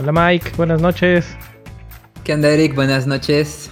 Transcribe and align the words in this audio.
Hola 0.00 0.12
Mike, 0.12 0.52
buenas 0.56 0.80
noches. 0.80 1.36
¿Qué 2.24 2.32
onda 2.32 2.48
Eric? 2.48 2.74
Buenas 2.74 3.06
noches. 3.06 3.70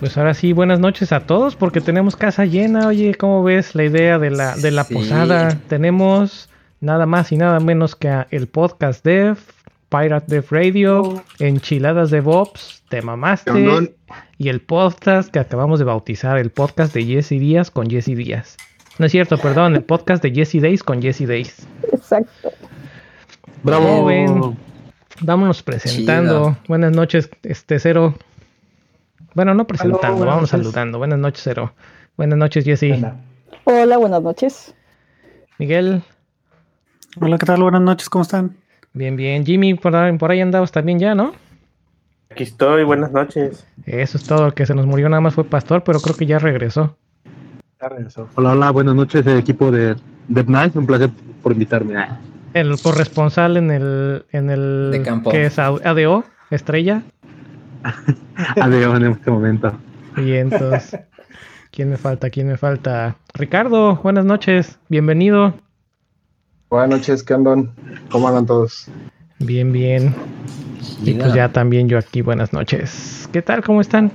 Pues 0.00 0.18
ahora 0.18 0.34
sí, 0.34 0.52
buenas 0.52 0.80
noches 0.80 1.12
a 1.12 1.20
todos 1.20 1.54
porque 1.54 1.80
tenemos 1.80 2.16
casa 2.16 2.44
llena. 2.44 2.88
Oye, 2.88 3.14
¿cómo 3.14 3.44
ves 3.44 3.76
la 3.76 3.84
idea 3.84 4.18
de 4.18 4.30
la, 4.30 4.56
de 4.56 4.72
la 4.72 4.82
posada? 4.82 5.56
Tenemos 5.68 6.48
nada 6.80 7.06
más 7.06 7.30
y 7.30 7.36
nada 7.36 7.60
menos 7.60 7.94
que 7.94 8.26
el 8.32 8.48
podcast 8.48 9.04
Dev, 9.04 9.38
Pirate 9.90 10.26
Dev 10.26 10.46
Radio, 10.50 11.22
Enchiladas 11.38 12.10
de 12.10 12.20
Bobs, 12.20 12.82
Te 12.88 13.00
Mamaste 13.00 13.52
y 14.38 14.48
el 14.48 14.60
podcast 14.60 15.30
que 15.30 15.38
acabamos 15.38 15.78
de 15.78 15.84
bautizar, 15.84 16.36
el 16.36 16.50
podcast 16.50 16.92
de 16.92 17.04
Jesse 17.04 17.38
Díaz 17.38 17.70
con 17.70 17.88
Jesse 17.88 18.16
Díaz. 18.16 18.56
No 18.98 19.06
es 19.06 19.12
cierto, 19.12 19.38
perdón, 19.38 19.76
el 19.76 19.84
podcast 19.84 20.20
de 20.20 20.32
Jesse 20.32 20.60
Days 20.60 20.82
con 20.82 21.00
Jesse 21.00 21.28
Days. 21.28 21.64
Exacto. 21.92 22.50
Bravo. 23.62 24.04
Ven? 24.04 24.56
Vámonos 25.20 25.62
presentando. 25.62 26.56
Buenas 26.68 26.92
noches, 26.92 27.30
este 27.42 27.78
Cero. 27.78 28.14
Bueno, 29.34 29.54
no 29.54 29.66
presentando, 29.66 30.26
vamos 30.26 30.50
saludando. 30.50 30.98
Buenas 30.98 31.18
noches, 31.18 31.42
Cero. 31.44 31.72
Buenas 32.16 32.38
noches, 32.38 32.64
Jesse. 32.64 33.04
Hola, 33.64 33.96
buenas 33.96 34.22
noches. 34.22 34.74
Miguel. 35.58 36.02
Hola, 37.20 37.38
¿qué 37.38 37.46
tal? 37.46 37.62
Buenas 37.62 37.80
noches, 37.80 38.08
¿cómo 38.08 38.22
están? 38.22 38.56
Bien, 38.92 39.16
bien. 39.16 39.44
Jimmy, 39.44 39.74
por 39.74 39.94
ahí, 39.94 40.16
por 40.18 40.30
ahí 40.30 40.40
andabas 40.40 40.72
también 40.72 40.98
ya, 40.98 41.14
¿no? 41.14 41.32
Aquí 42.30 42.42
estoy, 42.42 42.82
buenas 42.84 43.12
noches. 43.12 43.66
Eso 43.86 44.18
es 44.18 44.24
todo, 44.24 44.46
el 44.46 44.54
que 44.54 44.66
se 44.66 44.74
nos 44.74 44.86
murió 44.86 45.08
nada 45.08 45.20
más 45.20 45.34
fue 45.34 45.44
Pastor, 45.44 45.84
pero 45.84 46.00
creo 46.00 46.16
que 46.16 46.26
ya 46.26 46.38
regresó. 46.38 46.96
Ya 47.80 47.88
regresó. 47.88 48.28
Hola, 48.34 48.52
hola, 48.52 48.70
buenas 48.70 48.94
noches, 48.94 49.26
equipo 49.26 49.70
de 49.70 49.96
Dev 50.28 50.48
Night, 50.48 50.74
un 50.74 50.86
placer 50.86 51.10
por 51.42 51.52
invitarme. 51.52 51.94
El 52.54 52.80
corresponsal 52.80 53.56
en 53.56 53.72
el, 53.72 54.26
en 54.30 54.48
el 54.48 54.90
de 54.92 55.02
campo. 55.02 55.32
que 55.32 55.46
es 55.46 55.58
ADO, 55.58 56.24
estrella. 56.52 57.02
ADO 58.60 58.96
en 58.96 59.06
este 59.06 59.28
momento. 59.28 59.76
Y 60.16 60.34
entonces, 60.34 61.00
¿quién 61.72 61.90
me 61.90 61.96
falta? 61.96 62.30
¿Quién 62.30 62.46
me 62.46 62.56
falta? 62.56 63.16
Ricardo, 63.34 63.96
buenas 63.96 64.24
noches, 64.24 64.78
bienvenido. 64.88 65.52
Buenas 66.70 67.00
noches, 67.00 67.24
¿qué 67.24 67.34
andan? 67.34 67.72
¿Cómo 68.08 68.28
andan 68.28 68.46
todos? 68.46 68.86
Bien, 69.40 69.72
bien. 69.72 70.14
Y 71.02 71.14
pues 71.14 71.34
ya 71.34 71.48
también 71.48 71.88
yo 71.88 71.98
aquí, 71.98 72.22
buenas 72.22 72.52
noches. 72.52 73.28
¿Qué 73.32 73.42
tal? 73.42 73.64
¿Cómo 73.64 73.80
están? 73.80 74.12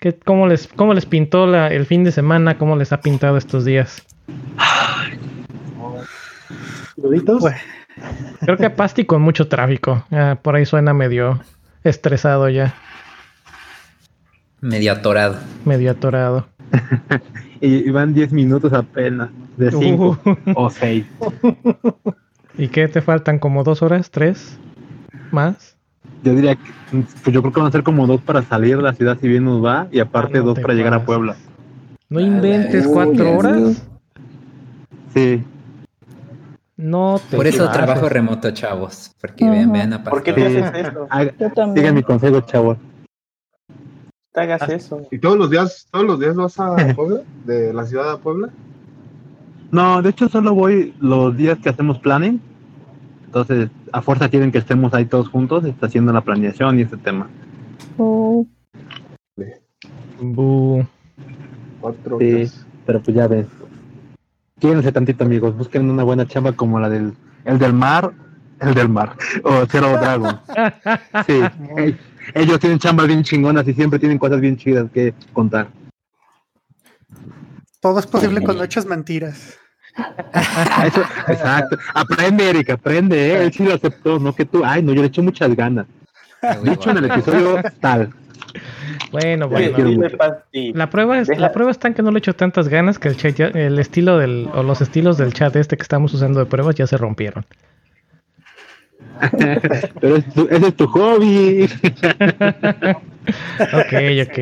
¿Qué, 0.00 0.18
cómo, 0.18 0.48
les, 0.48 0.66
¿Cómo 0.66 0.92
les 0.92 1.06
pintó 1.06 1.46
la, 1.46 1.68
el 1.68 1.86
fin 1.86 2.02
de 2.02 2.10
semana? 2.10 2.58
¿Cómo 2.58 2.74
les 2.74 2.92
ha 2.92 3.00
pintado 3.00 3.36
estos 3.36 3.64
días? 3.64 4.04
Pues, 7.00 7.54
creo 8.40 8.56
que 8.56 8.70
Pasti 8.70 9.04
con 9.04 9.22
mucho 9.22 9.48
tráfico. 9.48 10.04
Ah, 10.10 10.38
por 10.40 10.56
ahí 10.56 10.66
suena 10.66 10.94
medio 10.94 11.40
estresado 11.84 12.48
ya. 12.48 12.74
Medio 14.60 14.92
atorado. 14.92 15.36
Medio 15.64 15.90
atorado. 15.90 16.46
y 17.60 17.90
van 17.90 18.14
10 18.14 18.32
minutos 18.32 18.72
apenas, 18.72 19.30
de 19.56 19.70
5 19.70 20.18
uh. 20.24 20.36
o 20.54 20.70
6. 20.70 21.04
¿Y 22.58 22.68
qué 22.68 22.88
te 22.88 23.00
faltan? 23.00 23.38
¿Como 23.38 23.64
dos 23.64 23.82
horas? 23.82 24.10
¿Tres? 24.10 24.58
¿Más? 25.30 25.76
Yo 26.22 26.34
diría 26.34 26.56
que 26.56 26.70
pues 27.22 27.32
yo 27.32 27.40
creo 27.40 27.52
que 27.52 27.60
van 27.60 27.68
a 27.68 27.72
ser 27.72 27.82
como 27.82 28.06
dos 28.06 28.20
para 28.20 28.42
salir 28.42 28.76
de 28.76 28.82
la 28.82 28.92
ciudad 28.92 29.16
si 29.20 29.28
bien 29.28 29.44
nos 29.44 29.64
va 29.64 29.88
y 29.90 30.00
aparte 30.00 30.38
ah, 30.38 30.40
no 30.40 30.48
dos 30.48 30.60
para 30.60 30.74
llegar 30.74 30.92
a 30.92 31.04
Puebla. 31.04 31.36
¿No 32.10 32.20
inventes 32.20 32.86
cuatro 32.86 33.38
horas? 33.38 33.86
Sí. 35.14 35.42
No 36.80 37.20
te 37.30 37.36
Por 37.36 37.46
eso 37.46 37.70
trabajo 37.70 38.08
remoto, 38.08 38.50
chavos. 38.52 39.14
Porque 39.20 39.44
-huh. 39.44 39.50
vean, 39.50 39.72
vean 39.72 39.92
a 39.92 40.02
¿Por 40.02 40.22
qué 40.22 40.32
te 40.32 40.46
haces 40.46 40.86
eso? 40.86 41.06
Sigan 41.74 41.94
mi 41.94 42.02
consejo, 42.02 42.40
chavos. 42.40 42.78
Te 44.32 44.40
hagas 44.40 44.68
eso. 44.68 45.06
¿Y 45.10 45.18
todos 45.18 45.36
los 45.36 45.50
días, 45.50 45.88
todos 45.90 46.06
los 46.06 46.18
días 46.18 46.36
vas 46.36 46.58
a 46.58 46.74
Puebla? 46.96 47.20
¿De 47.44 47.72
la 47.74 47.84
ciudad 47.84 48.10
a 48.10 48.18
Puebla? 48.18 48.48
No, 49.70 50.00
de 50.02 50.10
hecho 50.10 50.28
solo 50.28 50.54
voy 50.54 50.94
los 51.00 51.36
días 51.36 51.58
que 51.58 51.68
hacemos 51.68 51.98
planning. 51.98 52.40
Entonces, 53.26 53.70
a 53.92 54.02
fuerza 54.02 54.28
quieren 54.28 54.50
que 54.50 54.58
estemos 54.58 54.92
ahí 54.94 55.04
todos 55.04 55.28
juntos, 55.28 55.64
está 55.64 55.86
haciendo 55.86 56.12
la 56.12 56.22
planeación 56.22 56.78
y 56.78 56.82
este 56.82 56.96
tema. 56.96 57.28
Oh. 57.98 58.46
Bu. 60.20 60.84
Cuatro 61.80 62.18
Sí, 62.18 62.24
días. 62.24 62.66
pero 62.86 63.00
pues 63.00 63.16
ya 63.16 63.26
ves. 63.28 63.46
Quédense 64.60 64.92
tantito, 64.92 65.24
amigos. 65.24 65.56
Busquen 65.56 65.90
una 65.90 66.02
buena 66.04 66.26
chamba 66.26 66.52
como 66.52 66.78
la 66.78 66.88
del 66.88 67.14
el 67.44 67.58
del 67.58 67.72
mar, 67.72 68.12
el 68.60 68.74
del 68.74 68.88
mar, 68.88 69.16
o 69.42 69.64
Zero 69.66 69.92
Dragon. 69.98 70.38
Sí, 71.26 71.40
ell- 71.76 71.98
ellos 72.34 72.60
tienen 72.60 72.78
chambas 72.78 73.06
bien 73.06 73.22
chingonas 73.22 73.66
y 73.66 73.72
siempre 73.74 73.98
tienen 73.98 74.18
cosas 74.18 74.40
bien 74.40 74.56
chidas 74.56 74.86
que 74.92 75.14
contar. 75.32 75.68
Todo 77.80 77.98
es 77.98 78.06
posible 78.06 78.42
cuando 78.42 78.62
echas 78.62 78.84
mentiras. 78.86 79.56
Eso, 80.84 81.02
exacto. 81.28 81.78
Aprende, 81.94 82.48
Erika, 82.50 82.74
aprende, 82.74 83.16
¿eh? 83.32 83.42
Él 83.44 83.52
sí 83.52 83.64
lo 83.64 83.74
aceptó, 83.74 84.18
no 84.18 84.34
que 84.34 84.44
tú. 84.44 84.62
Ay, 84.64 84.82
no, 84.82 84.92
yo 84.92 85.00
le 85.00 85.08
echo 85.08 85.22
muchas 85.22 85.54
ganas. 85.56 85.86
De 86.62 86.72
hecho, 86.72 86.90
en 86.90 86.98
el 86.98 87.06
episodio 87.10 87.60
tal. 87.80 88.12
Bueno, 89.12 89.48
bueno. 89.48 89.76
La 90.74 90.88
prueba, 90.90 91.18
es, 91.18 91.28
Deja- 91.28 91.40
la 91.40 91.52
prueba 91.52 91.70
está 91.70 91.88
en 91.88 91.94
que 91.94 92.02
no 92.02 92.10
le 92.12 92.18
echo 92.18 92.34
tantas 92.34 92.68
ganas 92.68 92.98
que 92.98 93.08
el 93.08 93.16
chat 93.16 93.34
ya- 93.34 93.48
el 93.48 93.78
estilo 93.78 94.18
del, 94.18 94.48
o 94.54 94.62
los 94.62 94.80
estilos 94.80 95.18
del 95.18 95.32
chat 95.32 95.54
este 95.56 95.76
que 95.76 95.82
estamos 95.82 96.14
usando 96.14 96.38
de 96.40 96.46
pruebas 96.46 96.76
ya 96.76 96.86
se 96.86 96.96
rompieron. 96.96 97.44
Pero 100.00 100.16
es 100.16 100.32
tu- 100.32 100.48
ese 100.50 100.68
es 100.68 100.76
tu 100.76 100.86
hobby. 100.86 101.64
ok, 103.72 103.92
ok. 104.28 104.38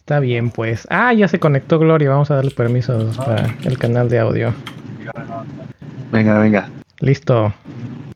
Está 0.00 0.20
bien, 0.20 0.50
pues. 0.50 0.86
Ah, 0.90 1.12
ya 1.12 1.28
se 1.28 1.38
conectó 1.40 1.78
Gloria. 1.78 2.08
Vamos 2.10 2.30
a 2.30 2.36
darle 2.36 2.52
permisos 2.52 3.16
para 3.18 3.54
el 3.64 3.76
canal 3.78 4.08
de 4.08 4.18
audio. 4.20 4.54
Venga, 6.12 6.38
venga. 6.38 6.70
Listo. 7.00 7.52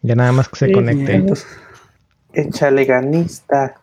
Ya 0.03 0.15
nada 0.15 0.33
más 0.33 0.49
que 0.49 0.57
se 0.57 0.67
Sí, 0.67 0.73
conecte. 0.73 1.25
Échale 2.33 2.85
ganista. 2.85 3.75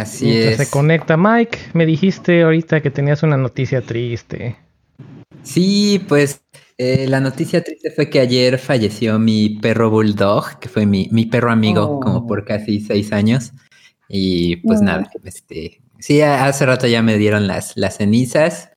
Así 0.00 0.26
Mientras 0.26 0.60
es. 0.60 0.66
se 0.68 0.70
conecta 0.72 1.16
Mike, 1.16 1.58
me 1.74 1.86
dijiste 1.86 2.42
ahorita 2.42 2.80
que 2.80 2.90
tenías 2.90 3.22
una 3.22 3.36
noticia 3.36 3.80
triste. 3.82 4.56
Sí, 5.42 6.04
pues 6.08 6.40
eh, 6.76 7.06
la 7.08 7.20
noticia 7.20 7.62
triste 7.64 7.90
fue 7.90 8.08
que 8.10 8.20
ayer 8.20 8.58
falleció 8.58 9.18
mi 9.18 9.50
perro 9.60 9.90
Bulldog, 9.90 10.58
que 10.58 10.68
fue 10.68 10.86
mi, 10.86 11.08
mi 11.12 11.26
perro 11.26 11.50
amigo, 11.50 11.82
Oh. 11.82 12.00
como 12.00 12.26
por 12.26 12.44
casi 12.44 12.80
seis 12.80 13.12
años. 13.12 13.52
Y 14.08 14.56
pues 14.56 14.80
nada, 14.80 15.10
este, 15.24 15.80
sí, 15.98 16.20
hace 16.22 16.64
rato 16.66 16.86
ya 16.86 17.02
me 17.02 17.18
dieron 17.18 17.46
las, 17.46 17.76
las 17.76 17.96
cenizas. 17.98 18.70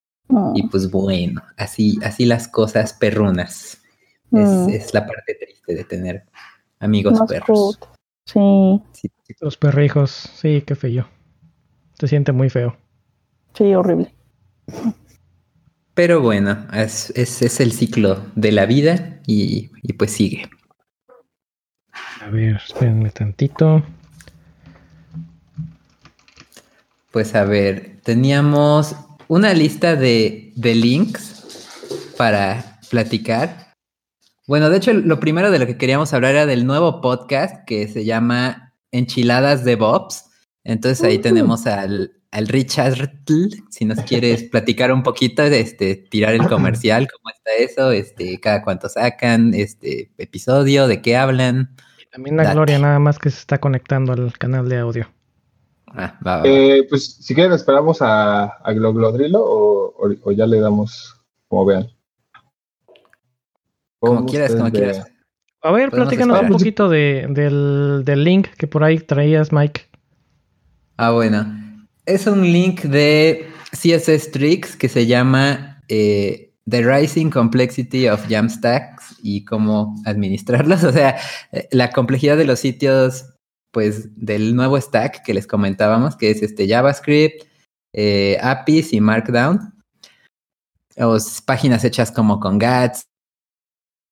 Y 0.55 0.67
pues 0.67 0.89
bueno, 0.89 1.41
así, 1.57 1.99
así 2.03 2.25
las 2.25 2.47
cosas 2.47 2.93
perrunas. 2.93 3.81
Es, 4.31 4.47
Mm. 4.49 4.69
es 4.69 4.93
la 4.93 5.05
parte 5.05 5.35
triste 5.35 5.75
de 5.75 5.83
tener 5.83 6.23
amigos 6.79 7.19
perros. 7.27 7.77
Sí. 8.33 8.81
Los 9.39 9.57
perrijos, 9.57 10.11
sí, 10.11 10.63
qué 10.65 10.75
feo. 10.75 11.07
Se 11.99 12.07
siente 12.07 12.31
muy 12.31 12.49
feo. 12.49 12.77
sí, 13.53 13.73
horrible. 13.75 14.13
Pero 15.93 16.21
bueno, 16.21 16.67
es, 16.73 17.11
es, 17.15 17.41
es 17.41 17.59
el 17.59 17.73
ciclo 17.73 18.25
de 18.35 18.51
la 18.51 18.65
vida 18.65 19.19
y, 19.27 19.69
y 19.83 19.93
pues 19.93 20.11
sigue. 20.11 20.49
A 22.21 22.29
ver, 22.29 22.55
espérenme 22.55 23.09
tantito. 23.09 23.83
Pues 27.11 27.35
a 27.35 27.43
ver, 27.43 27.99
teníamos 28.03 28.95
una 29.27 29.53
lista 29.53 29.95
de, 29.95 30.53
de 30.55 30.75
links 30.75 31.43
para 32.17 32.79
platicar. 32.89 33.70
Bueno, 34.51 34.69
de 34.69 34.75
hecho, 34.75 34.91
lo 34.91 35.17
primero 35.21 35.49
de 35.49 35.59
lo 35.59 35.65
que 35.65 35.77
queríamos 35.77 36.13
hablar 36.13 36.31
era 36.31 36.45
del 36.45 36.65
nuevo 36.67 36.99
podcast 36.99 37.63
que 37.65 37.87
se 37.87 38.03
llama 38.03 38.73
Enchiladas 38.91 39.63
de 39.63 39.77
Bobs. 39.77 40.25
Entonces 40.65 41.01
ahí 41.05 41.19
tenemos 41.19 41.65
al, 41.67 42.11
al 42.31 42.49
Richard, 42.49 43.13
si 43.69 43.85
nos 43.85 43.99
quieres 44.01 44.43
platicar 44.51 44.91
un 44.91 45.03
poquito, 45.03 45.41
este, 45.43 45.95
tirar 45.95 46.33
el 46.33 46.49
comercial, 46.49 47.07
cómo 47.09 47.29
está 47.29 47.51
eso, 47.63 47.91
este, 47.91 48.41
cada 48.41 48.61
cuánto 48.61 48.89
sacan, 48.89 49.53
este 49.53 50.11
episodio, 50.17 50.85
de 50.89 51.01
qué 51.01 51.15
hablan. 51.15 51.73
También 52.11 52.35
la 52.35 52.43
Date. 52.43 52.55
Gloria 52.55 52.79
nada 52.79 52.99
más 52.99 53.19
que 53.19 53.29
se 53.29 53.39
está 53.39 53.57
conectando 53.61 54.11
al 54.11 54.37
canal 54.37 54.67
de 54.67 54.79
audio. 54.79 55.09
Ah, 55.87 56.19
va, 56.27 56.35
va, 56.35 56.37
va. 56.39 56.43
Eh, 56.49 56.85
pues 56.89 57.05
si 57.21 57.33
quieren 57.33 57.53
esperamos 57.53 58.01
a, 58.01 58.47
a 58.47 58.73
Gloglodrilo 58.73 59.39
o, 59.41 59.95
o, 59.95 60.13
o 60.23 60.31
ya 60.33 60.45
le 60.45 60.59
damos 60.59 61.15
como 61.47 61.63
vean. 61.65 61.87
Como 64.01 64.25
quieras, 64.25 64.55
como 64.55 64.71
quieras. 64.71 65.05
A 65.63 65.71
ver, 65.71 65.89
Podemos 65.91 66.09
platícanos 66.09 66.41
un 66.41 66.49
poquito 66.49 66.89
de, 66.89 67.27
del, 67.29 68.01
del 68.03 68.23
link 68.23 68.47
que 68.57 68.67
por 68.67 68.83
ahí 68.83 68.97
traías, 68.97 69.51
Mike. 69.51 69.81
Ah, 70.97 71.11
bueno. 71.11 71.45
Es 72.05 72.25
un 72.25 72.41
link 72.41 72.81
de 72.81 73.47
CSS 73.71 74.31
Tricks 74.31 74.75
que 74.75 74.89
se 74.89 75.05
llama 75.05 75.81
eh, 75.87 76.51
The 76.67 76.81
Rising 76.81 77.29
Complexity 77.29 78.07
of 78.07 78.27
Jamstacks 78.27 79.17
y 79.21 79.45
cómo 79.45 79.95
administrarlos. 80.05 80.83
O 80.91 80.91
sea, 80.91 81.17
eh, 81.51 81.67
la 81.71 81.91
complejidad 81.91 82.37
de 82.37 82.45
los 82.45 82.59
sitios, 82.59 83.25
pues, 83.69 84.09
del 84.15 84.55
nuevo 84.55 84.81
stack 84.81 85.23
que 85.23 85.35
les 85.35 85.45
comentábamos, 85.45 86.15
que 86.15 86.31
es 86.31 86.41
este 86.41 86.67
JavaScript, 86.67 87.45
eh, 87.93 88.37
APIs 88.41 88.93
y 88.93 88.99
Markdown. 88.99 89.75
O 90.97 91.17
páginas 91.45 91.85
hechas 91.85 92.11
como 92.11 92.39
con 92.39 92.57
GATS. 92.57 93.03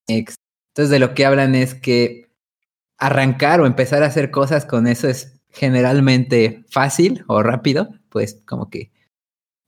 Entonces, 0.10 0.90
de 0.90 1.00
lo 1.00 1.14
que 1.14 1.26
hablan 1.26 1.56
es 1.56 1.76
que 1.76 2.30
arrancar 2.98 3.62
o 3.62 3.66
empezar 3.66 4.04
a 4.04 4.08
hacer 4.08 4.32
cosas 4.32 4.66
con 4.66 4.88
eso 4.88 5.08
es 5.08 5.40
generalmente 5.50 6.66
fácil 6.70 7.24
o 7.28 7.42
rápido, 7.42 7.90
pues 8.10 8.42
como 8.46 8.70
que 8.70 8.92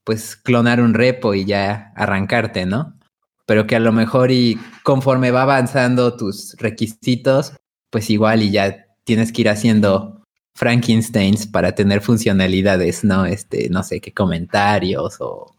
pues 0.04 0.36
clonar 0.36 0.80
un 0.80 0.94
repo 0.94 1.34
y 1.34 1.44
ya 1.44 1.92
arrancarte, 1.96 2.66
¿no? 2.66 2.98
Pero 3.46 3.66
que 3.66 3.76
a 3.76 3.80
lo 3.80 3.92
mejor 3.92 4.30
y 4.30 4.58
conforme 4.82 5.30
va 5.30 5.42
avanzando 5.42 6.16
tus 6.16 6.56
requisitos, 6.58 7.54
pues 7.90 8.10
igual 8.10 8.42
y 8.42 8.50
ya 8.50 8.86
tienes 9.04 9.32
que 9.32 9.42
ir 9.42 9.48
haciendo 9.48 10.22
Frankensteins 10.54 11.46
para 11.46 11.74
tener 11.74 12.00
funcionalidades, 12.00 13.04
¿no? 13.04 13.26
Este, 13.26 13.68
no 13.70 13.82
sé, 13.82 14.00
qué 14.00 14.12
comentarios 14.12 15.20
o, 15.20 15.54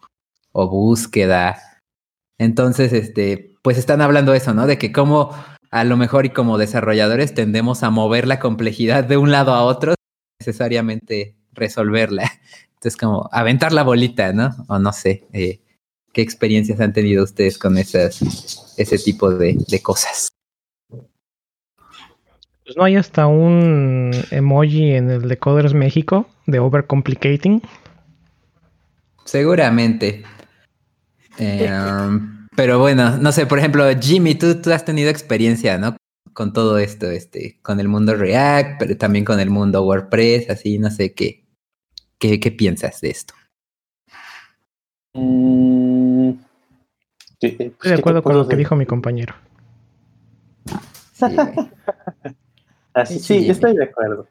o 0.51 0.69
búsqueda. 0.69 1.57
Entonces, 2.38 2.94
este, 2.94 3.52
pues 3.63 3.77
están 3.77 4.01
hablando 4.01 4.36
eso, 4.36 4.54
¿no? 4.54 4.68
De 4.68 4.77
que 4.77 4.92
como 4.92 5.31
a 5.71 5.83
lo 5.86 5.98
mejor 5.98 6.27
y 6.27 6.30
como 6.30 6.60
desarrolladores 6.60 7.33
tendemos 7.33 7.81
a 7.81 7.89
mover 7.89 8.27
la 8.27 8.39
complejidad 8.39 9.06
de 9.06 9.18
un 9.18 9.31
lado 9.31 9.54
a 9.54 9.63
otro, 9.63 9.95
necesariamente 10.39 11.36
resolverla. 11.54 12.31
Entonces, 12.75 12.98
como 12.98 13.27
aventar 13.31 13.71
la 13.71 13.83
bolita, 13.83 14.33
¿no? 14.33 14.51
O 14.68 14.77
no 14.77 14.92
sé, 14.94 15.25
eh, 15.31 15.62
¿qué 16.12 16.21
experiencias 16.21 16.80
han 16.81 16.94
tenido 16.94 17.24
ustedes 17.24 17.57
con 17.57 17.77
esas, 17.77 18.75
ese 18.77 19.00
tipo 19.00 19.31
de, 19.31 19.57
de 19.68 19.81
cosas? 19.81 20.27
Pues 22.65 22.77
no 22.77 22.83
hay 22.83 22.98
hasta 22.98 23.27
un 23.27 24.12
emoji 24.31 24.92
en 24.92 25.10
el 25.10 25.27
Decoders 25.27 25.74
México 25.74 26.27
de 26.45 26.60
Overcomplicating. 26.60 27.62
Seguramente. 29.24 30.24
Eh, 31.39 31.69
pero 32.55 32.79
bueno, 32.79 33.17
no 33.17 33.31
sé, 33.31 33.45
por 33.45 33.59
ejemplo, 33.59 33.85
Jimmy, 34.00 34.35
tú, 34.35 34.61
tú 34.61 34.71
has 34.71 34.85
tenido 34.85 35.09
experiencia, 35.09 35.77
¿no? 35.77 35.95
Con 36.33 36.53
todo 36.53 36.77
esto, 36.79 37.09
este, 37.09 37.59
con 37.61 37.79
el 37.79 37.88
mundo 37.88 38.15
React, 38.15 38.79
pero 38.79 38.97
también 38.97 39.25
con 39.25 39.39
el 39.39 39.50
mundo 39.50 39.83
WordPress, 39.83 40.50
así, 40.50 40.79
no 40.79 40.89
sé 40.89 41.13
qué, 41.13 41.45
qué, 42.17 42.39
qué 42.39 42.51
piensas 42.51 43.01
de 43.01 43.09
esto. 43.11 43.33
Mm, 45.13 46.31
¿qué- 47.39 47.50
pues, 47.51 47.59
Estoy 47.59 47.67
de 47.69 47.77
¿qué 47.77 47.88
te 47.94 48.00
acuerdo 48.00 48.23
con 48.23 48.38
lo 48.38 48.47
que 48.47 48.55
dijo 48.55 48.75
mi 48.75 48.85
compañero. 48.85 49.35
Sí, 51.13 51.25
Así, 52.95 53.15
Sí, 53.15 53.19
sí, 53.21 53.33
Jimmy. 53.39 53.50
estoy 53.51 53.75
de 53.75 53.83
acuerdo. 53.85 54.27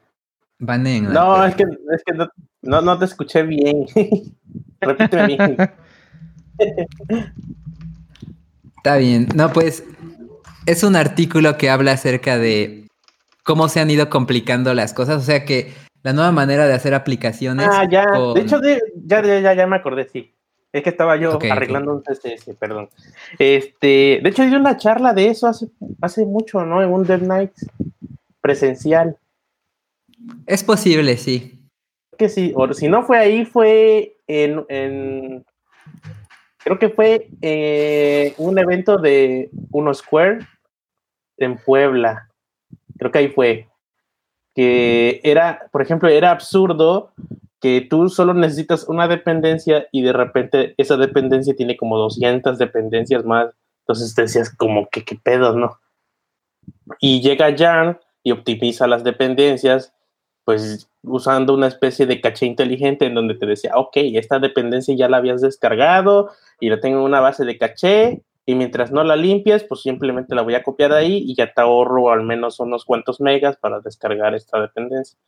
van 0.59 0.87
en 0.87 1.11
No, 1.11 1.43
es 1.45 1.55
que, 1.55 1.63
es 1.63 2.03
que 2.05 2.13
no, 2.13 2.27
no, 2.61 2.81
no 2.81 2.97
te 2.99 3.05
escuché 3.05 3.43
bien. 3.43 3.85
Repíteme 4.81 5.25
bien. 5.27 5.57
Está 8.83 8.97
bien. 8.97 9.29
No, 9.33 9.53
pues 9.53 9.85
es 10.65 10.83
un 10.83 10.97
artículo 10.97 11.57
que 11.57 11.69
habla 11.69 11.93
acerca 11.93 12.37
de 12.37 12.89
cómo 13.43 13.69
se 13.69 13.79
han 13.79 13.89
ido 13.89 14.09
complicando 14.09 14.73
las 14.73 14.93
cosas. 14.93 15.21
O 15.23 15.25
sea 15.25 15.45
que 15.45 15.71
la 16.03 16.11
nueva 16.11 16.33
manera 16.33 16.67
de 16.67 16.73
hacer 16.73 16.93
aplicaciones. 16.93 17.65
Ah, 17.71 17.87
ya. 17.89 18.03
con- 18.11 18.33
De 18.33 18.41
hecho, 18.41 18.59
de- 18.59 18.81
ya, 19.05 19.21
ya, 19.23 19.53
ya, 19.53 19.67
me 19.67 19.77
acordé, 19.77 20.09
sí. 20.11 20.33
Es 20.73 20.83
que 20.83 20.89
estaba 20.89 21.15
yo 21.15 21.39
arreglando 21.49 21.93
un 21.93 22.01
CSS, 22.03 22.55
perdón. 22.55 22.89
Este, 23.39 24.19
de 24.21 24.29
hecho, 24.29 24.43
di 24.43 24.53
una 24.53 24.75
charla 24.75 25.13
de 25.13 25.27
eso 25.29 25.47
hace, 25.47 25.67
hace 26.01 26.25
mucho, 26.25 26.65
¿no? 26.65 26.83
En 26.83 26.89
un 26.89 27.05
Dev 27.05 27.21
Nights 27.25 27.65
presencial. 28.41 29.15
Es 30.45 30.61
posible, 30.61 31.15
sí. 31.15 31.57
que 32.17 32.27
sí, 32.27 32.51
o 32.55 32.71
si 32.73 32.89
no 32.89 33.03
fue 33.03 33.17
ahí, 33.17 33.45
fue 33.45 34.17
en, 34.27 34.65
en- 34.67 35.45
creo 36.63 36.79
que 36.79 36.89
fue 36.89 37.27
eh, 37.41 38.33
un 38.37 38.57
evento 38.57 38.97
de 38.97 39.49
Uno 39.71 39.93
Square 39.93 40.39
en 41.37 41.57
Puebla. 41.57 42.29
Creo 42.97 43.11
que 43.11 43.19
ahí 43.19 43.27
fue. 43.29 43.67
Que 44.55 45.19
era, 45.23 45.67
por 45.71 45.81
ejemplo, 45.81 46.09
era 46.09 46.31
absurdo 46.31 47.11
que 47.59 47.81
tú 47.81 48.09
solo 48.09 48.33
necesitas 48.33 48.87
una 48.87 49.07
dependencia 49.07 49.87
y 49.91 50.01
de 50.01 50.13
repente 50.13 50.75
esa 50.77 50.97
dependencia 50.97 51.55
tiene 51.55 51.77
como 51.77 51.97
200 51.97 52.57
dependencias 52.57 53.25
más. 53.25 53.53
Entonces 53.81 54.13
te 54.13 54.23
decías 54.23 54.53
como 54.55 54.87
que 54.89 55.03
qué 55.03 55.15
pedo, 55.15 55.57
¿no? 55.57 55.79
Y 56.99 57.21
llega 57.21 57.55
Jan 57.57 57.99
y 58.21 58.31
optimiza 58.31 58.87
las 58.87 59.03
dependencias 59.03 59.93
pues 60.45 60.89
usando 61.03 61.53
una 61.53 61.67
especie 61.67 62.05
de 62.05 62.19
caché 62.19 62.45
inteligente 62.45 63.05
en 63.05 63.15
donde 63.15 63.35
te 63.35 63.45
decía, 63.45 63.71
ok, 63.75 63.95
esta 63.95 64.39
dependencia 64.39 64.95
ya 64.95 65.09
la 65.09 65.17
habías 65.17 65.41
descargado 65.41 66.31
y 66.63 66.69
la 66.69 66.79
tengo 66.79 66.99
en 66.99 67.03
una 67.03 67.19
base 67.19 67.43
de 67.43 67.57
caché 67.57 68.21
y 68.45 68.55
mientras 68.55 68.89
no 68.89 69.03
la 69.03 69.17
limpies, 69.17 69.65
pues 69.65 69.81
simplemente 69.81 70.33
la 70.33 70.43
voy 70.43 70.55
a 70.55 70.63
copiar 70.63 70.93
ahí 70.93 71.17
y 71.17 71.35
ya 71.35 71.53
te 71.53 71.59
ahorro 71.59 72.09
al 72.09 72.23
menos 72.23 72.57
unos 72.61 72.85
cuantos 72.85 73.19
megas 73.19 73.57
para 73.57 73.81
descargar 73.81 74.33
esta 74.33 74.61
dependencia. 74.61 75.19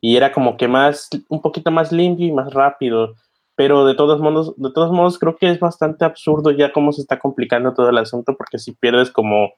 Y 0.00 0.16
era 0.16 0.32
como 0.32 0.56
que 0.56 0.66
más, 0.66 1.10
un 1.28 1.40
poquito 1.42 1.70
más 1.70 1.92
limpio 1.92 2.26
y 2.26 2.32
más 2.32 2.52
rápido. 2.52 3.14
Pero 3.54 3.86
de 3.86 3.94
todos 3.94 4.20
modos, 4.20 4.52
de 4.56 4.72
todos 4.72 4.90
modos, 4.90 5.20
creo 5.20 5.36
que 5.36 5.48
es 5.48 5.60
bastante 5.60 6.04
absurdo 6.04 6.50
ya 6.50 6.72
cómo 6.72 6.90
se 6.90 7.02
está 7.02 7.20
complicando 7.20 7.72
todo 7.72 7.90
el 7.90 7.98
asunto, 7.98 8.36
porque 8.36 8.58
si 8.58 8.72
pierdes 8.72 9.12
como 9.12 9.52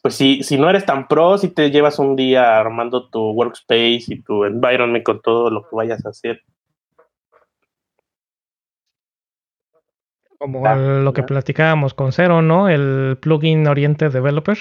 pues 0.00 0.14
si, 0.14 0.44
si 0.44 0.58
no 0.58 0.70
eres 0.70 0.86
tan 0.86 1.08
pro, 1.08 1.38
si 1.38 1.48
te 1.48 1.72
llevas 1.72 1.98
un 1.98 2.14
día 2.14 2.60
armando 2.60 3.08
tu 3.08 3.32
workspace 3.32 4.04
y 4.06 4.22
tu 4.22 4.44
environment 4.44 5.04
con 5.04 5.20
todo 5.20 5.50
lo 5.50 5.62
que 5.62 5.74
vayas 5.74 6.06
a 6.06 6.10
hacer. 6.10 6.40
Como 10.38 10.62
lo 10.74 11.12
que 11.12 11.22
platicábamos 11.24 11.94
con 11.94 12.12
Cero, 12.12 12.42
¿no? 12.42 12.68
El 12.68 13.18
plugin 13.20 13.66
Oriented 13.66 14.12
Developer. 14.12 14.56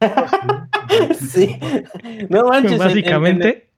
sí. 1.20 1.58
No 2.28 2.44
manches. 2.48 2.72
en- 2.72 2.80
en- 2.80 2.86
Básicamente. 2.86 3.68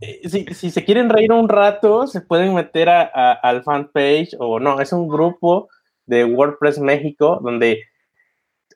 en- 0.00 0.30
si, 0.30 0.44
si 0.54 0.70
se 0.70 0.84
quieren 0.84 1.08
reír 1.08 1.32
un 1.32 1.48
rato, 1.48 2.06
se 2.06 2.20
pueden 2.20 2.54
meter 2.54 2.88
a, 2.88 3.02
a- 3.02 3.32
al 3.32 3.62
fanpage 3.62 4.34
o 4.38 4.58
no, 4.60 4.80
es 4.80 4.92
un 4.92 5.08
grupo 5.08 5.68
de 6.06 6.24
WordPress 6.24 6.78
México 6.80 7.40
donde 7.42 7.82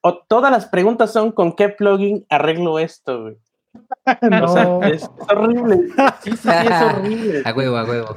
o- 0.03 0.23
todas 0.29 0.51
las 0.51 0.67
preguntas 0.67 1.13
son 1.13 1.33
con 1.33 1.55
qué 1.55 1.69
plugin 1.69 2.25
arreglo 2.31 2.79
esto, 2.79 3.23
güey. 3.23 3.37
O 4.45 4.49
sea, 4.49 4.65
No. 4.65 4.83
es, 4.83 5.03
es 5.03 5.11
horrible. 5.29 5.77
Sí, 6.23 6.31
sí, 6.33 6.37
sí, 6.37 6.49
es 6.49 6.83
horrible. 6.83 7.43
A 7.45 7.53
huevo, 7.53 7.77
a 7.77 7.85
huevo. 7.85 8.17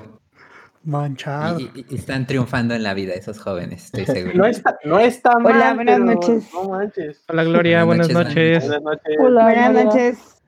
Manchado. 0.84 1.60
Y, 1.60 1.63
y- 1.75 1.86
y 1.90 1.96
están 1.96 2.28
triunfando 2.28 2.74
en 2.75 2.84
la 2.84 2.94
vida 2.94 3.13
esos 3.13 3.40
jóvenes, 3.40 3.86
estoy 3.86 4.06
seguro. 4.16 4.38
No 4.38 4.46
está, 4.46 4.78
no 4.84 5.00
está 5.00 5.40
mal. 5.40 5.56
Hola, 5.56 5.74
buenas 5.75 5.96
pero 6.00 6.06
noches. 6.13 6.50
No 6.54 6.70
manches. 6.70 7.24
Hola 7.30 7.44
Gloria, 7.46 7.84
buenas, 7.86 8.08
Buenas 8.12 8.25
noches, 8.36 8.54
noches. 8.54 8.68
Buenas 8.68 8.84
noches. 8.84 9.18
Hola, 9.20 9.44
Buenas 9.44 9.70
Gloria. 9.72 9.84
noches. 9.86 10.42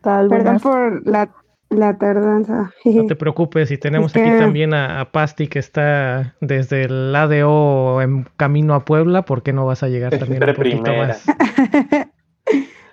Tal, 0.00 0.28
Perdón 0.28 0.58
buenas. 0.58 0.62
por 0.62 1.06
la, 1.06 1.30
la 1.70 1.98
tardanza. 1.98 2.70
No 2.84 3.06
te 3.06 3.16
preocupes, 3.16 3.70
y 3.70 3.78
tenemos 3.78 4.14
aquí 4.16 4.24
¿Qué? 4.30 4.38
también 4.38 4.74
a, 4.74 5.00
a 5.00 5.10
Pasti 5.12 5.48
que 5.48 5.58
está 5.58 6.34
desde 6.40 6.84
el 6.84 7.14
ADO 7.14 8.00
en 8.00 8.28
camino 8.36 8.74
a 8.74 8.84
Puebla. 8.84 9.22
¿Por 9.24 9.42
qué 9.42 9.52
no 9.52 9.66
vas 9.66 9.82
a 9.82 9.88
llegar 9.88 10.16
también 10.18 10.42
un 10.42 10.54
poquito 10.54 10.82
primera. 10.82 11.08
más? 11.08 11.24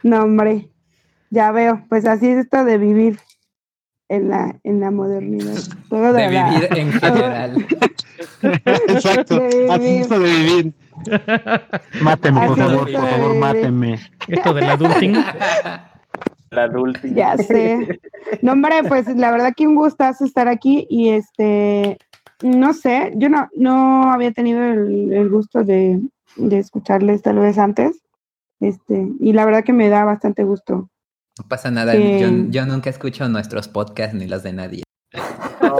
no, 0.04 0.24
hombre. 0.24 0.70
Ya 1.30 1.52
veo. 1.52 1.86
Pues 1.90 2.06
así 2.06 2.28
es 2.30 2.40
esto 2.40 2.64
de 2.66 2.78
vivir 2.78 3.20
en 4.10 4.30
la, 4.30 4.56
en 4.64 4.80
la 4.80 4.92
modernidad. 4.92 5.56
Todo 5.90 6.14
De 6.14 6.30
la- 6.32 6.50
vivir 6.50 6.68
en 6.78 6.92
general. 7.00 7.68
Exacto. 8.42 9.40
De 9.40 9.68
Así 9.72 9.84
vivir. 9.84 10.02
es 10.02 10.10
de 10.10 10.20
vivir. 10.20 10.74
Máteme, 12.02 12.48
por 12.48 12.58
favor, 12.58 12.80
por 12.92 12.92
favor, 12.92 13.36
máteme. 13.36 14.00
Esto 14.28 14.54
del 14.54 14.70
adulting. 14.70 15.16
La 16.50 16.64
adulta. 16.64 17.02
Ya 17.14 17.36
sé. 17.38 18.00
No, 18.42 18.54
hombre, 18.54 18.76
pues 18.88 19.06
la 19.18 19.32
verdad 19.32 19.54
que 19.56 19.68
un 19.68 19.76
gustazo 19.76 20.24
estar 20.24 20.48
aquí 20.48 20.88
y 20.90 21.10
este, 21.10 21.98
no 22.42 22.72
sé, 22.74 23.12
yo 23.18 23.28
no, 23.28 23.50
no 23.58 24.14
había 24.14 24.32
tenido 24.32 24.64
el, 24.64 25.12
el 25.12 25.30
gusto 25.30 25.66
de, 25.66 26.00
de 26.38 26.58
escucharles 26.58 27.22
tal 27.22 27.40
vez 27.40 27.58
antes. 27.58 28.02
Este, 28.62 29.10
y 29.20 29.34
la 29.34 29.44
verdad 29.44 29.66
que 29.66 29.74
me 29.74 29.90
da 29.90 30.06
bastante 30.06 30.46
gusto. 30.46 30.90
No 31.40 31.48
pasa 31.48 31.72
nada, 31.72 31.94
Sí. 31.94 32.20
yo, 32.20 32.30
yo 32.50 32.66
nunca 32.66 32.90
escucho 32.90 33.28
nuestros 33.30 33.68
podcasts 33.68 34.16
ni 34.16 34.28
los 34.28 34.44
de 34.44 34.54
nadie. 34.54 34.84
No. 35.62 35.78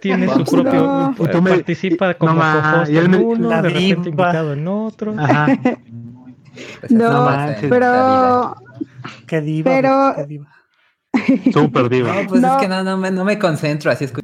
Tiene 0.00 0.28
su 0.28 0.44
propio. 0.44 0.72
No. 0.72 1.14
Tú 1.30 1.42
me- 1.42 1.50
participa 1.50 2.14
como 2.14 2.34
no 2.34 2.84
en 2.86 3.10
me- 3.10 3.16
uno, 3.18 3.48
de 3.50 3.56
repente 3.62 3.78
diva. 3.80 4.08
invitado 4.08 4.52
en 4.52 4.68
otro. 4.68 5.14
Ajá. 5.18 5.46
Pues 6.80 6.92
No, 6.92 7.28
esta 7.28 7.46
vida. 7.62 7.68
pero 7.68 8.54
Qué 9.26 9.40
diva. 9.40 9.70
Pero- 9.72 10.14
qué 10.16 10.26
diva. 10.26 10.48
Súper 11.52 11.88
diva. 11.88 12.14
No, 12.22 12.28
pues 12.28 12.40
No. 12.40 12.54
es 12.54 12.62
que 12.62 12.68
no, 12.68 12.84
no, 12.84 12.96
me, 12.96 13.10
no 13.10 13.24
me 13.24 13.40
concentro, 13.40 13.90
así 13.90 14.04
escucho 14.04 14.23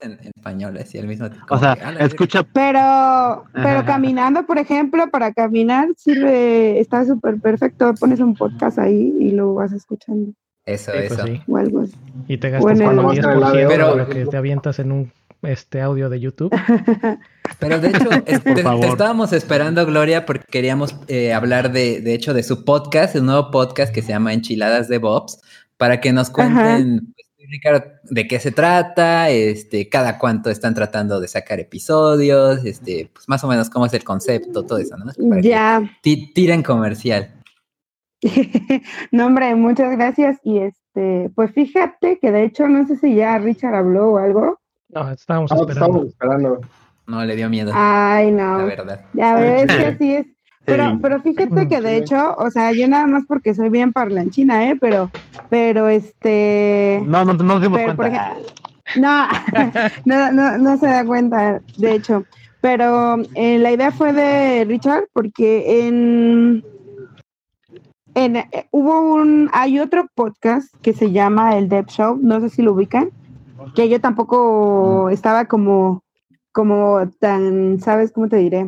en, 0.00 0.12
en 0.12 0.30
español, 0.36 0.76
así 0.78 0.98
al 0.98 1.06
mismo 1.06 1.30
tiempo. 1.30 1.46
O 1.54 1.58
sea, 1.58 1.70
como 1.74 1.80
que, 1.80 1.84
"A 1.86 1.92
la 1.92 2.04
escucha, 2.04 2.42
Pero, 2.42 3.44
pero 3.52 3.84
caminando, 3.84 4.46
por 4.46 4.58
ejemplo, 4.58 5.08
para 5.10 5.32
caminar 5.32 5.88
sirve, 5.96 6.78
está 6.80 7.04
súper 7.04 7.40
perfecto. 7.40 7.94
Pones 7.98 8.20
un 8.20 8.34
podcast 8.34 8.78
ahí 8.78 9.14
y 9.18 9.30
lo 9.32 9.54
vas 9.54 9.72
escuchando 9.72 10.32
Eso, 10.64 10.90
Sí, 10.92 10.98
pues 11.08 11.12
eso. 11.12 11.26
sí. 11.26 11.42
o 11.48 11.56
algo 11.56 11.80
así. 11.82 11.94
Y 12.28 12.38
te 12.38 12.50
gastas 12.50 12.62
Bueno, 12.74 12.90
como 12.90 13.02
Cuando 13.08 13.22
vas 13.22 13.36
a 13.36 13.40
la 13.40 13.52
10% 13.52 13.68
Pero- 13.68 13.90
de 13.92 13.96
lo 13.96 14.08
que 14.08 14.26
te 14.26 14.36
avientas 14.36 14.78
en 14.80 14.92
un 14.92 15.12
este 15.42 15.80
audio 15.80 16.08
de 16.10 16.18
YouTube. 16.18 16.50
Pero 17.60 17.78
de 17.80 17.88
hecho, 17.88 18.08
es- 18.26 18.42
te, 18.42 18.60
estábamos 18.88 19.32
esperando, 19.32 19.84
Gloria, 19.86 20.26
porque 20.26 20.44
queríamos 20.50 20.96
eh, 21.08 21.32
hablar 21.32 21.72
de, 21.72 22.00
de 22.00 22.14
hecho, 22.14 22.34
de 22.34 22.42
su 22.42 22.64
podcast, 22.64 23.14
un 23.16 23.26
nuevo 23.26 23.50
podcast 23.50 23.94
que 23.94 24.02
se 24.02 24.08
llama 24.08 24.32
Enchiladas 24.32 24.88
de 24.88 24.98
Bobs, 24.98 25.40
para 25.76 26.00
que 26.00 26.12
nos 26.12 26.30
cuenten, 26.30 27.14
Ricardo, 27.48 27.84
de 28.04 28.26
qué 28.28 28.38
se 28.40 28.52
trata, 28.52 29.30
este, 29.30 29.88
cada 29.88 30.18
cuánto 30.18 30.50
están 30.50 30.74
tratando 30.74 31.20
de 31.20 31.28
sacar 31.28 31.60
episodios, 31.60 32.64
este, 32.64 33.10
pues 33.12 33.28
más 33.28 33.42
o 33.44 33.48
menos 33.48 33.70
cómo 33.70 33.86
es 33.86 33.92
el 33.94 34.04
concepto, 34.04 34.64
todo 34.64 34.78
eso, 34.78 34.96
¿no? 34.96 35.06
Para 35.28 35.40
Ya. 35.40 35.82
ti- 36.02 36.32
tiren 36.34 36.62
comercial. 36.62 37.32
no, 39.12 39.26
hombre, 39.26 39.54
muchas 39.54 39.92
gracias. 39.96 40.38
Y 40.42 40.58
este, 40.58 41.30
pues 41.34 41.52
fíjate 41.52 42.18
que 42.18 42.32
de 42.32 42.44
hecho, 42.44 42.68
no 42.68 42.86
sé 42.86 42.96
si 42.96 43.14
ya 43.14 43.38
Richard 43.38 43.74
habló 43.74 44.12
o 44.12 44.18
algo. 44.18 44.58
No, 44.88 45.10
estábamos 45.10 45.50
te 45.50 45.56
esperando. 45.56 45.86
estamos 45.86 46.06
esperando. 46.08 46.60
No 47.06 47.24
le 47.24 47.36
dio 47.36 47.48
miedo, 47.48 47.70
Ay, 47.74 48.32
la 48.32 48.58
no. 48.58 48.66
verdad. 48.66 49.04
Ya 49.12 49.34
ves 49.36 49.66
que 49.66 49.86
así 49.86 50.14
es. 50.14 50.26
Pero, 50.66 50.98
pero 51.00 51.20
fíjate 51.22 51.68
que 51.68 51.80
de 51.80 51.96
hecho, 51.96 52.34
o 52.36 52.50
sea, 52.50 52.72
yo 52.72 52.88
nada 52.88 53.06
más 53.06 53.24
porque 53.26 53.54
soy 53.54 53.68
bien 53.68 53.92
parlanchina, 53.92 54.68
¿eh? 54.68 54.76
Pero, 54.80 55.10
pero 55.48 55.88
este. 55.88 57.00
no, 57.06 57.24
no, 57.24 57.34
no 57.34 57.44
nos 57.44 57.62
dimos 57.62 57.78
Pero, 57.78 57.94
por 57.94 58.06
cuenta. 58.06 58.36
No, 58.96 59.26
no, 60.04 60.32
no, 60.32 60.58
no 60.58 60.76
se 60.76 60.86
da 60.86 61.04
cuenta, 61.04 61.60
de 61.78 61.92
hecho. 61.94 62.24
Pero 62.60 63.18
eh, 63.34 63.58
la 63.58 63.70
idea 63.70 63.92
fue 63.92 64.12
de 64.12 64.64
Richard 64.64 65.04
porque 65.12 65.86
en, 65.86 66.64
en 68.14 68.36
eh, 68.36 68.66
hubo 68.72 69.14
un, 69.14 69.50
hay 69.52 69.78
otro 69.78 70.08
podcast 70.14 70.74
que 70.82 70.92
se 70.92 71.12
llama 71.12 71.56
el 71.56 71.68
Dev 71.68 71.86
Show, 71.86 72.18
no 72.20 72.40
sé 72.40 72.48
si 72.50 72.62
lo 72.62 72.72
ubican, 72.72 73.10
que 73.76 73.88
yo 73.88 74.00
tampoco 74.00 75.10
estaba 75.10 75.44
como, 75.44 76.02
como 76.50 77.08
tan, 77.20 77.78
¿sabes 77.80 78.10
cómo 78.10 78.28
te 78.28 78.36
diré? 78.36 78.66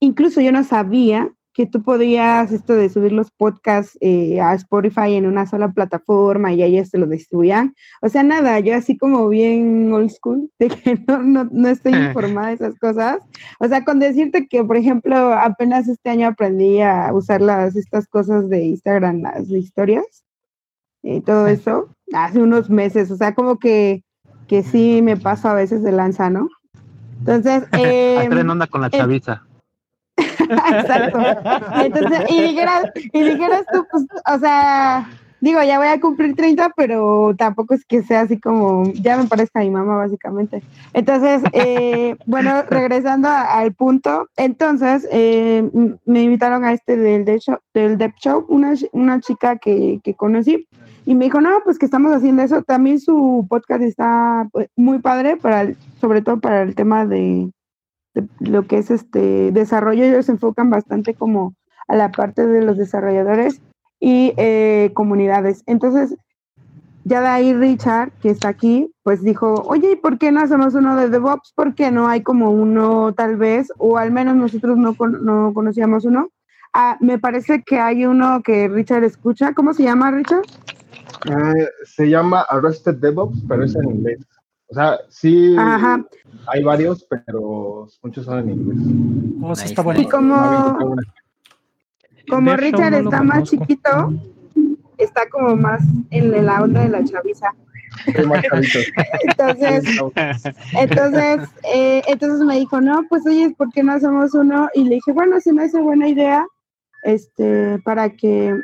Incluso 0.00 0.40
yo 0.40 0.52
no 0.52 0.64
sabía 0.64 1.30
que 1.58 1.66
tú 1.66 1.82
podías 1.82 2.52
esto 2.52 2.74
de 2.74 2.88
subir 2.88 3.10
los 3.10 3.32
podcasts 3.32 3.98
eh, 4.00 4.40
a 4.40 4.54
Spotify 4.54 5.14
en 5.14 5.26
una 5.26 5.44
sola 5.44 5.72
plataforma 5.72 6.52
y 6.52 6.62
ellos 6.62 6.88
te 6.88 6.98
lo 6.98 7.06
distribuían. 7.08 7.74
O 8.00 8.08
sea, 8.08 8.22
nada, 8.22 8.60
yo 8.60 8.76
así 8.76 8.96
como 8.96 9.28
bien 9.28 9.92
old 9.92 10.10
school, 10.10 10.52
de 10.60 10.68
que 10.68 11.02
no, 11.08 11.20
no, 11.20 11.48
no 11.50 11.68
estoy 11.68 11.94
informada 11.94 12.46
de 12.46 12.54
esas 12.54 12.78
cosas. 12.78 13.18
O 13.58 13.66
sea, 13.66 13.84
con 13.84 13.98
decirte 13.98 14.46
que, 14.46 14.62
por 14.62 14.76
ejemplo, 14.76 15.32
apenas 15.32 15.88
este 15.88 16.10
año 16.10 16.28
aprendí 16.28 16.80
a 16.80 17.10
usar 17.12 17.40
las, 17.40 17.74
estas 17.74 18.06
cosas 18.06 18.48
de 18.48 18.64
Instagram, 18.64 19.22
las 19.22 19.50
historias, 19.50 20.24
y 21.02 21.22
todo 21.22 21.48
eso, 21.48 21.92
hace 22.12 22.40
unos 22.40 22.70
meses. 22.70 23.10
O 23.10 23.16
sea, 23.16 23.34
como 23.34 23.58
que, 23.58 24.04
que 24.46 24.62
sí 24.62 25.02
me 25.02 25.16
paso 25.16 25.48
a 25.48 25.54
veces 25.54 25.82
de 25.82 25.90
lanza, 25.90 26.30
¿no? 26.30 26.48
Entonces, 27.18 27.64
eh, 27.72 28.28
traen 28.30 28.48
onda 28.48 28.68
con 28.68 28.80
la 28.80 28.86
eh, 28.86 28.90
chaviza. 28.92 29.47
Exacto. 30.38 31.18
Entonces, 31.82 32.20
y 32.28 32.42
dijeras, 32.42 32.90
y 33.12 33.22
dijeras 33.22 33.64
tú, 33.72 33.86
pues, 33.90 34.04
o 34.26 34.38
sea, 34.38 35.08
digo, 35.40 35.62
ya 35.62 35.78
voy 35.78 35.88
a 35.88 36.00
cumplir 36.00 36.34
30, 36.34 36.72
pero 36.76 37.34
tampoco 37.36 37.74
es 37.74 37.84
que 37.84 38.02
sea 38.02 38.22
así 38.22 38.38
como, 38.38 38.84
ya 38.94 39.16
me 39.16 39.24
parezca 39.24 39.60
mi 39.60 39.70
mamá, 39.70 39.96
básicamente. 39.96 40.62
Entonces, 40.92 41.42
eh, 41.52 42.16
bueno, 42.26 42.62
regresando 42.68 43.28
al 43.28 43.72
punto, 43.74 44.28
entonces, 44.36 45.06
eh, 45.10 45.68
me 46.04 46.22
invitaron 46.22 46.64
a 46.64 46.72
este 46.72 46.96
del 46.96 47.24
Dev 47.24 47.40
Show, 47.40 47.58
del 47.74 47.98
Dev 47.98 48.12
Show 48.20 48.44
una, 48.48 48.74
una 48.92 49.20
chica 49.20 49.56
que, 49.56 50.00
que 50.02 50.14
conocí, 50.14 50.66
y 51.08 51.14
me 51.14 51.24
dijo, 51.24 51.40
no, 51.40 51.62
pues 51.64 51.78
que 51.78 51.86
estamos 51.86 52.12
haciendo 52.12 52.42
eso. 52.42 52.62
También 52.62 53.00
su 53.00 53.46
podcast 53.48 53.82
está 53.82 54.46
pues, 54.52 54.68
muy 54.76 54.98
padre, 54.98 55.38
para 55.38 55.72
sobre 56.02 56.20
todo 56.20 56.38
para 56.38 56.60
el 56.60 56.74
tema 56.74 57.06
de, 57.06 57.50
de 58.22 58.50
lo 58.50 58.66
que 58.66 58.78
es 58.78 58.90
este 58.90 59.52
desarrollo, 59.52 60.04
ellos 60.04 60.26
se 60.26 60.32
enfocan 60.32 60.70
bastante 60.70 61.14
como 61.14 61.54
a 61.86 61.96
la 61.96 62.10
parte 62.10 62.46
de 62.46 62.62
los 62.62 62.76
desarrolladores 62.76 63.60
y 64.00 64.34
eh, 64.36 64.90
comunidades. 64.94 65.62
Entonces, 65.66 66.16
ya 67.04 67.20
de 67.22 67.26
ahí 67.28 67.54
Richard, 67.54 68.12
que 68.20 68.30
está 68.30 68.48
aquí, 68.48 68.92
pues 69.02 69.22
dijo, 69.22 69.54
oye, 69.66 69.92
¿y 69.92 69.96
por 69.96 70.18
qué 70.18 70.30
no 70.30 70.40
hacemos 70.40 70.74
uno 70.74 70.96
de 70.96 71.08
DevOps? 71.08 71.52
¿Por 71.54 71.74
qué 71.74 71.90
no 71.90 72.06
hay 72.08 72.22
como 72.22 72.50
uno 72.50 73.14
tal 73.14 73.36
vez? 73.36 73.72
O 73.78 73.96
al 73.96 74.12
menos 74.12 74.36
nosotros 74.36 74.76
no, 74.76 74.94
no 75.20 75.52
conocíamos 75.54 76.04
uno. 76.04 76.28
Ah, 76.74 76.98
me 77.00 77.18
parece 77.18 77.62
que 77.62 77.80
hay 77.80 78.04
uno 78.04 78.42
que 78.42 78.68
Richard 78.68 79.04
escucha. 79.04 79.54
¿Cómo 79.54 79.72
se 79.72 79.84
llama, 79.84 80.10
Richard? 80.10 80.44
Eh, 81.24 81.68
se 81.84 82.08
llama 82.10 82.42
Arrested 82.50 82.96
DevOps, 82.96 83.42
pero 83.48 83.64
es 83.64 83.74
en 83.74 83.88
inglés. 83.88 84.18
O 84.70 84.74
sea, 84.74 84.98
sí 85.08 85.56
Ajá. 85.58 86.04
hay 86.46 86.62
varios, 86.62 87.04
pero 87.08 87.88
muchos 88.02 88.24
son 88.26 88.38
en 88.40 88.50
inglés. 88.50 88.78
Oh, 89.42 89.54
sí 89.56 89.66
está 89.66 89.82
bueno. 89.82 90.00
Y 90.00 90.06
como, 90.06 90.96
como 92.28 92.56
Richard 92.56 92.90
no 92.90 92.98
está 92.98 93.22
más 93.22 93.36
conozco. 93.50 93.56
chiquito, 93.56 94.12
está 94.98 95.28
como 95.30 95.56
más 95.56 95.82
en 96.10 96.44
la 96.44 96.62
onda 96.62 96.82
de 96.82 96.88
la 96.90 97.04
chaviza. 97.04 97.48
Entonces, 99.22 99.84
entonces, 100.78 101.48
eh, 101.74 102.02
entonces 102.06 102.40
me 102.40 102.56
dijo, 102.58 102.80
no, 102.80 103.04
pues 103.08 103.26
oye, 103.26 103.54
¿por 103.56 103.70
qué 103.72 103.82
no 103.82 103.92
hacemos 103.92 104.34
uno? 104.34 104.68
Y 104.74 104.84
le 104.84 104.96
dije, 104.96 105.12
bueno, 105.12 105.40
se 105.40 105.52
me 105.52 105.64
hace 105.64 105.80
buena 105.80 106.08
idea, 106.08 106.46
este, 107.04 107.78
para 107.84 108.10
que 108.10 108.54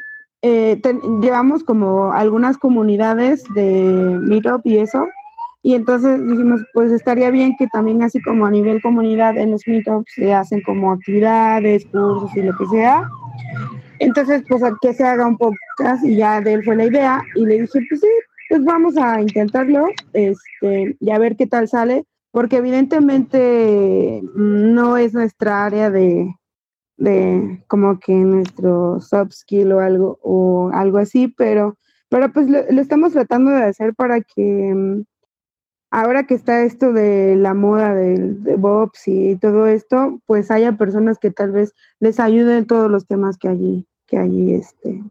eh, 0.42 0.78
ten- 0.82 1.20
llevamos 1.20 1.64
como 1.64 2.12
algunas 2.12 2.58
comunidades 2.58 3.44
de 3.54 4.18
Meetup 4.23 4.61
y 4.66 4.78
eso. 4.78 5.06
Y 5.66 5.75
entonces 5.75 6.21
dijimos, 6.26 6.61
pues 6.75 6.92
estaría 6.92 7.30
bien 7.30 7.56
que 7.56 7.66
también 7.68 8.02
así 8.02 8.21
como 8.21 8.44
a 8.44 8.50
nivel 8.50 8.83
comunidad 8.83 9.38
en 9.38 9.52
los 9.52 9.66
Meetups 9.66 10.12
se 10.14 10.35
hacen 10.35 10.61
como 10.61 10.92
actividades, 10.92 11.87
cursos 11.87 12.37
y 12.37 12.42
lo 12.42 12.54
que 12.54 12.66
sea. 12.66 13.09
Entonces, 13.99 14.44
pues 14.47 14.62
que 14.83 14.92
se 14.92 15.04
haga 15.04 15.26
un 15.26 15.38
podcast 15.38 16.04
y 16.04 16.16
ya 16.16 16.42
de 16.42 16.52
él 16.52 16.64
fue 16.64 16.76
la 16.76 16.85
idea. 16.85 17.23
Y 17.35 17.47
le 17.47 17.62
dije, 17.62 17.80
pues 17.88 17.99
sí, 17.99 18.06
pues 18.50 18.62
vamos 18.62 18.99
a 18.99 19.23
intentarlo 19.23 19.87
este, 20.12 20.99
y 21.00 21.11
a 21.11 21.18
ver 21.18 21.35
qué 21.35 21.47
tal 21.47 21.66
sale, 21.66 22.04
porque 22.30 22.59
evidentemente 22.59 24.21
no 24.35 24.99
es 24.99 25.14
nuestra 25.14 25.64
área 25.64 25.90
de, 25.90 26.30
de 26.99 27.64
como 27.68 27.99
que 28.00 28.12
nuestro 28.12 29.00
soft 29.00 29.33
skill 29.33 29.73
o 29.73 29.80
algo, 29.80 30.18
o 30.21 30.71
algo 30.75 30.99
así, 30.99 31.28
pero, 31.28 31.78
pero 32.11 32.30
pues 32.35 32.50
lo, 32.50 32.71
lo 32.71 32.83
estamos 32.83 33.14
tratando 33.14 33.50
de 33.50 33.62
hacer 33.62 33.94
para 33.94 34.21
que 34.21 35.04
ahora 35.94 36.26
que 36.26 36.34
está 36.34 36.62
esto 36.62 36.92
de 36.92 37.36
la 37.36 37.54
moda 37.54 37.94
del 37.94 38.42
de 38.42 38.56
Bobs 38.56 39.06
y 39.06 39.36
todo 39.36 39.68
esto, 39.68 40.20
pues 40.26 40.50
haya 40.50 40.72
personas 40.72 41.18
que 41.18 41.30
tal 41.30 41.52
vez 41.52 41.72
les 42.00 42.18
ayuden 42.18 42.66
todos 42.66 42.90
los 42.90 43.06
temas 43.06 43.38
que 43.38 43.48
allí, 43.48 43.86
que 44.06 44.18
allí 44.18 44.54
este, 44.54 45.04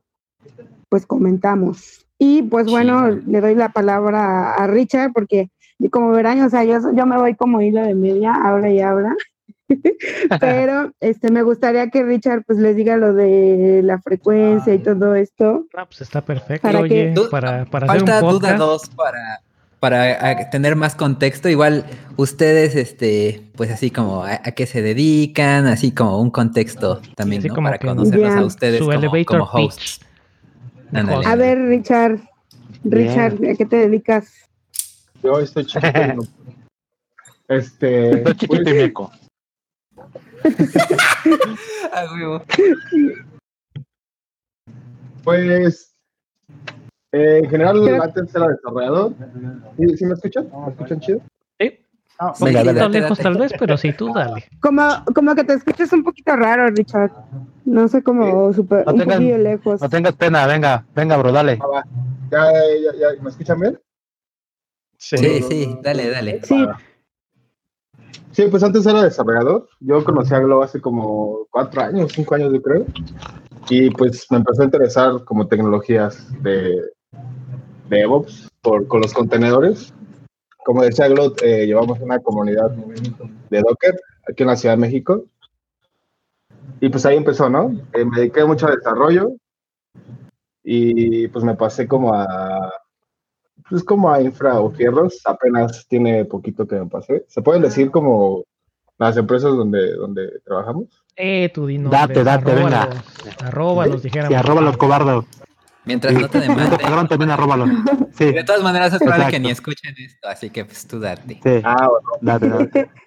pues 0.89 1.05
comentamos. 1.05 2.05
Y 2.19 2.43
pues 2.43 2.67
bueno, 2.69 3.09
le 3.09 3.39
doy 3.41 3.55
la 3.55 3.69
palabra 3.69 4.53
a, 4.53 4.63
a 4.63 4.67
Richard 4.67 5.13
porque 5.13 5.49
como 5.89 6.11
verán, 6.11 6.41
o 6.41 6.49
sea, 6.49 6.63
yo, 6.65 6.79
yo 6.93 7.05
me 7.05 7.17
voy 7.17 7.35
como 7.35 7.61
hilo 7.61 7.81
de 7.81 7.95
media, 7.95 8.33
habla 8.33 8.69
y 8.69 8.81
habla. 8.81 9.15
Pero 10.39 10.91
este 10.99 11.31
me 11.31 11.43
gustaría 11.43 11.89
que 11.89 12.03
Richard 12.03 12.43
pues 12.45 12.59
les 12.59 12.75
diga 12.75 12.97
lo 12.97 13.13
de 13.13 13.81
la 13.83 13.99
frecuencia 13.99 14.73
y 14.73 14.79
todo 14.79 15.15
esto. 15.15 15.65
Ah, 15.75 15.85
pues 15.85 16.01
está 16.01 16.21
perfecto, 16.21 16.67
¿Para 16.67 16.81
oye, 16.81 17.13
para, 17.31 17.65
para 17.65 17.87
hacer 17.87 18.01
un 18.01 18.05
duda 18.05 18.19
podcast. 18.19 18.57
dos 18.57 18.89
para, 18.89 19.41
para 19.83 20.49
tener 20.49 20.77
más 20.77 20.95
contexto. 20.95 21.49
Igual 21.49 21.85
ustedes, 22.15 22.73
este, 22.73 23.51
pues 23.57 23.69
así 23.69 23.91
como 23.91 24.23
a, 24.23 24.35
a 24.35 24.51
qué 24.53 24.65
se 24.65 24.81
dedican, 24.81 25.67
así 25.67 25.91
como 25.91 26.21
un 26.21 26.31
contexto 26.31 27.01
también, 27.17 27.41
Así 27.41 27.49
¿no? 27.49 27.55
como 27.55 27.67
Para 27.67 27.79
conocerlos 27.79 28.33
a 28.33 28.45
ustedes 28.45 28.79
Su 28.79 28.85
como, 28.85 29.25
como 29.25 29.43
hosts. 29.43 29.99
A 30.93 31.35
ver, 31.35 31.57
Richard, 31.67 32.17
Richard, 32.85 33.33
¿a 33.33 33.55
qué 33.55 33.65
te 33.65 33.75
dedicas? 33.75 34.31
Yo 35.21 35.37
estoy 35.41 35.65
chiquito. 35.65 35.91
Este. 37.49 38.23
Chiquito 38.23 38.47
pues, 38.47 38.67
y 38.67 38.73
meco. 38.73 39.11
Huevo. 42.13 42.41
Pues, 45.25 45.92
eh, 47.13 47.39
en 47.43 47.49
general, 47.49 48.01
antes 48.01 48.35
era 48.35 48.47
desarrollador. 48.49 49.13
¿Sí, 49.77 49.97
sí 49.97 50.05
me 50.05 50.13
escuchan? 50.13 50.47
¿Me 50.65 50.71
escuchan 50.71 50.99
chido? 50.99 51.19
Sí, 51.59 51.79
Ah, 52.19 52.33
un 52.39 52.45
Venga, 52.45 52.59
poquito 52.61 52.79
date, 52.79 52.99
lejos 53.01 53.19
tal 53.19 53.37
vez, 53.37 53.53
pero 53.57 53.77
sí, 53.77 53.93
tú 53.93 54.13
dale. 54.13 54.43
Como, 54.61 54.83
como 55.15 55.33
que 55.35 55.43
te 55.43 55.53
escuchas 55.53 55.91
un 55.93 56.03
poquito 56.03 56.35
raro, 56.35 56.69
Richard. 56.69 57.11
No 57.65 57.87
sé, 57.87 58.03
como 58.03 58.51
super, 58.53 58.85
No 58.85 58.93
un 58.93 58.99
tengan- 58.99 59.17
poquillo 59.19 59.37
lejos. 59.37 59.81
No 59.81 59.89
tengas 59.89 60.15
pena, 60.15 60.45
venga, 60.45 60.85
venga, 60.95 61.17
bro, 61.17 61.31
dale. 61.31 61.57
Ah, 61.61 61.67
va. 61.67 61.83
¿Ya, 62.31 62.51
ya, 62.51 62.99
ya, 63.15 63.21
¿Me 63.23 63.29
escuchan 63.29 63.59
bien? 63.59 63.79
Sí, 64.97 65.41
sí, 65.41 65.79
dale, 65.81 66.09
dale. 66.09 66.39
Sí, 66.43 66.65
Sí, 68.31 68.47
pues 68.49 68.63
antes 68.63 68.85
era 68.85 69.03
desarrollador. 69.03 69.67
Yo 69.79 70.03
conocí 70.03 70.33
a 70.33 70.39
Globo 70.39 70.63
hace 70.63 70.81
como 70.81 71.47
cuatro 71.51 71.81
años, 71.81 72.11
cinco 72.13 72.33
años, 72.35 72.51
yo 72.51 72.61
creo. 72.61 72.85
Y 73.69 73.91
pues 73.91 74.25
me 74.31 74.37
empezó 74.37 74.61
a 74.63 74.65
interesar 74.65 75.23
como 75.25 75.47
tecnologías 75.47 76.31
de 76.41 76.81
DevOps 77.99 78.49
por, 78.61 78.87
con 78.87 79.01
los 79.01 79.13
contenedores. 79.13 79.93
Como 80.65 80.83
decía 80.83 81.07
Glo, 81.07 81.33
eh, 81.43 81.65
llevamos 81.65 81.99
una 81.99 82.19
comunidad 82.19 82.71
de 83.49 83.61
Docker 83.61 83.95
aquí 84.27 84.43
en 84.43 84.47
la 84.47 84.55
Ciudad 84.55 84.75
de 84.75 84.81
México. 84.81 85.25
Y 86.79 86.89
pues 86.89 87.05
ahí 87.05 87.17
empezó, 87.17 87.49
¿no? 87.49 87.71
Eh, 87.93 88.05
me 88.05 88.17
dediqué 88.17 88.45
mucho 88.45 88.67
a 88.67 88.75
desarrollo 88.75 89.33
y 90.63 91.27
pues 91.27 91.43
me 91.43 91.55
pasé 91.55 91.87
como 91.87 92.13
a 92.13 92.71
pues 93.69 93.83
como 93.83 94.11
a 94.11 94.21
infra 94.21 94.59
o 94.59 94.71
fierros, 94.71 95.21
apenas 95.25 95.87
tiene 95.87 96.25
poquito 96.25 96.67
que 96.67 96.75
me 96.75 96.85
pasé. 96.87 97.25
¿Se 97.27 97.41
pueden 97.41 97.61
decir 97.61 97.91
como 97.91 98.43
las 98.97 99.17
empresas 99.17 99.55
donde, 99.55 99.93
donde 99.93 100.39
trabajamos? 100.45 101.03
Eh, 101.15 101.49
tú 101.53 101.67
di 101.67 101.77
Date, 101.77 102.23
date, 102.23 102.53
venga. 102.53 102.89
Arróbalos, 103.43 104.03
dijéramos. 104.03 104.33
Sí, 104.33 104.35
arróbalos, 104.35 104.77
cobardo. 104.77 105.25
Mientras 105.85 106.13
no 106.13 106.29
te 106.29 106.39
demanden. 106.41 107.07
también 107.07 107.31
arróbalo. 107.31 107.65
Sí, 108.13 108.31
De 108.31 108.43
todas 108.43 108.63
maneras 108.63 108.93
es 108.93 108.99
probable 108.99 109.27
que 109.31 109.39
ni 109.39 109.49
escuchen 109.51 109.93
esto, 109.97 110.27
así 110.27 110.49
que 110.49 110.65
pues 110.65 110.85
tú 110.87 110.99
date. 110.99 111.39
sí. 111.43 111.61
Ah, 111.63 111.87
bueno. 111.89 112.07
Date, 112.21 112.49
date. 112.49 112.91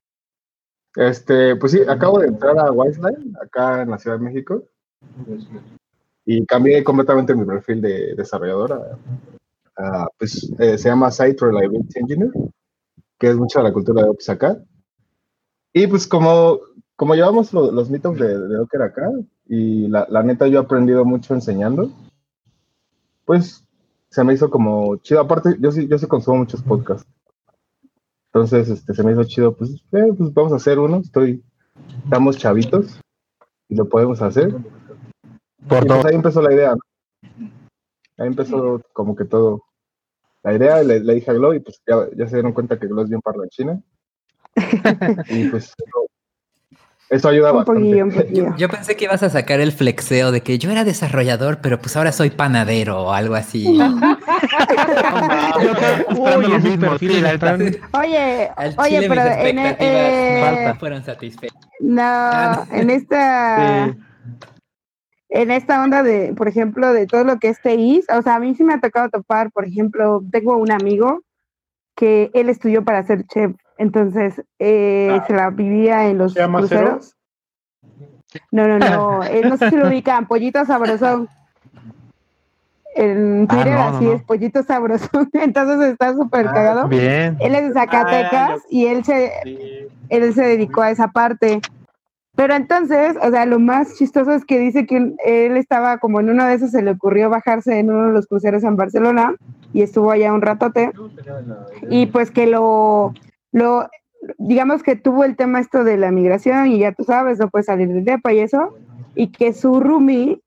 Este, 0.99 1.57
pues 1.57 1.73
sí, 1.73 1.81
acabo 1.87 2.21
de 2.21 2.29
entrar 2.29 2.59
a 2.59 2.73
Wiseline, 2.73 3.37
acá 3.43 3.83
en 3.83 3.91
la 3.91 3.99
Ciudad 3.99 4.17
de 4.19 4.25
México. 4.25 4.63
Y 6.25 6.45
cambié 6.47 6.83
completamente 6.83 7.35
mi 7.35 7.45
perfil 7.45 7.83
de 7.83 8.15
desarrollador. 8.15 8.73
a- 8.73 8.99
a, 9.79 10.09
pues 10.19 10.51
eh, 10.59 10.79
se 10.79 10.89
llama 10.89 11.11
Site 11.11 11.37
Reliability 11.39 11.99
Engineer, 11.99 12.31
que 13.19 13.29
es 13.29 13.37
mucha 13.37 13.59
de 13.59 13.65
la 13.65 13.73
cultura 13.75 14.03
de 14.05 14.09
Ops 14.09 14.31
acá. 14.31 14.57
Y 15.75 15.87
pues 15.87 16.07
como, 16.07 16.61
como 16.97 17.15
llevamos 17.15 17.53
lo- 17.53 17.71
los 17.71 17.91
meetups 17.91 18.19
de, 18.19 18.39
de 18.49 18.57
Docker 18.57 18.81
acá, 18.81 19.11
y 19.47 19.89
la, 19.89 20.07
la 20.09 20.23
neta 20.23 20.47
yo 20.47 20.61
he 20.61 20.63
aprendido 20.63 21.05
mucho 21.05 21.35
enseñando, 21.35 21.91
pues 23.27 23.63
se 24.09 24.25
me 24.25 24.33
hizo 24.33 24.49
como 24.49 24.97
chido. 24.97 25.21
Aparte, 25.21 25.57
yo 25.61 25.71
sí, 25.71 25.87
yo 25.87 25.99
sí 25.99 26.07
consumo 26.07 26.39
muchos 26.39 26.63
podcasts. 26.63 27.07
Entonces, 28.33 28.69
este, 28.71 28.95
se 28.95 29.03
me 29.03 29.13
hizo 29.13 29.25
chido, 29.25 29.55
pues, 29.55 29.73
eh, 29.93 30.13
pues 30.17 30.33
vamos 30.33 30.53
a 30.53 30.57
hacer 30.57 30.79
uno. 30.79 30.99
Estoy, 30.99 31.43
estamos 32.05 32.39
chavitos 32.39 32.99
y 33.69 33.75
lo 33.75 33.89
podemos 33.89 34.23
hacer. 34.23 34.55
Por 35.69 35.85
Y 35.85 35.89
pues 35.89 36.05
ahí 36.07 36.15
empezó 36.15 36.41
la 36.41 36.55
idea. 36.55 36.75
¿no? 36.75 37.51
Ahí 38.19 38.29
empezó 38.29 38.81
como 38.93 39.17
que 39.17 39.25
todo. 39.25 39.63
La 40.43 40.55
idea, 40.55 40.83
le, 40.83 41.01
le 41.01 41.15
dije 41.15 41.31
a 41.31 41.35
Glo 41.35 41.55
y 41.55 41.61
pues 41.61 41.83
ya, 41.87 42.09
ya 42.17 42.29
se 42.29 42.37
dieron 42.37 42.53
cuenta 42.53 42.79
que 42.79 42.87
Glo 42.87 43.03
es 43.03 43.09
bien 43.09 43.21
parlanchina. 43.21 43.83
y 45.29 45.49
pues 45.49 45.75
eso, 47.09 47.17
eso 47.17 47.29
ayuda 47.29 47.53
un 47.53 47.57
bastante. 47.59 47.81
poquillo, 47.81 48.05
un 48.05 48.11
poquillo. 48.15 48.57
Yo 48.57 48.69
pensé 48.69 48.97
que 48.97 49.05
ibas 49.05 49.23
a 49.23 49.31
sacar 49.31 49.61
el 49.61 49.73
flexeo 49.73 50.33
de 50.33 50.41
que 50.43 50.59
yo 50.59 50.71
era 50.71 50.85
desarrollador, 50.85 51.59
pero 51.61 51.79
pues 51.79 51.97
ahora 51.97 52.13
soy 52.13 52.31
panadero 52.31 53.03
o 53.05 53.13
algo 53.13 53.35
así. 53.35 53.67
Oye, 57.93 58.51
oye, 58.79 59.09
pero 59.09 59.23
en, 59.23 59.59
eh, 59.59 60.75
fueron 60.79 61.05
satisfechas. 61.05 61.59
no, 61.81 62.67
en 62.73 62.91
esta, 62.91 63.87
Sí. 63.89 63.99
en 65.31 65.51
esta 65.51 65.83
onda 65.83 66.03
de, 66.03 66.35
por 66.37 66.49
ejemplo, 66.49 66.93
de 66.93 67.07
todo 67.07 67.25
lo 67.25 67.39
que 67.39 67.49
es 67.49 67.61
TI, 67.61 68.03
o 68.17 68.23
sea, 68.23 68.37
a 68.37 68.41
mí 68.41 68.55
sí 68.55 68.65
me 68.65 68.75
ha 68.75 68.81
tocado 68.81 69.09
topar, 69.11 69.51
por 69.53 69.65
ejemplo, 69.67 70.23
tengo 70.31 70.57
un 70.57 70.71
amigo 70.73 71.23
que 71.97 72.31
él 72.35 72.49
estudió 72.49 72.85
para 72.85 73.03
ser 73.03 73.25
chef, 73.27 73.53
entonces 73.79 74.43
eh, 74.59 75.21
se 75.27 75.33
la 75.35 75.51
vivía 75.51 76.09
en 76.09 76.19
los 76.19 76.33
¿Se 76.33 76.41
llama 76.41 76.59
cruceros. 76.59 77.15
No, 78.53 78.67
no, 78.69 78.79
no, 78.79 79.25
eh, 79.25 79.43
no 79.45 79.57
sé 79.57 79.71
si 79.71 79.77
lo 79.77 79.87
ubican, 79.89 80.27
Pollito 80.27 80.65
Sabrosón. 80.65 81.29
En 82.95 83.47
Ah, 83.49 83.55
Twitter 83.55 83.75
no, 83.75 83.83
así 83.83 84.05
no. 84.07 84.13
es, 84.13 84.23
Pollito 84.25 84.63
Sabrosón, 84.63 85.29
entonces 85.35 85.93
está 85.93 86.15
súper 86.15 86.47
Ah, 86.49 86.53
cagado. 86.55 86.89
Bien. 86.89 87.37
Él 87.41 87.55
es 87.55 87.69
de 87.69 87.73
Zacatecas 87.75 88.51
Ah, 88.51 88.67
y 88.71 88.87
él 88.87 89.05
se, 89.05 89.33
Sí. 89.43 89.59
él 90.09 90.35
se 90.35 90.43
dedicó 90.43 90.83
a 90.83 90.91
esa 90.91 91.09
parte. 91.09 91.61
Pero 92.37 92.55
entonces, 92.55 93.17
o 93.23 93.31
sea, 93.31 93.47
lo 93.47 93.59
más 93.59 93.95
chistoso 93.97 94.33
es 94.33 94.45
que 94.45 94.59
dice 94.59 94.87
que 94.87 95.15
él 95.25 95.57
estaba 95.57 95.99
como 95.99 96.21
en 96.21 96.29
uno 96.31 96.45
de 96.45 96.55
esos, 96.55 96.71
se 96.71 96.83
le 96.83 96.91
ocurrió 96.91 97.31
bajarse 97.31 97.79
en 97.79 97.91
uno 97.91 98.09
de 98.09 98.13
los 98.13 98.27
cruceros 98.27 98.63
en 98.63 98.77
Barcelona 98.77 99.35
y 99.73 99.81
estuvo 99.83 100.11
allá 100.11 100.33
un 100.35 100.43
ratote. 100.43 100.93
Y 101.89 102.07
pues 102.07 102.31
que 102.31 102.47
lo, 102.47 103.13
lo, 103.57 103.89
digamos 104.37 104.83
que 104.83 104.97
tuvo 104.97 105.25
el 105.25 105.35
tema 105.35 105.61
esto 105.61 105.83
de 105.83 105.97
la 105.97 106.11
migración 106.11 106.67
y 106.67 106.81
ya 106.81 106.93
tú 106.93 107.05
sabes, 107.05 107.39
no 107.39 107.49
puede 107.49 107.65
salir 107.65 107.89
de 107.89 108.03
DEPA 108.03 108.35
y 108.35 108.41
eso. 108.41 108.77
Y 109.15 109.29
que 109.29 109.55
su 109.55 109.81
roomie 109.81 110.41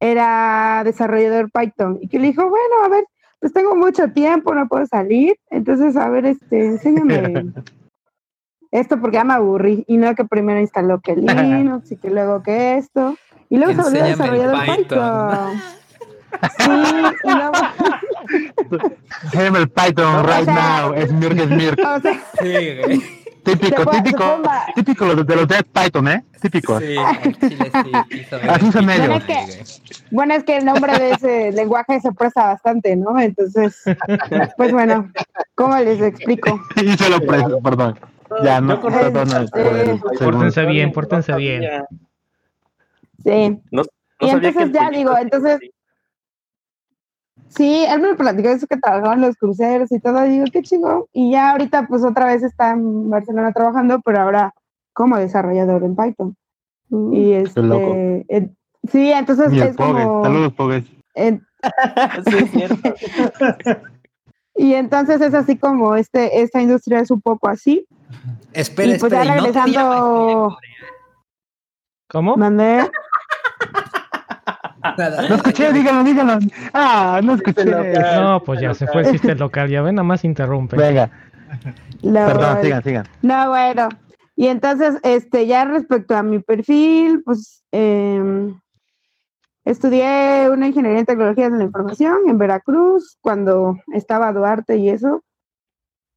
era 0.00 0.80
desarrollador 0.82 1.50
Python 1.50 1.98
y 2.00 2.08
que 2.08 2.18
le 2.18 2.28
dijo, 2.28 2.48
bueno, 2.48 2.84
a 2.84 2.88
ver, 2.88 3.04
pues 3.40 3.52
tengo 3.52 3.76
mucho 3.76 4.10
tiempo, 4.12 4.54
no 4.54 4.68
puedo 4.68 4.86
salir, 4.86 5.36
entonces, 5.50 5.96
a 5.96 6.08
ver, 6.08 6.24
este, 6.24 6.64
enséñame 6.64 7.52
esto 8.70 8.98
porque 9.00 9.16
ya 9.16 9.24
me 9.24 9.34
aburrí 9.34 9.84
y 9.86 9.98
no 9.98 10.14
que 10.14 10.24
primero 10.24 10.58
instaló 10.58 11.00
que 11.00 11.14
Linux 11.16 11.92
y 11.92 11.96
que 11.96 12.08
luego 12.08 12.42
que 12.42 12.78
esto 12.78 13.16
y 13.50 13.58
luego 13.58 13.74
se 13.74 13.82
volvió 13.82 14.04
desarrollador 14.04 14.64
Python. 14.64 14.76
Python. 14.76 15.60
Sí, 16.58 16.70
Déjame 19.32 19.58
el 19.60 19.68
Python 19.70 20.14
O 20.16 20.22
right 20.22 20.44
sea- 20.44 20.80
now. 20.82 20.94
Es 20.94 21.12
Mirk, 21.12 21.38
es 21.38 21.48
Mirk. 21.50 21.78
o 21.78 22.00
sea, 22.00 22.12
Sí, 22.40 22.76
güey. 22.84 23.02
Típico, 23.46 23.86
típico. 23.86 24.42
Típico 24.74 25.04
de 25.06 25.14
los 25.14 25.24
de 25.26 25.36
los 25.36 25.46
de 25.46 25.62
Python, 25.62 26.08
¿eh? 26.08 26.24
Típico. 26.42 26.80
Sí, 26.80 26.96
chile 27.48 27.70
sí, 27.84 27.92
Así 28.48 28.72
son 28.72 28.90
ellos. 28.90 29.06
Bueno, 29.06 29.14
es 29.18 29.24
güey. 29.26 29.64
bueno, 30.10 30.34
es 30.34 30.42
que 30.42 30.56
el 30.56 30.64
nombre 30.64 30.98
de 30.98 31.10
ese 31.12 31.52
lenguaje 31.52 32.00
se 32.00 32.10
presta 32.10 32.46
bastante, 32.46 32.96
¿no? 32.96 33.16
Entonces, 33.20 33.84
pues 34.56 34.72
bueno, 34.72 35.12
¿cómo 35.54 35.76
les 35.78 36.00
explico? 36.02 36.60
Y 36.82 36.96
se 36.96 37.08
lo 37.08 37.20
preso, 37.20 37.60
perdón. 37.62 37.96
Ya, 38.42 38.60
no, 38.60 38.80
perdón. 38.82 39.28
Eh, 39.54 39.84
segundo. 39.94 40.14
Pórtense 40.18 40.66
bien, 40.66 40.90
pórtense 40.92 41.36
bien. 41.36 41.62
Sí. 43.22 43.60
No, 43.70 43.82
Y 44.18 44.26
que 44.26 44.30
entonces 44.32 44.72
ya 44.72 44.90
digo, 44.90 45.16
entonces- 45.16 45.58
Sí, 45.60 45.70
él 47.84 48.00
me 48.00 48.14
platicó 48.14 48.48
eso 48.48 48.66
que 48.66 48.76
trabajaba 48.76 49.14
en 49.14 49.20
los 49.22 49.36
cruceros 49.36 49.90
y 49.92 50.00
todo, 50.00 50.26
y 50.26 50.30
digo, 50.30 50.44
qué 50.52 50.62
chingón. 50.62 51.04
Y 51.12 51.30
ya 51.32 51.52
ahorita 51.52 51.86
pues 51.86 52.04
otra 52.04 52.26
vez 52.26 52.42
está 52.42 52.72
en 52.72 53.08
Barcelona 53.08 53.52
trabajando, 53.52 54.00
pero 54.04 54.20
ahora 54.20 54.52
como 54.92 55.16
desarrollador 55.16 55.84
en 55.84 55.96
Python. 55.96 56.36
Y 57.12 57.32
este, 57.32 57.62
loco. 57.62 57.94
sí, 58.90 59.10
entonces 59.12 59.52
Y 59.52 59.60
el 59.60 59.68
es 59.68 59.76
como... 59.76 60.22
Saludos, 60.24 60.52
Pogues. 60.54 60.84
en- 61.14 61.44
Sí, 62.28 62.36
es 62.36 62.50
cierto. 62.50 62.94
y 64.54 64.74
entonces 64.74 65.20
es 65.20 65.34
así 65.34 65.56
como 65.56 65.96
este, 65.96 66.42
esta 66.42 66.60
industria 66.62 67.00
es 67.00 67.10
un 67.10 67.20
poco 67.20 67.48
así. 67.48 67.86
Espera, 68.52 68.94
y 68.96 68.98
pues 68.98 69.12
espera. 69.12 69.24
ya 69.24 69.32
¿y 69.38 69.40
no 69.40 69.52
te 69.52 69.52
regresando, 69.60 70.56
¿Cómo? 72.08 72.36
mandé. 72.36 72.88
No 75.28 75.34
escuché, 75.34 75.72
díganlo, 75.72 76.04
díganlo. 76.04 76.38
Ah, 76.72 77.20
no 77.22 77.34
escuché. 77.34 77.64
No, 77.64 78.42
pues 78.44 78.60
ya 78.60 78.74
se 78.74 78.86
fue 78.86 79.02
el 79.02 79.12
chiste 79.12 79.34
local. 79.34 79.68
Ya 79.68 79.82
ven, 79.82 79.96
nada 79.96 80.04
más 80.04 80.24
interrumpe. 80.24 80.76
Venga, 80.76 81.10
perdón, 82.02 82.58
sigan, 82.62 82.82
sigan. 82.82 83.06
No, 83.22 83.48
bueno. 83.50 83.88
Y 84.36 84.48
entonces, 84.48 84.98
este, 85.02 85.46
ya 85.46 85.64
respecto 85.64 86.14
a 86.14 86.22
mi 86.22 86.40
perfil, 86.40 87.22
pues 87.24 87.64
em, 87.72 88.60
estudié 89.64 90.50
una 90.50 90.68
ingeniería 90.68 91.00
en 91.00 91.06
tecnologías 91.06 91.50
de 91.50 91.58
la 91.58 91.64
información 91.64 92.18
en 92.28 92.36
Veracruz 92.36 93.16
cuando 93.22 93.78
estaba 93.94 94.32
Duarte 94.32 94.76
y 94.76 94.90
eso. 94.90 95.24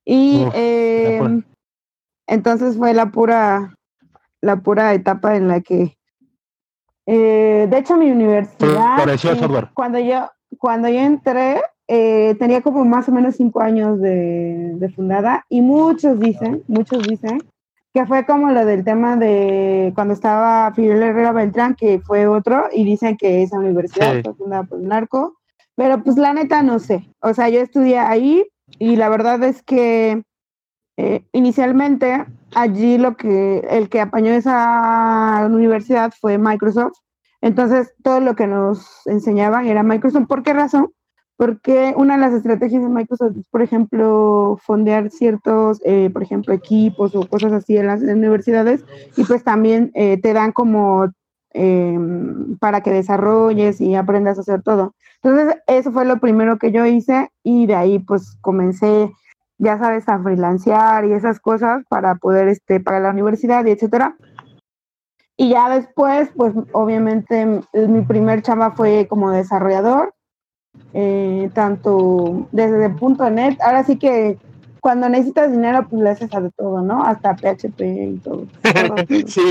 Y 0.03 0.43
Uf, 0.45 0.53
em, 0.55 1.43
entonces 2.27 2.77
fue 2.77 2.93
la 2.93 3.07
pura, 3.07 3.73
la 4.41 4.57
pura 4.57 4.93
etapa 4.93 5.35
en 5.37 5.47
la 5.47 5.61
que, 5.61 5.97
eh, 7.12 7.67
de 7.67 7.78
hecho, 7.80 7.98
mi 7.98 8.12
universidad, 8.12 9.10
eh, 9.10 9.17
software. 9.17 9.69
cuando 9.74 9.98
yo, 9.98 10.30
cuando 10.60 10.88
yo 10.89 11.00
entré, 11.00 11.60
eh, 11.88 12.36
tenía 12.38 12.62
como 12.62 12.86
más 12.86 13.10
o 13.10 13.12
menos 13.12 13.36
cinco 13.36 13.62
años 13.62 14.00
de, 14.00 14.74
de 14.76 14.89
fundada 14.89 15.43
y 15.50 15.62
muchos 15.62 16.19
dicen, 16.19 16.62
muchos 16.67 17.02
dicen 17.02 17.41
que 17.95 18.06
fue 18.06 18.24
como 18.28 18.52
lo 18.52 18.63
del 18.63 18.84
tema 18.84 19.15
de 19.15 19.91
cuando 19.95 20.13
estaba 20.13 20.72
Fidel 20.76 21.02
Herrera 21.02 21.32
Beltrán, 21.32 21.74
que 21.74 22.00
fue 22.00 22.28
otro, 22.28 22.65
y 22.72 22.84
dicen 22.84 23.17
que 23.17 23.41
esa 23.41 23.58
universidad 23.58 24.13
Sí. 24.17 24.22
fue 24.24 24.34
fundada 24.36 24.63
por 24.63 24.78
un 24.78 24.89
narco, 24.89 25.38
pero 25.76 26.04
pues 26.04 26.15
la 26.17 26.34
neta 26.36 26.62
no 26.62 26.78
sé. 26.78 27.10
O 27.22 27.34
sea, 27.34 27.50
yo 27.50 27.60
estudié 27.62 27.98
ahí 27.98 28.45
y 28.78 28.95
la 28.98 29.10
verdad 29.10 29.41
es 29.43 29.63
que 29.63 30.22
eh, 30.98 31.24
inicialmente 31.32 32.26
allí 32.55 32.97
lo 32.97 33.15
que 33.15 33.59
el 33.69 33.89
que 33.89 34.01
apañó 34.01 34.31
esa 34.31 35.45
universidad 35.49 36.13
fue 36.19 36.38
Microsoft. 36.38 36.97
Entonces 37.41 37.93
todo 38.03 38.19
lo 38.19 38.35
que 38.35 38.47
nos 38.47 39.05
enseñaban 39.05 39.67
era 39.67 39.83
Microsoft. 39.83 40.27
¿Por 40.27 40.43
qué 40.43 40.53
razón? 40.53 40.91
porque 41.39 41.93
una 41.95 42.15
de 42.15 42.19
las 42.19 42.33
estrategias 42.33 42.83
de 42.83 42.89
Microsoft 42.89 43.38
es, 43.38 43.47
por 43.47 43.62
ejemplo, 43.62 44.59
fondear 44.62 45.09
ciertos, 45.09 45.79
eh, 45.85 46.09
por 46.12 46.21
ejemplo, 46.21 46.53
equipos 46.53 47.15
o 47.15 47.25
cosas 47.29 47.53
así 47.53 47.77
en 47.77 47.88
las 47.88 48.01
universidades 48.01 48.83
y 49.15 49.23
pues 49.23 49.45
también 49.45 49.89
eh, 49.93 50.19
te 50.21 50.33
dan 50.33 50.51
como 50.51 51.07
em, 51.53 52.57
para 52.57 52.81
que 52.81 52.91
desarrolles 52.91 53.79
y 53.79 53.95
aprendas 53.95 54.38
a 54.38 54.41
hacer 54.41 54.63
todo. 54.63 54.95
Entonces, 55.23 55.55
eso 55.67 55.93
fue 55.93 56.03
lo 56.03 56.19
primero 56.19 56.57
que 56.57 56.73
yo 56.73 56.85
hice 56.85 57.29
y 57.41 57.67
de 57.67 57.75
ahí 57.75 57.99
pues 57.99 58.38
comencé, 58.41 59.09
ya 59.60 59.78
sabes, 59.78 60.10
a 60.10 60.19
freelancear 60.19 61.06
y 61.06 61.13
esas 61.13 61.39
cosas 61.39 61.84
para 61.88 62.15
poder 62.15 62.48
este, 62.48 62.80
pagar 62.80 63.04
la 63.04 63.12
universidad 63.12 63.63
y 63.65 63.72
etcétera. 63.72 64.17
Y 65.38 65.50
ya 65.50 65.69
después, 65.69 66.30
pues 66.36 66.54
obviamente 66.74 67.62
mi 67.74 68.02
primer 68.02 68.41
chamba 68.41 68.72
fue 68.72 69.08
como 69.08 69.32
desarrollador 69.32 70.13
eh, 70.93 71.50
tanto 71.54 72.48
desde 72.52 72.86
el 72.86 72.95
punto 72.95 73.30
net, 73.30 73.58
ahora 73.62 73.84
sí 73.84 73.98
que 73.98 74.38
cuando 74.82 75.10
necesitas 75.10 75.52
dinero, 75.52 75.86
pues 75.89 76.02
le 76.02 76.10
haces 76.10 76.34
a 76.34 76.39
de 76.39 76.52
todo, 76.52 76.82
¿no? 76.82 77.04
Hasta 77.04 77.36
PHP 77.36 77.82
y 77.82 78.17
todo. 78.24 78.48
sí, 79.28 79.41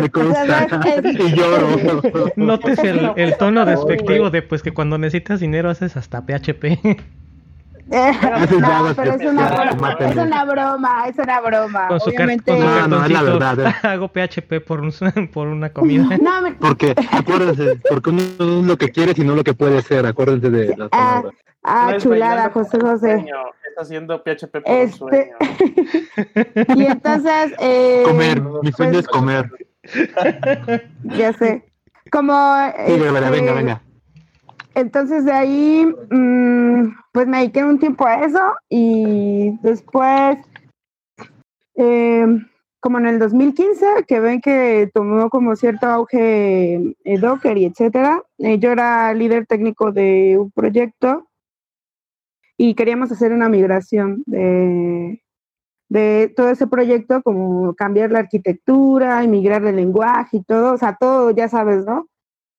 me 0.00 0.10
consta. 0.10 0.66
y 1.04 1.34
lloro. 1.34 2.02
Notes 2.34 2.78
el, 2.80 3.12
el 3.14 3.36
tono 3.36 3.64
despectivo 3.64 4.30
de 4.30 4.42
pues 4.42 4.62
que 4.62 4.74
cuando 4.74 4.98
necesitas 4.98 5.38
dinero 5.38 5.70
haces 5.70 5.96
hasta 5.96 6.22
PHP. 6.22 6.64
Eh, 7.88 8.12
no, 8.60 8.94
pero 8.96 9.14
es 9.14 9.24
una, 9.24 9.48
broma, 9.48 9.96
es 10.00 10.16
una 10.16 10.44
broma, 10.44 11.04
es 11.08 11.18
una 11.18 11.40
broma. 11.40 11.88
Con 11.88 12.00
su, 12.00 12.10
Obviamente, 12.10 12.50
con 12.50 12.60
No, 12.60 12.88
no, 12.88 13.04
es 13.04 13.10
la 13.12 13.22
verdad, 13.22 13.60
eh. 13.60 13.74
Hago 13.86 14.08
PHP 14.08 14.60
por, 14.66 14.80
un- 14.80 14.92
por 15.32 15.46
una 15.46 15.70
comida. 15.72 16.16
no, 16.20 16.42
me- 16.42 16.52
Porque, 16.54 16.94
acuérdense, 17.12 17.78
porque 17.88 18.10
uno 18.10 18.22
no 18.40 18.60
es 18.60 18.66
lo 18.66 18.76
que 18.76 18.90
quiere, 18.90 19.14
sino 19.14 19.34
lo 19.36 19.44
que 19.44 19.54
puede 19.54 19.82
ser. 19.82 20.04
Acuérdense 20.04 20.50
de 20.50 20.76
las 20.76 20.88
Ah, 20.92 21.20
palabras. 21.22 21.34
ah, 21.62 21.88
No 21.92 21.98
chulada, 22.00 22.50
José 22.50 22.76
un 22.76 22.82
José. 22.90 23.24
Está 23.68 23.82
haciendo 23.82 24.22
PHP 24.24 24.50
por 24.60 24.62
un 24.72 24.76
Este- 24.78 24.96
sueño. 24.98 25.36
Y 26.76 26.86
entonces, 26.86 27.52
eh, 27.60 28.02
Comer, 28.04 28.40
mi 28.40 28.72
sueño 28.72 28.92
pues, 28.94 29.04
es 29.04 29.08
comer. 29.08 29.50
ya 31.04 31.32
sé. 31.34 31.64
Como. 32.10 32.32
Sí, 32.86 32.92
venga, 32.98 33.18
este, 33.18 33.30
venga, 33.30 33.52
venga. 33.52 33.82
Entonces 34.76 35.24
de 35.24 35.32
ahí, 35.32 35.86
mm, 36.10 36.94
pues 37.10 37.26
me 37.26 37.38
dediqué 37.38 37.64
un 37.64 37.78
tiempo 37.78 38.06
a 38.06 38.26
eso 38.26 38.40
y 38.68 39.58
después, 39.62 40.36
eh, 41.76 42.26
como 42.78 42.98
en 42.98 43.06
el 43.06 43.18
2015, 43.18 44.04
que 44.06 44.20
ven 44.20 44.42
que 44.42 44.90
tomó 44.92 45.30
como 45.30 45.56
cierto 45.56 45.86
auge 45.86 46.94
eh, 47.04 47.18
Docker 47.18 47.56
y 47.56 47.64
etcétera, 47.64 48.22
eh, 48.36 48.58
yo 48.58 48.70
era 48.70 49.14
líder 49.14 49.46
técnico 49.46 49.92
de 49.92 50.36
un 50.38 50.50
proyecto 50.50 51.26
y 52.58 52.74
queríamos 52.74 53.10
hacer 53.10 53.32
una 53.32 53.48
migración 53.48 54.24
de, 54.26 55.22
de 55.88 56.30
todo 56.36 56.50
ese 56.50 56.66
proyecto, 56.66 57.22
como 57.22 57.74
cambiar 57.74 58.10
la 58.12 58.18
arquitectura, 58.18 59.24
y 59.24 59.28
migrar 59.28 59.64
el 59.64 59.76
lenguaje 59.76 60.36
y 60.36 60.42
todo, 60.42 60.74
o 60.74 60.76
sea, 60.76 60.98
todo, 61.00 61.30
ya 61.30 61.48
sabes, 61.48 61.86
¿no? 61.86 62.08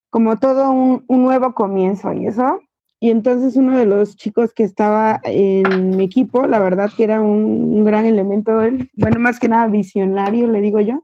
Como 0.10 0.38
todo 0.38 0.72
un, 0.72 1.04
un 1.08 1.24
nuevo 1.24 1.54
comienzo 1.54 2.14
y 2.14 2.28
eso. 2.28 2.60
Y 3.00 3.12
entonces 3.12 3.56
uno 3.56 3.78
de 3.78 3.86
los 3.86 4.16
chicos 4.16 4.54
que 4.54 4.64
estaba 4.64 5.20
en 5.24 5.96
mi 5.96 6.04
equipo, 6.06 6.48
la 6.48 6.58
verdad 6.60 6.90
que 6.96 7.04
era 7.04 7.22
un, 7.22 7.76
un 7.76 7.86
gran 7.86 8.06
elemento, 8.06 8.60
bueno, 8.96 9.20
más 9.20 9.40
que 9.40 9.48
nada 9.48 9.68
visionario, 9.68 10.48
le 10.48 10.62
digo 10.62 10.80
yo, 10.80 11.04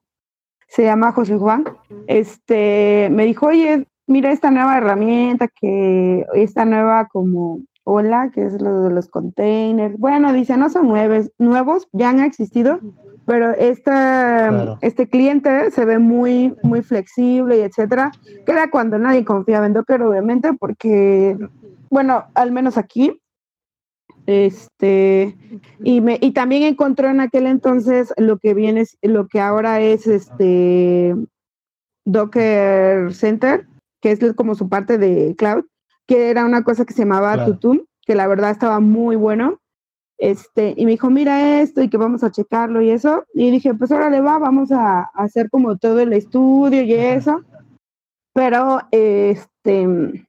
se 0.67 0.83
llama 0.83 1.11
José 1.11 1.37
Juan, 1.37 1.65
este, 2.07 3.09
me 3.11 3.25
dijo, 3.25 3.45
oye, 3.45 3.85
mira 4.07 4.31
esta 4.31 4.49
nueva 4.49 4.77
herramienta, 4.77 5.47
que 5.47 6.25
esta 6.33 6.65
nueva 6.65 7.07
como 7.07 7.59
hola, 7.85 8.31
que 8.33 8.45
es 8.45 8.61
lo 8.61 8.83
de 8.83 8.91
los 8.93 9.09
containers. 9.09 9.97
Bueno, 9.97 10.31
dice, 10.33 10.57
no 10.57 10.69
son 10.69 10.87
nuevos, 10.87 11.31
nuevos, 11.37 11.87
ya 11.91 12.09
han 12.09 12.19
existido, 12.21 12.79
pero 13.25 13.51
esta, 13.51 14.47
Claro. 14.49 14.77
este 14.81 15.07
cliente 15.07 15.71
se 15.71 15.85
ve 15.85 15.99
muy, 15.99 16.55
muy 16.63 16.81
flexible 16.81 17.57
y 17.57 17.61
etcétera, 17.61 18.11
que 18.45 18.51
era 18.51 18.69
cuando 18.69 18.97
nadie 18.99 19.25
confiaba 19.25 19.65
en 19.65 19.73
Docker, 19.73 20.01
obviamente, 20.01 20.53
porque, 20.53 21.37
bueno, 21.89 22.25
al 22.35 22.51
menos 22.51 22.77
aquí, 22.77 23.19
este, 24.25 25.35
y, 25.83 25.99
me, 26.01 26.17
y 26.21 26.31
también 26.31 26.63
encontró 26.63 27.09
en 27.09 27.19
aquel 27.19 27.45
entonces 27.45 28.13
lo 28.17 28.37
que 28.37 28.53
viene, 28.53 28.81
es- 28.81 28.97
lo 29.01 29.27
que 29.27 29.39
ahora 29.41 29.81
es 29.81 30.07
este 30.07 31.15
Docker 32.05 33.13
Center, 33.13 33.65
que 34.01 34.11
es 34.11 34.19
como 34.35 34.55
su 34.55 34.69
parte 34.69 34.97
de 34.97 35.35
cloud, 35.37 35.65
que 36.13 36.29
era 36.29 36.45
una 36.45 36.63
cosa 36.63 36.85
que 36.85 36.93
se 36.93 37.01
llamaba 37.01 37.33
Claro. 37.33 37.53
Tutum, 37.53 37.79
que 38.05 38.13
la 38.13 38.27
verdad 38.27 38.51
estaba 38.51 38.79
muy 38.79 39.15
bueno. 39.15 39.59
Este, 40.19 40.75
y 40.77 40.85
me 40.85 40.91
dijo, 40.91 41.09
mira 41.09 41.59
esto 41.59 41.81
y 41.81 41.89
que 41.89 41.97
vamos 41.97 42.23
a 42.23 42.29
checarlo 42.29 42.83
y 42.83 42.91
eso. 42.91 43.25
Y 43.33 43.49
dije, 43.49 43.73
pues 43.73 43.91
órale 43.91 44.21
va, 44.21 44.37
vamos 44.37 44.71
a, 44.71 44.99
a 44.99 45.09
hacer 45.15 45.49
como 45.49 45.75
todo 45.77 45.99
el 45.99 46.13
estudio 46.13 46.83
y 46.83 46.93
eso. 46.93 47.41
Pero, 48.31 48.81
este, 48.91 50.23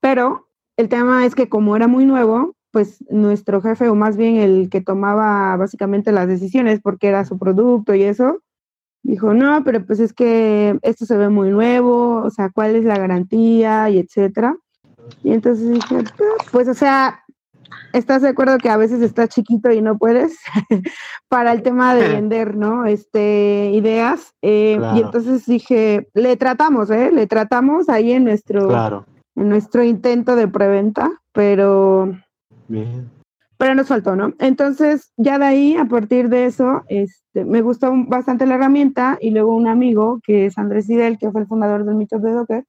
pero 0.00 0.48
el 0.78 0.88
tema 0.88 1.26
es 1.26 1.34
que 1.34 1.50
como 1.50 1.76
era 1.76 1.88
muy 1.88 2.06
nuevo, 2.06 2.54
pues 2.70 3.04
nuestro 3.10 3.60
jefe, 3.60 3.90
o 3.90 3.94
más 3.94 4.16
bien 4.16 4.36
el 4.36 4.70
que 4.70 4.80
tomaba 4.80 5.56
básicamente 5.58 6.10
las 6.10 6.26
decisiones, 6.26 6.80
porque 6.82 7.08
era 7.08 7.26
su 7.26 7.38
producto 7.38 7.94
y 7.94 8.02
eso, 8.02 8.40
dijo, 9.02 9.34
no, 9.34 9.62
pero 9.62 9.84
pues 9.84 10.00
es 10.00 10.14
que 10.14 10.78
esto 10.80 11.04
se 11.04 11.18
ve 11.18 11.28
muy 11.28 11.50
nuevo, 11.50 12.22
o 12.22 12.30
sea, 12.30 12.48
¿cuál 12.48 12.76
es 12.76 12.84
la 12.84 12.98
garantía? 12.98 13.90
y 13.90 13.98
etcétera. 13.98 14.56
Y 15.22 15.32
entonces 15.32 15.68
dije, 15.68 16.04
pues 16.52 16.68
o 16.68 16.74
sea, 16.74 17.20
¿estás 17.92 18.22
de 18.22 18.28
acuerdo 18.28 18.58
que 18.58 18.68
a 18.68 18.76
veces 18.76 19.02
estás 19.02 19.28
chiquito 19.28 19.70
y 19.72 19.80
no 19.82 19.98
puedes? 19.98 20.38
Para 21.28 21.52
el 21.52 21.62
tema 21.62 21.94
de 21.94 22.08
vender, 22.08 22.56
¿no? 22.56 22.86
Este, 22.86 23.70
ideas. 23.74 24.32
Eh, 24.42 24.78
Y 24.94 25.00
entonces 25.00 25.46
dije, 25.46 26.08
le 26.14 26.36
tratamos, 26.36 26.90
¿eh? 26.90 27.10
Le 27.12 27.26
tratamos 27.26 27.88
ahí 27.88 28.12
en 28.12 28.24
nuestro, 28.24 28.68
Claro. 28.68 29.06
en 29.34 29.48
nuestro 29.48 29.82
intento 29.82 30.36
de 30.36 30.46
preventa, 30.48 31.10
pero 31.32 32.12
Bien. 32.68 33.10
pero 33.58 33.74
nos 33.74 33.88
faltó, 33.88 34.14
¿no? 34.16 34.32
Entonces, 34.38 35.12
ya 35.16 35.38
de 35.38 35.44
ahí, 35.46 35.76
a 35.76 35.84
partir 35.86 36.28
de 36.28 36.46
eso, 36.46 36.82
este, 36.88 37.44
me 37.44 37.62
gustó 37.62 37.92
bastante 38.06 38.46
la 38.46 38.54
herramienta 38.54 39.18
y 39.20 39.30
luego 39.30 39.54
un 39.54 39.66
amigo, 39.66 40.20
que 40.24 40.46
es 40.46 40.58
Andrés 40.58 40.88
Idel, 40.90 41.18
que 41.18 41.30
fue 41.30 41.40
el 41.42 41.46
fundador 41.46 41.84
del 41.84 41.94
Mitos 41.96 42.22
de 42.22 42.32
Docker, 42.32 42.64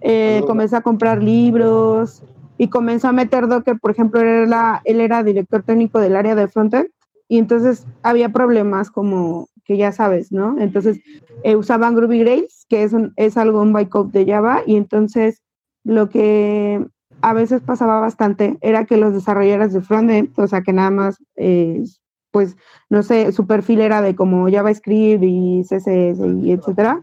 eh, 0.00 0.42
comenzó 0.46 0.76
a 0.76 0.82
comprar 0.82 1.22
libros 1.22 2.22
y 2.58 2.68
comenzó 2.68 3.08
a 3.08 3.12
meter 3.12 3.48
Docker, 3.48 3.78
por 3.78 3.90
ejemplo, 3.90 4.20
él 4.20 4.26
era, 4.26 4.82
él 4.84 5.00
era 5.00 5.22
director 5.22 5.62
técnico 5.62 5.98
del 5.98 6.16
área 6.16 6.34
de 6.34 6.48
frontend 6.48 6.88
y 7.28 7.38
entonces 7.38 7.86
había 8.02 8.30
problemas 8.30 8.90
como 8.90 9.48
que 9.64 9.76
ya 9.76 9.92
sabes, 9.92 10.32
¿no? 10.32 10.58
Entonces 10.58 10.98
eh, 11.44 11.54
usaban 11.54 11.94
Groovy 11.94 12.18
Grace, 12.18 12.48
que 12.68 12.82
es, 12.82 12.92
un, 12.92 13.12
es 13.16 13.36
algo, 13.36 13.62
un 13.62 13.72
bytecode 13.72 14.10
de 14.10 14.32
Java, 14.32 14.62
y 14.66 14.76
entonces 14.76 15.42
lo 15.84 16.08
que 16.08 16.84
a 17.22 17.32
veces 17.34 17.62
pasaba 17.62 18.00
bastante 18.00 18.58
era 18.62 18.84
que 18.84 18.96
los 18.96 19.12
desarrolladores 19.12 19.72
de 19.72 19.80
frontend, 19.80 20.38
o 20.38 20.46
sea, 20.46 20.62
que 20.62 20.72
nada 20.72 20.90
más, 20.90 21.18
eh, 21.36 21.84
pues, 22.30 22.56
no 22.88 23.02
sé, 23.02 23.30
su 23.32 23.46
perfil 23.46 23.80
era 23.80 24.02
de 24.02 24.14
como 24.16 24.50
JavaScript 24.50 25.22
y 25.22 25.62
CSS 25.62 26.20
y 26.42 26.52
etcétera. 26.52 27.00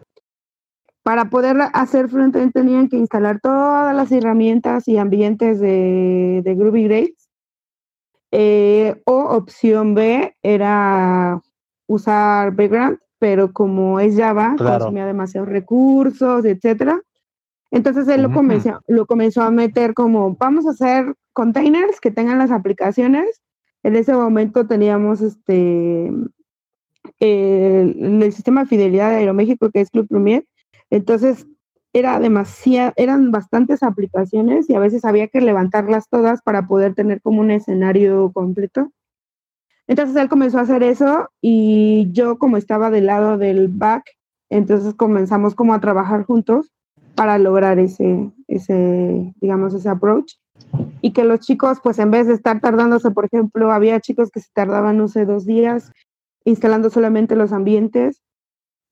Para 1.08 1.30
poder 1.30 1.56
hacer 1.72 2.10
frontend 2.10 2.52
tenían 2.52 2.90
que 2.90 2.98
instalar 2.98 3.40
todas 3.40 3.96
las 3.96 4.12
herramientas 4.12 4.90
y 4.90 4.98
ambientes 4.98 5.58
de, 5.58 6.42
de 6.44 6.56
Groovy 6.56 6.84
Grace. 6.84 7.16
Eh, 8.34 9.02
o 9.06 9.14
opción 9.22 9.96
B 9.96 10.36
era 10.44 11.40
usar 11.88 12.54
Background, 12.54 13.00
pero 13.20 13.54
como 13.54 14.02
es 14.02 14.18
Java, 14.18 14.56
Claro. 14.58 14.80
consumía 14.80 15.06
demasiados 15.06 15.48
recursos, 15.48 16.44
etcétera. 16.44 17.02
Entonces 17.72 18.06
él 18.10 18.24
lo 18.24 18.28
Ujú. 18.28 18.40
comenzó, 18.40 18.82
lo 18.90 19.06
comenzó 19.06 19.44
a 19.44 19.50
meter 19.50 19.94
como, 19.94 20.36
vamos 20.36 20.68
a 20.68 20.72
hacer 20.72 21.16
containers 21.32 22.02
que 22.02 22.12
tengan 22.12 22.38
las 22.38 22.52
aplicaciones. 22.52 23.42
En 23.82 23.96
ese 23.96 24.12
momento 24.12 24.68
teníamos 24.68 25.22
este 25.22 26.12
el, 27.22 28.24
el 28.24 28.34
sistema 28.34 28.64
de 28.64 28.68
fidelidad 28.68 29.12
de 29.12 29.16
Aeroméxico, 29.20 29.72
que 29.72 29.80
es 29.80 29.90
Club 29.90 30.10
Premier. 30.10 30.44
Entonces 30.90 31.48
era 31.94 32.20
demasiado, 32.20 32.94
eran 32.96 33.32
bastantes 33.32 33.84
aplicaciones 33.84 34.70
y 34.70 34.76
a 34.76 34.80
veces 34.80 35.06
había 35.06 35.28
que 35.28 35.42
levantarlas 35.42 36.10
todas 36.10 36.42
para 36.42 36.68
poder 36.68 36.94
tener 36.94 37.22
como 37.22 37.42
un 37.42 37.52
escenario 37.52 38.32
completo. 38.34 38.92
Entonces 39.88 40.16
él 40.18 40.30
comenzó 40.30 40.60
a 40.60 40.62
hacer 40.62 40.84
eso 40.84 41.30
y 41.42 42.12
yo 42.12 42.38
como 42.38 42.58
estaba 42.58 42.92
del 42.92 43.06
lado 43.06 43.38
del 43.38 43.70
back, 43.70 44.04
entonces 44.50 44.94
comenzamos 44.94 45.56
como 45.56 45.74
a 45.74 45.80
trabajar 45.80 46.26
juntos 46.26 46.72
para 47.16 47.38
lograr 47.38 47.80
ese, 47.80 48.32
ese, 48.48 49.34
digamos, 49.42 49.74
ese 49.74 49.90
approach. 49.90 50.34
Y 51.02 51.14
que 51.14 51.24
los 51.24 51.40
chicos, 51.40 51.80
pues 51.82 52.00
en 52.00 52.12
vez 52.12 52.28
de 52.28 52.34
estar 52.34 52.60
tardándose, 52.62 53.12
por 53.12 53.26
ejemplo, 53.26 53.72
había 53.72 54.00
chicos 54.00 54.30
que 54.30 54.40
se 54.40 54.50
tardaban, 54.54 54.98
no 54.98 55.08
sé, 55.08 55.26
dos 55.26 55.46
días 55.46 55.92
instalando 56.46 56.90
solamente 56.90 57.36
los 57.36 57.52
ambientes. 57.52 58.22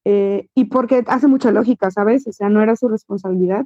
Eh, 0.05 0.47
y 0.55 0.65
porque 0.65 1.03
hace 1.07 1.27
mucha 1.27 1.51
lógica, 1.51 1.91
¿sabes? 1.91 2.25
O 2.27 2.31
sea, 2.31 2.47
no 2.49 2.61
era 2.61 2.75
su 2.75 2.87
responsabilidad. 2.87 3.65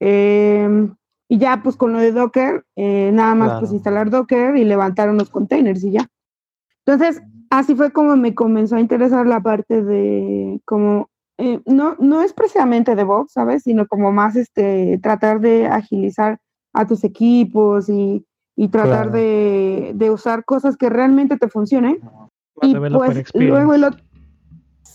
Eh, 0.00 0.88
Y 1.32 1.38
ya, 1.38 1.60
pues 1.62 1.76
con 1.76 1.92
lo 1.92 2.00
de 2.00 2.10
Docker, 2.10 2.64
eh, 2.74 3.10
nada 3.12 3.36
más 3.36 3.50
pues 3.50 3.60
Claro. 3.70 3.74
instalar 3.74 4.10
Docker 4.10 4.56
y 4.56 4.64
levantar 4.64 5.08
unos 5.10 5.30
containers 5.30 5.84
y 5.84 5.92
ya. 5.92 6.08
Entonces, 6.84 7.22
así 7.50 7.76
fue 7.76 7.92
como 7.92 8.16
me 8.16 8.34
comenzó 8.34 8.74
a 8.74 8.80
interesar 8.80 9.28
la 9.28 9.40
parte 9.40 9.80
de 9.84 10.60
como, 10.64 11.08
eh, 11.38 11.60
no, 11.66 11.94
no 12.00 12.22
es 12.22 12.32
precisamente 12.32 12.96
DevOps, 12.96 13.32
¿sabes? 13.34 13.62
Sino 13.62 13.86
como 13.86 14.10
más 14.10 14.34
este, 14.34 14.98
tratar 15.00 15.38
de 15.40 15.68
agilizar 15.68 16.38
a 16.72 16.84
tus 16.84 17.04
equipos 17.04 17.88
y, 17.88 18.26
y 18.56 18.66
tratar 18.68 19.10
Claro. 19.10 19.18
de, 19.18 19.92
de 19.94 20.10
usar 20.10 20.44
cosas 20.44 20.76
que 20.76 20.90
realmente 20.90 21.36
te 21.36 21.48
funcionen. 21.48 22.00
Y 22.60 22.74
pues 22.74 23.32
luego 23.34 23.72
el 23.74 23.84
otro, 23.84 24.00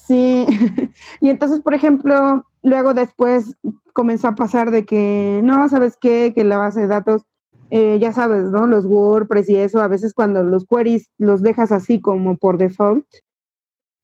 sí, 0.08 0.46
y 1.22 1.30
entonces, 1.30 1.62
por 1.62 1.74
ejemplo, 1.74 2.46
luego 2.64 2.94
después 2.94 3.56
comenzó 3.94 4.28
a 4.28 4.36
pasar 4.36 4.72
de 4.72 4.86
que, 4.86 5.42
no, 5.44 5.68
¿sabes 5.70 5.98
qué? 6.00 6.34
Que 6.36 6.44
la 6.44 6.58
base 6.58 6.82
de 6.82 6.88
datos, 6.88 7.24
eh, 7.70 7.98
ya 8.00 8.12
sabes, 8.12 8.46
¿no? 8.52 8.68
Los 8.68 8.86
WordPress 8.86 9.50
y 9.50 9.56
eso, 9.58 9.82
a 9.82 9.88
veces 9.88 10.14
cuando 10.14 10.44
los 10.44 10.66
queries 10.66 11.10
los 11.18 11.42
dejas 11.42 11.72
así 11.72 12.02
como 12.02 12.38
por 12.38 12.58
default, 12.58 13.06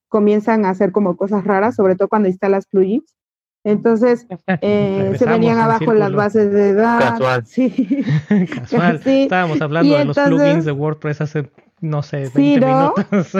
comienzan 0.09 0.65
a 0.65 0.69
hacer 0.71 0.91
como 0.91 1.15
cosas 1.15 1.43
raras, 1.43 1.75
sobre 1.75 1.95
todo 1.95 2.09
cuando 2.09 2.27
instalas 2.27 2.65
plugins. 2.67 3.15
Entonces, 3.63 4.27
eh, 4.61 5.15
se 5.17 5.25
venían 5.25 5.59
abajo 5.59 5.93
las 5.93 6.11
bases 6.13 6.51
de 6.51 6.73
datos. 6.73 7.11
Casual. 7.11 7.45
Sí. 7.45 8.03
Casual. 8.55 9.01
Sí. 9.03 9.23
Estábamos 9.23 9.61
hablando 9.61 9.93
Y 9.93 9.97
de 9.97 10.05
los 10.05 10.17
plugins 10.17 10.65
de 10.65 10.71
WordPress 10.71 11.21
hace, 11.21 11.51
no 11.79 12.03
sé, 12.03 12.29
20 12.33 12.35
Sí, 12.35 12.59
¿no? 12.59 12.93
minutos. 12.95 13.33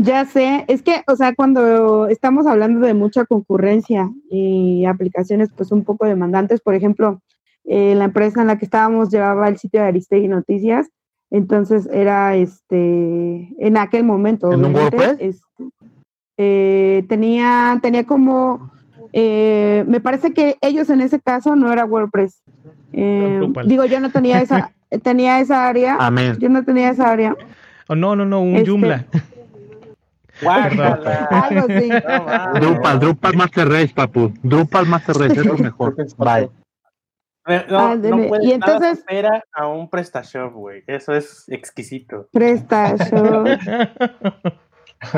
Ya 0.00 0.24
sé, 0.26 0.64
es 0.68 0.82
que, 0.82 1.02
o 1.08 1.16
sea, 1.16 1.34
cuando 1.34 2.06
estamos 2.06 2.46
hablando 2.46 2.86
de 2.86 2.94
mucha 2.94 3.24
concurrencia 3.26 4.08
y 4.30 4.84
aplicaciones 4.84 5.50
pues 5.56 5.72
un 5.72 5.82
poco 5.82 6.06
demandantes, 6.06 6.60
por 6.60 6.74
ejemplo, 6.76 7.20
eh, 7.64 7.96
la 7.96 8.04
empresa 8.04 8.40
en 8.40 8.46
la 8.46 8.58
que 8.58 8.64
estábamos 8.64 9.10
llevaba 9.10 9.48
el 9.48 9.58
sitio 9.58 9.80
de 9.80 9.88
Aristegui 9.88 10.28
Noticias, 10.28 10.88
entonces 11.30 11.88
era 11.92 12.36
este, 12.36 13.52
en 13.58 13.76
aquel 13.76 14.04
momento, 14.04 14.52
¿En 14.52 14.64
un 14.64 14.72
WordPress? 14.74 15.16
este, 15.18 15.64
eh, 16.36 17.04
tenía, 17.08 17.76
tenía 17.82 18.04
como, 18.04 18.70
eh, 19.12 19.84
me 19.88 20.00
parece 20.00 20.32
que 20.32 20.58
ellos 20.60 20.90
en 20.90 21.00
ese 21.00 21.18
caso 21.20 21.56
no 21.56 21.72
era 21.72 21.84
WordPress. 21.84 22.40
Eh, 22.92 23.40
digo, 23.66 23.84
yo 23.84 23.98
no 23.98 24.12
tenía 24.12 24.40
esa, 24.40 24.70
tenía 25.02 25.40
esa 25.40 25.66
área, 25.66 25.96
Amén. 25.98 26.36
yo 26.38 26.48
no 26.48 26.64
tenía 26.64 26.90
esa 26.90 27.10
área, 27.10 27.36
Oh, 27.90 27.94
no, 27.96 28.14
no, 28.14 28.26
no, 28.26 28.42
un 28.42 28.54
Este- 28.56 28.70
Joomla. 28.70 29.06
Algo 31.30 31.66
así. 31.68 31.88
No. 31.88 32.60
Drupal, 32.60 33.00
Drupal 33.00 33.36
Master 33.36 33.68
Race, 33.68 33.92
papu. 33.94 34.32
Drupal 34.42 34.86
Master 34.86 35.16
Race 35.16 35.40
es 35.40 35.46
lo 35.46 35.56
mejor. 35.58 35.94
Bye. 36.16 36.50
No, 37.70 37.78
Ándale. 37.78 38.14
no 38.16 38.28
puedes 38.28 38.44
Y 38.46 38.52
entonces- 38.52 38.80
nada 38.80 38.94
supera 38.96 39.44
a 39.54 39.66
un 39.68 39.88
PrestaShop, 39.88 40.52
güey. 40.52 40.84
Eso 40.86 41.14
es 41.14 41.44
exquisito. 41.48 42.28
PrestaShop. 42.32 43.46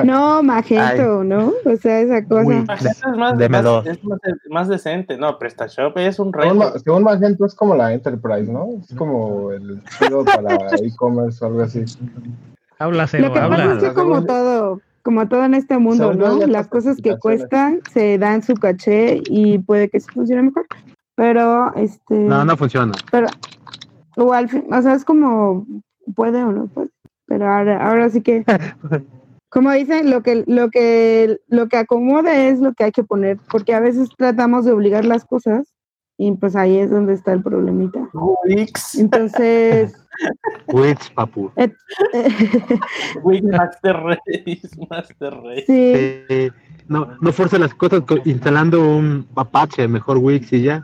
No, 0.05 0.43
Magento, 0.43 1.25
¿no? 1.25 1.55
O 1.65 1.77
sea, 1.77 2.01
esa 2.01 2.23
cosa. 2.23 2.45
Uy. 2.45 2.57
Magento 2.67 2.91
es 2.91 3.17
más, 3.17 3.35
más- 3.49 3.87
es 3.87 4.05
más, 4.05 4.19
más 4.51 4.69
decente. 4.69 5.17
No, 5.17 5.39
PrestaShop 5.39 5.97
es 5.97 6.19
un 6.19 6.35
reto. 6.35 6.79
según 6.81 7.03
Magento 7.03 7.47
es 7.47 7.55
como 7.55 7.75
la 7.75 7.95
Enterprise, 7.95 8.53
¿no? 8.53 8.67
Es 8.83 8.95
como 8.95 9.53
el 9.53 9.83
chido 9.99 10.23
para 10.23 10.55
e-commerce 10.83 11.43
o 11.43 11.49
algo 11.49 11.63
así. 11.63 11.83
habla, 12.79 13.03
Lo 13.05 13.09
Cero, 13.09 13.33
que 13.33 13.41
pasa 13.41 13.55
es 13.55 13.61
habla. 13.71 13.89
que 13.89 13.95
como 13.95 14.25
todo, 14.27 14.81
como 15.03 15.29
todo 15.29 15.45
en 15.45 15.55
este 15.55 15.79
mundo, 15.79 16.15
¿no? 16.15 16.47
Las 16.47 16.69
cosas 16.69 16.99
que 17.03 17.17
cuestan 17.19 17.81
se 17.93 18.19
dan 18.19 18.43
su 18.43 18.55
caché 18.55 19.23
y 19.27 19.59
puede 19.59 19.89
que 19.89 20.01
sí 20.01 20.07
funcione 20.13 20.43
mejor. 20.43 20.67
Pero, 21.15 21.75
este, 21.75 22.15
No, 22.15 22.45
no 22.45 22.57
funciona. 22.57 22.93
pero, 23.11 23.27
o 24.17 24.33
al 24.33 24.49
fin, 24.49 24.65
o 24.73 24.83
sea, 24.83 24.95
es 24.95 25.05
como, 25.05 25.67
puede 26.15 26.43
o 26.43 26.53
no 26.53 26.67
puede. 26.67 26.91
Pero 27.27 27.49
ahora, 27.49 27.89
ahora 27.89 28.09
sí 28.11 28.23
que, 28.23 28.45
como 29.51 29.71
dicen, 29.73 30.11
lo 30.11 30.23
que, 30.23 30.45
lo 30.47 30.71
que, 30.71 31.39
lo 31.49 31.69
que 31.69 31.77
acomode 31.77 32.49
es 32.49 32.61
lo 32.61 32.73
que 32.73 32.85
hay 32.85 32.93
que 32.93 33.05
poner, 33.05 33.39
porque 33.51 33.75
a 33.75 33.81
veces 33.81 34.09
tratamos 34.17 34.65
de 34.65 34.73
obligar 34.73 35.05
las 35.05 35.25
cosas 35.25 35.75
y 36.17 36.33
pues 36.33 36.55
ahí 36.57 36.77
es 36.77 36.91
donde 36.91 37.15
está 37.15 37.33
el 37.33 37.43
problemita. 37.43 38.09
Entonces, 38.99 39.95
Wix, 40.69 41.11
papu. 41.11 41.51
Wix 43.23 43.43
Master 43.45 43.97
Race, 43.97 44.69
Master 44.91 45.35
Race. 45.43 45.65
sí, 45.67 45.93
Eh, 45.95 46.51
no, 46.89 47.09
no 47.21 47.33
fuerza 47.33 47.59
las 47.59 47.73
cosas 47.75 48.01
co- 48.03 48.19
instalando 48.25 48.81
un 48.97 49.27
Apache, 49.37 49.87
mejor 49.87 50.19
Wix 50.19 50.53
y 50.53 50.63
ya. 50.63 50.83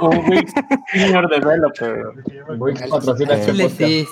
Un, 0.00 0.08
un 0.08 0.30
Wix 0.30 0.52
Senior 0.92 1.28
Developer. 1.28 2.04
Wix 2.58 2.82
patrocina 2.88 3.34
este 3.34 3.52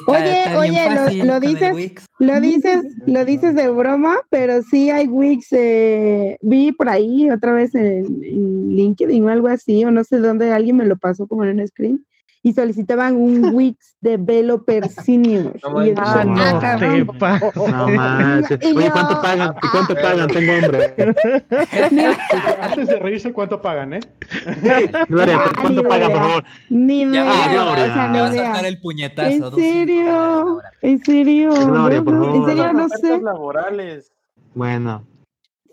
Oye, 0.06 0.42
está 0.44 0.58
oye, 0.58 0.88
lo- 1.24 1.24
lo 1.34 1.40
dices- 1.40 1.74
Wix. 1.74 2.06
Lo 2.18 2.40
dices, 2.40 2.84
lo 3.06 3.24
dices 3.24 3.54
de 3.56 3.68
broma, 3.70 4.18
pero 4.30 4.62
sí 4.62 4.90
hay 4.90 5.08
Wix. 5.08 5.48
eh, 5.52 6.36
vi 6.42 6.72
por 6.72 6.88
ahí 6.88 7.30
otra 7.30 7.52
vez 7.52 7.74
en, 7.74 8.04
en 8.22 8.76
LinkedIn 8.76 9.24
o 9.24 9.28
algo 9.30 9.48
así, 9.48 9.84
o 9.84 9.90
no 9.90 10.04
sé 10.04 10.18
dónde 10.18 10.52
alguien 10.52 10.76
me 10.76 10.84
lo 10.86 10.96
pasó 10.96 11.26
como 11.26 11.44
en 11.44 11.58
un 11.58 11.66
screen 11.66 12.04
y 12.44 12.52
solicitaban 12.52 13.16
un 13.16 13.50
Wix 13.54 13.96
Developer 14.00 14.88
Senior. 14.88 15.54
No 15.62 15.86
Y 15.86 15.94
Ah, 15.96 16.24
no 16.24 16.34
"Ah, 16.38 16.52
te 16.58 16.60
cabrón". 16.60 17.06
pases. 17.18 17.54
No 17.56 17.88
manches. 17.88 18.58
Y 18.62 18.76
Oye, 18.76 18.90
¿cuánto 18.90 19.22
pagan? 19.22 19.54
¿Y 19.62 19.68
cuánto 19.68 19.94
pagan? 19.94 20.28
Tengo 20.28 20.52
hambre. 20.52 20.94
Antes 22.60 22.88
de 22.88 22.98
reírse, 22.98 23.32
¿cuánto 23.32 23.60
pagan, 23.62 23.94
eh? 23.94 24.00
Gloria, 25.08 25.38
Ah, 25.44 25.50
¿cuánto 25.60 25.82
pagan, 25.84 26.10
por 26.12 26.20
favor? 26.20 26.44
Ni 26.70 27.02
idea, 27.02 27.24
Ya, 27.24 27.52
ya, 27.52 27.64
o 27.70 27.74
sea, 27.76 27.86
ya. 27.86 28.06
ni 28.08 28.12
Me 28.12 28.20
vas 28.22 28.36
a 28.38 28.42
dar 28.52 28.66
el 28.66 28.80
puñetazo. 28.80 29.28
¿En 29.30 29.40
200 29.40 29.60
serio? 29.60 30.60
¿En 30.82 31.04
serio? 31.04 31.50
Gloria, 31.52 31.98
No, 31.98 32.04
por 32.04 32.14
no, 32.14 32.24
favor. 32.24 32.36
en 32.36 32.44
serio 32.56 32.72
no 32.72 32.88
sé. 32.88 33.20
laborales. 33.20 34.12
Bueno, 34.54 35.04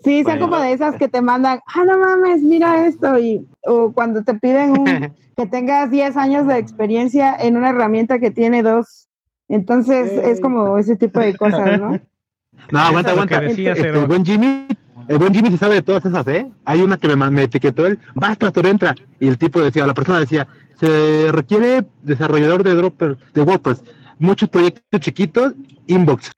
Sí, 0.03 0.23
son 0.23 0.39
Bueno. 0.39 0.49
como 0.49 0.61
de 0.61 0.73
esas 0.73 0.95
que 0.95 1.09
te 1.09 1.21
mandan, 1.21 1.59
ah, 1.67 1.83
no 1.85 1.99
mames, 1.99 2.41
mira 2.41 2.85
esto, 2.87 3.19
y, 3.19 3.45
o 3.65 3.91
cuando 3.91 4.23
te 4.23 4.33
piden 4.33 4.71
un, 4.71 4.85
que 5.37 5.45
tengas 5.45 5.91
10 5.91 6.15
años 6.17 6.47
de 6.47 6.57
experiencia 6.57 7.35
en 7.35 7.57
una 7.57 7.69
herramienta 7.69 8.19
que 8.19 8.31
tiene 8.31 8.63
dos. 8.63 9.07
Entonces, 9.47 10.11
es 10.11 10.39
como 10.39 10.77
ese 10.77 10.95
tipo 10.95 11.19
de 11.19 11.35
cosas, 11.35 11.79
¿no? 11.79 11.99
no, 12.71 12.79
aguanta, 12.79 13.11
aguanta. 13.11 13.41
decía 13.41 13.73
Este, 13.73 13.89
el 13.89 14.05
buen 14.05 14.23
Jimmy, 14.23 14.67
el 15.07 15.17
buen 15.17 15.33
Jimmy 15.33 15.49
se 15.49 15.57
sabe 15.57 15.75
de 15.75 15.81
todas 15.81 16.05
esas, 16.05 16.27
¿eh? 16.27 16.49
Hay 16.65 16.81
una 16.81 16.97
que 16.97 17.13
me, 17.15 17.31
me 17.31 17.43
etiquetó 17.43 17.87
él, 17.87 17.99
basta, 18.13 18.51
tú 18.51 18.59
entra. 18.61 18.95
Y 19.19 19.27
el 19.27 19.37
tipo 19.37 19.59
decía, 19.59 19.87
la 19.87 19.93
persona 19.93 20.19
decía, 20.19 20.47
se 20.79 21.31
requiere 21.31 21.85
desarrollador 22.03 22.63
de 22.63 22.75
Dropper, 22.75 23.17
de 23.33 23.41
WordPress, 23.41 23.83
muchos 24.19 24.49
proyectos 24.49 25.01
chiquitos, 25.01 25.53
inbox. 25.87 26.31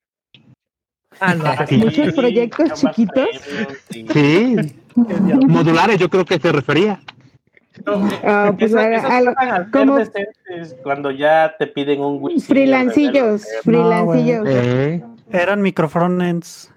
Ah, 1.21 1.35
no, 1.35 1.67
Sí, 1.67 1.77
Muchos 1.77 2.13
proyectos 2.13 2.73
chiquitos. 2.81 3.27
sí. 3.89 4.55
Modulares, 4.95 5.97
yo 5.99 6.09
creo 6.09 6.25
que 6.25 6.37
se 6.39 6.51
refería. 6.51 6.99
No, 7.85 8.09
Ah, 8.25 8.53
pues, 8.57 8.71
esas- 8.71 9.05
esas 9.05 9.69
como- 9.71 9.95
decentes 9.97 10.75
cuando 10.83 11.09
ya 11.11 11.53
te 11.57 11.67
piden 11.67 12.01
un. 12.01 12.19
Senior 12.21 12.41
Freelancillos, 12.45 13.43
freelancillos. 13.63 14.45
Eh, 14.49 15.01
Eran 15.31 15.61
microfrontends. 15.61 16.69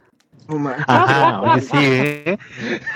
ajá, 0.87 1.41
oye, 1.41 1.61
sí, 1.63 1.77
¿eh? 1.81 2.39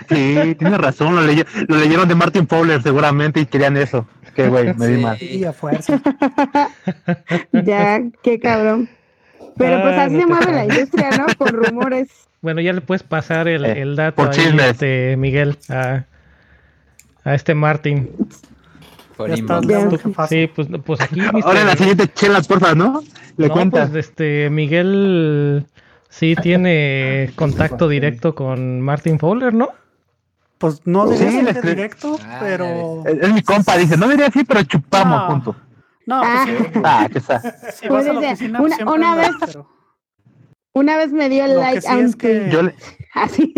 Sí, 0.08 0.54
tienes 0.54 0.78
razón, 0.78 1.16
lo, 1.16 1.22
leye- 1.22 1.46
lo 1.66 1.76
leyeron 1.76 2.06
de 2.08 2.14
Martin 2.14 2.46
Fowler 2.46 2.80
seguramente 2.82 3.40
y 3.40 3.46
querían 3.46 3.76
eso. 3.76 4.06
Qué 4.37 4.48
güey, 4.48 4.72
me 4.74 4.87
di 4.87 4.96
Sí. 4.96 5.02
mal. 5.02 5.22
Y 5.22 5.44
a 5.44 5.52
fuerza. 5.52 6.00
Ya, 7.52 8.00
qué 8.22 8.38
cabrón. 8.38 8.88
Pero 9.59 9.83
pues 9.83 9.94
Ah, 9.97 10.05
así 10.05 10.14
no 10.14 10.21
se 10.21 10.27
mueve 10.27 10.53
la 10.53 10.64
industria, 10.64 11.11
¿no? 11.18 11.27
Con 11.37 11.49
rumores. 11.49 12.09
Bueno, 12.40 12.61
ya 12.61 12.73
le 12.73 12.81
puedes 12.81 13.03
pasar 13.03 13.49
el, 13.49 13.64
Eh, 13.64 13.83
el 13.83 13.97
dato 13.97 14.14
por 14.25 14.29
ahí, 14.33 14.57
este, 14.71 15.16
Miguel, 15.16 15.59
a, 15.68 16.05
a 17.25 17.35
este 17.35 17.53
Martín. 17.57 18.11
Por. 19.16 19.29
Sí, 20.29 20.47
pues, 20.55 20.68
pues 20.85 21.01
aquí, 21.01 21.21
Ahora 21.42 21.62
en 21.62 21.66
la 21.66 21.77
siguiente 21.77 22.07
chela, 22.14 22.40
porfa, 22.42 22.77
¿no? 22.77 23.03
Le 23.37 23.49
no, 23.49 23.55
cuentas. 23.55 23.90
pues 23.90 24.07
este, 24.07 24.51
Miguel 24.51 25.66
sí 26.09 26.37
tiene 26.40 27.33
contacto 27.35 27.88
directo 27.88 28.37
con 28.37 28.81
Martin 28.83 29.18
Fowler, 29.18 29.53
¿no? 29.53 29.71
Pues 30.59 30.81
no 30.85 31.09
Sí, 31.09 31.25
diría 31.25 31.42
escri- 31.53 31.62
directo, 31.62 32.18
Ah, 32.25 32.38
pero. 32.40 33.03
es, 33.05 33.18
es 33.21 33.33
mi 33.33 33.42
compa, 33.42 33.77
dice, 33.77 33.97
no 33.97 34.07
diría 34.09 34.27
así, 34.29 34.44
pero 34.44 34.62
chupamos 34.62 35.23
No. 35.23 35.27
juntos. 35.27 35.57
No, 36.09 36.23
Ah. 36.25 36.44
pues 36.47 36.57
sí, 36.73 36.81
Ah, 36.85 37.09
qué 37.12 37.21
sa. 37.21 37.40
si 37.40 37.88
vas 37.88 38.07
a 38.07 38.12
la 38.12 38.21
Puede 38.21 38.37
ser. 38.37 38.53
oficina, 38.57 38.61
Una- 38.92 39.14
vez- 39.16 39.31
pero- 39.40 39.68
Una 40.75 40.97
vez 40.97 41.12
me 41.12 41.29
dio 41.29 41.44
el 41.44 41.55
Lo 41.55 41.61
like 41.61 41.81
sí 41.81 41.88
a 41.88 41.97
un 41.97 42.12
tweet. 42.14 42.51
Yo 42.51 42.62
le, 42.62 42.75
Así. 43.14 43.53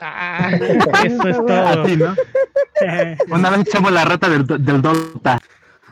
Ah, 0.00 0.50
eso 1.04 1.28
es 1.28 1.36
todo. 1.36 1.82
así, 1.82 1.96
¿no? 1.96 2.14
Una 3.34 3.50
vez 3.50 3.60
echamos 3.60 3.90
la 3.92 4.04
rata 4.04 4.28
del, 4.28 4.46
del 4.46 4.80
Dota. 4.82 5.38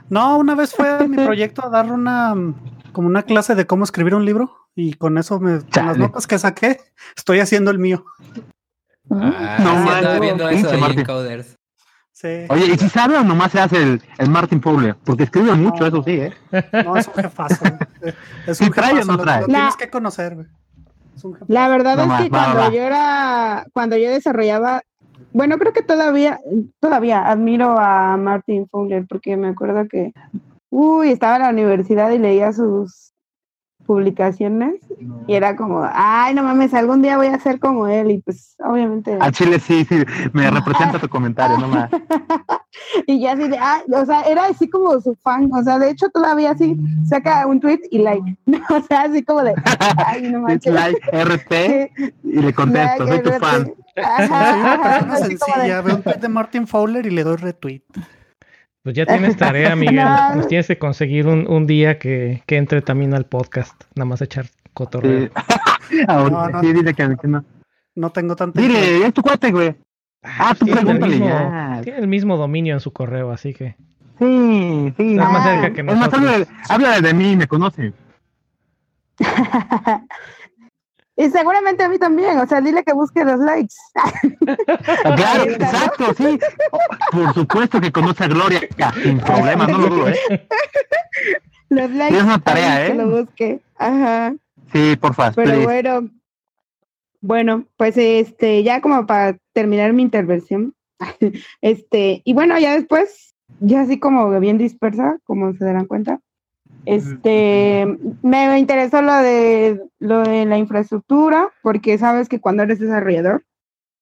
No, 0.09 0.39
una 0.39 0.55
vez 0.55 0.75
fue 0.75 0.89
a 0.89 0.99
mi 1.07 1.17
proyecto 1.17 1.65
a 1.67 1.69
dar 1.69 1.91
una 1.93 2.35
como 2.93 3.07
una 3.09 3.23
clase 3.25 3.55
de 3.55 3.67
cómo 3.67 3.85
escribir 3.85 4.15
un 4.15 4.25
libro 4.25 4.57
y 4.75 4.95
con 4.95 5.19
eso 5.19 5.39
me 5.41 5.59
con 5.61 5.87
las 5.87 5.99
notas 5.99 6.27
que 6.27 6.39
saqué 6.39 6.81
estoy 7.17 7.41
haciendo 7.41 7.71
el 7.71 7.79
mío. 7.79 8.05
Ah, 9.11 9.59
No 9.61 10.13
sí, 10.15 10.21
viendo 10.21 10.49
eso 10.49 10.71
ahí 10.71 10.83
en. 10.97 11.05
Coders. 11.05 11.58
Sí. 12.21 12.47
Oye, 12.49 12.67
¿y 12.75 12.77
si 12.77 12.89
sabe 12.89 13.17
o 13.17 13.23
nomás 13.23 13.53
se 13.53 13.61
hace 13.61 13.81
el, 13.81 14.03
el 14.19 14.29
Martin 14.29 14.61
Fowler? 14.61 14.97
Porque 15.05 15.23
escribe 15.23 15.53
mucho, 15.55 15.83
No. 15.83 15.87
eso 15.87 16.03
sí, 16.03 16.13
¿eh? 16.21 16.33
No, 16.85 16.97
es 16.97 17.07
un 17.07 17.15
jefazo. 17.15 17.65
Es 18.47 18.59
¿Sí 18.59 18.65
un 18.65 18.71
trae 18.73 19.01
o 19.01 19.05
no 19.05 19.17
trae? 19.19 19.43
Lo, 19.43 19.47
La- 19.47 19.55
tienes 19.59 19.77
que 19.77 19.89
conocer, 19.89 20.35
güey. 20.35 20.47
Es 21.17 21.25
un 21.25 21.35
jefazo. 21.35 21.53
La 21.53 21.69
verdad 21.69 21.95
No 21.95 22.03
es 22.03 22.09
más, 22.09 22.23
que 22.23 22.29
va, 22.29 22.39
cuando 22.45 22.61
va. 22.63 22.71
yo 22.71 22.83
era, 22.83 23.67
cuando 23.73 23.97
yo 23.97 24.11
desarrollaba, 24.11 24.83
bueno, 25.33 25.59
creo 25.59 25.73
que 25.73 25.83
todavía, 25.83 26.41
todavía 26.81 27.25
admiro 27.31 27.79
a 27.79 28.17
Martin 28.17 28.67
Fowler 28.69 29.07
porque 29.09 29.37
me 29.37 29.49
acuerdo 29.49 29.87
que, 29.89 30.13
uy, 30.71 31.11
estaba 31.13 31.37
en 31.37 31.43
la 31.43 31.51
universidad 31.51 32.11
y 32.11 32.19
leía 32.19 32.53
sus 32.53 33.08
publicaciones 33.89 34.75
y 35.27 35.35
era 35.35 35.57
como, 35.57 35.83
ay, 35.91 36.35
no 36.35 36.43
mames, 36.43 36.75
algún 36.75 37.01
día 37.01 37.17
voy 37.17 37.29
a 37.29 37.41
ser 37.41 37.59
como 37.59 37.87
él 37.87 38.11
y 38.11 38.19
pues 38.19 38.55
obviamente, 38.63 39.17
Al 39.19 39.33
Chile 39.33 39.59
sí, 39.59 39.83
sí, 39.87 40.05
me 40.35 40.51
representa 40.51 40.99
tu 40.99 41.09
comentario, 41.09 41.57
no 41.57 41.69
más. 41.69 41.89
y 43.07 43.19
ya 43.19 43.33
así 43.33 43.49
de, 43.49 43.57
ay, 43.59 43.81
o 43.91 44.05
sea, 44.05 44.21
era 44.25 44.45
así 44.45 44.69
como 44.69 45.01
su 45.01 45.15
fan, 45.17 45.49
o 45.55 45.63
sea, 45.63 45.79
de 45.79 45.89
hecho 45.89 46.11
todavía 46.11 46.51
así 46.51 46.77
saca 47.09 47.47
un 47.47 47.61
tweet 47.61 47.81
y 47.91 47.99
like, 48.01 48.37
o 48.69 48.83
sea, 48.83 49.05
así 49.05 49.25
como 49.25 49.43
de, 49.43 49.55
ay, 50.07 50.31
no 50.31 50.41
manches. 50.41 50.75
like 50.75 51.01
RT 51.11 51.91
y 52.25 52.43
le 52.43 52.53
contesto, 52.53 53.07
soy 53.09 53.23
tu 53.23 53.33
fan. 53.33 53.73
Ajá, 53.97 54.75
ajá, 54.75 54.83
persona 54.83 55.15
así 55.15 55.37
como 55.39 55.55
de- 55.55 55.61
sencilla. 55.61 55.81
Veo 55.81 55.97
un 55.97 56.03
tweet 56.03 56.19
de 56.21 56.29
Martin 56.29 56.67
Fowler 56.67 57.07
y 57.07 57.11
le 57.11 57.25
doy 57.25 57.37
retweet. 57.37 57.83
Pues 58.83 58.95
ya 58.97 59.07
tienes 59.07 59.37
tarea, 59.37 59.75
Miguel. 59.77 59.97
No. 59.97 60.35
Nos 60.37 60.49
tienes 60.49 60.67
que 60.67 60.79
conseguir 60.79 61.27
un, 61.27 61.47
un 61.51 61.67
día 61.67 61.99
que, 61.99 62.43
que 62.47 62.57
entre 62.57 62.81
también 62.83 63.15
al 63.15 63.27
podcast. 63.27 63.75
Nada 63.95 64.07
más 64.07 64.21
echar 64.23 64.47
cotorreo. 64.73 65.27
Sí. 65.27 65.33
No, 66.07 66.29
no. 66.29 66.61
sí, 66.61 66.73
dile 66.75 66.93
que, 66.93 67.17
que 67.21 67.27
no. 67.29 67.43
No 67.95 68.11
tengo 68.11 68.37
tanta. 68.37 68.61
Dile, 68.61 69.07
es 69.07 69.15
tu 69.15 69.23
cuate, 69.23 69.51
güey. 69.51 69.75
Ah, 70.23 70.55
tú 70.59 70.67
tiene, 70.67 70.81
el 70.81 70.87
pregúntale 70.87 71.13
mismo, 71.17 71.29
ya. 71.31 71.81
tiene 71.83 71.99
el 72.01 72.09
mismo 72.09 72.37
dominio 72.37 72.75
en 72.75 72.81
su 72.81 72.93
correo, 72.93 73.31
así 73.33 73.55
que 73.55 73.75
Sí, 74.19 74.93
sí. 74.99 75.13
está 75.13 75.29
más 75.31 75.47
Ah. 75.47 75.51
cerca 75.55 75.73
que 75.73 75.81
Es 75.81 75.87
más, 75.87 75.97
nosotros. 75.97 76.21
háblale, 76.23 76.47
háblale 76.69 77.01
de 77.09 77.15
mí, 77.15 77.37
me 77.37 77.47
conoce. 77.47 77.93
Y 81.19 81.31
seguramente 81.31 81.83
a 81.83 81.89
mí 81.89 81.99
también, 81.99 82.39
o 82.39 82.47
sea, 82.47 82.61
dile 82.61 82.85
que 82.85 82.93
busque 82.93 83.25
los 83.25 83.41
likes. 83.41 83.75
Claro, 85.17 85.51
exacto, 85.51 86.15
sí. 86.17 86.39
Por 87.11 87.35
supuesto 87.35 87.81
que 87.81 87.91
conoce 87.91 88.25
a 88.25 88.29
Gloria, 88.29 88.61
sin 89.03 89.19
problema, 89.19 89.67
no 89.67 89.79
lo 89.79 89.89
dudo, 89.89 90.09
¿eh? 90.09 90.47
Los 91.71 91.91
likes. 91.91 92.17
Es 92.17 92.23
una 92.23 92.39
tarea, 92.39 92.77
ahí 92.77 92.87
Que 92.87 92.93
¿eh? 92.93 92.97
lo 92.97 93.11
busque. 93.11 93.61
Ajá. 93.77 94.35
Sí, 94.73 94.97
por 94.97 95.15
favor. 95.15 95.35
Pero 95.35 95.63
bueno, 95.63 96.09
bueno, 97.21 97.65
pues 97.77 97.97
este, 97.97 98.63
ya 98.63 98.81
como 98.81 99.05
para 99.05 99.37
terminar 99.53 99.93
mi 99.93 100.03
intervención, 100.03 100.73
este, 101.61 102.23
y 102.25 102.33
bueno, 102.33 102.57
ya 102.61 102.77
después, 102.77 103.35
ya 103.59 103.81
así 103.81 103.99
como 103.99 104.39
bien 104.39 104.57
dispersa, 104.57 105.19
como 105.25 105.53
se 105.53 105.65
darán 105.65 105.87
cuenta, 105.87 106.21
este, 106.97 107.99
me 108.23 108.59
interesó 108.59 109.03
lo 109.03 109.15
de 109.15 109.81
lo 109.99 110.23
de 110.23 110.47
la 110.47 110.59
infraestructura, 110.59 111.51
porque 111.63 111.99
sabes 111.99 112.29
que 112.29 112.41
cuando 112.41 112.63
eres 112.63 112.79
desarrollador, 112.79 113.45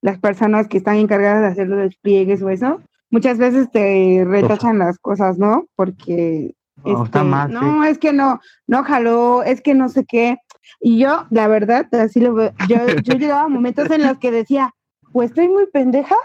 las 0.02 0.18
personas 0.18 0.68
que 0.68 0.78
están 0.78 0.96
encargadas 0.96 1.42
de 1.42 1.48
hacer 1.48 1.68
los 1.68 1.80
despliegues 1.80 2.42
o 2.42 2.50
eso, 2.50 2.80
muchas 3.10 3.38
veces 3.38 3.70
te 3.70 4.24
retachan 4.26 4.78
las 4.78 4.98
cosas, 4.98 5.38
¿no? 5.38 5.66
Porque 5.74 6.54
Oh, 6.84 7.04
está 7.04 7.20
este, 7.20 7.30
mal, 7.30 7.52
no, 7.52 7.84
es 7.84 7.98
que 7.98 8.12
no, 8.12 8.40
no 8.66 8.84
jaló, 8.84 9.42
es 9.42 9.60
que 9.60 9.74
no 9.74 9.88
sé 9.88 10.04
qué. 10.04 10.36
Y 10.80 10.98
yo, 10.98 11.26
la 11.30 11.48
verdad, 11.48 11.92
así 11.94 12.20
lo 12.20 12.34
veo, 12.34 12.52
yo, 12.68 12.76
yo 13.02 13.14
llegaba 13.14 13.42
a 13.42 13.48
momentos 13.48 13.90
en 13.90 14.02
los 14.02 14.18
que 14.18 14.30
decía, 14.30 14.74
o 15.12 15.22
estoy 15.22 15.48
muy 15.48 15.66
pendeja, 15.66 16.16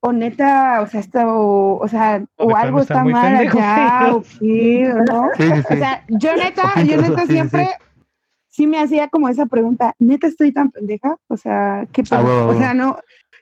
o 0.00 0.12
neta, 0.12 0.80
o 0.82 0.86
sea, 0.86 1.00
está, 1.00 1.26
o, 1.26 1.78
o 1.78 1.88
sea, 1.88 2.24
O 2.36 2.46
o 2.48 2.56
algo 2.56 2.80
está 2.80 3.04
mal 3.04 3.36
allá, 3.36 4.10
o 4.14 4.22
qué, 4.22 4.92
o 4.92 5.04
¿no? 5.04 5.30
Sí, 5.36 5.44
sí, 5.44 5.74
O 5.74 5.76
sea, 5.76 6.04
yo 6.08 6.36
neta, 6.36 6.82
yo 6.84 7.00
neta 7.00 7.26
siempre 7.26 7.70
sí 8.48 8.66
me 8.66 8.78
hacía 8.78 9.08
como 9.08 9.28
esa 9.28 9.46
pregunta, 9.46 9.94
neta 9.98 10.26
estoy 10.26 10.52
tan 10.52 10.70
pendeja, 10.70 11.16
o 11.28 11.36
sea, 11.36 11.86
qué 11.92 12.02
pedo? 12.02 12.24
huevo, 12.24 12.50
a 12.50 12.54
o 12.54 12.58
sea, 12.58 12.72
no. 12.72 12.98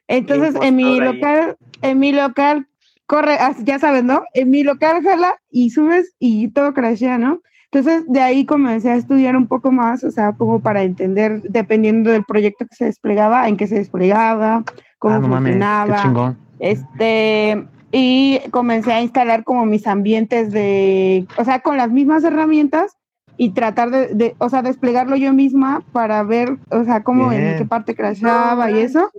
Entonces, 0.08 0.54
en 0.60 0.76
mi 0.76 0.96
Impostor 0.96 1.08
ahí. 1.08 1.14
local, 1.14 1.56
en 1.82 1.98
mi 1.98 2.12
local 2.12 2.66
corre, 3.06 3.36
ah, 3.38 3.54
ya 3.62 3.78
sabes, 3.78 4.02
¿no? 4.02 4.24
En 4.34 4.50
mi 4.50 4.64
local 4.64 5.02
jala 5.02 5.36
y 5.50 5.70
subes 5.70 6.14
y 6.18 6.48
todo 6.48 6.74
crashea, 6.74 7.18
¿no? 7.18 7.40
Entonces, 7.70 8.04
de 8.06 8.20
ahí 8.20 8.44
comencé 8.44 8.90
a 8.90 8.96
estudiar 8.96 9.36
un 9.36 9.48
poco 9.48 9.72
más, 9.72 10.04
o 10.04 10.10
sea, 10.10 10.32
como 10.32 10.60
para 10.60 10.82
entender, 10.82 11.42
dependiendo 11.42 12.10
del 12.10 12.24
proyecto 12.24 12.66
que 12.66 12.76
se 12.76 12.84
desplegaba, 12.84 13.48
en 13.48 13.56
qué 13.56 13.66
se 13.66 13.76
desplegaba, 13.76 14.64
cómo 15.04 15.16
Ah, 15.16 15.18
no 15.18 15.28
mames, 15.28 15.52
qué 15.52 15.58
funcionaba. 15.60 16.02
chingón. 16.02 16.38
Este, 16.58 17.68
y 17.92 18.40
comencé 18.50 18.92
a 18.92 19.02
instalar 19.02 19.44
como 19.44 19.66
mis 19.66 19.86
ambientes 19.86 20.50
de, 20.50 21.26
o 21.36 21.44
sea, 21.44 21.60
con 21.60 21.76
las 21.76 21.90
mismas 21.90 22.24
herramientas 22.24 22.96
y 23.36 23.50
tratar 23.50 23.90
de, 23.90 24.14
de, 24.14 24.34
o 24.38 24.48
sea, 24.48 24.62
desplegarlo 24.62 25.16
yo 25.16 25.32
misma 25.32 25.82
para 25.92 26.22
ver, 26.22 26.56
o 26.70 26.84
sea, 26.84 27.02
cómo 27.02 27.32
en 27.32 27.58
qué 27.58 27.64
parte 27.66 27.94
crashaba 27.94 28.70
y 28.70 28.78
eso. 28.78 29.10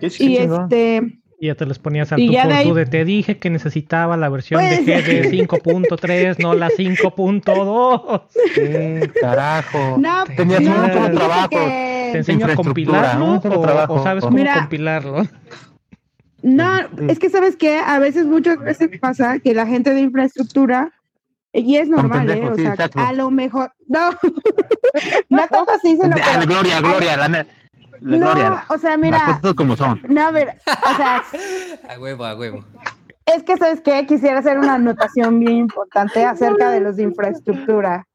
Qué 0.00 0.12
Y 0.18 0.36
este, 0.36 1.18
Y 1.44 1.48
ya 1.48 1.54
te 1.56 1.66
les 1.66 1.78
ponías 1.78 2.10
al 2.10 2.18
tú 2.20 2.24
por 2.32 2.32
de 2.48 2.54
ahí- 2.54 2.66
tú 2.66 2.72
de 2.74 2.86
te 2.86 3.04
dije 3.04 3.36
que 3.36 3.50
necesitaba 3.50 4.16
la 4.16 4.30
versión 4.30 4.62
Pues- 4.62 4.86
de 4.86 5.02
GD 5.02 5.30
5.3, 5.30 6.38
no 6.38 6.54
la 6.54 6.70
5.2. 6.70 8.22
Sí, 8.54 9.08
carajo. 9.20 9.98
no, 9.98 10.24
Tenías 10.24 10.60
un 10.60 10.66
no, 10.68 10.90
solo 10.94 11.10
trabajo. 11.18 11.48
que- 11.50 12.08
¿Te 12.12 12.18
enseño 12.18 12.46
a 12.46 12.54
compilarlo 12.54 13.42
solo 13.42 13.58
o, 13.60 13.62
trabajo. 13.62 13.92
o 13.92 14.02
sabes 14.02 14.24
cómo 14.24 14.38
Mira. 14.38 14.54
compilarlo? 14.54 15.26
No, 16.42 16.78
Sí. 16.78 16.86
es 17.08 17.18
que 17.18 17.28
sabes 17.28 17.56
que 17.56 17.76
a 17.78 17.98
veces, 17.98 18.24
muchas 18.24 18.58
veces 18.60 18.88
pasa 18.98 19.38
que 19.38 19.52
la 19.52 19.66
gente 19.66 19.92
de 19.92 20.00
infraestructura, 20.00 20.92
y 21.52 21.76
es 21.76 21.90
normal, 21.90 22.22
¿eh? 22.30 22.32
pendejos, 22.32 22.52
O 22.52 22.56
sí, 22.56 22.62
sea, 22.62 22.70
exacto. 22.72 23.00
a 23.00 23.12
lo 23.12 23.30
mejor, 23.30 23.70
no, 23.86 24.10
no 25.28 25.46
tanto 25.48 25.72
así, 25.72 25.90
sino 26.00 26.08
De- 26.08 26.22
pero- 26.22 26.46
Gloria, 26.46 26.80
Gloria, 26.80 27.16
la, 27.18 27.46
la 28.04 28.16
no, 28.18 28.26
Gloria. 28.32 28.64
o 28.68 28.78
sea, 28.78 28.90
Las 28.90 28.98
mira, 29.00 29.38
cosas 29.40 29.54
como 29.54 29.76
son. 29.76 30.00
no, 30.08 30.20
a 30.26 30.30
ver, 30.30 30.58
o 30.66 30.96
sea, 30.96 31.22
A 31.94 31.98
huevo, 31.98 32.24
a 32.24 32.34
huevo. 32.36 32.64
Es 33.26 33.42
que, 33.42 33.56
¿sabes 33.56 33.80
qué? 33.80 34.04
Quisiera 34.06 34.38
hacer 34.40 34.58
una 34.58 34.74
anotación 34.74 35.40
bien 35.40 35.56
importante 35.56 36.24
acerca 36.24 36.70
de 36.70 36.80
los 36.80 36.96
de 36.96 37.04
infraestructura. 37.04 38.06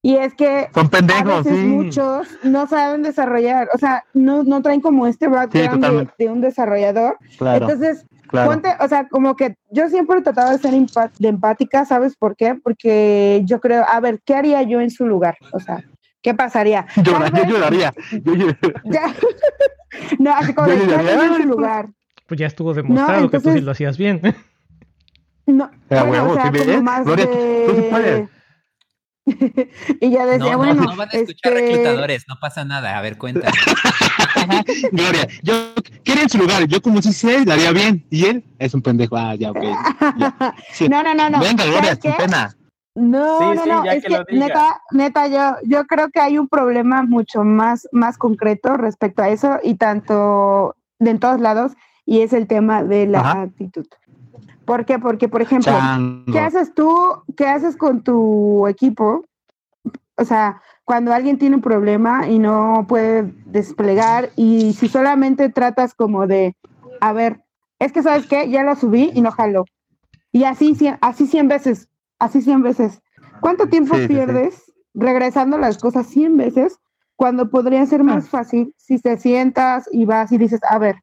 Y 0.00 0.16
es 0.16 0.34
que 0.34 0.68
Son 0.74 0.86
a 0.86 0.90
pendejos, 0.90 1.44
veces 1.44 1.58
sí. 1.60 1.66
muchos 1.66 2.28
no 2.42 2.66
saben 2.66 3.02
desarrollar, 3.02 3.68
o 3.74 3.78
sea, 3.78 4.04
no, 4.12 4.42
no 4.42 4.60
traen 4.60 4.80
como 4.82 5.06
este 5.06 5.28
background 5.28 6.10
de, 6.18 6.28
un 6.28 6.40
desarrollador. 6.42 7.16
Claro, 7.38 7.64
Entonces, 7.70 8.04
claro. 8.28 8.50
ponte, 8.50 8.68
o 8.80 8.88
sea, 8.88 9.08
como 9.08 9.34
que 9.34 9.56
yo 9.70 9.88
siempre 9.88 10.18
he 10.18 10.22
tratado 10.22 10.52
de 10.52 10.58
ser 10.58 10.72
de 11.18 11.28
empática, 11.28 11.86
¿sabes 11.86 12.16
por 12.16 12.36
qué? 12.36 12.54
Porque 12.54 13.40
yo 13.46 13.60
creo, 13.60 13.84
a 13.90 13.98
ver, 14.00 14.20
¿qué 14.26 14.34
haría 14.34 14.62
yo 14.62 14.80
en 14.82 14.90
su 14.90 15.06
lugar? 15.06 15.36
O 15.52 15.58
sea, 15.60 15.82
¿qué 16.24 16.34
pasaría? 16.34 16.86
Llora- 16.96 17.30
yo 17.32 17.44
lloraría. 17.44 17.94
Yo 18.10 18.34
lloraría. 18.34 18.82
Ya. 18.84 19.14
no, 20.18 20.34
así 20.34 20.52
como 20.54 20.66
Yo 20.68 20.74
de, 20.74 20.80
¿qué 20.80 20.86
lloraría. 20.90 21.24
en 21.26 21.34
su 21.42 21.48
lugar? 21.48 21.88
Pues 22.26 22.40
ya 22.40 22.46
estuvo 22.46 22.74
demostrado 22.74 23.30
que 23.30 23.36
tú 23.38 23.42
sí 23.42 23.48
entonces- 23.58 23.62
lo 23.64 23.70
hacías 23.70 23.96
bien. 23.98 24.20
No, 25.46 25.64
A 25.64 25.70
bueno, 26.04 26.10
huevo, 26.10 26.30
o 26.30 26.34
sea, 26.34 26.50
como 26.50 26.64
¿ves? 26.64 26.82
más 26.82 27.04
Gloria, 27.04 27.26
de... 27.26 27.64
tú 27.68 27.74
sí 27.76 27.82
puedes. 27.90 28.28
y 30.00 30.10
ya 30.10 30.24
decía, 30.26 30.38
No, 30.38 30.50
no, 30.52 30.58
bueno, 30.58 30.74
no 30.84 30.96
van 30.96 31.08
a 31.08 31.12
escuchar 31.12 31.52
este, 31.52 31.66
reclutadores, 31.70 32.24
no 32.28 32.36
pasa 32.40 32.64
nada. 32.64 32.96
A 32.98 33.02
ver, 33.02 33.18
cuenta. 33.18 33.50
Gloria, 34.92 35.28
yo 35.42 35.74
quiero 36.02 36.22
en 36.22 36.28
su 36.30 36.38
lugar. 36.38 36.66
Yo, 36.66 36.80
como 36.82 37.00
si 37.02 37.12
sé, 37.12 37.44
daría 37.44 37.70
bien. 37.72 38.06
Y 38.10 38.24
él 38.26 38.44
es 38.58 38.72
un 38.74 38.80
pendejo. 38.82 39.16
Ah, 39.16 39.34
ya, 39.34 39.50
ok. 39.50 39.62
ya. 40.18 40.54
Sí. 40.72 40.88
No, 40.88 41.02
no, 41.02 41.14
no, 41.14 41.28
no. 41.30 41.40
Venga, 41.40 41.64
Gloria, 41.64 41.90
¿Sabes 41.96 41.98
sin 42.02 42.12
qué? 42.12 42.16
pena. 42.18 42.54
No, 42.94 43.38
Sí, 43.38 43.44
no, 43.56 43.62
sí, 43.64 43.68
no, 43.70 43.84
es 43.90 44.04
que 44.04 44.24
neta, 44.32 44.80
neta, 44.92 45.26
yo, 45.26 45.56
yo 45.64 45.84
creo 45.86 46.10
que 46.10 46.20
hay 46.20 46.38
un 46.38 46.46
problema 46.48 47.02
mucho 47.02 47.42
más, 47.42 47.88
más 47.90 48.16
concreto 48.18 48.76
respecto 48.76 49.22
a 49.22 49.30
eso 49.30 49.58
y 49.64 49.74
tanto 49.74 50.76
de 51.00 51.10
en 51.10 51.18
todos 51.18 51.40
lados 51.40 51.72
y 52.06 52.20
es 52.20 52.32
el 52.32 52.46
tema 52.46 52.84
de 52.84 53.06
la 53.06 53.18
Ajá. 53.20 53.42
actitud. 53.42 53.86
¿Por 54.64 54.84
qué? 54.84 54.98
Porque, 55.00 55.28
por 55.28 55.42
ejemplo, 55.42 55.72
Chango. 55.72 56.32
¿qué 56.32 56.38
haces 56.38 56.72
tú? 56.74 56.94
¿Qué 57.36 57.46
haces 57.48 57.76
con 57.76 58.02
tu 58.02 58.66
equipo? 58.68 59.24
O 60.16 60.24
sea, 60.24 60.62
cuando 60.84 61.12
alguien 61.12 61.38
tiene 61.38 61.56
un 61.56 61.62
problema 61.62 62.28
y 62.28 62.38
no 62.38 62.84
puede 62.88 63.32
desplegar 63.46 64.30
y 64.36 64.72
si 64.74 64.86
solamente 64.88 65.48
tratas 65.48 65.94
como 65.94 66.28
de, 66.28 66.56
a 67.00 67.12
ver, 67.12 67.42
es 67.80 67.90
que 67.92 68.02
sabes 68.04 68.26
qué, 68.26 68.48
ya 68.48 68.62
lo 68.62 68.76
subí 68.76 69.10
y 69.14 69.20
no 69.20 69.32
jaló. 69.32 69.64
Y 70.30 70.44
así, 70.44 70.74
cien- 70.76 70.98
así 71.00 71.26
100 71.26 71.48
veces, 71.48 71.88
así 72.18 72.42
100 72.42 72.62
veces. 72.62 73.00
¿Cuánto 73.40 73.68
tiempo 73.68 73.94
Sí, 73.94 74.02
sí, 74.02 74.06
sí. 74.08 74.14
pierdes 74.14 74.72
regresando 74.94 75.58
las 75.58 75.78
cosas 75.78 76.06
100 76.06 76.36
veces 76.36 76.78
cuando 77.16 77.50
podría 77.50 77.84
ser 77.86 78.02
más 78.04 78.28
fácil 78.28 78.74
si 78.76 78.98
te 79.00 79.16
sientas 79.18 79.88
y 79.92 80.04
vas 80.04 80.32
y 80.32 80.38
dices, 80.38 80.60
a 80.68 80.78
ver, 80.78 80.96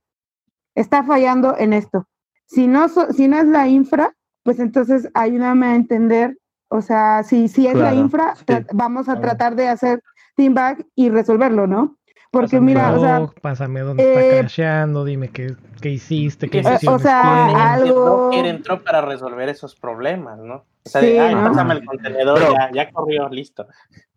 está 0.76 1.04
fallando 1.04 1.58
en 1.58 1.74
esto. 1.74 2.08
Si 2.46 2.68
no, 2.68 2.90
so- 2.90 3.12
si 3.14 3.28
no 3.28 3.38
es 3.38 3.46
la 3.48 3.68
infra, 3.68 4.14
pues 4.44 4.60
entonces 4.60 5.10
ayúdame 5.14 5.68
a 5.68 5.76
entender, 5.76 6.38
o 6.70 6.82
sea, 6.82 7.24
si, 7.24 7.48
si 7.48 7.68
es 7.68 7.76
la 7.76 7.92
Claro, 7.92 7.98
infra, 7.98 8.36
sí. 8.36 8.44
tra- 8.46 8.66
vamos 8.74 9.08
a 9.08 9.14
Claro. 9.14 9.22
tratar 9.28 9.56
de 9.56 9.68
hacer 9.68 10.02
team 10.36 10.54
back 10.54 10.86
y 10.96 11.10
resolverlo, 11.10 11.68
¿no? 11.68 11.98
Porque 12.32 12.48
Pásame 12.58 12.66
mira, 12.66 12.94
o 12.94 13.00
sea, 13.00 13.20
Log, 13.20 13.34
pásame 13.42 13.82
dónde 13.82 14.04
eh, 14.04 14.20
está 14.20 14.38
crasheando, 14.40 15.04
dime 15.04 15.30
qué, 15.30 15.54
qué 15.82 15.90
hiciste, 15.90 16.50
qué 16.50 16.60
Eh, 16.60 16.78
o 16.88 17.00
sea, 17.00 17.74
algo- 17.74 17.94
Docker 18.32 18.46
entró 18.46 18.82
para 18.82 19.02
resolver 19.02 19.50
esos 19.50 19.76
problemas, 19.76 20.40
¿no? 20.40 20.64
O 20.86 20.90
sea, 20.90 21.02
Sí, 21.02 21.08
de, 21.08 21.20
ay, 21.20 21.36
¿no? 21.36 21.44
pásame 21.44 21.74
el 21.76 21.86
contenedor, 21.86 22.40
Pero- 22.40 22.54
ya, 22.54 22.70
ya 22.74 22.92
corrió, 22.92 23.30
listo. 23.30 23.68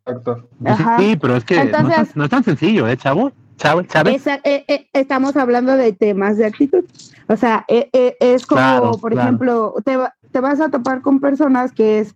Exacto. 0.07 0.49
Ajá. 0.65 0.99
Sí, 0.99 1.17
pero 1.21 1.37
es 1.37 1.45
que 1.45 1.57
no, 1.57 1.63
es 1.63 1.71
tan, 1.71 1.87
Entonces- 1.87 2.17
no 2.17 2.25
es 2.25 2.31
tan 2.31 2.45
sencillo, 2.45 2.89
¿eh, 2.89 2.97
chavo? 2.97 3.33
¿Sabes? 3.57 3.87
¿Sabes? 3.91 4.17
Esa- 4.17 4.41
eh, 4.45 4.65
eh, 4.69 4.87
estamos 4.93 5.37
hablando 5.37 5.77
de 5.77 5.93
temas 5.93 6.37
de 6.37 6.47
actitud. 6.47 6.85
O 7.29 7.37
sea, 7.37 7.65
eh, 7.69 7.89
eh, 7.93 8.17
es 8.21 8.47
como, 8.47 8.59
Claro, 8.61 8.93
por 8.93 9.13
claro. 9.13 9.29
ejemplo, 9.29 9.75
te, 9.85 9.97
te 10.33 10.41
vas 10.41 10.61
a 10.61 10.69
topar 10.71 11.01
con 11.03 11.21
personas 11.21 11.73
que 11.73 12.01
es 12.01 12.15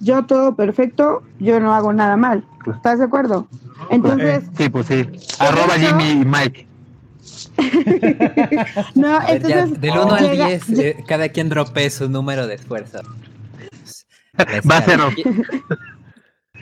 yo 0.00 0.24
todo 0.24 0.54
perfecto, 0.56 1.22
yo 1.38 1.60
no 1.60 1.74
hago 1.74 1.92
nada 1.92 2.16
mal. 2.16 2.44
¿Estás 2.74 2.98
de 2.98 3.04
acuerdo? 3.06 3.46
Entonces, 3.90 4.44
Sí, 4.56 4.68
pues 4.68 4.86
sí. 4.86 5.06
Arroba 5.38 5.76
eso- 5.76 5.86
Jimmy 5.98 6.22
y 6.22 6.24
Mike. 6.24 6.66
no, 8.94 9.18
ver, 9.20 9.42
ya, 9.42 9.60
entonces 9.64 9.80
del 9.80 9.90
1 9.92 10.14
al 10.14 10.24
llega- 10.30 10.46
10, 10.46 10.68
lle- 10.70 10.84
eh, 10.98 11.04
cada 11.06 11.28
quien 11.28 11.48
dropee 11.48 11.90
su 11.90 12.08
número 12.08 12.46
de 12.46 12.54
esfuerzo. 12.54 12.98
Va 14.70 14.76
a 14.78 14.82
ser. 14.82 15.00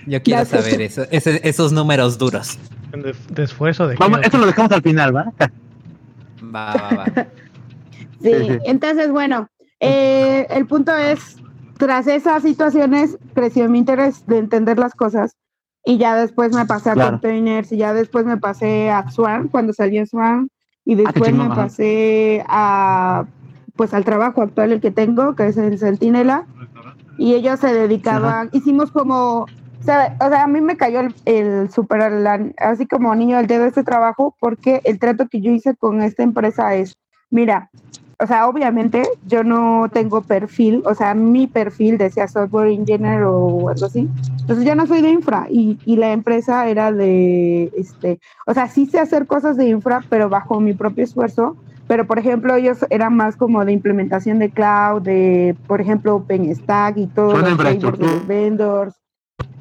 Yo 0.07 0.23
quiero 0.23 0.41
Gracias. 0.41 0.65
saber 0.65 0.81
eso, 0.81 1.03
ese- 1.11 1.41
esos 1.47 1.73
números 1.73 2.17
duros. 2.19 2.59
De, 2.93 3.15
de 3.31 3.43
esfuerzo 3.43 3.87
de 3.87 3.97
Vamos, 3.97 4.21
eso 4.23 4.39
lo 4.39 4.47
dejamos 4.47 4.73
al 4.73 4.83
final, 4.83 5.15
¿va? 5.15 5.33
Va, 6.43 6.75
va, 6.75 6.95
va. 6.97 7.05
Sí, 8.21 8.31
entonces, 8.65 9.11
bueno, 9.11 9.49
eh, 9.81 10.47
el 10.51 10.67
punto 10.67 10.97
es, 10.97 11.37
tras 11.79 12.07
esas 12.09 12.43
situaciones 12.43 13.17
creció 13.35 13.69
mi 13.69 13.79
interés 13.79 14.27
de 14.27 14.39
entender 14.39 14.77
las 14.79 14.95
cosas 14.95 15.37
y 15.85 15.99
ya 15.99 16.17
después 16.17 16.53
me 16.53 16.67
pasé 16.67 16.91
a 16.91 16.95
Claro. 16.95 17.11
containers 17.13 17.71
y 17.71 17.77
ya 17.77 17.93
después 17.95 18.25
me 18.27 18.37
pasé 18.37 18.91
a 18.91 19.09
Swarm 19.11 19.49
cuando 19.49 19.73
salió 19.73 20.05
Swarm 20.05 20.49
y 20.85 20.97
después 20.97 21.31
chingón, 21.31 21.49
me 21.51 21.55
pasé 21.55 22.45
a 22.49 23.25
pues 23.77 23.95
al 23.95 24.05
trabajo 24.05 24.43
actual 24.43 24.73
el 24.73 24.81
que 24.81 24.91
tengo 24.91 25.37
que 25.37 25.47
es 25.47 25.57
el 25.57 25.79
Centinela 25.79 26.45
y 27.19 27.35
ellos 27.35 27.61
se 27.61 27.75
dedicaban, 27.75 28.49
hicimos 28.53 28.91
como 28.93 29.41
o 29.81 29.85
sea, 29.85 30.17
o 30.21 30.29
sea, 30.29 30.45
a 30.45 30.47
mí 30.47 30.61
me 30.61 30.77
cayó 30.77 31.01
el, 31.01 31.15
el 31.25 31.71
super, 31.71 32.11
la- 32.13 32.51
así 32.59 32.87
como 32.87 33.15
niño 33.15 33.37
del 33.37 33.47
dedo 33.47 33.65
este 33.65 33.85
trabajo, 33.85 34.35
porque 34.41 34.81
el 34.85 34.99
trato 34.99 35.29
que 35.29 35.41
yo 35.41 35.51
hice 35.51 35.75
con 35.77 36.03
esta 36.03 36.23
empresa 36.23 36.75
es, 36.75 36.97
mira, 37.31 37.71
o 38.21 38.27
sea, 38.27 38.49
obviamente 38.49 39.09
yo 39.27 39.45
no 39.45 39.89
tengo 39.93 40.23
perfil, 40.23 40.83
o 40.85 40.95
sea, 40.95 41.15
mi 41.15 41.47
perfil 41.47 41.97
decía 41.97 42.27
software 42.27 42.69
engineer 42.69 43.23
o 43.23 43.69
algo 43.69 43.87
así. 43.87 44.09
Entonces 44.41 44.65
yo 44.67 44.75
no 44.75 44.87
soy 44.87 45.01
de 45.03 45.11
infra 45.11 45.47
y, 45.49 45.79
y 45.85 45.97
la 45.97 46.11
empresa 46.13 46.69
era 46.69 46.91
de, 46.91 47.71
este, 47.77 48.19
o 48.47 48.55
sea, 48.55 48.67
sí 48.69 48.87
sé 48.87 48.99
hacer 48.99 49.27
cosas 49.27 49.57
de 49.57 49.69
infra, 49.69 50.05
pero 50.09 50.29
bajo 50.29 50.59
mi 50.61 50.73
propio 50.73 51.05
esfuerzo. 51.05 51.57
Pero, 51.89 52.07
por 52.07 52.19
ejemplo, 52.19 52.55
ellos 52.55 52.87
eran 52.91 53.17
más 53.17 53.35
como 53.37 53.65
de 53.65 53.73
implementación 53.73 54.39
de 54.39 54.51
cloud, 54.51 55.03
de, 55.03 55.57
por 55.67 55.81
ejemplo, 55.81 56.15
OpenStack 56.17 56.99
y 56.99 57.07
todo, 57.09 57.33
Son 57.33 57.45
de 57.45 57.51
los 57.51 57.59
frameworks 57.59 57.99
de 57.99 58.07
infraestructura. 58.07 58.13
los 58.13 58.27
vendors. 58.27 58.95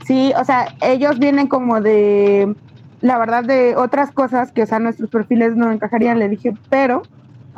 Sí, 0.06 0.34
o 0.40 0.44
sea, 0.46 0.68
ellos 0.82 1.18
vienen 1.18 1.48
como 1.48 1.82
de, 1.82 2.54
la 3.02 3.18
verdad, 3.18 3.44
de 3.44 3.76
otras 3.76 4.12
cosas 4.12 4.52
que, 4.52 4.64
o 4.64 4.66
sea, 4.66 4.80
nuestros 4.80 5.10
perfiles 5.10 5.56
no 5.56 5.72
encajarían. 5.72 6.20
Le 6.20 6.30
dije, 6.30 6.54
pero 6.70 7.02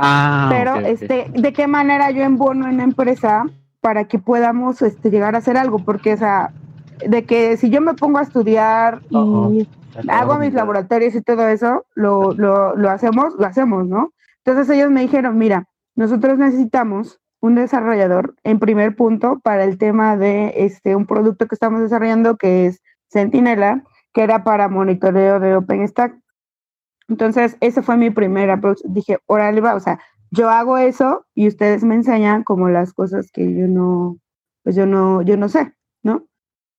Ah, 0.01 0.47
pero 0.49 0.78
este 0.78 1.30
de 1.34 1.51
qué 1.51 1.67
manera 1.67 2.09
yo 2.11 2.24
embono 2.24 2.70
en 2.70 2.78
la 2.78 2.84
empresa 2.84 3.45
para 3.82 4.05
que 4.05 4.17
podamos 4.17 4.82
este 4.82 5.09
llegar 5.11 5.36
a 5.36 5.39
hacer 5.39 5.57
algo 5.57 5.80
porque 5.80 6.13
o 6.13 6.17
sea 6.17 6.53
de 7.05 7.26
que 7.26 7.57
si 7.57 7.70
yo 7.70 7.82
me 7.82 7.93
pongo 7.95 8.20
a 8.20 8.22
estudiar 8.22 9.01
y 9.09 9.67
hago 10.07 10.38
mis 10.38 10.53
laboratorios 10.53 11.15
y 11.15 11.22
todo 11.22 11.45
eso 11.49 11.86
lo, 11.95 12.34
lo, 12.34 12.78
lo 12.78 12.89
hacemos 12.89 13.34
lo 13.38 13.45
hacemos 13.45 13.88
no 13.88 14.13
entonces 14.43 14.75
ellos 14.75 14.91
me 14.91 15.01
dijeron 15.01 15.37
mira 15.37 15.67
nosotros 15.95 16.37
necesitamos 16.37 17.19
un 17.41 17.55
desarrollador 17.55 18.35
en 18.43 18.59
primer 18.59 18.95
punto 18.95 19.39
para 19.43 19.63
el 19.63 19.77
tema 19.77 20.17
de 20.17 20.53
este 20.57 20.95
un 20.95 21.05
producto 21.05 21.47
que 21.47 21.55
estamos 21.55 21.81
desarrollando 21.81 22.37
que 22.37 22.67
es 22.67 22.81
Sentinela 23.07 23.83
que 24.13 24.23
era 24.23 24.43
para 24.43 24.69
monitoreo 24.69 25.39
de 25.39 25.55
OpenStack 25.55 26.15
entonces, 27.09 27.57
ese 27.59 27.81
fue 27.81 27.97
mi 27.97 28.11
primer 28.11 28.49
approach. 28.51 28.79
Dije, 28.85 29.17
órale, 29.25 29.61
va, 29.61 29.75
o 29.75 29.79
sea, 29.79 29.99
yo 30.31 30.49
hago 30.49 30.77
eso 30.77 31.25
y 31.33 31.47
ustedes 31.47 31.83
me 31.83 31.95
enseñan 31.95 32.43
como 32.43 32.69
las 32.69 32.93
cosas 32.93 33.31
que 33.31 33.53
yo 33.53 33.67
no, 33.67 34.19
pues 34.63 34.75
yo 34.75 34.85
no, 34.85 35.23
yo 35.23 35.35
no 35.35 35.49
sé, 35.49 35.73
¿no? 36.03 36.27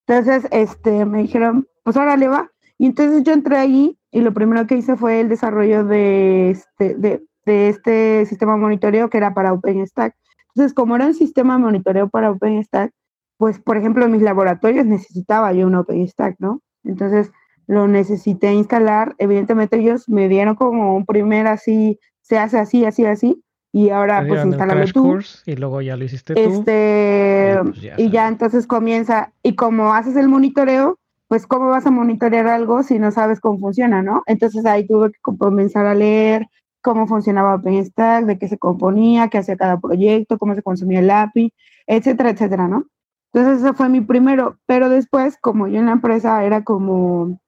Entonces, 0.07 0.47
este, 0.51 1.05
me 1.05 1.19
dijeron, 1.19 1.67
pues 1.83 1.97
órale, 1.97 2.29
va. 2.29 2.49
Y 2.77 2.87
entonces 2.87 3.23
yo 3.23 3.33
entré 3.33 3.57
allí 3.57 3.99
y 4.09 4.21
lo 4.21 4.33
primero 4.33 4.65
que 4.67 4.77
hice 4.77 4.95
fue 4.95 5.19
el 5.19 5.29
desarrollo 5.29 5.83
de 5.83 6.51
este, 6.51 6.95
de, 6.95 7.23
de 7.45 7.69
este 7.69 8.25
sistema 8.25 8.53
de 8.53 8.59
monitoreo 8.59 9.09
que 9.09 9.17
era 9.17 9.33
para 9.33 9.53
OpenStack. 9.53 10.15
Entonces, 10.53 10.73
como 10.73 10.95
era 10.95 11.05
un 11.07 11.13
sistema 11.13 11.53
de 11.55 11.59
monitoreo 11.61 12.09
para 12.09 12.31
OpenStack, 12.31 12.91
pues, 13.37 13.59
por 13.59 13.77
ejemplo, 13.77 14.05
en 14.05 14.11
mis 14.11 14.21
laboratorios 14.21 14.85
necesitaba 14.85 15.51
yo 15.53 15.65
un 15.67 15.75
OpenStack, 15.75 16.35
¿no? 16.39 16.61
Entonces, 16.83 17.31
lo 17.67 17.87
necesité 17.87 18.53
instalar. 18.53 19.15
Evidentemente 19.17 19.77
ellos 19.77 20.07
me 20.09 20.27
dieron 20.27 20.55
como 20.55 20.95
un 20.95 21.05
primer 21.05 21.47
así, 21.47 21.99
se 22.21 22.37
hace 22.37 22.59
así, 22.59 22.85
así, 22.85 23.05
así, 23.05 23.43
y 23.71 23.89
ahora 23.89 24.25
pues 24.27 24.41
crash 24.57 24.91
tú. 24.93 25.01
course 25.01 25.39
y 25.49 25.55
luego 25.55 25.81
ya 25.81 25.95
lo 25.95 26.03
hiciste 26.03 26.35
tú. 26.35 26.39
Este, 26.41 27.55
y 27.61 27.63
pues 27.63 27.81
ya 27.81 27.95
y 27.97 28.09
ya 28.09 28.27
entonces 28.27 28.67
comienza, 28.67 29.31
y 29.41 29.55
como 29.55 29.93
haces 29.93 30.15
el 30.17 30.27
monitoreo, 30.27 30.97
pues 31.27 31.47
cómo 31.47 31.69
vas 31.69 31.85
a 31.85 31.91
monitorear 31.91 32.47
algo 32.47 32.83
si 32.83 32.99
no 32.99 33.11
sabes 33.11 33.39
cómo 33.39 33.57
funciona, 33.57 34.01
¿no? 34.01 34.21
Entonces 34.25 34.65
ahí 34.65 34.85
tuve 34.85 35.11
que 35.11 35.19
co- 35.21 35.37
comenzar 35.37 35.85
a 35.85 35.95
leer 35.95 36.45
cómo 36.81 37.07
funcionaba 37.07 37.55
OpenStack, 37.55 38.25
de 38.25 38.37
qué 38.37 38.47
se 38.47 38.57
componía, 38.57 39.29
qué 39.29 39.39
hacía 39.39 39.57
cada 39.57 39.79
proyecto, 39.79 40.37
cómo 40.37 40.55
se 40.55 40.63
consumía 40.63 40.99
el 40.99 41.11
API, 41.11 41.53
etcétera, 41.87 42.31
etcétera, 42.31 42.67
¿no? 42.67 42.85
Entonces 43.33 43.63
ese 43.63 43.73
fue 43.73 43.89
mi 43.89 44.01
primero, 44.01 44.57
pero 44.65 44.89
después, 44.89 45.37
como 45.41 45.67
yo 45.67 45.79
en 45.79 45.85
la 45.85 45.93
empresa 45.93 46.43
era 46.43 46.63
como, 46.63 47.39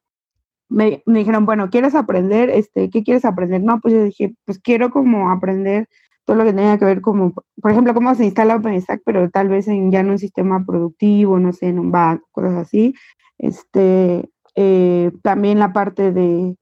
me, 0.70 1.04
me 1.06 1.20
dijeron, 1.20 1.46
bueno, 1.46 1.70
¿quieres 1.70 1.96
aprender? 1.96 2.50
Este, 2.50 2.90
¿Qué 2.90 3.04
quieres 3.04 3.26
aprender? 3.26 3.62
No, 3.62 3.80
pues 3.82 3.94
yo 3.94 4.04
dije, 4.04 4.36
pues 4.46 4.60
quiero 4.60 4.92
como 4.92 5.30
aprender 5.30 5.88
todo 6.26 6.38
lo 6.38 6.46
que 6.46 6.54
tenga 6.54 6.78
que 6.78 6.86
ver 6.86 7.02
como, 7.02 7.34
por 7.62 7.72
ejemplo, 7.72 7.94
cómo 7.94 8.16
se 8.16 8.26
instala 8.26 8.56
OpenStack, 8.56 9.02
pero 9.06 9.30
tal 9.30 9.50
vez 9.50 9.68
en 9.68 9.92
ya 9.92 10.00
en 10.00 10.10
un 10.10 10.20
sistema 10.20 10.64
productivo, 10.66 11.40
no 11.40 11.52
sé, 11.54 11.68
en 11.68 11.80
un 11.80 11.92
back, 11.92 12.22
cosas 12.32 12.54
así. 12.54 12.96
Este, 13.38 14.30
eh, 14.56 15.12
también 15.22 15.60
la 15.60 15.74
parte 15.74 16.12
de, 16.12 16.56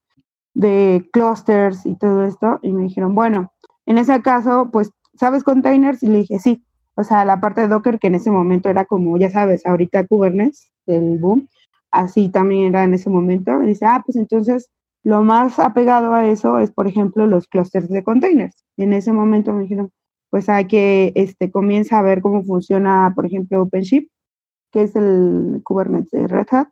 de 0.53 1.09
clusters 1.13 1.85
y 1.85 1.95
todo 1.95 2.25
esto, 2.25 2.59
y 2.61 2.71
me 2.73 2.83
dijeron, 2.83 3.15
bueno, 3.15 3.51
en 3.85 3.97
ese 3.97 4.21
caso, 4.21 4.69
pues, 4.71 4.91
¿sabes 5.15 5.43
containers? 5.43 6.03
Y 6.03 6.07
le 6.07 6.19
dije, 6.19 6.39
sí. 6.39 6.63
O 6.95 7.03
sea, 7.03 7.25
la 7.25 7.39
parte 7.39 7.61
de 7.61 7.67
Docker, 7.67 7.99
que 7.99 8.07
en 8.07 8.15
ese 8.15 8.31
momento 8.31 8.69
era 8.69 8.85
como, 8.85 9.17
ya 9.17 9.29
sabes, 9.29 9.65
ahorita 9.65 10.05
Kubernetes, 10.07 10.71
el 10.87 11.17
boom, 11.19 11.47
así 11.89 12.29
también 12.29 12.67
era 12.67 12.83
en 12.83 12.93
ese 12.93 13.09
momento. 13.09 13.57
Me 13.57 13.67
dice, 13.67 13.85
ah, 13.85 14.01
pues 14.05 14.17
entonces 14.17 14.69
lo 15.03 15.23
más 15.23 15.57
apegado 15.59 16.13
a 16.13 16.27
eso 16.27 16.59
es, 16.59 16.71
por 16.71 16.87
ejemplo, 16.87 17.25
los 17.27 17.47
clusters 17.47 17.89
de 17.89 18.03
containers. 18.03 18.65
Y 18.77 18.83
en 18.83 18.93
ese 18.93 19.13
momento 19.13 19.53
me 19.53 19.63
dijeron, 19.63 19.91
pues 20.29 20.47
hay 20.49 20.67
que, 20.67 21.11
este, 21.15 21.51
comienza 21.51 21.99
a 21.99 22.01
ver 22.03 22.21
cómo 22.21 22.43
funciona, 22.43 23.11
por 23.15 23.25
ejemplo, 23.25 23.61
OpenShift, 23.63 24.09
que 24.71 24.83
es 24.83 24.95
el 24.95 25.61
Kubernetes 25.63 26.11
de 26.11 26.27
Red 26.27 26.47
Hat. 26.51 26.69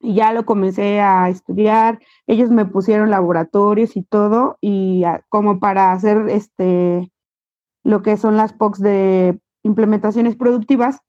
Y 0.00 0.14
ya 0.14 0.32
lo 0.32 0.44
comencé 0.46 1.00
a 1.00 1.28
estudiar. 1.28 2.00
Ellos 2.26 2.50
me 2.50 2.64
pusieron 2.66 3.10
laboratorios 3.10 3.96
y 3.96 4.02
todo, 4.02 4.58
y 4.60 5.04
a- 5.04 5.24
como 5.28 5.58
para 5.60 5.92
hacer 5.92 6.28
este 6.28 7.10
lo 7.84 8.02
que 8.02 8.16
son 8.16 8.36
las 8.36 8.52
POCs 8.52 8.80
de 8.80 9.38
implementaciones 9.62 10.36
productivas. 10.36 11.00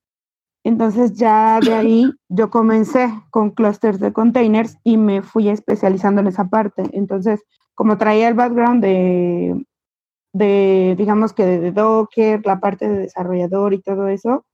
Entonces 0.64 1.14
ya 1.14 1.60
de 1.62 1.74
ahí 1.74 2.14
yo 2.30 2.50
comencé 2.50 3.10
con 3.32 3.52
clusters 3.52 4.00
de 4.00 4.14
containers 4.14 4.78
y 4.84 4.98
me 4.98 5.22
fui 5.22 5.50
especializando 5.50 6.22
en 6.22 6.28
esa 6.28 6.50
parte. 6.50 6.84
Entonces, 6.94 7.42
como 7.76 7.98
traía 7.98 8.28
el 8.28 8.34
background 8.34 8.82
de, 8.84 9.66
de 10.34 10.96
digamos 10.98 11.34
que 11.34 11.46
de, 11.46 11.60
de 11.60 11.72
Docker, 11.72 12.46
la 12.46 12.60
parte 12.60 12.88
de 12.90 13.00
desarrollador 13.00 13.74
y 13.74 13.82
todo 13.82 14.08
eso, 14.10 14.46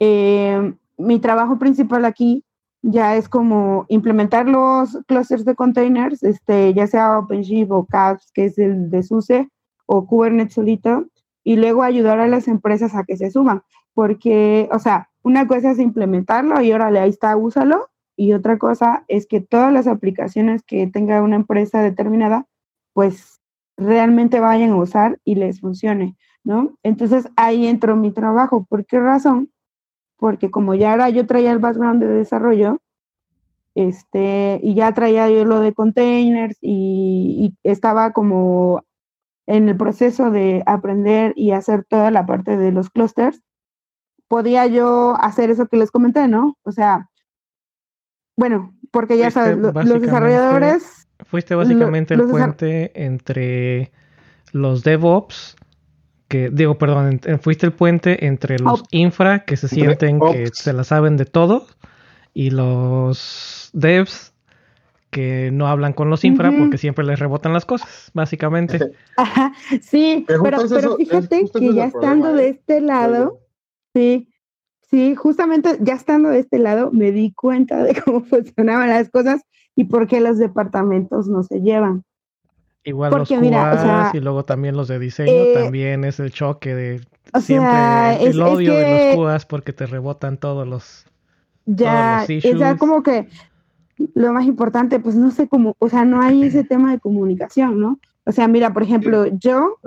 eh, 0.00 0.74
mi 0.98 1.18
trabajo 1.20 1.58
principal 1.58 2.04
aquí 2.04 2.44
ya 2.82 3.16
es 3.16 3.28
como 3.28 3.86
implementar 3.88 4.48
los 4.48 4.98
clusters 5.06 5.44
de 5.44 5.54
containers, 5.54 6.22
este, 6.22 6.74
ya 6.74 6.86
sea 6.86 7.18
OpenShift 7.18 7.70
o 7.70 7.86
CAPS, 7.86 8.30
que 8.32 8.46
es 8.46 8.58
el 8.58 8.90
de 8.90 9.02
SUSE, 9.02 9.48
o 9.86 10.06
Kubernetes 10.06 10.54
solito, 10.54 11.06
y 11.44 11.56
luego 11.56 11.82
ayudar 11.82 12.20
a 12.20 12.28
las 12.28 12.48
empresas 12.48 12.94
a 12.94 13.04
que 13.04 13.16
se 13.16 13.30
suban, 13.30 13.62
porque, 13.94 14.68
o 14.72 14.78
sea, 14.78 15.10
una 15.22 15.46
cosa 15.46 15.70
es 15.70 15.78
implementarlo 15.78 16.60
y 16.60 16.72
órale, 16.72 16.98
ahí 16.98 17.10
está, 17.10 17.36
úsalo, 17.36 17.88
y 18.16 18.32
otra 18.32 18.58
cosa 18.58 19.04
es 19.08 19.26
que 19.26 19.40
todas 19.40 19.72
las 19.72 19.86
aplicaciones 19.86 20.62
que 20.62 20.86
tenga 20.86 21.22
una 21.22 21.36
empresa 21.36 21.80
determinada, 21.80 22.46
pues 22.92 23.40
realmente 23.76 24.40
vayan 24.40 24.70
a 24.70 24.76
usar 24.76 25.18
y 25.24 25.36
les 25.36 25.60
funcione, 25.60 26.16
¿no? 26.44 26.76
Entonces 26.82 27.28
ahí 27.36 27.66
entró 27.66 27.96
mi 27.96 28.12
trabajo. 28.12 28.64
¿Por 28.68 28.84
qué 28.86 29.00
razón? 29.00 29.50
Porque 30.22 30.52
como 30.52 30.76
ya 30.76 30.94
era, 30.94 31.10
yo 31.10 31.26
traía 31.26 31.50
el 31.50 31.58
background 31.58 32.00
de 32.00 32.06
desarrollo, 32.06 32.80
este, 33.74 34.60
y 34.62 34.74
ya 34.74 34.94
traía 34.94 35.28
yo 35.28 35.44
lo 35.44 35.58
de 35.58 35.72
containers 35.74 36.56
y, 36.60 37.56
y 37.64 37.68
estaba 37.68 38.12
como 38.12 38.84
en 39.48 39.68
el 39.68 39.76
proceso 39.76 40.30
de 40.30 40.62
aprender 40.64 41.32
y 41.34 41.50
hacer 41.50 41.84
toda 41.88 42.12
la 42.12 42.24
parte 42.24 42.56
de 42.56 42.70
los 42.70 42.88
clusters, 42.88 43.42
podía 44.28 44.64
yo 44.68 45.16
hacer 45.20 45.50
eso 45.50 45.66
que 45.66 45.76
les 45.76 45.90
comenté, 45.90 46.28
¿no? 46.28 46.56
O 46.62 46.70
sea, 46.70 47.10
bueno, 48.36 48.76
porque 48.92 49.18
ya 49.18 49.32
sabes, 49.32 49.58
lo- 49.58 49.72
los 49.72 50.00
desarrolladores, 50.02 51.08
Fuiste 51.26 51.56
básicamente 51.56 52.14
Lo- 52.14 52.22
el 52.22 52.30
puente 52.30 52.92
entre 53.04 53.90
los 54.52 54.84
DevOps, 54.84 55.56
que 56.32 56.48
digo, 56.50 56.78
perdón, 56.78 57.20
en- 57.24 57.38
fuiste 57.40 57.66
el 57.66 57.72
puente 57.72 58.24
entre 58.26 58.58
los 58.58 58.84
infra 58.90 59.44
que 59.44 59.58
se 59.58 59.68
sienten 59.68 60.18
que 60.18 60.46
se 60.54 60.72
la 60.72 60.82
saben 60.82 61.18
de 61.18 61.26
todo 61.26 61.66
y 62.32 62.48
los 62.50 63.68
devs 63.74 64.32
que 65.10 65.50
no 65.52 65.66
hablan 65.68 65.92
con 65.92 66.08
los 66.08 66.24
infra 66.24 66.50
porque 66.58 66.78
siempre 66.78 67.04
les 67.04 67.18
rebotan 67.18 67.52
las 67.52 67.66
cosas, 67.66 68.10
básicamente. 68.14 68.78
Ajá, 69.18 69.52
sí, 69.82 70.24
Pero 70.26 70.42
pero, 70.42 70.58
justo 70.60 70.76
pero 70.76 70.88
eso- 70.88 70.98
es- 70.98 71.06
fíjate 71.08 71.50
que 71.52 71.74
ya 71.74 71.84
estando 71.84 72.00
problema, 72.00 72.32
de 72.32 72.46
¿eh? 72.46 72.50
este 72.50 72.80
lado, 72.80 73.38
sí, 73.94 74.28
sí, 74.90 75.14
justamente 75.14 75.76
ya 75.82 75.92
estando 75.94 76.30
de 76.30 76.38
este 76.38 76.58
lado 76.58 76.90
me 76.92 77.12
di 77.12 77.34
cuenta 77.34 77.82
de 77.84 77.92
cómo 78.06 78.24
funcionaban 78.24 78.88
las 78.88 79.10
cosas 79.10 79.42
y 79.76 79.84
por 79.84 80.06
qué 80.06 80.22
los 80.22 80.38
departamentos 80.38 81.28
no 81.28 81.42
se 81.42 81.60
llevan. 81.60 82.04
Igual 82.84 83.10
Porque 83.10 83.34
los 83.34 83.42
mira, 83.42 83.72
o 83.72 83.78
sea, 83.78 84.10
y 84.12 84.20
luego 84.20 84.44
también 84.44 84.76
los 84.76 84.88
de 84.88 84.98
diseño, 84.98 85.30
eh, 85.30 85.54
también 85.54 86.04
es 86.04 86.18
el 86.18 86.32
choque 86.32 86.74
de 86.74 87.00
O 87.32 87.40
siempre 87.40 87.70
sea, 87.70 88.16
el 88.20 88.28
es, 88.28 88.34
es 88.34 88.40
odio 88.40 88.74
de 88.74 88.84
que 88.84 89.14
los 89.16 89.26
QAs 89.26 89.46
porque 89.46 89.72
te 89.72 89.86
rebotan 89.86 90.36
todos 90.36 90.66
los... 90.66 91.06
ya, 91.64 92.18
los 92.18 92.26
sea, 92.26 92.36
issues. 92.36 92.78
como 92.78 93.04
que 93.04 93.28
lo 94.14 94.32
más 94.32 94.46
importante, 94.46 94.98
pues 94.98 95.14
no 95.14 95.30
sé 95.30 95.48
cómo, 95.48 95.76
o 95.78 95.88
sea, 95.88 96.04
no 96.04 96.20
hay 96.20 96.42
ese 96.42 96.64
tema 96.64 96.90
de 96.90 96.98
comunicación, 96.98 97.80
¿no? 97.80 98.00
O 98.24 98.32
sea, 98.32 98.48
mira, 98.48 98.72
por 98.72 98.82
ejemplo, 98.82 99.26
yo 99.26 99.78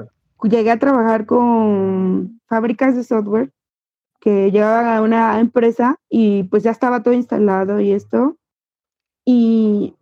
llegué 0.43 0.71
a 0.71 0.79
trabajar 0.79 1.25
con 1.25 2.39
fábricas 2.47 2.95
de 2.95 3.03
software 3.03 3.51
que 4.19 4.51
llegaban 4.51 4.87
a 4.87 5.01
una 5.01 5.39
empresa 5.39 5.99
y 6.09 6.43
pues 6.43 6.63
ya 6.63 6.71
estaba 6.71 7.03
todo 7.03 7.13
instalado 7.13 7.79
y 7.79 7.91
esto. 7.91 8.37
Y, 9.25 9.95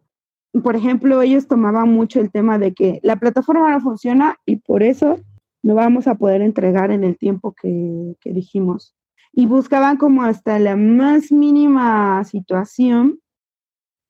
por 0.62 0.76
ejemplo, 0.76 1.22
ellos 1.22 1.48
tomaban 1.48 1.90
mucho 1.90 2.20
el 2.20 2.32
tema 2.32 2.60
de 2.60 2.74
que 2.74 3.00
la 3.04 3.16
plataforma 3.16 3.72
no 3.72 3.82
funciona 3.82 4.38
y 4.46 4.58
por 4.58 4.84
eso 4.84 5.20
no 5.64 5.76
vamos 5.76 6.08
a 6.08 6.16
poder 6.16 6.42
entregar 6.42 6.92
en 6.92 7.04
el 7.04 7.18
tiempo 7.18 7.54
que, 7.54 8.16
que 8.22 8.34
dijimos. 8.34 8.96
Y 9.32 9.48
buscaban 9.48 9.98
como 9.98 10.24
hasta 10.24 10.60
la 10.60 10.76
más 10.76 11.32
mínima 11.32 12.24
situación 12.24 13.20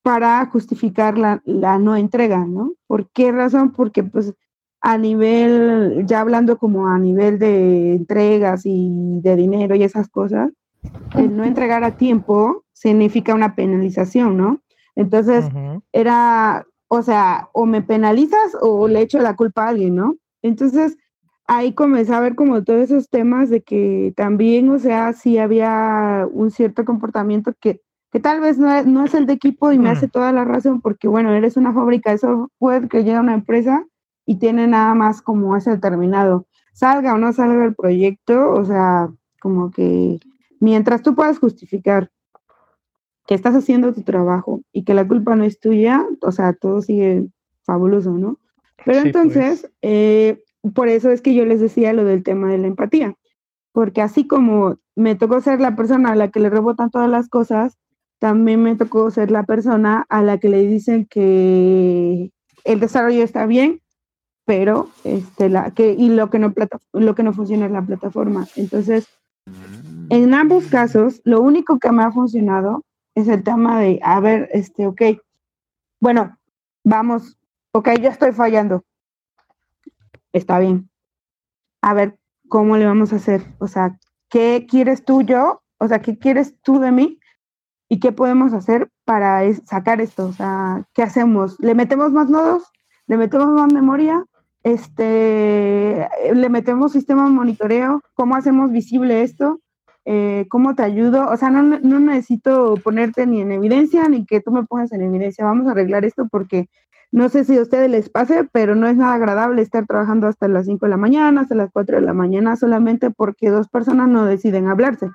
para 0.02 0.46
justificar 0.48 1.18
la, 1.18 1.42
la 1.46 1.80
no 1.80 1.96
entrega, 1.96 2.46
¿no? 2.46 2.74
¿Por 2.88 3.10
qué 3.10 3.32
razón? 3.32 3.72
Porque 3.72 4.04
pues 4.04 4.34
a 4.82 4.98
nivel, 4.98 6.06
ya 6.06 6.20
hablando 6.20 6.58
como 6.58 6.88
a 6.90 7.00
nivel 7.00 7.40
de 7.40 7.94
entregas 7.94 8.64
y 8.66 9.22
de 9.22 9.38
dinero 9.38 9.76
y 9.76 9.84
esas 9.84 10.10
cosas, 10.10 10.52
el 11.16 11.38
no 11.38 11.46
entregar 11.46 11.86
a 11.86 11.96
tiempo 11.96 12.66
significa 12.74 13.34
una 13.34 13.56
penalización, 13.56 14.36
¿no? 14.36 14.60
Entonces, 14.96 15.46
era, 15.92 16.66
o 16.88 17.02
sea, 17.02 17.50
o 17.54 17.66
me 17.66 17.82
penalizas 17.82 18.56
o 18.62 18.88
le 18.88 19.02
echo 19.02 19.20
la 19.20 19.36
culpa 19.36 19.66
a 19.66 19.70
alguien, 19.70 19.96
¿no? 19.96 20.16
Entonces, 20.42 20.98
ahí 21.48 21.74
comencé 21.74 22.14
a 22.14 22.20
ver 22.20 22.36
como 22.36 22.64
todos 22.64 22.82
esos 22.82 23.10
temas 23.10 23.50
de 23.50 23.62
que 23.62 24.14
también, 24.16 24.70
o 24.70 24.80
sea, 24.80 25.14
sí 25.14 25.38
había 25.38 26.28
un 26.32 26.52
cierto 26.52 26.86
comportamiento 26.86 27.54
que, 27.60 27.82
que 28.12 28.20
tal 28.20 28.40
vez 28.42 28.58
no 28.60 28.72
es, 28.72 28.86
no 28.86 29.04
es 29.04 29.14
el 29.14 29.26
de 29.26 29.34
equipo 29.34 29.72
y 29.72 29.80
me 29.80 29.90
Mm. 29.90 29.94
hace 29.94 30.08
toda 30.08 30.32
la 30.32 30.46
razón 30.46 30.82
porque, 30.82 31.08
bueno, 31.08 31.34
eres 31.34 31.58
una 31.58 31.74
fábrica 31.74 32.12
de 32.12 32.20
software 32.20 32.88
que 32.88 33.04
llega 33.04 33.18
a 33.18 33.24
una 33.24 33.34
empresa 33.34 33.86
y 34.26 34.38
tiene 34.38 34.68
nada 34.68 34.94
más 34.94 35.22
como 35.22 35.56
ese 35.58 35.72
determinado. 35.72 36.46
Salga 36.74 37.14
o 37.14 37.18
no 37.18 37.34
salga 37.34 37.66
el 37.66 37.76
proyecto, 37.76 38.52
o 38.52 38.64
sea, 38.66 39.10
como 39.42 39.72
que 39.72 40.20
mientras 40.60 41.02
tú 41.02 41.14
puedas 41.16 41.40
justificar 41.40 42.10
que 43.26 43.36
estás 43.36 43.56
haciendo 43.56 43.94
tu 43.94 44.02
trabajo 44.02 44.62
y 44.72 44.84
que 44.84 44.94
la 44.94 45.08
culpa 45.08 45.36
no 45.36 45.44
es 45.44 45.60
tuya, 45.60 46.06
o 46.22 46.32
sea, 46.32 46.54
todo 46.54 46.82
sigue 46.82 47.28
fabuloso, 47.64 48.12
¿no? 48.12 48.38
Pero 48.86 49.02
Sí, 49.02 49.08
entonces, 49.08 49.62
pues. 49.62 49.74
eh, 49.82 50.44
por 50.74 50.88
eso 50.88 51.10
es 51.10 51.22
que 51.22 51.34
yo 51.34 51.46
les 51.46 51.62
decía 51.62 51.94
lo 51.94 52.04
del 52.04 52.24
tema 52.24 52.50
de 52.50 52.58
la 52.58 52.68
empatía, 52.68 53.16
porque 53.72 54.02
así 54.02 54.28
como 54.28 54.78
me 54.96 55.16
tocó 55.16 55.42
ser 55.42 55.62
la 55.62 55.76
persona 55.76 56.12
a 56.12 56.16
la 56.16 56.30
que 56.30 56.40
le 56.40 56.50
rebotan 56.50 56.92
todas 56.92 57.10
las 57.10 57.30
cosas, 57.30 57.78
también 58.20 58.62
me 58.62 58.76
tocó 58.76 59.10
ser 59.12 59.32
la 59.32 59.44
persona 59.44 60.06
a 60.10 60.22
la 60.22 60.38
que 60.38 60.50
le 60.50 60.66
dicen 60.66 61.06
que 61.06 62.32
el 62.64 62.80
desarrollo 62.80 63.24
está 63.24 63.46
bien, 63.46 63.82
pero 64.46 64.90
este 65.04 65.50
la 65.50 65.72
que 65.72 65.94
y 65.94 66.10
lo 66.10 66.30
que 66.30 66.40
no 66.40 66.54
plata, 66.54 66.80
lo 66.94 67.16
que 67.16 67.24
no 67.24 67.34
funciona 67.34 67.66
es 67.66 67.72
la 67.72 67.82
plataforma. 67.82 68.48
Entonces, 68.56 69.08
en 70.10 70.34
ambos 70.34 70.66
casos, 70.68 71.22
lo 71.24 71.42
único 71.42 71.80
que 71.80 71.92
me 71.92 72.04
ha 72.04 72.12
funcionado 72.12 72.84
es 73.16 73.28
el 73.28 73.44
tema 73.44 73.80
de, 73.80 74.00
a 74.04 74.20
ver, 74.20 74.50
este, 74.52 74.88
ok, 74.88 75.02
bueno, 76.00 76.38
vamos, 76.84 77.38
ok, 77.72 77.90
yo 78.02 78.10
estoy 78.10 78.32
fallando. 78.32 78.84
Está 80.32 80.60
bien. 80.60 80.90
A 81.82 81.94
ver, 81.94 82.18
¿cómo 82.50 82.78
le 82.78 82.86
vamos 82.86 83.14
a 83.14 83.18
hacer? 83.18 83.44
O 83.60 83.68
sea, 83.68 83.98
¿qué 84.30 84.66
quieres 84.70 85.06
tú 85.06 85.22
yo? 85.22 85.62
O 85.78 85.88
sea, 85.88 86.02
¿qué 86.02 86.18
quieres 86.18 86.60
tú 86.62 86.80
de 86.80 86.92
mí? 86.92 87.20
¿Y 87.88 88.00
qué 88.00 88.12
podemos 88.12 88.54
hacer 88.54 88.90
para 89.06 89.42
sacar 89.66 90.02
esto? 90.02 90.28
O 90.28 90.34
sea, 90.34 90.84
¿qué 90.94 91.04
hacemos? 91.04 91.60
¿Le 91.60 91.76
metemos 91.76 92.12
más 92.12 92.30
nodos? 92.30 92.64
¿Le 93.06 93.18
metemos 93.18 93.48
más 93.50 93.72
memoria? 93.72 94.26
Este, 94.64 96.10
¿Le 96.34 96.50
metemos 96.50 96.94
sistema 96.94 97.26
de 97.26 97.32
monitoreo? 97.32 98.02
¿Cómo 98.14 98.36
hacemos 98.36 98.72
visible 98.72 99.22
esto? 99.22 99.60
Eh, 100.06 100.46
¿Cómo 100.50 100.76
te 100.76 100.84
ayudo? 100.84 101.30
O 101.30 101.38
sea, 101.38 101.50
no, 101.50 101.62
no 101.80 102.00
necesito 102.00 102.76
ponerte 102.84 103.26
ni 103.26 103.42
en 103.42 103.52
evidencia 103.54 104.08
ni 104.10 104.26
que 104.26 104.42
tú 104.42 104.52
me 104.52 104.64
pongas 104.64 104.92
en 104.92 105.02
evidencia. 105.02 105.46
Vamos 105.46 105.68
a 105.68 105.72
arreglar 105.72 106.04
esto 106.04 106.28
porque 106.30 106.68
no 107.12 107.30
sé 107.30 107.44
si 107.46 107.58
a 107.58 107.62
ustedes 107.62 107.90
les 107.90 108.10
pase, 108.10 108.44
pero 108.52 108.76
no 108.76 108.88
es 108.88 108.98
nada 108.98 109.14
agradable 109.14 109.62
estar 109.62 109.86
trabajando 109.86 110.28
hasta 110.28 110.48
las 110.48 110.66
5 110.66 110.88
de 110.88 110.90
la 110.90 110.98
mañana, 110.98 111.42
hasta 111.42 111.56
las 111.56 111.70
4 111.72 111.98
de 111.98 112.02
la 112.02 112.14
mañana, 112.14 112.56
solamente 112.56 113.12
porque 113.12 113.50
dos 113.50 113.70
personas 113.70 114.10
no 114.10 114.26
deciden 114.26 114.68
hablarse. 114.68 115.08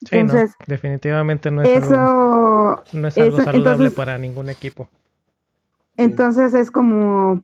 Sí, 0.00 0.16
no, 0.16 0.20
Entonces, 0.22 0.54
definitivamente 0.66 1.50
no 1.50 1.62
es 1.62 1.68
algo, 1.84 1.86
Eso, 1.86 2.84
no 2.94 3.08
es 3.08 3.18
algo 3.18 3.36
eso- 3.36 3.44
saludable 3.44 3.70
entonces- 3.84 3.92
para 3.94 4.18
ningún 4.18 4.48
equipo. 4.48 4.88
entonces 5.96 6.54
es 6.54 6.70
como, 6.70 7.42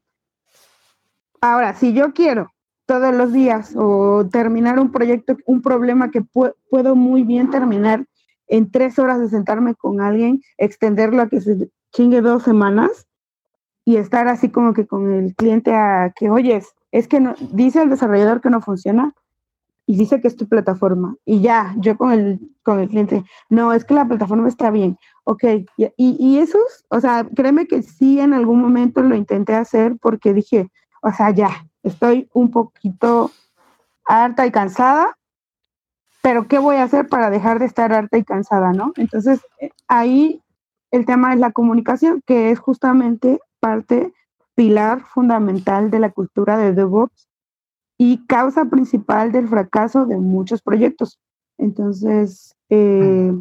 ahora, 1.40 1.74
si 1.74 1.92
yo 1.92 2.12
quiero 2.12 2.52
todos 2.90 3.14
los 3.14 3.32
días 3.32 3.72
o 3.76 4.26
terminar 4.32 4.80
un 4.80 4.90
proyecto, 4.90 5.36
un 5.46 5.62
problema 5.62 6.10
que 6.10 6.22
pu- 6.22 6.52
puedo 6.68 6.96
muy 6.96 7.22
bien 7.22 7.48
terminar 7.48 8.04
en 8.48 8.68
tres 8.72 8.98
horas 8.98 9.20
de 9.20 9.28
sentarme 9.28 9.76
con 9.76 10.00
alguien, 10.00 10.42
extenderlo 10.58 11.22
a 11.22 11.28
que 11.28 11.40
se 11.40 11.70
chingue 11.92 12.20
dos 12.20 12.42
semanas 12.42 13.06
y 13.84 13.94
estar 13.94 14.26
así 14.26 14.48
como 14.48 14.72
que 14.74 14.88
con 14.88 15.12
el 15.12 15.36
cliente 15.36 15.72
a 15.72 16.12
que, 16.16 16.30
oyes, 16.30 16.66
es 16.90 17.06
que 17.06 17.20
no, 17.20 17.36
dice 17.52 17.80
el 17.80 17.90
desarrollador 17.90 18.40
que 18.40 18.50
no 18.50 18.60
funciona 18.60 19.14
y 19.86 19.96
dice 19.96 20.20
que 20.20 20.26
es 20.26 20.34
tu 20.34 20.48
plataforma. 20.48 21.14
Y 21.24 21.42
ya, 21.42 21.72
yo 21.78 21.96
con 21.96 22.10
el, 22.10 22.40
con 22.64 22.80
el 22.80 22.88
cliente, 22.88 23.22
no, 23.50 23.72
es 23.72 23.84
que 23.84 23.94
la 23.94 24.08
plataforma 24.08 24.48
está 24.48 24.72
bien. 24.72 24.98
Ok, 25.22 25.44
y, 25.76 25.84
y 25.96 26.16
y 26.18 26.38
esos, 26.38 26.84
o 26.88 26.98
sea, 26.98 27.24
créeme 27.36 27.68
que 27.68 27.82
sí 27.82 28.18
en 28.18 28.32
algún 28.32 28.60
momento 28.60 29.00
lo 29.00 29.14
intenté 29.14 29.54
hacer 29.54 29.96
porque 30.02 30.34
dije, 30.34 30.72
o 31.02 31.12
sea, 31.12 31.30
ya, 31.30 31.50
estoy 31.82 32.28
un 32.32 32.50
poquito 32.50 33.30
harta 34.04 34.46
y 34.46 34.50
cansada, 34.50 35.16
pero 36.22 36.48
¿qué 36.48 36.58
voy 36.58 36.76
a 36.76 36.84
hacer 36.84 37.08
para 37.08 37.30
dejar 37.30 37.58
de 37.58 37.66
estar 37.66 37.92
harta 37.92 38.18
y 38.18 38.24
cansada, 38.24 38.72
no? 38.72 38.92
Entonces, 38.96 39.40
eh, 39.60 39.70
ahí 39.88 40.42
el 40.90 41.06
tema 41.06 41.32
es 41.32 41.40
la 41.40 41.52
comunicación, 41.52 42.22
que 42.26 42.50
es 42.50 42.58
justamente 42.58 43.40
parte 43.60 44.12
pilar 44.54 45.02
fundamental 45.02 45.90
de 45.90 46.00
la 46.00 46.10
cultura 46.10 46.58
de 46.58 46.72
DevOps 46.72 47.28
y 47.96 48.26
causa 48.26 48.64
principal 48.66 49.32
del 49.32 49.48
fracaso 49.48 50.06
de 50.06 50.16
muchos 50.16 50.62
proyectos. 50.62 51.18
Entonces, 51.58 52.54
eh, 52.68 53.32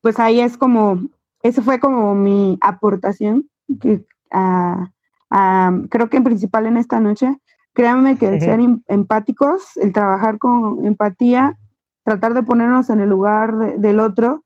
pues 0.00 0.18
ahí 0.18 0.40
es 0.40 0.56
como, 0.56 1.00
eso 1.42 1.62
fue 1.62 1.80
como 1.80 2.14
mi 2.14 2.58
aportación, 2.60 3.48
que, 3.80 4.04
ah, 4.30 4.90
ah, 5.36 5.72
creo 5.90 6.08
que 6.08 6.16
en 6.18 6.24
principal 6.24 6.66
en 6.66 6.76
esta 6.76 7.00
noche, 7.00 7.26
créanme 7.72 8.16
que 8.16 8.26
el 8.28 8.40
ser 8.40 8.60
em- 8.60 8.82
empáticos, 8.86 9.76
el 9.76 9.92
trabajar 9.92 10.38
con 10.38 10.86
empatía, 10.86 11.58
tratar 12.04 12.34
de 12.34 12.42
ponernos 12.44 12.88
en 12.90 13.00
el 13.00 13.08
lugar 13.08 13.56
de- 13.58 13.78
del 13.78 13.98
otro, 13.98 14.44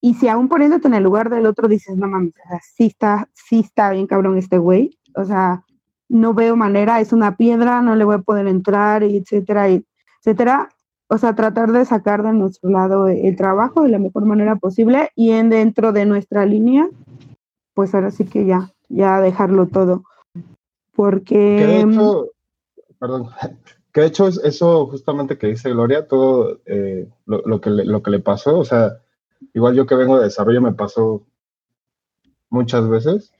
y 0.00 0.14
si 0.14 0.28
aún 0.28 0.46
poniéndote 0.48 0.86
en 0.86 0.94
el 0.94 1.02
lugar 1.02 1.28
del 1.28 1.44
otro 1.46 1.66
dices, 1.66 1.96
no 1.96 2.06
mames, 2.06 2.32
o 2.44 2.48
sea, 2.48 2.60
sí 2.62 2.86
está, 2.86 3.28
sí 3.34 3.60
está 3.60 3.90
bien 3.90 4.06
cabrón 4.06 4.38
este 4.38 4.58
güey, 4.58 4.96
o 5.16 5.24
sea, 5.24 5.64
no 6.08 6.34
veo 6.34 6.54
manera, 6.56 7.00
es 7.00 7.12
una 7.12 7.36
piedra, 7.36 7.82
no 7.82 7.96
le 7.96 8.04
voy 8.04 8.14
a 8.14 8.18
poder 8.20 8.46
entrar, 8.46 9.02
etcétera, 9.02 9.66
etcétera. 9.68 10.68
o 11.10 11.16
sea, 11.18 11.34
tratar 11.34 11.72
de 11.72 11.84
sacar 11.84 12.22
de 12.22 12.32
nuestro 12.32 12.68
lado 12.70 13.08
el 13.08 13.34
trabajo 13.34 13.82
de 13.82 13.88
la 13.88 13.98
mejor 13.98 14.24
manera 14.26 14.56
posible 14.56 15.10
y 15.16 15.30
en 15.32 15.48
dentro 15.50 15.92
de 15.92 16.04
nuestra 16.04 16.44
línea, 16.46 16.86
pues 17.74 17.94
ahora 17.94 18.10
sí 18.10 18.24
que 18.24 18.44
ya, 18.44 18.70
ya 18.90 19.20
dejarlo 19.20 19.66
todo. 19.66 20.04
Porque... 20.98 21.36
Que 21.36 21.64
de 21.64 21.80
hecho, 21.82 22.32
perdón, 22.98 23.28
que 23.92 24.00
de 24.00 24.06
hecho 24.08 24.26
es 24.26 24.38
eso 24.38 24.88
justamente 24.88 25.38
que 25.38 25.46
dice 25.46 25.70
Gloria, 25.70 26.08
todo 26.08 26.58
eh, 26.66 27.08
lo, 27.24 27.40
lo, 27.42 27.60
que 27.60 27.70
le, 27.70 27.84
lo 27.84 28.02
que 28.02 28.10
le 28.10 28.18
pasó, 28.18 28.58
o 28.58 28.64
sea, 28.64 28.98
igual 29.54 29.76
yo 29.76 29.86
que 29.86 29.94
vengo 29.94 30.18
de 30.18 30.24
desarrollo 30.24 30.60
me 30.60 30.72
pasó 30.72 31.24
muchas 32.50 32.88
veces 32.88 33.32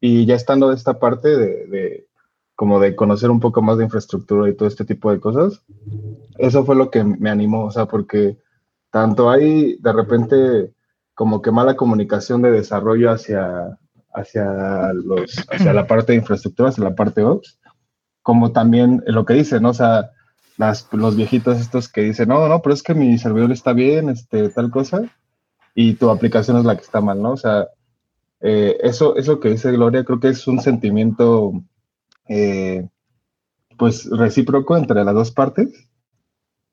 y 0.00 0.24
ya 0.24 0.34
estando 0.34 0.70
de 0.70 0.76
esta 0.76 0.98
parte 0.98 1.28
de, 1.28 1.66
de 1.66 2.08
como 2.54 2.80
de 2.80 2.96
conocer 2.96 3.28
un 3.28 3.40
poco 3.40 3.60
más 3.60 3.76
de 3.76 3.84
infraestructura 3.84 4.48
y 4.48 4.56
todo 4.56 4.66
este 4.66 4.86
tipo 4.86 5.12
de 5.12 5.20
cosas, 5.20 5.62
eso 6.38 6.64
fue 6.64 6.74
lo 6.74 6.90
que 6.90 7.04
me 7.04 7.28
animó, 7.28 7.66
o 7.66 7.70
sea, 7.70 7.84
porque 7.84 8.38
tanto 8.90 9.28
hay 9.28 9.76
de 9.76 9.92
repente 9.92 10.72
como 11.12 11.42
que 11.42 11.50
mala 11.50 11.76
comunicación 11.76 12.40
de 12.40 12.50
desarrollo 12.50 13.10
hacia, 13.10 13.78
hacia, 14.12 14.92
los, 14.92 15.46
hacia 15.50 15.72
la 15.72 15.86
parte 15.86 16.12
de 16.12 16.18
infraestructura, 16.18 16.70
hacia 16.70 16.84
la 16.84 16.94
parte 16.94 17.22
Ops, 17.22 17.58
como 18.22 18.52
también 18.52 19.02
lo 19.06 19.24
que 19.24 19.34
dicen, 19.34 19.62
¿no? 19.62 19.70
O 19.70 19.74
sea, 19.74 20.10
las, 20.56 20.88
los 20.92 21.16
viejitos 21.16 21.60
estos 21.60 21.88
que 21.88 22.02
dicen, 22.02 22.28
no, 22.28 22.48
no, 22.48 22.60
pero 22.62 22.74
es 22.74 22.82
que 22.82 22.94
mi 22.94 23.16
servidor 23.18 23.52
está 23.52 23.72
bien, 23.72 24.08
este, 24.08 24.48
tal 24.50 24.70
cosa, 24.70 25.02
y 25.74 25.94
tu 25.94 26.10
aplicación 26.10 26.58
es 26.58 26.64
la 26.64 26.76
que 26.76 26.82
está 26.82 27.00
mal, 27.00 27.22
¿no? 27.22 27.32
O 27.32 27.36
sea, 27.36 27.68
eh, 28.40 28.76
eso, 28.82 29.16
eso 29.16 29.40
que 29.40 29.50
dice 29.50 29.72
Gloria, 29.72 30.04
creo 30.04 30.20
que 30.20 30.28
es 30.28 30.46
un 30.46 30.60
sentimiento, 30.60 31.52
eh, 32.28 32.88
pues, 33.76 34.08
recíproco 34.10 34.76
entre 34.76 35.04
las 35.04 35.14
dos 35.14 35.30
partes, 35.30 35.88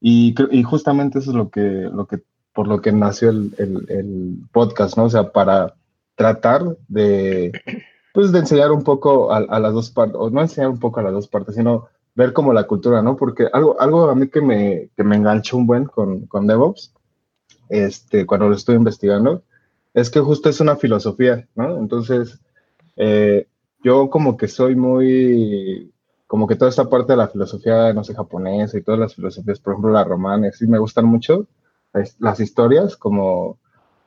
y, 0.01 0.35
y, 0.51 0.63
justamente 0.63 1.19
eso 1.19 1.31
es 1.31 1.37
lo 1.37 1.49
que, 1.49 1.61
lo 1.61 2.05
que, 2.05 2.21
por 2.53 2.67
lo 2.67 2.81
que 2.81 2.91
nació 2.91 3.29
el, 3.29 3.55
el, 3.57 3.85
el 3.89 4.37
podcast, 4.51 4.97
¿no? 4.97 5.05
O 5.05 5.09
sea, 5.09 5.31
para 5.31 5.75
tratar 6.15 6.77
de, 6.87 7.51
pues, 8.13 8.31
de 8.31 8.39
enseñar 8.39 8.71
un 8.71 8.83
poco 8.83 9.31
a, 9.31 9.37
a 9.37 9.59
las 9.59 9.73
dos 9.73 9.91
partes, 9.91 10.15
o 10.17 10.29
no 10.29 10.41
enseñar 10.41 10.69
un 10.69 10.79
poco 10.79 10.99
a 10.99 11.03
las 11.03 11.13
dos 11.13 11.27
partes, 11.27 11.55
sino 11.55 11.87
ver 12.15 12.33
como 12.33 12.53
la 12.53 12.63
cultura, 12.63 13.01
¿no? 13.01 13.15
Porque 13.17 13.47
algo, 13.51 13.79
algo 13.79 14.09
a 14.09 14.15
mí 14.15 14.29
que 14.29 14.41
me, 14.41 14.89
que 14.95 15.03
me 15.03 15.17
enganchó 15.17 15.57
un 15.57 15.67
buen 15.67 15.85
con, 15.85 16.25
con 16.27 16.47
DevOps, 16.47 16.93
este, 17.69 18.25
cuando 18.25 18.49
lo 18.49 18.55
estoy 18.55 18.75
investigando, 18.75 19.43
es 19.93 20.09
que 20.09 20.19
justo 20.21 20.49
es 20.49 20.59
una 20.59 20.77
filosofía, 20.77 21.47
¿no? 21.55 21.77
Entonces, 21.77 22.39
eh, 22.95 23.47
yo 23.83 24.09
como 24.09 24.37
que 24.37 24.47
soy 24.47 24.75
muy, 24.75 25.93
como 26.27 26.47
que 26.47 26.55
toda 26.55 26.69
esta 26.69 26.89
parte 26.89 27.13
de 27.13 27.17
la 27.17 27.27
filosofía, 27.27 27.93
no 27.93 28.03
sé, 28.03 28.15
japonesa 28.15 28.77
y 28.77 28.81
todas 28.81 28.99
las 28.99 29.15
filosofías, 29.15 29.59
por 29.59 29.73
ejemplo, 29.73 29.91
la 29.91 30.03
romana, 30.03 30.51
sí 30.51 30.67
me 30.67 30.79
gustan 30.79 31.05
mucho 31.05 31.47
las 32.19 32.39
historias, 32.39 32.97
como, 32.97 33.57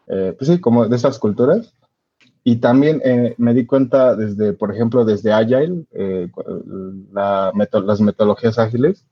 eh, 0.08 0.34
pues 0.36 0.50
sí, 0.50 0.60
como 0.60 0.86
de 0.86 0.96
esas 0.96 1.18
culturas. 1.18 1.74
Y 2.44 2.56
también 2.56 3.00
eh, 3.04 3.34
me 3.38 3.54
di 3.54 3.66
cuenta 3.66 4.16
desde, 4.16 4.52
por 4.52 4.74
ejemplo, 4.74 5.04
desde 5.04 5.32
Agile, 5.32 5.84
eh, 5.92 6.30
la 7.12 7.52
meto 7.54 7.80
las 7.80 8.00
metodologías 8.00 8.58
ágiles, 8.58 9.04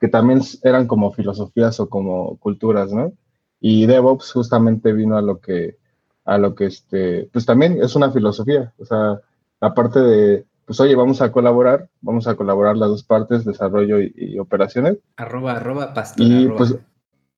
que 0.00 0.08
también 0.08 0.40
eran 0.62 0.86
como 0.86 1.12
filosofías 1.12 1.78
o 1.80 1.88
como 1.88 2.36
culturas, 2.38 2.92
¿no? 2.92 3.12
Y 3.60 3.86
DevOps 3.86 4.32
justamente 4.32 4.92
vino 4.92 5.16
a 5.16 5.22
lo 5.22 5.38
que, 5.38 5.76
a 6.24 6.38
lo 6.38 6.54
que 6.54 6.66
este, 6.66 7.28
pues 7.32 7.46
también 7.46 7.80
es 7.80 7.94
una 7.94 8.10
filosofía, 8.10 8.72
o 8.78 8.84
sea, 8.84 9.20
la 9.60 9.74
parte 9.74 10.00
de, 10.00 10.44
pues 10.66 10.80
oye, 10.80 10.96
vamos 10.96 11.22
a 11.22 11.30
colaborar, 11.30 11.88
vamos 12.00 12.26
a 12.26 12.34
colaborar 12.34 12.76
las 12.76 12.88
dos 12.88 13.04
partes, 13.04 13.44
desarrollo 13.44 14.00
y, 14.00 14.12
y 14.16 14.38
operaciones. 14.38 14.98
Arroba, 15.16 15.52
arroba, 15.52 15.94
pastor. 15.94 16.26
Y 16.26 16.44
arroba. 16.44 16.58
pues 16.58 16.76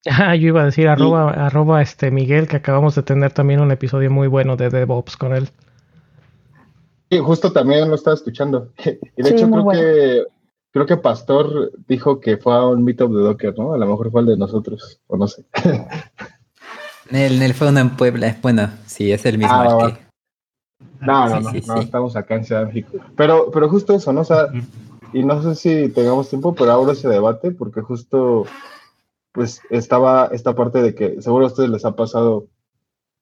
Ah, 0.06 0.36
yo 0.36 0.48
iba 0.48 0.62
a 0.62 0.66
decir 0.66 0.88
arroba, 0.88 1.34
y... 1.34 1.40
arroba 1.40 1.82
este 1.82 2.10
Miguel, 2.10 2.46
que 2.46 2.56
acabamos 2.56 2.94
de 2.94 3.02
tener 3.02 3.32
también 3.32 3.60
un 3.60 3.70
episodio 3.70 4.10
muy 4.10 4.28
bueno 4.28 4.56
de 4.56 4.68
DevOps 4.68 5.16
con 5.16 5.34
él. 5.34 5.48
Sí, 7.10 7.18
justo 7.18 7.52
también 7.52 7.88
lo 7.88 7.94
estaba 7.94 8.14
escuchando. 8.14 8.70
Y 9.16 9.22
de 9.22 9.28
sí, 9.28 9.34
hecho 9.34 9.50
creo 9.50 9.62
bueno. 9.62 9.80
que 9.80 10.24
creo 10.72 10.86
que 10.86 10.96
Pastor 10.96 11.72
dijo 11.86 12.20
que 12.20 12.36
fue 12.36 12.54
a 12.54 12.66
un 12.66 12.84
meetup 12.84 13.12
de 13.14 13.22
Docker, 13.22 13.56
¿no? 13.56 13.74
A 13.74 13.78
lo 13.78 13.86
mejor 13.86 14.10
fue 14.10 14.22
el 14.22 14.26
de 14.26 14.36
nosotros, 14.36 15.00
o 15.06 15.16
no 15.16 15.28
sé. 15.28 15.44
Nel, 17.10 17.38
Nel 17.38 17.54
fue 17.54 17.68
uno 17.68 17.80
en 17.80 17.90
Puebla, 17.90 18.36
bueno, 18.42 18.70
sí, 18.86 19.12
es 19.12 19.24
el 19.26 19.38
mismo. 19.38 19.54
Ah, 19.54 19.92
que... 19.92 20.04
No, 21.00 21.28
no, 21.28 21.50
sí, 21.50 21.62
no, 21.66 21.74
no, 21.76 21.80
estamos 21.80 22.16
acá 22.16 22.36
en 22.36 22.44
Ciudad 22.44 22.62
de 22.62 22.66
México. 22.66 22.98
Pero, 23.14 23.50
pero 23.52 23.68
justo 23.68 23.94
eso, 23.94 24.12
¿no? 24.12 24.22
O 24.22 24.24
sea, 24.24 24.48
y 25.12 25.22
no 25.22 25.40
sé 25.42 25.54
si 25.54 25.88
tengamos 25.90 26.28
tiempo, 26.28 26.54
pero 26.54 26.72
ahora 26.72 26.92
ese 26.92 27.08
debate, 27.08 27.52
porque 27.52 27.82
justo 27.82 28.46
pues 29.34 29.60
estaba 29.68 30.28
esta 30.30 30.54
parte 30.54 30.80
de 30.80 30.94
que 30.94 31.20
seguro 31.20 31.46
a 31.46 31.48
ustedes 31.48 31.68
les 31.68 31.84
ha 31.84 31.96
pasado 31.96 32.46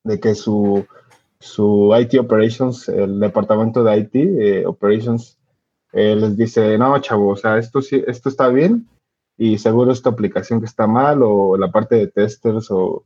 de 0.04 0.20
que 0.20 0.34
su, 0.34 0.84
su 1.40 1.90
IT 1.98 2.20
Operations, 2.20 2.86
el 2.90 3.18
departamento 3.18 3.82
de 3.82 3.96
IT 3.96 4.14
eh, 4.14 4.66
Operations, 4.66 5.38
eh, 5.94 6.14
les 6.14 6.36
dice, 6.36 6.76
no, 6.76 6.98
chavo, 7.00 7.30
o 7.30 7.36
sea, 7.36 7.56
esto, 7.56 7.80
sí, 7.80 8.04
esto 8.06 8.28
está 8.28 8.48
bien 8.48 8.86
y 9.38 9.56
seguro 9.56 9.90
esta 9.90 10.10
aplicación 10.10 10.60
que 10.60 10.66
está 10.66 10.86
mal 10.86 11.22
o 11.22 11.56
la 11.56 11.72
parte 11.72 11.96
de 11.96 12.08
testers 12.08 12.70
o, 12.70 13.04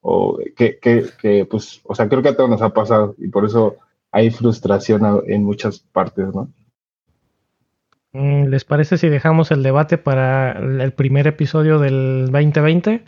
o 0.00 0.38
que, 0.56 0.80
que, 0.80 1.06
que, 1.20 1.46
pues, 1.46 1.80
o 1.84 1.94
sea, 1.94 2.08
creo 2.08 2.22
que 2.22 2.30
a 2.30 2.36
todos 2.36 2.50
nos 2.50 2.62
ha 2.62 2.70
pasado 2.70 3.14
y 3.18 3.28
por 3.28 3.44
eso 3.44 3.76
hay 4.10 4.30
frustración 4.32 5.22
en 5.28 5.44
muchas 5.44 5.78
partes, 5.78 6.34
¿no? 6.34 6.48
Mm, 8.12 8.48
¿Les 8.48 8.64
parece 8.64 8.98
si 8.98 9.08
dejamos 9.08 9.50
el 9.50 9.62
debate 9.62 9.96
para 9.96 10.52
el 10.52 10.92
primer 10.92 11.26
episodio 11.26 11.78
del 11.78 12.28
2020? 12.30 13.04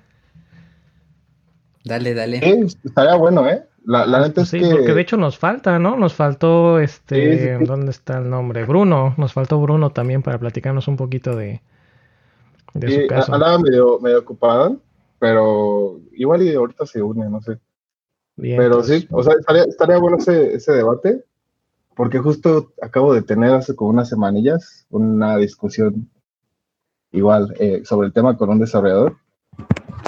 Dale, 1.84 2.14
dale. 2.14 2.40
Sí, 2.40 2.78
estaría 2.84 3.14
bueno, 3.16 3.46
¿eh? 3.48 3.64
La, 3.84 4.06
la 4.06 4.20
neta 4.20 4.42
es 4.42 4.48
sí, 4.48 4.60
que... 4.60 4.70
porque 4.70 4.94
de 4.94 5.02
hecho 5.02 5.18
nos 5.18 5.38
falta, 5.38 5.78
¿no? 5.78 5.96
Nos 5.96 6.14
faltó 6.14 6.78
este... 6.78 7.38
Sí, 7.38 7.58
sí, 7.58 7.64
¿Dónde 7.66 7.90
está 7.90 8.16
el 8.16 8.30
nombre? 8.30 8.64
Bruno. 8.64 9.14
Nos 9.18 9.34
faltó 9.34 9.60
Bruno 9.60 9.90
también 9.90 10.22
para 10.22 10.38
platicarnos 10.38 10.88
un 10.88 10.96
poquito 10.96 11.36
de, 11.36 11.60
de 12.72 12.88
sí, 12.88 13.02
su 13.02 13.06
caso. 13.06 13.34
Andaba 13.34 13.58
medio, 13.58 14.00
medio 14.00 14.20
ocupado, 14.20 14.78
pero 15.18 16.00
igual 16.12 16.42
y 16.42 16.54
ahorita 16.54 16.86
se 16.86 17.02
une, 17.02 17.28
no 17.28 17.42
sé. 17.42 17.58
Bien, 18.36 18.56
pero 18.56 18.76
entonces... 18.76 19.02
sí, 19.02 19.08
o 19.10 19.22
sea, 19.22 19.34
estaría, 19.38 19.64
estaría 19.64 19.98
bueno 19.98 20.16
ese, 20.16 20.54
ese 20.54 20.72
debate 20.72 21.22
porque 21.94 22.18
justo 22.18 22.72
acabo 22.82 23.14
de 23.14 23.22
tener 23.22 23.52
hace 23.52 23.74
como 23.74 23.90
unas 23.90 24.08
semanillas 24.08 24.86
una 24.90 25.36
discusión 25.36 26.10
igual 27.12 27.54
eh, 27.58 27.82
sobre 27.84 28.08
el 28.08 28.12
tema 28.12 28.36
con 28.36 28.50
un 28.50 28.58
desarrollador. 28.58 29.16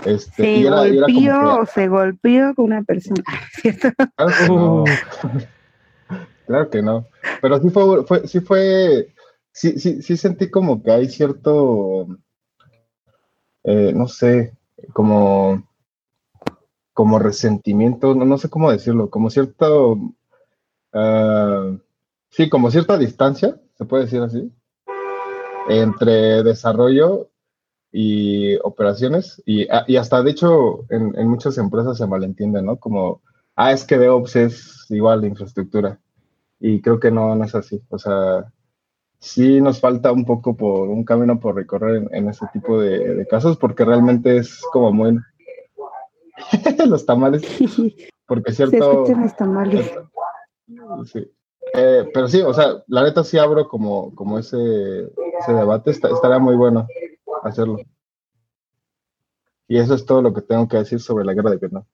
Este, 0.05 0.43
se 0.43 0.57
y 0.57 0.66
era, 0.66 0.78
golpeó 0.78 1.09
y 1.09 1.26
era 1.26 1.39
que... 1.39 1.47
o 1.47 1.66
se 1.66 1.89
golpeó 1.89 2.55
con 2.55 2.64
una 2.66 2.82
persona, 2.82 3.22
¿cierto? 3.53 3.91
Claro 4.16 4.32
que 4.39 4.49
no. 4.49 4.84
claro 6.47 6.70
que 6.70 6.82
no. 6.82 7.07
Pero 7.41 7.61
sí 7.61 7.70
fue, 7.70 8.05
fue, 8.05 8.28
sí 8.28 8.41
fue, 8.41 9.14
sí, 9.53 9.78
sí, 9.78 10.03
sí 10.03 10.16
sentí 10.16 10.51
como 10.51 10.82
que 10.82 10.91
hay 10.91 11.09
cierto, 11.09 12.09
eh, 13.64 13.93
no 13.95 14.09
sé, 14.09 14.57
como, 14.93 15.64
como 16.93 17.18
resentimiento, 17.18 18.14
no, 18.14 18.24
no 18.24 18.39
sé 18.39 18.49
cómo 18.49 18.70
decirlo, 18.70 19.11
como 19.11 19.30
cierto 19.30 19.99
Uh, 20.97 21.78
sí, 22.30 22.49
como 22.49 22.70
cierta 22.70 22.97
distancia, 22.97 23.61
se 23.76 23.84
puede 23.84 24.05
decir 24.05 24.22
así, 24.22 24.51
entre 25.68 26.42
desarrollo 26.42 27.28
y 27.92 28.57
operaciones. 28.62 29.42
Y, 29.44 29.68
ah, 29.68 29.84
y 29.86 29.97
hasta, 29.97 30.22
de 30.22 30.30
hecho, 30.30 30.86
en, 30.88 31.14
en, 31.18 31.28
muchas 31.28 31.59
empresas 31.59 31.99
se 31.99 32.07
malentiende, 32.07 32.62
¿no? 32.62 32.78
Como, 32.78 33.20
ah, 33.57 33.72
es 33.72 33.84
que 33.84 33.99
DevOps 33.99 34.36
es 34.36 34.86
igual 34.90 35.20
de 35.20 35.28
infraestructura. 35.28 36.01
Y 36.61 36.80
creo 36.80 36.99
que 36.99 37.11
no, 37.11 37.34
no 37.34 37.44
es 37.44 37.55
así. 37.55 37.82
O 37.90 37.99
sea, 37.99 38.51
sí 39.18 39.61
nos 39.61 39.78
falta 39.78 40.12
un 40.12 40.24
poco 40.24 40.57
por 40.57 40.88
un 40.88 41.05
camino 41.05 41.38
por 41.38 41.57
recorrer 41.57 41.97
en, 41.97 42.09
en 42.14 42.28
ese 42.30 42.47
tipo 42.55 42.80
de, 42.80 43.16
de, 43.16 43.26
casos, 43.26 43.59
porque 43.59 43.84
realmente 43.84 44.38
es 44.38 44.62
como 44.72 44.92
muy... 44.92 45.18
los 46.86 47.05
tamales. 47.05 47.42
Porque 48.26 48.53
cierto... 48.53 49.05
los 49.07 49.36
tamales. 49.36 49.86
Cierto, 49.86 50.11
Sí. 51.04 51.30
Eh, 51.74 52.08
pero 52.14 52.28
sí, 52.28 52.40
o 52.42 52.54
sea, 52.54 52.82
la 52.86 53.02
neta 53.02 53.24
sí 53.24 53.38
abro 53.38 53.68
como, 53.68 54.14
como 54.14 54.38
ese, 54.38 55.10
ese 55.40 55.52
debate, 55.52 55.90
Está, 55.90 56.08
estaría 56.08 56.38
muy 56.38 56.54
bueno 56.54 56.86
hacerlo. 57.42 57.78
Y 59.68 59.78
eso 59.78 59.94
es 59.94 60.06
todo 60.06 60.22
lo 60.22 60.32
que 60.32 60.42
tengo 60.42 60.68
que 60.68 60.76
decir 60.76 61.00
sobre 61.00 61.24
la 61.24 61.34
guerra 61.34 61.50
de 61.50 61.56
Vietnam. 61.56 61.84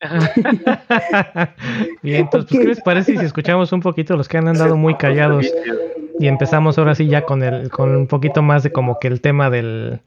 Bien, 2.02 2.22
entonces, 2.22 2.50
pues, 2.50 2.60
¿qué 2.60 2.68
les 2.68 2.80
parece 2.80 3.16
si 3.16 3.24
escuchamos 3.24 3.72
un 3.72 3.80
poquito 3.80 4.16
los 4.16 4.28
que 4.28 4.38
han 4.38 4.48
andado 4.48 4.76
muy 4.76 4.96
callados 4.96 5.46
y 6.18 6.26
empezamos 6.26 6.76
ahora 6.76 6.96
sí 6.96 7.06
ya 7.06 7.22
con 7.22 7.44
el, 7.44 7.70
con 7.70 7.94
un 7.94 8.08
poquito 8.08 8.42
más 8.42 8.64
de 8.64 8.72
como 8.72 8.98
que 8.98 9.06
el 9.06 9.20
tema 9.20 9.50
del, 9.50 10.00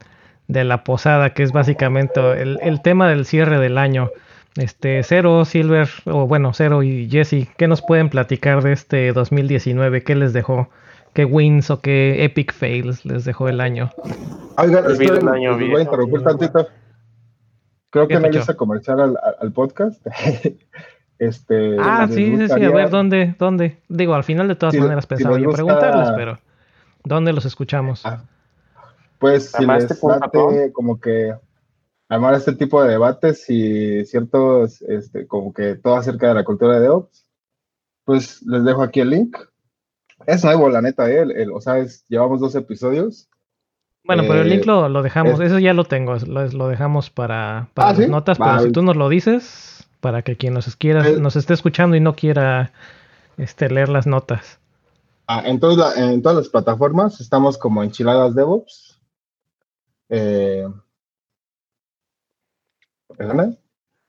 de 0.48 0.64
la 0.64 0.84
posada, 0.84 1.30
que 1.30 1.42
es 1.42 1.52
básicamente 1.52 2.20
el, 2.40 2.58
el 2.60 2.82
tema 2.82 3.08
del 3.08 3.24
cierre 3.24 3.58
del 3.58 3.78
año. 3.78 4.10
Este, 4.56 5.02
Cero, 5.02 5.44
Silver, 5.44 5.88
o 6.06 6.26
bueno, 6.26 6.52
Cero 6.54 6.82
y 6.82 7.08
Jesse, 7.10 7.48
¿qué 7.58 7.68
nos 7.68 7.82
pueden 7.82 8.08
platicar 8.08 8.62
de 8.62 8.72
este 8.72 9.12
2019? 9.12 10.02
¿Qué 10.02 10.14
les 10.14 10.32
dejó? 10.32 10.68
qué 11.12 11.24
wins 11.24 11.70
o 11.70 11.80
qué 11.80 12.24
epic 12.24 12.52
fails 12.52 13.06
les 13.06 13.24
dejó 13.24 13.48
el 13.48 13.62
año. 13.62 13.88
Oigan, 14.58 14.84
estoy- 14.90 15.06
el 15.06 15.26
año 15.26 15.50
les 15.52 15.58
voy 15.60 15.64
viejo. 15.68 15.78
a 15.78 15.82
interrumpir 15.82 16.22
tantito. 16.22 16.68
Creo 17.88 18.06
¿Qué 18.06 18.14
que 18.16 18.20
no 18.20 18.26
pasó? 18.26 18.38
hice 18.40 18.54
comercial 18.56 19.16
al, 19.40 19.52
podcast. 19.52 20.06
este, 21.18 21.76
Ah, 21.80 22.04
les 22.06 22.14
sí, 22.14 22.36
sí, 22.36 22.48
sí. 22.48 22.64
A 22.64 22.70
ver, 22.70 22.90
¿dónde? 22.90 23.34
¿Dónde? 23.38 23.78
Digo, 23.88 24.14
al 24.14 24.24
final 24.24 24.46
de 24.48 24.56
todas 24.56 24.74
Si- 24.74 24.80
maneras 24.80 25.06
pensaba 25.06 25.36
les 25.36 25.44
yo 25.44 25.48
gusta- 25.50 25.64
preguntarles, 25.64 26.10
pero 26.16 26.38
¿dónde 27.02 27.32
los 27.32 27.46
escuchamos? 27.46 28.04
Ah, 28.04 28.22
Pues 29.18 29.52
si 29.52 29.64
les 29.64 30.02
late 30.02 30.70
como 30.74 31.00
que 31.00 31.32
armar 32.08 32.34
este 32.34 32.52
tipo 32.54 32.82
de 32.82 32.90
debates 32.90 33.48
y 33.50 34.04
ciertos, 34.06 34.82
este, 34.82 35.26
como 35.26 35.52
que 35.52 35.74
todo 35.76 35.96
acerca 35.96 36.28
de 36.28 36.34
la 36.34 36.44
cultura 36.44 36.74
de 36.76 36.80
DevOps, 36.82 37.26
pues 38.04 38.42
les 38.42 38.64
dejo 38.64 38.82
aquí 38.82 39.00
el 39.00 39.10
link. 39.10 39.36
Es 40.26 40.44
nuevo, 40.44 40.68
la 40.68 40.80
neta, 40.82 41.10
¿eh? 41.10 41.20
El- 41.22 41.32
el- 41.32 41.52
o 41.52 41.60
sea, 41.60 41.78
es- 41.78 42.04
llevamos 42.08 42.40
dos 42.40 42.54
episodios. 42.54 43.28
Bueno, 44.04 44.22
pero 44.22 44.42
el 44.42 44.46
eh, 44.46 44.56
link 44.56 44.66
lo, 44.66 44.88
lo 44.88 45.02
dejamos, 45.02 45.34
es- 45.40 45.48
eso 45.48 45.58
ya 45.58 45.74
lo 45.74 45.84
tengo, 45.84 46.14
lo, 46.16 46.46
lo 46.46 46.68
dejamos 46.68 47.10
para, 47.10 47.68
para 47.74 47.88
Ah, 47.88 47.92
las 47.92 48.04
¿sí? 48.04 48.10
notas, 48.10 48.38
pero 48.38 48.60
si 48.60 48.70
tú 48.70 48.82
nos 48.82 48.96
lo 48.96 49.08
dices, 49.08 49.86
para 50.00 50.22
que 50.22 50.36
quien 50.36 50.54
nos 50.54 50.76
quiera, 50.76 51.06
Eh. 51.08 51.20
nos 51.20 51.34
esté 51.34 51.54
escuchando 51.54 51.96
y 51.96 52.00
no 52.00 52.14
quiera 52.14 52.72
este, 53.36 53.68
leer 53.68 53.88
las 53.88 54.06
notas. 54.06 54.60
Ah, 55.26 55.42
en, 55.44 55.54
en 55.56 56.22
todas 56.22 56.36
las 56.36 56.48
plataformas 56.48 57.20
estamos 57.20 57.58
como 57.58 57.82
Enchiladas 57.82 58.34
DevOps. 58.36 59.00
Eh, 60.08 60.68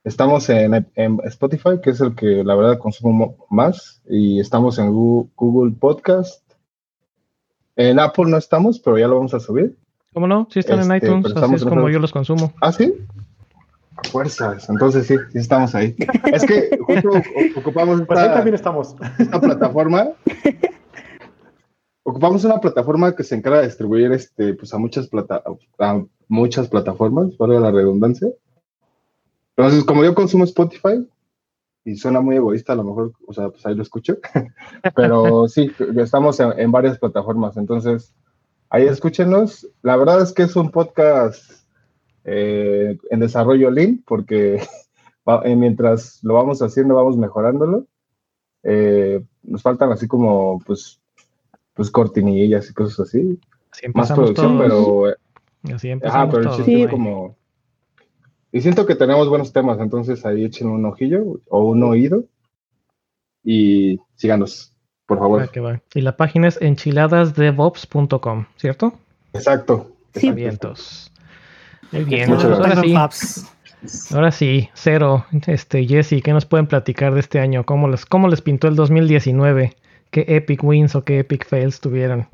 Estamos 0.04 0.50
en, 0.50 0.88
en 0.96 1.20
Spotify, 1.26 1.80
que 1.84 1.90
es 1.90 2.00
el 2.02 2.16
que 2.16 2.44
la 2.44 2.56
verdad 2.56 2.78
consumo 2.80 3.12
mo- 3.14 3.46
más, 3.50 4.02
y 4.10 4.40
estamos 4.40 4.80
en 4.80 4.92
Google 4.94 5.74
Podcast. 5.80 6.42
En 7.76 8.00
Apple 8.00 8.26
no 8.28 8.38
estamos, 8.38 8.80
pero 8.80 8.98
ya 8.98 9.08
lo 9.08 9.16
vamos 9.16 9.34
a 9.34 9.40
subir. 9.40 9.78
¿Cómo 10.14 10.26
no? 10.28 10.48
Sí 10.50 10.60
están 10.60 10.80
en 10.82 10.92
Este, 10.92 11.08
iTunes, 11.08 11.36
así 11.36 11.56
es 11.56 11.66
como 11.66 11.90
yo 11.90 12.00
los 12.00 12.12
consumo. 12.12 12.54
¿Ah, 12.62 12.72
sí? 12.72 12.94
Fuerzas, 14.12 14.70
entonces 14.70 15.08
sí, 15.08 15.16
sí 15.32 15.38
estamos 15.40 15.74
ahí. 15.76 15.96
Es 16.32 16.46
que 16.46 16.78
justo 16.86 17.10
ocupamos 17.58 18.02
Pues 18.08 18.20
ahí 18.20 18.26
esta- 18.26 18.36
también 18.36 18.56
estamos. 18.56 18.96
esta 19.20 19.42
plataforma. 19.42 20.08
Ocupamos 22.04 22.44
una 22.46 22.60
plataforma 22.62 23.16
que 23.16 23.24
se 23.24 23.36
encarga 23.36 23.60
de 23.60 23.66
distribuir 23.68 24.12
este, 24.14 24.54
pues 24.54 24.74
a 24.74 24.78
muchas 24.78 25.08
plata 25.08 25.44
a 25.80 26.04
muchas 26.30 26.70
plataformas, 26.70 27.38
valga 27.38 27.60
la 27.60 27.72
redundancia. 27.72 28.30
Entonces, 29.58 29.84
como 29.84 30.04
yo 30.04 30.16
consumo 30.16 30.44
Spotify, 30.44 31.06
y 31.84 31.96
suena 31.96 32.22
muy 32.22 32.36
egoísta 32.36 32.74
a 32.74 32.76
lo 32.76 32.84
mejor, 32.84 33.14
o 33.26 33.34
sea, 33.34 33.50
pues 33.50 33.66
ahí 33.66 33.74
lo 33.74 33.82
escucho. 33.82 34.18
Pero 34.96 35.48
sí, 35.48 35.72
estamos 35.98 36.40
en, 36.40 36.58
en 36.60 36.72
varias 36.72 37.00
plataformas, 37.00 37.58
entonces 37.58 38.14
ahí 38.70 38.86
escúchenos. 38.86 39.68
La 39.82 39.96
verdad 39.96 40.22
es 40.22 40.34
que 40.34 40.44
es 40.44 40.56
un 40.56 40.72
podcast 40.72 41.52
eh, 42.26 42.98
en 43.10 43.20
desarrollo 43.20 43.72
lean, 43.72 44.04
porque 44.06 44.62
eh, 45.44 45.56
mientras 45.56 46.20
lo 46.24 46.34
vamos 46.34 46.62
haciendo, 46.62 46.96
vamos 46.96 47.18
mejorándolo. 47.18 47.86
Eh, 48.64 49.24
nos 49.44 49.62
faltan 49.62 49.92
así 49.92 50.08
como, 50.08 50.60
pues, 50.66 51.00
pues 51.74 51.90
cortinillas 51.90 52.70
y 52.70 52.74
cosas 52.74 53.08
así. 53.08 53.40
Así 53.72 53.88
Más 53.94 54.12
producción, 54.12 54.58
todos. 54.58 55.14
pero, 55.64 55.76
Así 55.76 55.90
ajá, 55.90 55.94
empezamos 55.94 56.36
pero 56.36 56.44
el 56.44 56.56
chiste 56.58 56.72
Sí. 56.72 56.84
es 56.84 56.92
como... 56.92 57.36
Y 58.52 58.62
siento 58.62 58.86
que 58.86 58.96
tenemos 58.96 59.30
buenos 59.30 59.52
temas, 59.52 59.80
entonces 59.80 60.26
ahí 60.26 60.46
echen 60.46 60.68
un 60.68 60.86
ojillo 60.86 61.42
o 61.50 61.66
un 61.66 61.84
oído 61.84 62.24
y 63.44 64.00
síganos, 64.16 64.74
por 65.06 65.20
favor. 65.20 65.42
Va 65.42 65.48
que 65.48 65.60
va. 65.60 65.82
Y 65.94 66.02
la 66.02 66.16
página 66.16 66.48
es 66.48 66.62
enchiladasdevops.com, 66.62 68.46
¿cierto? 68.56 68.94
Exacto. 69.34 69.92
Sí. 70.16 70.30
exacto. 70.30 70.74
Muy 71.92 72.04
bien, 72.04 72.30
Muchas 72.30 72.52
ahora 72.52 72.82
sí, 72.82 72.96
ahora 74.14 74.32
sí, 74.32 74.70
cero. 74.74 75.26
Este, 75.46 75.86
Jesse, 75.86 76.22
¿qué 76.24 76.34
nos 76.34 76.46
pueden 76.46 76.68
platicar 76.68 77.14
de 77.14 77.20
este 77.20 77.40
año? 77.40 77.66
¿Cómo 77.66 77.88
les, 77.88 78.06
cómo 78.06 78.28
les 78.28 78.42
pintó 78.42 78.68
el 78.68 78.76
2019? 78.76 79.76
¿Qué 80.12 80.26
epic 80.28 80.64
wins 80.64 80.96
o 80.96 81.04
qué 81.04 81.20
epic 81.20 81.46
fails 81.46 81.80
tuvieron? 81.80 82.28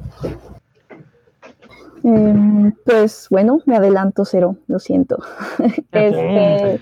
Em, 2.03 2.73
pues 2.85 3.27
bueno, 3.29 3.61
me 3.65 3.77
adelanto 3.77 4.25
cero, 4.25 4.57
lo 4.67 4.79
siento. 4.79 5.17
Este, 5.91 6.79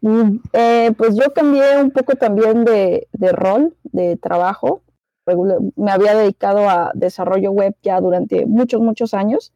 mm, 0.00 0.36
eh, 0.52 0.92
pues 0.96 1.14
yo 1.14 1.32
cambié 1.34 1.80
un 1.82 1.90
poco 1.90 2.14
también 2.16 2.64
de, 2.64 3.06
de 3.12 3.32
rol, 3.32 3.76
de 3.84 4.16
trabajo. 4.16 4.82
Me 5.76 5.92
había 5.92 6.14
dedicado 6.14 6.68
a 6.68 6.90
desarrollo 6.94 7.52
web 7.52 7.76
ya 7.82 8.00
durante 8.00 8.46
muchos, 8.46 8.80
muchos 8.80 9.14
años, 9.14 9.52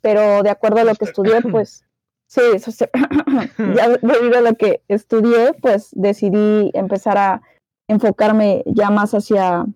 pero 0.00 0.42
de 0.42 0.50
acuerdo 0.50 0.80
a 0.80 0.84
lo 0.84 0.94
que 0.94 1.04
estudié, 1.04 1.40
pues 1.50 1.84
sí, 2.28 2.40
eso 2.54 2.70
sí, 2.70 2.84
ya 3.76 3.88
debido 3.88 4.38
a 4.38 4.42
lo 4.42 4.54
que 4.54 4.82
estudié, 4.88 5.52
pues 5.60 5.90
decidí 5.92 6.70
empezar 6.74 7.18
a 7.18 7.42
enfocarme 7.88 8.62
ya 8.66 8.90
más 8.90 9.12
hacia, 9.12 9.66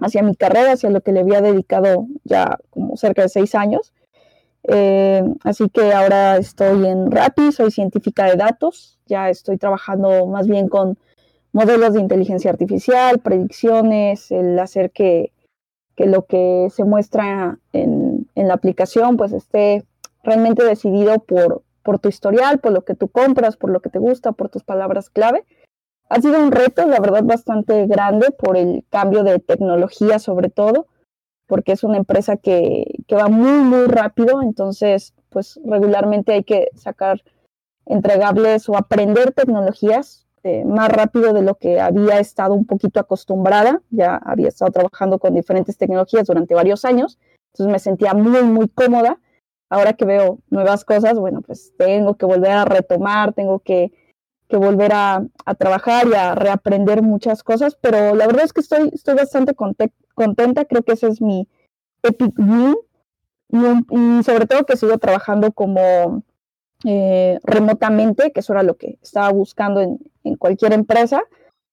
hacia 0.00 0.22
mi 0.22 0.34
carrera, 0.34 0.72
hacia 0.72 0.90
lo 0.90 1.00
que 1.00 1.12
le 1.12 1.20
había 1.20 1.40
dedicado 1.40 2.06
ya 2.24 2.58
como 2.70 2.96
cerca 2.96 3.22
de 3.22 3.28
seis 3.28 3.54
años. 3.54 3.92
Eh, 4.64 5.22
así 5.44 5.68
que 5.70 5.92
ahora 5.92 6.36
estoy 6.36 6.86
en 6.86 7.10
Rappi, 7.10 7.52
soy 7.52 7.70
científica 7.70 8.26
de 8.26 8.36
datos, 8.36 8.98
ya 9.06 9.30
estoy 9.30 9.56
trabajando 9.56 10.26
más 10.26 10.46
bien 10.46 10.68
con 10.68 10.98
modelos 11.52 11.94
de 11.94 12.00
inteligencia 12.00 12.50
artificial, 12.50 13.18
predicciones, 13.20 14.30
el 14.30 14.58
hacer 14.58 14.90
que, 14.90 15.32
que 15.96 16.06
lo 16.06 16.26
que 16.26 16.68
se 16.70 16.84
muestra 16.84 17.58
en, 17.72 18.28
en 18.34 18.48
la 18.48 18.54
aplicación 18.54 19.16
pues 19.16 19.32
esté 19.32 19.84
realmente 20.22 20.62
decidido 20.64 21.18
por, 21.20 21.62
por 21.82 21.98
tu 21.98 22.08
historial, 22.08 22.58
por 22.58 22.72
lo 22.72 22.84
que 22.84 22.94
tú 22.94 23.08
compras, 23.08 23.56
por 23.56 23.70
lo 23.70 23.80
que 23.80 23.90
te 23.90 23.98
gusta, 23.98 24.32
por 24.32 24.50
tus 24.50 24.62
palabras 24.62 25.10
clave. 25.10 25.44
Ha 26.10 26.20
sido 26.20 26.42
un 26.42 26.52
reto, 26.52 26.86
la 26.86 27.00
verdad, 27.00 27.22
bastante 27.22 27.86
grande 27.86 28.30
por 28.32 28.56
el 28.56 28.84
cambio 28.90 29.22
de 29.22 29.38
tecnología 29.38 30.18
sobre 30.18 30.50
todo, 30.50 30.86
porque 31.46 31.72
es 31.72 31.84
una 31.84 31.96
empresa 31.96 32.36
que, 32.36 32.84
que 33.06 33.14
va 33.14 33.28
muy, 33.28 33.60
muy 33.62 33.86
rápido, 33.86 34.42
entonces, 34.42 35.14
pues 35.30 35.58
regularmente 35.64 36.32
hay 36.32 36.44
que 36.44 36.68
sacar 36.74 37.22
entregables 37.86 38.68
o 38.68 38.76
aprender 38.76 39.32
tecnologías 39.32 40.26
eh, 40.42 40.64
más 40.64 40.88
rápido 40.88 41.34
de 41.34 41.42
lo 41.42 41.56
que 41.56 41.80
había 41.80 42.18
estado 42.18 42.54
un 42.54 42.64
poquito 42.64 42.98
acostumbrada. 42.98 43.82
Ya 43.90 44.16
había 44.16 44.48
estado 44.48 44.70
trabajando 44.70 45.18
con 45.18 45.34
diferentes 45.34 45.76
tecnologías 45.76 46.26
durante 46.26 46.54
varios 46.54 46.84
años, 46.84 47.18
entonces 47.52 47.72
me 47.72 47.78
sentía 47.78 48.14
muy, 48.14 48.42
muy 48.42 48.68
cómoda. 48.68 49.18
Ahora 49.68 49.92
que 49.92 50.04
veo 50.04 50.38
nuevas 50.48 50.84
cosas, 50.84 51.18
bueno, 51.18 51.42
pues 51.42 51.72
tengo 51.76 52.14
que 52.14 52.26
volver 52.26 52.52
a 52.52 52.64
retomar, 52.64 53.34
tengo 53.34 53.60
que, 53.60 53.92
que 54.50 54.58
volver 54.58 54.92
a, 54.92 55.24
a 55.46 55.54
trabajar 55.54 56.06
y 56.08 56.14
a 56.14 56.34
reaprender 56.34 57.00
muchas 57.02 57.42
cosas, 57.42 57.76
pero 57.80 58.14
la 58.14 58.26
verdad 58.26 58.44
es 58.44 58.52
que 58.52 58.60
estoy, 58.60 58.90
estoy 58.92 59.14
bastante 59.14 59.54
conte- 59.54 59.92
contenta, 60.14 60.66
creo 60.66 60.82
que 60.82 60.92
ese 60.92 61.08
es 61.08 61.22
mi 61.22 61.48
epic 62.02 62.38
win 62.38 62.76
y 63.52 64.22
sobre 64.22 64.46
todo 64.46 64.66
que 64.66 64.76
sigo 64.76 64.98
trabajando 64.98 65.52
como 65.52 66.22
eh, 66.84 67.38
remotamente, 67.42 68.32
que 68.32 68.40
eso 68.40 68.52
era 68.52 68.62
lo 68.62 68.76
que 68.76 68.98
estaba 69.02 69.30
buscando 69.30 69.80
en, 69.80 69.98
en 70.24 70.36
cualquier 70.36 70.72
empresa. 70.72 71.22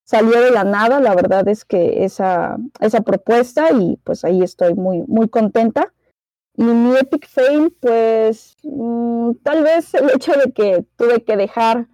Salió 0.04 0.40
de 0.42 0.52
la 0.52 0.64
nada, 0.64 1.00
la 1.02 1.14
verdad 1.16 1.48
es 1.50 1.66
que 1.66 2.06
esa, 2.06 2.58
esa 2.80 3.02
propuesta 3.02 3.72
y 3.74 3.98
pues 4.04 4.24
ahí 4.24 4.42
estoy 4.42 4.74
muy, 4.74 5.04
muy 5.08 5.28
contenta. 5.28 5.94
Y 6.56 6.64
mi 6.64 6.98
epic 6.98 7.28
fail, 7.28 7.76
pues 7.80 8.56
mm, 8.64 9.34
tal 9.44 9.64
vez 9.64 9.94
el 9.94 10.10
hecho 10.10 10.32
de 10.34 10.52
que 10.52 10.86
tuve 10.96 11.24
que 11.24 11.38
dejar 11.38 11.88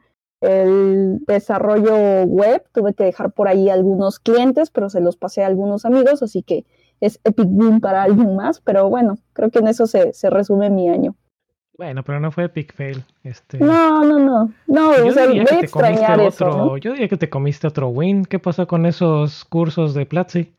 el 0.43 1.19
desarrollo 1.25 2.23
web, 2.25 2.63
tuve 2.73 2.93
que 2.93 3.05
dejar 3.05 3.31
por 3.31 3.47
ahí 3.47 3.69
algunos 3.69 4.19
clientes, 4.19 4.69
pero 4.69 4.89
se 4.89 5.01
los 5.01 5.15
pasé 5.15 5.43
a 5.43 5.47
algunos 5.47 5.85
amigos, 5.85 6.21
así 6.21 6.43
que 6.43 6.65
es 6.99 7.19
epic 7.23 7.47
win 7.49 7.79
para 7.79 8.03
alguien 8.03 8.35
más, 8.35 8.59
pero 8.61 8.89
bueno, 8.89 9.17
creo 9.33 9.49
que 9.49 9.59
en 9.59 9.67
eso 9.67 9.87
se, 9.87 10.13
se 10.13 10.29
resume 10.29 10.69
mi 10.69 10.89
año. 10.89 11.15
Bueno, 11.77 12.03
pero 12.03 12.19
no 12.19 12.31
fue 12.31 12.45
epic 12.45 12.73
fail. 12.75 13.03
Este, 13.23 13.57
No, 13.57 14.03
no, 14.03 14.19
no, 14.19 14.51
no, 14.67 14.97
yo 14.97 15.07
o 15.07 15.11
sea, 15.11 15.27
diría 15.27 15.45
que 15.45 15.49
te 15.61 15.69
comiste 15.69 15.95
extrañar 15.95 16.19
eso, 16.19 16.47
otro, 16.47 16.57
¿no? 16.57 16.77
yo 16.77 16.91
diría 16.91 17.07
que 17.07 17.17
te 17.17 17.29
comiste 17.29 17.67
otro 17.67 17.87
win. 17.87 18.25
¿Qué 18.25 18.37
pasó 18.37 18.67
con 18.67 18.85
esos 18.85 19.43
cursos 19.45 19.93
de 19.93 20.05
Platzi? 20.05 20.53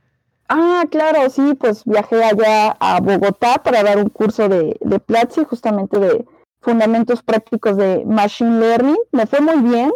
Ah, 0.48 0.84
claro, 0.90 1.30
sí, 1.30 1.54
pues 1.58 1.84
viajé 1.84 2.22
allá 2.22 2.76
a 2.80 3.00
Bogotá 3.00 3.62
para 3.62 3.82
dar 3.82 3.98
un 3.98 4.08
curso 4.08 4.48
de, 4.48 4.76
de 4.80 4.98
Platzi, 4.98 5.44
justamente 5.44 5.98
de 5.98 6.24
fundamentos 6.64 7.22
prácticos 7.22 7.76
de 7.76 8.04
Machine 8.04 8.58
Learning. 8.58 8.98
Me 9.12 9.26
fue 9.26 9.40
muy 9.40 9.58
bien, 9.58 9.92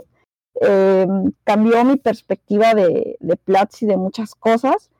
eh, 0.60 1.06
cambió 1.44 1.84
mi 1.84 1.96
perspectiva 1.96 2.74
de, 2.74 3.16
de 3.18 3.36
Platzi 3.36 3.86
de 3.86 3.96
muchas 3.96 4.34
cosas 4.34 4.90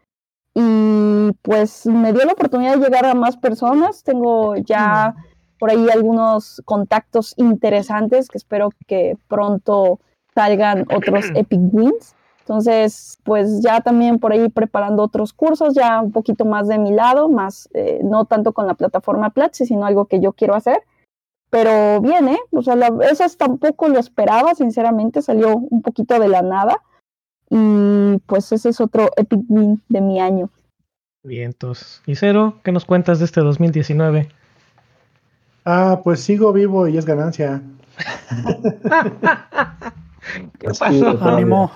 y 0.54 1.32
pues 1.42 1.86
me 1.86 2.12
dio 2.12 2.24
la 2.24 2.32
oportunidad 2.32 2.76
de 2.76 2.84
llegar 2.84 3.06
a 3.06 3.14
más 3.14 3.36
personas. 3.36 4.02
Tengo 4.02 4.56
ya 4.56 5.14
por 5.58 5.70
ahí 5.70 5.88
algunos 5.88 6.62
contactos 6.64 7.34
interesantes 7.36 8.28
que 8.28 8.38
espero 8.38 8.70
que 8.86 9.16
pronto 9.28 10.00
salgan 10.34 10.86
otros 10.94 11.26
Epic 11.34 11.60
Wins. 11.72 12.14
Entonces, 12.40 13.18
pues 13.24 13.60
ya 13.60 13.82
también 13.82 14.18
por 14.18 14.32
ahí 14.32 14.48
preparando 14.48 15.02
otros 15.02 15.34
cursos, 15.34 15.74
ya 15.74 16.00
un 16.00 16.12
poquito 16.12 16.46
más 16.46 16.66
de 16.66 16.78
mi 16.78 16.92
lado, 16.92 17.28
más 17.28 17.68
eh, 17.74 18.00
no 18.02 18.24
tanto 18.24 18.52
con 18.52 18.66
la 18.66 18.74
plataforma 18.74 19.30
Platzi, 19.30 19.66
sino 19.66 19.84
algo 19.84 20.06
que 20.06 20.18
yo 20.20 20.32
quiero 20.32 20.54
hacer. 20.54 20.82
Pero 21.50 22.00
bien, 22.00 22.28
¿eh? 22.28 22.38
O 22.52 22.62
sea, 22.62 22.76
la, 22.76 22.90
eso 23.10 23.24
tampoco 23.36 23.88
lo 23.88 23.98
esperaba, 23.98 24.54
sinceramente, 24.54 25.22
salió 25.22 25.56
un 25.56 25.82
poquito 25.82 26.18
de 26.18 26.28
la 26.28 26.42
nada. 26.42 26.82
Y 27.50 28.18
pues 28.26 28.52
ese 28.52 28.68
es 28.68 28.80
otro 28.80 29.08
epic 29.16 29.40
win 29.48 29.82
de 29.88 30.00
mi 30.00 30.20
año. 30.20 30.50
Bien, 31.22 31.46
entonces. 31.46 32.02
¿Y 32.06 32.16
Cero? 32.16 32.58
¿Qué 32.62 32.72
nos 32.72 32.84
cuentas 32.84 33.18
de 33.18 33.24
este 33.24 33.40
2019? 33.40 34.28
Ah, 35.64 36.00
pues 36.04 36.20
sigo 36.20 36.52
vivo 36.52 36.86
y 36.88 36.98
es 36.98 37.06
ganancia. 37.06 37.62
¿Qué 40.58 40.68
pasó? 40.78 41.18
Ánimo. 41.22 41.70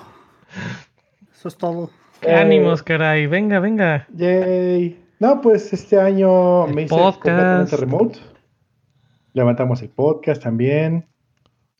Eso 1.34 1.48
es 1.48 1.56
todo. 1.56 1.90
¿Qué 2.20 2.34
ánimos, 2.34 2.82
caray? 2.82 3.26
Venga, 3.26 3.58
venga. 3.58 4.06
Yay. 4.14 5.02
No, 5.18 5.40
pues 5.40 5.72
este 5.72 6.00
año 6.00 6.66
El 6.66 6.74
me 6.74 6.82
hice 6.82 6.94
podcast. 6.94 7.22
completamente 7.22 7.76
remote. 7.76 8.18
Levantamos 9.32 9.82
el 9.82 9.88
podcast 9.90 10.42
también. 10.42 11.06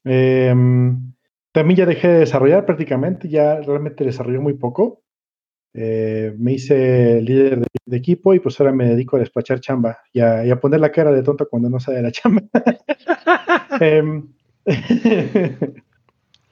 Em, 0.05 1.12
también 1.53 1.76
ya 1.78 1.86
dejé 1.86 2.09
de 2.09 2.18
desarrollar 2.20 2.64
prácticamente, 2.64 3.28
ya 3.28 3.61
realmente 3.61 4.05
desarrollé 4.05 4.38
muy 4.38 4.55
poco. 4.55 5.03
Eh, 5.74 6.34
me 6.38 6.53
hice 6.53 7.20
líder 7.22 7.61
de, 7.61 7.66
de 7.86 7.96
equipo 7.96 8.34
y 8.34 8.40
pues 8.40 8.61
ahora 8.61 8.72
me 8.72 8.86
dedico 8.88 9.16
a 9.16 9.20
despachar 9.20 9.61
chamba 9.61 9.98
y 10.12 10.20
a, 10.20 10.44
y 10.44 10.50
a 10.50 10.61
poner 10.61 10.80
la 10.80 10.92
cara 10.92 11.11
de 11.12 11.22
tonto 11.22 11.48
cuando 11.48 11.70
no 11.70 11.80
sale 11.80 12.03
la 12.03 12.12
chamba. 12.12 12.42
Em, 13.80 14.28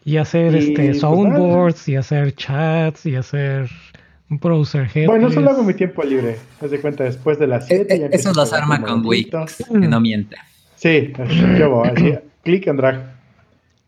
Y 0.05 0.17
hacer 0.17 0.55
Y, 0.55 0.59
este 0.59 0.87
pues, 0.87 1.01
soundboards, 1.01 1.89
y 1.89 1.97
hacer 1.97 2.35
chats, 2.35 3.07
y 3.07 3.17
hacer 3.17 3.69
un 4.31 4.39
browser 4.39 4.83
headless. 4.87 5.07
bueno, 5.07 5.29
eso 5.29 5.41
lo 5.41 5.51
hago 5.51 5.61
en 5.61 5.67
mi 5.67 5.75
tiempo 5.75 6.03
libre. 6.03 6.37
Haz 6.61 6.71
de 6.71 6.81
cuenta, 6.81 7.05
después 7.05 7.39
de 7.39 7.47
las 7.47 7.67
7. 7.67 7.95
Eh, 7.95 7.97
eh, 8.05 8.09
Eso 8.13 8.33
los 8.33 8.53
arma 8.53 8.81
con 8.81 9.05
Wix, 9.05 9.31
que 9.69 9.89
no 9.89 10.01
miente. 10.01 10.37
Sí, 10.81 11.13
yo 11.59 11.71
voy, 11.71 11.89
así, 11.89 12.19
click 12.43 12.67
and 12.69 12.81
drag. 12.81 12.97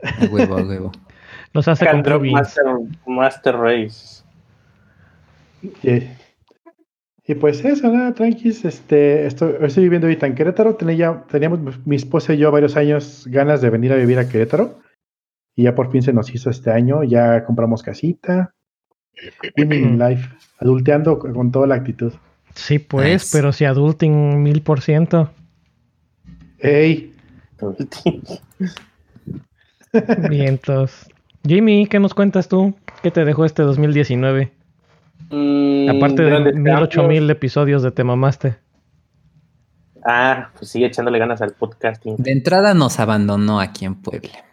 A 0.03 0.27
huevo, 0.27 0.59
a 0.59 0.63
huevo. 0.63 0.93
Los 1.55 1.67
hace 1.67 1.87
con 1.87 1.95
Candrop 1.95 2.21
plugins. 2.21 2.35
Master, 2.35 2.65
Master 3.07 3.57
Race. 3.57 4.23
Y, 5.83 6.03
y 7.27 7.35
pues 7.35 7.65
eso, 7.65 7.91
nada, 7.91 8.13
tranquis. 8.13 8.67
Este, 8.67 9.27
estoy, 9.27 9.55
estoy 9.63 9.85
viviendo 9.85 10.07
ahorita 10.07 10.27
en 10.27 10.35
Querétaro. 10.35 10.75
Tenía, 10.75 11.25
teníamos 11.31 11.61
mi 11.87 11.97
esposa 11.97 12.35
y 12.35 12.39
yo 12.39 12.51
varios 12.51 12.77
años 12.77 13.27
ganas 13.27 13.63
de 13.63 13.71
venir 13.71 13.91
a 13.93 13.97
vivir 13.97 14.19
a 14.19 14.29
Querétaro. 14.29 14.79
Y 15.57 15.63
ya 15.63 15.75
por 15.75 15.91
fin 15.91 16.03
se 16.03 16.13
nos 16.13 16.35
hizo 16.35 16.51
este 16.51 16.71
año. 16.73 17.05
Ya 17.05 17.45
compramos 17.45 17.83
casita. 17.83 18.53
Winning 19.57 19.99
life. 19.99 20.29
Adulteando 20.59 21.19
con, 21.19 21.33
con 21.33 21.53
toda 21.53 21.67
la 21.67 21.77
actitud. 21.77 22.13
Sí, 22.55 22.79
pues, 22.79 23.13
Nice. 23.13 23.39
pero 23.39 23.51
si 23.53 23.65
adulting 23.65 24.43
mil 24.43 24.61
por 24.61 24.83
ciento. 24.83 25.31
¡Ey! 26.63 27.13
Vientos. 30.31 31.09
Jimmy, 31.45 31.87
¿qué 31.87 31.99
nos 31.99 32.15
cuentas 32.15 32.49
tú? 32.49 32.75
¿Qué 33.03 33.11
te 33.11 33.25
dejó 33.25 33.45
este 33.45 33.63
2019? 33.63 34.53
Mm, 35.31 35.91
Aparte 35.91 36.23
de 36.23 36.53
mil, 36.53 36.75
ocho 36.77 37.03
mil 37.03 37.29
episodios 37.29 37.83
de 37.83 37.91
Te 37.91 38.05
Mamaste. 38.05 38.57
Ah, 40.05 40.51
pues 40.57 40.71
sigue 40.71 40.87
echándole 40.87 41.19
ganas 41.19 41.43
al 41.43 41.53
podcasting. 41.53 42.17
De 42.19 42.31
entrada 42.31 42.75
nos 42.75 43.01
abandonó 43.01 43.59
aquí 43.59 43.85
en 43.85 43.97
Puebla. 43.97 44.45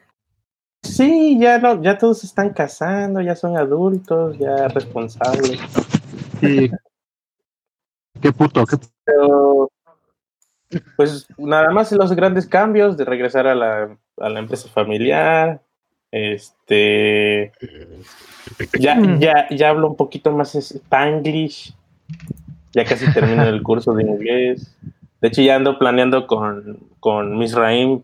Sí, 0.81 1.37
ya 1.39 1.59
no, 1.59 1.81
ya 1.83 1.99
todos 1.99 2.19
se 2.19 2.27
están 2.27 2.53
casando, 2.53 3.21
ya 3.21 3.35
son 3.35 3.55
adultos, 3.55 4.37
ya 4.39 4.67
responsables. 4.67 5.59
Sí. 6.41 6.71
Qué 8.19 8.31
puto, 8.31 8.65
qué 8.65 8.77
Pero 9.03 9.69
pues 10.95 11.27
nada 11.37 11.69
más 11.71 11.91
los 11.91 12.13
grandes 12.13 12.45
cambios 12.45 12.97
de 12.97 13.05
regresar 13.05 13.47
a 13.47 13.55
la, 13.55 13.97
a 14.17 14.29
la 14.29 14.39
empresa 14.39 14.69
familiar. 14.69 15.61
Este 16.11 17.51
ya, 18.79 18.99
ya, 19.19 19.47
ya 19.49 19.69
hablo 19.69 19.87
un 19.87 19.95
poquito 19.95 20.31
más 20.31 20.55
spanglish. 20.55 21.73
Ya 22.73 22.85
casi 22.85 23.11
termino 23.13 23.43
el 23.43 23.61
curso 23.63 23.93
de 23.93 24.03
inglés. 24.03 24.75
De 25.21 25.27
hecho, 25.27 25.41
ya 25.41 25.55
ando 25.55 25.77
planeando 25.77 26.27
con, 26.27 26.79
con 26.99 27.37
Miss 27.37 27.53
Raim 27.53 28.03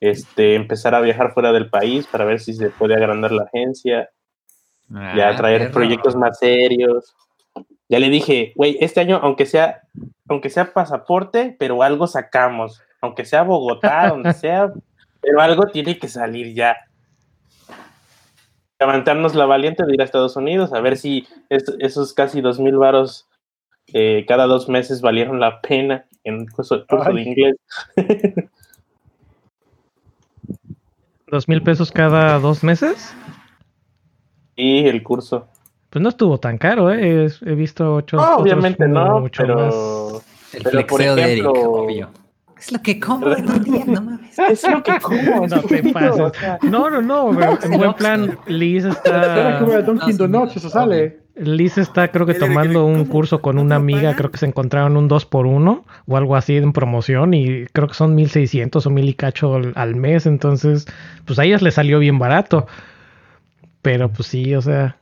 este, 0.00 0.54
empezar 0.54 0.94
a 0.94 1.00
viajar 1.00 1.32
fuera 1.32 1.52
del 1.52 1.68
país 1.70 2.06
para 2.06 2.24
ver 2.24 2.40
si 2.40 2.52
se 2.54 2.70
puede 2.70 2.94
agrandar 2.94 3.32
la 3.32 3.44
agencia. 3.44 4.10
ya 4.88 5.28
Ah, 5.30 5.36
traer 5.36 5.60
perro. 5.62 5.72
proyectos 5.72 6.16
más 6.16 6.38
serios. 6.38 7.14
Ya 7.88 7.98
le 8.00 8.08
dije, 8.10 8.52
güey, 8.56 8.76
este 8.80 9.00
año, 9.00 9.20
aunque 9.22 9.46
sea, 9.46 9.82
aunque 10.28 10.50
sea 10.50 10.72
pasaporte, 10.72 11.54
pero 11.58 11.82
algo 11.82 12.06
sacamos. 12.06 12.82
Aunque 13.00 13.24
sea 13.24 13.42
Bogotá, 13.42 14.08
donde 14.10 14.32
sea, 14.32 14.72
pero 15.20 15.40
algo 15.40 15.66
tiene 15.68 15.98
que 15.98 16.08
salir 16.08 16.54
ya. 16.54 16.76
Levantarnos 18.80 19.34
la 19.34 19.46
valiente 19.46 19.84
de 19.86 19.94
ir 19.94 20.00
a 20.02 20.04
Estados 20.04 20.36
Unidos, 20.36 20.72
a 20.72 20.80
ver 20.80 20.96
si 20.98 21.26
es- 21.48 21.74
esos 21.78 22.12
casi 22.12 22.40
dos 22.40 22.58
mil 22.60 22.76
varos 22.76 23.26
eh, 23.92 24.24
cada 24.26 24.46
dos 24.46 24.68
meses 24.68 25.00
valieron 25.00 25.38
la 25.38 25.60
pena 25.60 26.06
en 26.24 26.40
el 26.40 26.50
curso, 26.50 26.84
curso 26.88 27.12
de 27.12 27.22
inglés. 27.22 27.54
¿Dos 31.28 31.48
mil 31.48 31.62
pesos 31.62 31.90
cada 31.92 32.38
dos 32.38 32.62
meses? 32.64 33.14
Y 34.56 34.86
el 34.86 35.02
curso. 35.02 35.48
Pues 35.96 36.02
no 36.02 36.10
estuvo 36.10 36.38
tan 36.38 36.58
caro, 36.58 36.92
¿eh? 36.92 37.26
He 37.46 37.54
visto 37.54 37.94
ocho. 37.94 38.18
No, 38.18 38.36
obviamente 38.36 38.86
no, 38.86 39.18
mucho 39.20 39.40
pero... 39.42 39.56
más. 39.56 40.52
El 40.52 40.62
Pero, 40.62 40.86
por 40.86 41.00
de 41.00 41.32
Eric, 41.32 41.46
obvio. 41.46 42.10
Es 42.58 42.70
lo 42.70 42.82
que 42.82 43.00
como 43.00 43.34
día, 43.34 43.82
no 43.86 44.02
mames. 44.02 44.38
Es 44.50 44.70
lo 44.70 44.82
que 44.82 45.00
como. 45.00 45.46
No 45.46 45.62
te 45.62 45.82
pases. 45.94 46.20
o 46.20 46.34
sea, 46.34 46.58
No, 46.60 46.90
no, 46.90 47.00
no, 47.00 47.30
pero 47.34 47.58
en 47.62 47.78
buen 47.78 47.94
plan, 47.94 48.38
Liz 48.46 48.84
Espera 48.84 49.56
que 49.58 49.64
voy 49.64 50.10
está. 50.10 50.44
eso 50.54 50.68
sale. 50.68 51.20
Liz 51.34 51.78
está, 51.78 52.08
creo 52.08 52.26
que 52.26 52.34
tomando 52.34 52.84
un 52.84 53.06
curso 53.06 53.40
con 53.40 53.58
una 53.58 53.76
amiga, 53.76 54.14
creo 54.16 54.30
que 54.30 54.36
se 54.36 54.44
encontraron 54.44 54.98
un 54.98 55.08
2 55.08 55.24
por 55.24 55.46
1 55.46 55.84
o 56.06 56.16
algo 56.18 56.36
así 56.36 56.58
en 56.58 56.74
promoción 56.74 57.32
y 57.32 57.64
creo 57.72 57.88
que 57.88 57.94
son 57.94 58.14
1600 58.14 58.84
o 58.84 58.90
mil 58.90 59.08
y 59.08 59.14
cacho 59.14 59.54
al, 59.54 59.72
al 59.76 59.94
mes, 59.94 60.26
entonces 60.26 60.84
pues 61.24 61.38
a 61.38 61.44
ellas 61.44 61.62
les 61.62 61.72
salió 61.72 61.98
bien 62.00 62.18
barato. 62.18 62.66
Pero 63.80 64.10
pues 64.10 64.28
sí, 64.28 64.54
o 64.54 64.60
sea, 64.60 64.96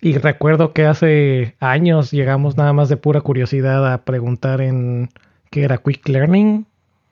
y 0.00 0.16
recuerdo 0.16 0.72
que 0.72 0.86
hace 0.86 1.56
años 1.60 2.10
llegamos 2.10 2.56
nada 2.56 2.72
más 2.72 2.88
de 2.88 2.96
pura 2.96 3.20
curiosidad 3.20 3.92
a 3.92 4.04
preguntar 4.04 4.60
en 4.60 5.10
qué 5.50 5.64
era 5.64 5.78
Quick 5.78 6.08
Learning 6.08 6.66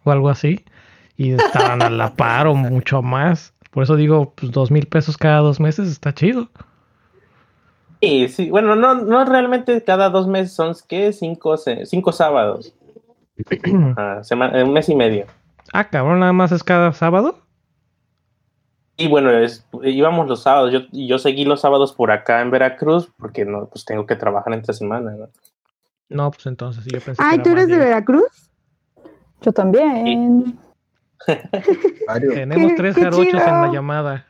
o 0.04 0.10
algo 0.10 0.30
así 0.30 0.64
y 1.16 1.32
estaban 1.34 1.82
a 1.82 1.90
la 1.90 2.14
par 2.14 2.46
o 2.46 2.54
mucho 2.54 3.02
más. 3.02 3.52
Por 3.70 3.82
eso 3.82 3.96
digo, 3.96 4.32
pues 4.34 4.50
dos 4.52 4.70
mil 4.70 4.86
pesos 4.86 5.18
cada 5.18 5.40
dos 5.40 5.60
meses 5.60 5.88
está 5.88 6.14
chido. 6.14 6.48
Sí, 8.00 8.28
sí, 8.28 8.50
bueno, 8.50 8.76
no, 8.76 8.94
no 8.94 9.24
realmente 9.24 9.82
cada 9.82 10.08
dos 10.08 10.28
meses 10.28 10.54
son, 10.54 10.74
¿qué? 10.88 11.12
Cinco, 11.12 11.56
cinco 11.84 12.12
sábados. 12.12 12.74
Ah, 13.96 14.20
un 14.64 14.72
mes 14.72 14.88
y 14.88 14.96
medio. 14.96 15.26
Ah, 15.72 15.88
cabrón, 15.88 16.20
nada 16.20 16.32
más 16.32 16.50
es 16.50 16.64
cada 16.64 16.92
sábado. 16.92 17.38
Y 19.00 19.06
bueno, 19.08 19.30
es- 19.30 19.64
íbamos 19.84 20.26
los 20.28 20.42
sábados. 20.42 20.72
Yo, 20.72 20.80
yo 20.92 21.18
seguí 21.18 21.44
los 21.44 21.60
sábados 21.60 21.92
por 21.92 22.10
acá 22.10 22.40
en 22.42 22.50
Veracruz 22.50 23.08
porque 23.16 23.44
no, 23.44 23.66
pues 23.66 23.84
tengo 23.84 24.04
que 24.06 24.16
trabajar 24.16 24.52
entre 24.52 24.74
semana. 24.74 25.12
¿no? 25.12 25.28
No, 26.08 26.30
pues 26.32 26.44
entonces 26.46 26.82
sí, 26.84 26.90
yo 26.92 27.00
pensé 27.00 27.22
Ay, 27.24 27.38
que 27.38 27.44
¿tú 27.44 27.50
eres 27.50 27.68
de. 27.68 27.78
Veracruz? 27.78 28.50
Yo 29.40 29.52
también. 29.52 30.58
Tenemos 32.34 32.72
tres 32.76 32.96
jarochos 32.96 33.40
en 33.40 33.60
la 33.62 33.70
llamada. 33.72 34.26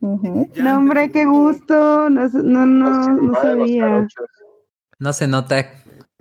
Ujú. 0.00 0.50
No, 0.56 0.76
hombre, 0.78 1.10
qué 1.10 1.24
gusto. 1.24 2.10
No, 2.10 2.28
no, 2.28 2.66
no, 2.66 3.08
no 3.14 3.34
sabía. 3.40 4.06
No 4.98 5.12
se 5.14 5.26
nota. 5.28 5.64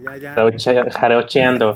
Jaroche- 0.02 0.90
jarocheando. 0.92 1.76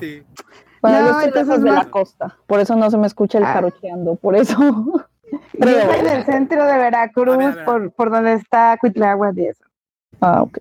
Bueno, 0.82 1.12
No, 1.12 1.26
yo 1.26 1.58
de 1.60 1.72
la 1.72 1.86
costa, 1.86 2.38
por 2.48 2.60
eso 2.62 2.76
no 2.78 2.90
se 2.90 2.98
me 2.98 3.08
escucha 3.08 3.38
el 3.40 3.44
Ah. 3.46 3.54
jarocheando, 3.54 4.16
por 4.16 4.36
eso. 4.38 4.58
Yo 5.54 5.82
soy 5.82 6.02
del 6.02 6.26
centro 6.26 6.66
de 6.66 6.78
Veracruz, 6.78 7.56
por, 7.66 7.92
por 7.92 8.12
donde 8.12 8.34
está 8.34 8.78
Cuitláhuac 8.80 9.38
y 9.38 9.48
eso. 9.48 9.64
Ah, 10.22 10.44
ok. 10.44 10.58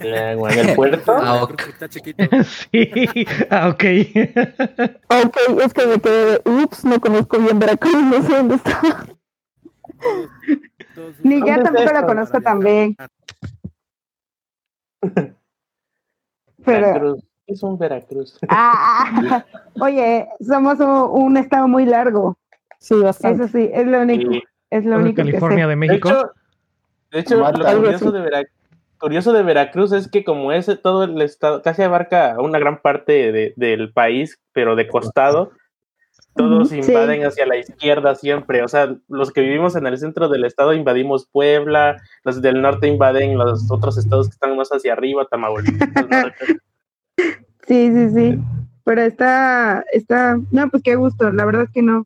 En 0.00 0.68
el 0.68 0.74
puerto. 0.76 1.12
Ah, 1.12 1.42
ok. 1.44 1.62
sí, 2.44 3.26
ah, 3.50 3.68
ok. 3.68 3.84
Ok, 5.24 5.36
es 5.62 5.74
que 5.74 5.86
me 5.86 6.00
quedé 6.00 6.26
de, 6.32 6.42
ups, 6.44 6.84
no 6.84 7.00
conozco 7.00 7.38
bien 7.38 7.58
Veracruz, 7.58 8.02
no 8.02 8.22
sé 8.22 8.36
dónde 8.36 8.54
está. 8.56 8.80
Ni 11.22 11.40
yo 11.40 11.46
¿Dónde 11.46 11.52
es 11.52 11.62
tampoco 11.62 11.90
eso? 11.90 12.00
lo 12.00 12.06
conozco 12.06 12.40
tan 12.40 12.58
bien. 12.60 12.96
Pero, 16.64 16.86
Veracruz. 16.86 17.24
Es 17.46 17.62
un 17.62 17.76
Veracruz. 17.78 18.38
ah, 18.48 19.44
oye, 19.80 20.28
somos 20.40 20.78
un, 20.80 21.22
un 21.22 21.36
estado 21.36 21.68
muy 21.68 21.84
largo. 21.84 22.36
Sí, 22.82 23.00
bastante. 23.00 23.44
Eso 23.44 23.52
sí, 23.56 23.70
es 23.72 23.86
lo 23.86 24.00
único. 24.00 24.32
Y, 24.32 24.42
Es 24.70 24.84
lo 24.84 24.96
¿De 24.96 25.02
único 25.02 25.16
que 25.16 25.22
California 25.22 25.64
sé. 25.64 25.68
de 25.68 25.68
de 25.68 25.76
México? 25.76 26.08
hecho, 26.08 26.30
De 27.12 27.18
hecho, 27.20 27.36
lo 27.36 27.52
curioso 27.76 28.10
de, 28.10 28.46
curioso 28.98 29.32
de 29.32 29.42
Veracruz 29.44 29.92
es 29.92 30.08
que 30.08 30.24
como 30.24 30.50
es 30.52 30.66
todo 30.82 31.04
el 31.04 31.20
estado, 31.22 31.62
casi 31.62 31.82
abarca 31.82 32.36
una 32.40 32.58
gran 32.58 32.80
parte 32.80 33.30
de- 33.32 33.52
del 33.56 33.92
país, 33.92 34.40
pero 34.52 34.74
de 34.76 34.88
costado, 34.88 35.52
todos 36.34 36.70
sí. 36.70 36.78
invaden 36.78 37.24
hacia 37.26 37.46
la 37.46 37.56
izquierda 37.58 38.14
siempre. 38.14 38.62
O 38.64 38.68
sea, 38.68 38.96
los 39.08 39.30
que 39.32 39.42
vivimos 39.42 39.76
en 39.76 39.86
el 39.86 39.98
centro 39.98 40.28
del 40.28 40.44
estado 40.44 40.72
invadimos 40.72 41.28
Puebla, 41.30 42.00
los 42.24 42.40
del 42.42 42.62
norte 42.62 42.88
invaden 42.88 43.36
los 43.38 43.70
otros 43.70 43.98
estados 43.98 44.28
que 44.28 44.32
están 44.32 44.56
más 44.56 44.70
hacia 44.70 44.92
arriba, 44.94 45.26
Tamaulipas. 45.30 45.88
Sí, 47.68 47.92
sí, 47.92 48.10
sí. 48.10 48.38
Pero 48.84 49.02
está, 49.02 49.84
está, 49.92 50.36
no, 50.50 50.68
pues 50.68 50.82
qué 50.82 50.96
gusto. 50.96 51.30
La 51.30 51.44
verdad 51.44 51.62
es 51.62 51.70
que 51.70 51.82
no, 51.82 52.04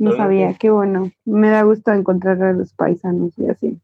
no 0.00 0.16
sabía. 0.16 0.54
Qué 0.54 0.70
bueno. 0.70 1.12
Me 1.24 1.50
da 1.50 1.62
gusto 1.62 1.92
encontrar 1.92 2.42
a 2.42 2.52
los 2.52 2.72
paisanos 2.72 3.32
y 3.38 3.48
así. 3.48 3.78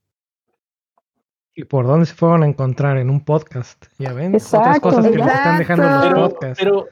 ¿Y 1.54 1.64
por 1.64 1.86
dónde 1.86 2.06
se 2.06 2.14
fueron 2.14 2.42
a 2.42 2.46
encontrar? 2.46 2.98
En 2.98 3.10
un 3.10 3.24
podcast. 3.24 3.86
Ya 3.98 4.12
ven, 4.12 4.28
otras 4.28 4.42
Exacto, 4.44 4.80
cosas 4.80 5.08
que 5.08 5.16
nos 5.18 5.26
están 5.28 5.58
dejando 5.58 5.84
los 5.84 6.02
Pero, 6.02 6.28
podcasts. 6.28 6.62
pero, 6.62 6.86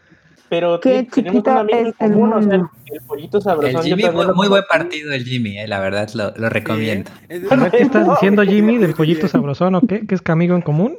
pero 0.48 0.80
Qué 0.80 1.08
tenemos 1.12 1.42
un 1.42 1.48
amigo 1.48 1.78
en 1.78 1.86
es 1.86 1.94
el 2.00 2.12
común, 2.12 2.32
o 2.32 2.42
sea, 2.42 2.54
el, 2.54 3.00
pollito 3.06 3.36
El 3.38 3.42
sabrosón. 3.42 3.82
Jimmy, 3.82 4.04
muy, 4.34 4.48
buen 4.48 4.64
partido 4.70 5.12
el 5.12 5.24
Jimmy, 5.24 5.58
eh, 5.58 5.66
la 5.66 5.80
verdad, 5.80 6.08
lo, 6.14 6.30
lo 6.36 6.48
recomiendo. 6.50 7.10
¿Qué 7.28 7.78
estás 7.78 8.08
diciendo, 8.08 8.42
Jimmy, 8.42 8.78
del 8.78 8.94
pollito 8.94 9.26
sabrosón 9.26 9.74
o 9.74 9.80
qué? 9.80 10.06
¿Que 10.06 10.14
es 10.14 10.20
que 10.22 10.32
amigo 10.32 10.54
en 10.54 10.62
común? 10.62 10.98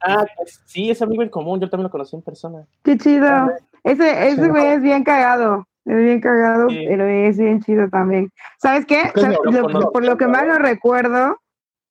Ah, 0.00 0.24
pues, 0.36 0.62
sí, 0.64 0.90
es 0.90 1.02
amigo 1.02 1.22
en 1.22 1.28
común, 1.28 1.60
yo 1.60 1.68
también 1.68 1.84
lo 1.84 1.90
conocí 1.90 2.16
en 2.16 2.22
persona. 2.22 2.64
Qué 2.82 2.96
chido. 2.96 3.50
Ese, 3.84 4.28
ese 4.28 4.48
güey 4.48 4.66
es 4.68 4.82
bien 4.82 5.04
cagado. 5.04 5.67
Es 5.88 5.96
bien 5.96 6.20
cagado, 6.20 6.68
Sí. 6.68 6.84
pero 6.86 7.04
es 7.06 7.38
bien 7.38 7.60
chido 7.60 7.88
también. 7.88 8.30
¿Sabes 8.58 8.86
qué? 8.86 9.10
Por 9.92 10.04
lo 10.04 10.16
que 10.16 10.26
más 10.26 10.46
lo 10.46 10.58
recuerdo, 10.58 11.38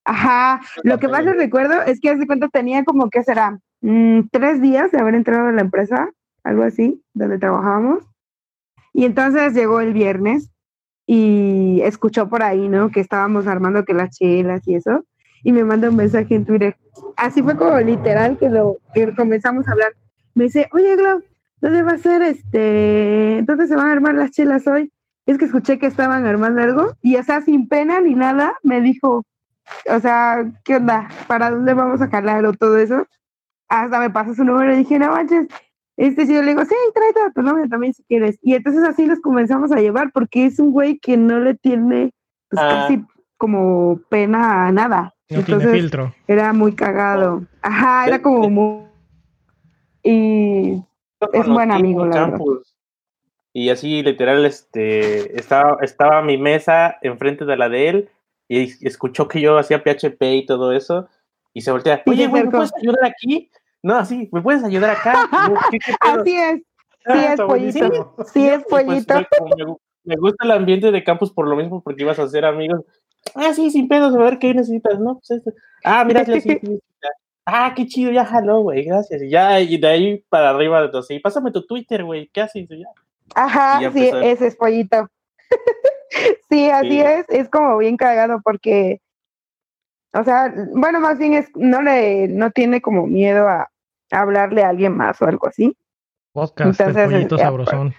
ajá, 0.04 0.60
lo 0.84 0.98
que 0.98 1.08
más 1.08 1.24
lo 1.24 1.32
recuerdo 1.34 1.82
es 1.82 2.00
que 2.00 2.10
hace 2.10 2.26
cuenta 2.26 2.48
tenía 2.48 2.84
como 2.84 3.10
que 3.10 3.22
será 3.22 3.58
Mm, 3.80 4.28
tres 4.32 4.60
días 4.60 4.90
de 4.90 4.98
haber 4.98 5.14
entrado 5.14 5.48
a 5.48 5.52
la 5.52 5.60
empresa, 5.60 6.10
algo 6.42 6.62
así, 6.64 7.02
donde 7.14 7.38
trabajábamos. 7.38 8.04
Y 8.92 9.04
entonces 9.04 9.54
llegó 9.54 9.80
el 9.80 9.92
viernes 9.92 10.50
y 11.06 11.80
escuchó 11.82 12.28
por 12.28 12.42
ahí, 12.42 12.68
¿no? 12.68 12.90
Que 12.90 13.00
estábamos 13.00 13.46
armando 13.46 13.84
que 13.84 13.94
las 13.94 14.10
chelas 14.16 14.66
y 14.66 14.74
eso. 14.74 15.04
Y 15.44 15.52
me 15.52 15.62
manda 15.62 15.88
un 15.88 15.96
mensaje 15.96 16.34
en 16.34 16.44
Twitter. 16.44 16.76
Así 17.16 17.42
fue 17.42 17.56
como 17.56 17.78
literal 17.78 18.36
que 18.38 18.48
lo 18.48 18.78
que 18.92 19.14
comenzamos 19.14 19.68
a 19.68 19.72
hablar. 19.72 19.92
Me 20.34 20.44
dice, 20.44 20.68
oye, 20.72 20.96
Glau, 20.96 21.22
¿dónde 21.60 21.82
va 21.82 21.92
a 21.92 21.98
ser 21.98 22.22
este? 22.22 23.42
¿Dónde 23.44 23.66
se 23.66 23.76
van 23.76 23.88
a 23.88 23.92
armar 23.92 24.14
las 24.14 24.30
chelas 24.30 24.66
hoy? 24.66 24.92
Es 25.26 25.38
que 25.38 25.44
escuché 25.44 25.78
que 25.78 25.86
estaban 25.86 26.26
armando 26.26 26.62
algo. 26.62 26.92
Y 27.02 27.16
o 27.16 27.22
sea, 27.22 27.42
sin 27.42 27.68
pena 27.68 28.00
ni 28.00 28.14
nada, 28.14 28.54
me 28.62 28.80
dijo, 28.80 29.24
o 29.90 30.00
sea, 30.00 30.50
¿qué 30.64 30.76
onda? 30.76 31.08
¿Para 31.26 31.50
dónde 31.50 31.74
vamos 31.74 32.00
a 32.00 32.08
calar 32.08 32.44
o 32.46 32.52
todo 32.54 32.78
eso? 32.78 33.06
Hasta 33.68 33.98
me 34.00 34.10
pasó 34.10 34.34
su 34.34 34.44
número 34.44 34.72
y 34.72 34.78
dije, 34.78 34.98
no 34.98 35.10
manches. 35.10 35.46
Este 35.98 36.26
sí, 36.26 36.34
yo 36.34 36.42
le 36.42 36.52
digo, 36.52 36.64
sí, 36.64 36.74
tráete 36.94 37.20
a 37.20 37.32
tu 37.32 37.42
novia 37.42 37.66
también 37.68 37.92
si 37.92 38.02
quieres. 38.04 38.38
Y 38.40 38.54
entonces 38.54 38.84
así 38.84 39.04
los 39.04 39.20
comenzamos 39.20 39.72
a 39.72 39.80
llevar 39.80 40.12
porque 40.12 40.46
es 40.46 40.58
un 40.60 40.70
güey 40.72 40.98
que 40.98 41.16
no 41.16 41.40
le 41.40 41.54
tiene 41.54 42.12
pues, 42.48 42.62
Ah. 42.62 42.86
casi 42.88 43.04
como 43.36 44.00
pena 44.08 44.66
a 44.68 44.72
nada. 44.72 45.12
No 45.28 45.42
tiene 45.42 45.62
Entonces, 45.64 45.72
filtro. 45.72 46.14
era 46.26 46.52
muy 46.54 46.74
cagado. 46.74 47.42
Ajá, 47.62 48.06
era 48.06 48.22
como 48.22 48.48
muy... 48.48 48.84
Y 50.02 50.82
Es 51.32 51.48
buen 51.48 51.70
amigo, 51.72 52.06
la 52.06 52.26
verdad. 52.26 52.38
Y 53.52 53.70
así, 53.70 54.02
literal, 54.02 54.44
este, 54.46 55.38
estaba, 55.38 55.78
estaba 55.82 56.22
mi 56.22 56.38
mesa 56.38 56.96
enfrente 57.02 57.44
de 57.44 57.56
la 57.56 57.68
de 57.68 57.88
él 57.88 58.08
y 58.46 58.86
escuchó 58.86 59.26
que 59.26 59.40
yo 59.40 59.58
hacía 59.58 59.82
PHP 59.82 60.22
y 60.36 60.46
todo 60.46 60.72
eso. 60.72 61.08
Y 61.54 61.62
se 61.62 61.72
voltea, 61.72 62.02
oye, 62.06 62.26
güey, 62.28 62.44
¿me 62.44 62.50
puedes 62.50 62.72
ayudar 62.76 63.04
aquí? 63.06 63.50
No, 63.82 63.96
así, 63.96 64.28
¿me 64.32 64.42
puedes 64.42 64.62
ayudar 64.62 64.90
acá? 64.90 65.28
Así 66.00 66.36
es, 66.36 66.62
Ah, 67.06 67.14
sí 67.14 67.24
es 67.24 67.40
pollito, 67.40 68.14
sí 68.32 68.48
es 68.48 68.64
pues, 68.68 68.84
pollito. 68.84 69.14
me, 69.56 69.64
gu- 69.64 69.78
me 70.04 70.16
gusta 70.16 70.44
el 70.44 70.50
ambiente 70.50 70.90
de 70.92 71.02
campus 71.04 71.32
por 71.32 71.48
lo 71.48 71.56
mismo, 71.56 71.82
porque 71.82 72.02
ibas 72.02 72.18
a 72.18 72.24
hacer 72.24 72.44
amigos. 72.44 72.84
Ah, 73.34 73.52
sí, 73.54 73.70
sin 73.70 73.88
pedos, 73.88 74.14
a 74.14 74.18
ver 74.18 74.38
qué 74.38 74.52
necesitas, 74.52 75.00
¿no? 75.00 75.20
Pues. 75.26 75.42
Ah, 75.84 76.04
mira, 76.04 76.24
sí, 76.24 76.40
sí. 76.40 76.60
Ah, 77.50 77.72
qué 77.74 77.86
chido, 77.86 78.10
ya 78.12 78.26
jaló, 78.26 78.60
güey, 78.60 78.84
gracias. 78.84 79.22
Y 79.22 79.30
ya, 79.30 79.58
y 79.58 79.78
de 79.78 79.88
ahí 79.88 80.24
para 80.28 80.50
arriba, 80.50 80.84
entonces, 80.84 81.16
y 81.16 81.20
pásame 81.20 81.50
tu 81.50 81.64
Twitter, 81.66 82.04
güey, 82.04 82.28
¿qué 82.30 82.42
haces? 82.42 82.70
Y 82.70 82.80
ya. 82.80 82.86
Ajá, 83.34 83.80
ya 83.80 83.90
sí, 83.90 84.06
empezó. 84.08 84.20
ese 84.20 84.46
es 84.48 84.56
pollito. 84.56 85.08
sí, 86.50 86.68
así 86.70 86.90
Sí. 86.90 87.00
es, 87.00 87.24
es 87.30 87.48
como 87.48 87.78
bien 87.78 87.96
cagado 87.96 88.40
porque, 88.44 89.00
o 90.12 90.22
sea, 90.24 90.52
bueno, 90.74 91.00
más 91.00 91.18
bien 91.18 91.32
es, 91.32 91.48
no 91.54 91.80
le, 91.80 92.28
no 92.28 92.50
tiene 92.50 92.82
como 92.82 93.06
miedo 93.06 93.48
a, 93.48 93.70
a 94.10 94.20
hablarle 94.20 94.62
a 94.62 94.68
alguien 94.68 94.94
más 94.94 95.20
o 95.22 95.26
algo 95.26 95.46
así. 95.48 95.74
Podcast 96.32 96.78
Entonces, 96.80 96.94
del 96.96 97.10
pollito 97.12 97.36
ya, 97.38 97.44
sabrosón. 97.44 97.94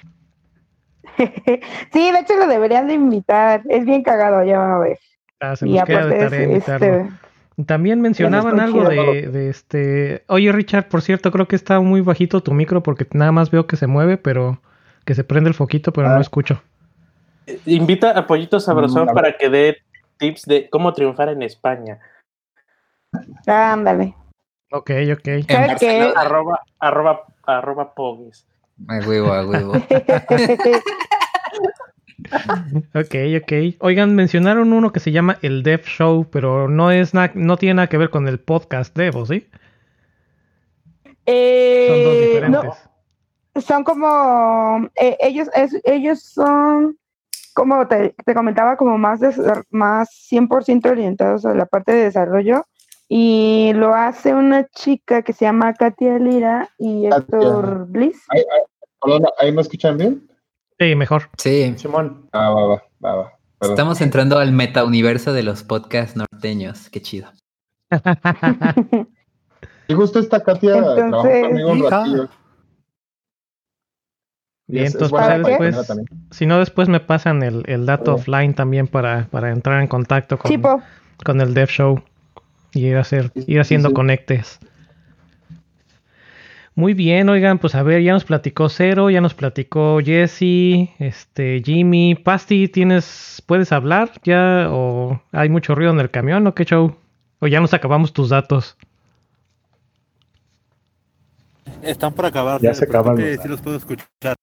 sí, 1.18 2.12
de 2.12 2.20
hecho 2.20 2.36
lo 2.38 2.48
deberían 2.48 2.88
de 2.88 2.94
invitar, 2.94 3.64
es 3.68 3.84
bien 3.86 4.04
cagado, 4.04 4.44
ya 4.44 4.60
van 4.60 4.72
a 4.72 4.80
ver. 4.80 5.00
Ah, 5.40 5.56
se 5.56 5.68
Y 5.68 5.74
queda 5.84 6.06
de 6.06 6.16
aparte 6.26 6.26
es, 6.44 6.48
invitarlo. 6.48 6.86
este, 6.88 7.10
También 7.66 8.02
mencionaban 8.02 8.60
algo 8.60 8.88
de, 8.88 9.28
de 9.30 9.50
este. 9.50 10.24
Oye, 10.28 10.52
Richard, 10.52 10.88
por 10.88 11.02
cierto, 11.02 11.32
creo 11.32 11.48
que 11.48 11.56
está 11.56 11.80
muy 11.82 12.02
bajito 12.02 12.42
tu 12.42 12.54
micro 12.54 12.82
porque 12.84 13.06
nada 13.14 13.32
más 13.32 13.52
veo 13.52 13.68
que 13.68 13.76
se 13.76 13.88
mueve, 13.88 14.18
pero 14.18 14.62
que 15.06 15.16
se 15.16 15.24
prende 15.24 15.50
el 15.50 15.56
foquito, 15.56 15.92
pero 15.92 16.08
no 16.10 16.16
Ah. 16.16 16.22
escucho. 16.22 16.62
Invita 17.66 18.12
a 18.12 18.28
Pollito 18.28 18.60
Sabrosón 18.60 19.08
Mm, 19.10 19.14
para 19.14 19.36
que 19.38 19.50
dé 19.50 19.78
tips 20.18 20.46
de 20.46 20.70
cómo 20.70 20.94
triunfar 20.94 21.30
en 21.30 21.42
España. 21.42 22.00
ándale. 23.48 24.16
Ok, 24.72 24.92
ok. 25.14 25.28
En 25.28 25.48
¿Sabes 25.48 25.80
qué? 25.80 25.88
Barcelona. 25.88 26.22
Arroba, 26.22 26.60
arroba, 26.80 27.22
arroba 27.44 27.94
pogues. 27.96 28.46
A 28.88 29.00
huevo, 29.00 29.34
a 29.34 29.46
huevo. 29.46 29.74
Ok, 32.96 33.16
ok. 33.42 33.52
Oigan, 33.80 34.16
mencionaron 34.16 34.74
uno 34.74 34.92
que 34.92 35.00
se 35.00 35.12
llama 35.12 35.38
el 35.42 35.64
Dev 35.64 35.82
Show, 35.86 36.28
pero 36.32 36.68
no 36.68 36.92
es 36.92 37.14
na- 37.14 37.32
no 37.36 37.58
tiene 37.58 37.76
nada 37.76 37.88
que 37.88 37.98
ver 37.98 38.10
con 38.10 38.28
el 38.28 38.40
podcast 38.40 38.96
Dev, 38.96 39.16
¿o 39.18 39.26
sí? 39.26 39.48
Son 41.26 42.04
dos 42.04 42.14
Eh, 42.16 42.26
diferentes. 42.28 42.64
no, 43.56 43.62
son 43.62 43.84
como 43.84 44.90
eh, 44.96 45.18
ellos 45.22 45.48
es- 45.56 45.80
ellos 45.84 46.22
son 46.24 46.98
como 47.54 47.88
te, 47.88 48.16
te 48.26 48.34
comentaba 48.34 48.78
como 48.78 48.98
más 48.98 49.20
más 49.70 50.10
100% 50.30 50.90
orientados 50.90 51.46
a 51.46 51.54
la 51.54 51.66
parte 51.66 51.92
de 51.92 52.04
desarrollo 52.06 52.66
y 53.08 53.72
lo 53.76 53.94
hace 53.94 54.34
una 54.34 54.68
chica 54.68 55.24
que 55.24 55.34
se 55.34 55.46
llama 55.46 55.74
Katia 55.74 56.18
Lira 56.20 56.70
y. 56.78 57.08
Héctor 57.08 57.88
Bliss. 57.88 58.24
Ahí, 58.30 58.40
ahí, 58.42 58.62
perdona, 59.02 59.30
¿ahí 59.40 59.52
me 59.52 59.62
escuchan 59.62 59.98
bien? 59.98 60.30
Sí, 60.80 60.96
mejor. 60.96 61.30
Sí, 61.38 61.74
Simón. 61.78 62.30
Ah, 62.32 62.50
va, 62.52 62.66
va, 62.68 62.84
va, 63.04 63.16
va. 63.16 63.34
Perdón. 63.60 63.74
estamos 63.74 64.00
entrando 64.02 64.38
al 64.40 64.54
metauniverso 64.54 65.34
de 65.34 65.44
los 65.44 65.64
podcasts 65.64 66.16
norteños. 66.16 66.90
Qué 66.90 67.02
chido. 67.02 67.30
Y 69.88 69.94
justo 69.96 70.20
esta 70.20 70.44
Katia 70.44 70.76
Entonces, 70.78 71.04
trabajó 71.10 71.30
conmigo 71.50 71.72
un 71.72 71.78
hija. 71.80 71.90
ratillo. 71.90 72.30
Y 74.68 74.74
Bien, 74.74 74.86
es- 74.86 74.96
es 74.96 75.02
entonces 75.02 75.86
si 76.30 76.46
no 76.46 76.60
después 76.60 76.88
me 76.90 77.00
pasan 77.00 77.42
el, 77.42 77.64
el 77.66 77.88
dato 77.88 78.16
Sí. 78.16 78.22
offline 78.22 78.54
también 78.54 78.88
para, 78.88 79.26
para 79.32 79.50
entrar 79.52 79.82
en 79.82 79.88
contacto 79.88 80.38
con, 80.38 80.52
Chipo, 80.52 80.82
con 81.26 81.42
el 81.42 81.56
Dev 81.56 81.70
Show 81.70 82.04
y 82.74 82.86
ir, 82.86 82.98
a 82.98 83.02
hacer, 83.02 83.32
Sí, 83.34 83.40
ir 83.40 83.46
sí, 83.46 83.58
haciendo 83.58 83.90
sí. 83.90 83.96
conectes. 83.96 84.60
Muy 86.80 86.94
bien, 86.94 87.28
oigan, 87.28 87.60
pues 87.60 87.76
a 87.76 87.84
ver, 87.84 88.02
ya 88.04 88.14
nos 88.14 88.24
platicó 88.24 88.70
Cero, 88.70 89.10
ya 89.10 89.20
nos 89.20 89.34
platicó 89.34 90.00
Jesse, 90.02 90.90
este, 90.98 91.62
Jimmy, 91.62 92.16
Pasti, 92.16 92.70
¿tienes, 92.70 93.44
puedes 93.46 93.74
hablar 93.74 94.14
ya 94.24 94.70
o 94.70 95.22
hay 95.34 95.50
mucho 95.50 95.76
ruido 95.76 95.92
en 95.92 96.00
el 96.00 96.10
camión 96.10 96.48
o 96.48 96.56
qué 96.56 96.64
show? 96.64 96.96
O 97.40 97.48
ya 97.48 97.60
nos 97.60 97.74
acabamos 97.74 98.14
tus 98.14 98.30
datos. 98.30 98.78
Están 101.82 102.14
por 102.14 102.28
acabar. 102.28 102.62
Ya 102.62 102.74
se 102.74 102.88
creo 102.88 103.02
acaban 103.02 103.18
Sí 103.18 103.50
los 103.50 103.60
puedo 103.60 103.76
escuchar. 103.76 104.36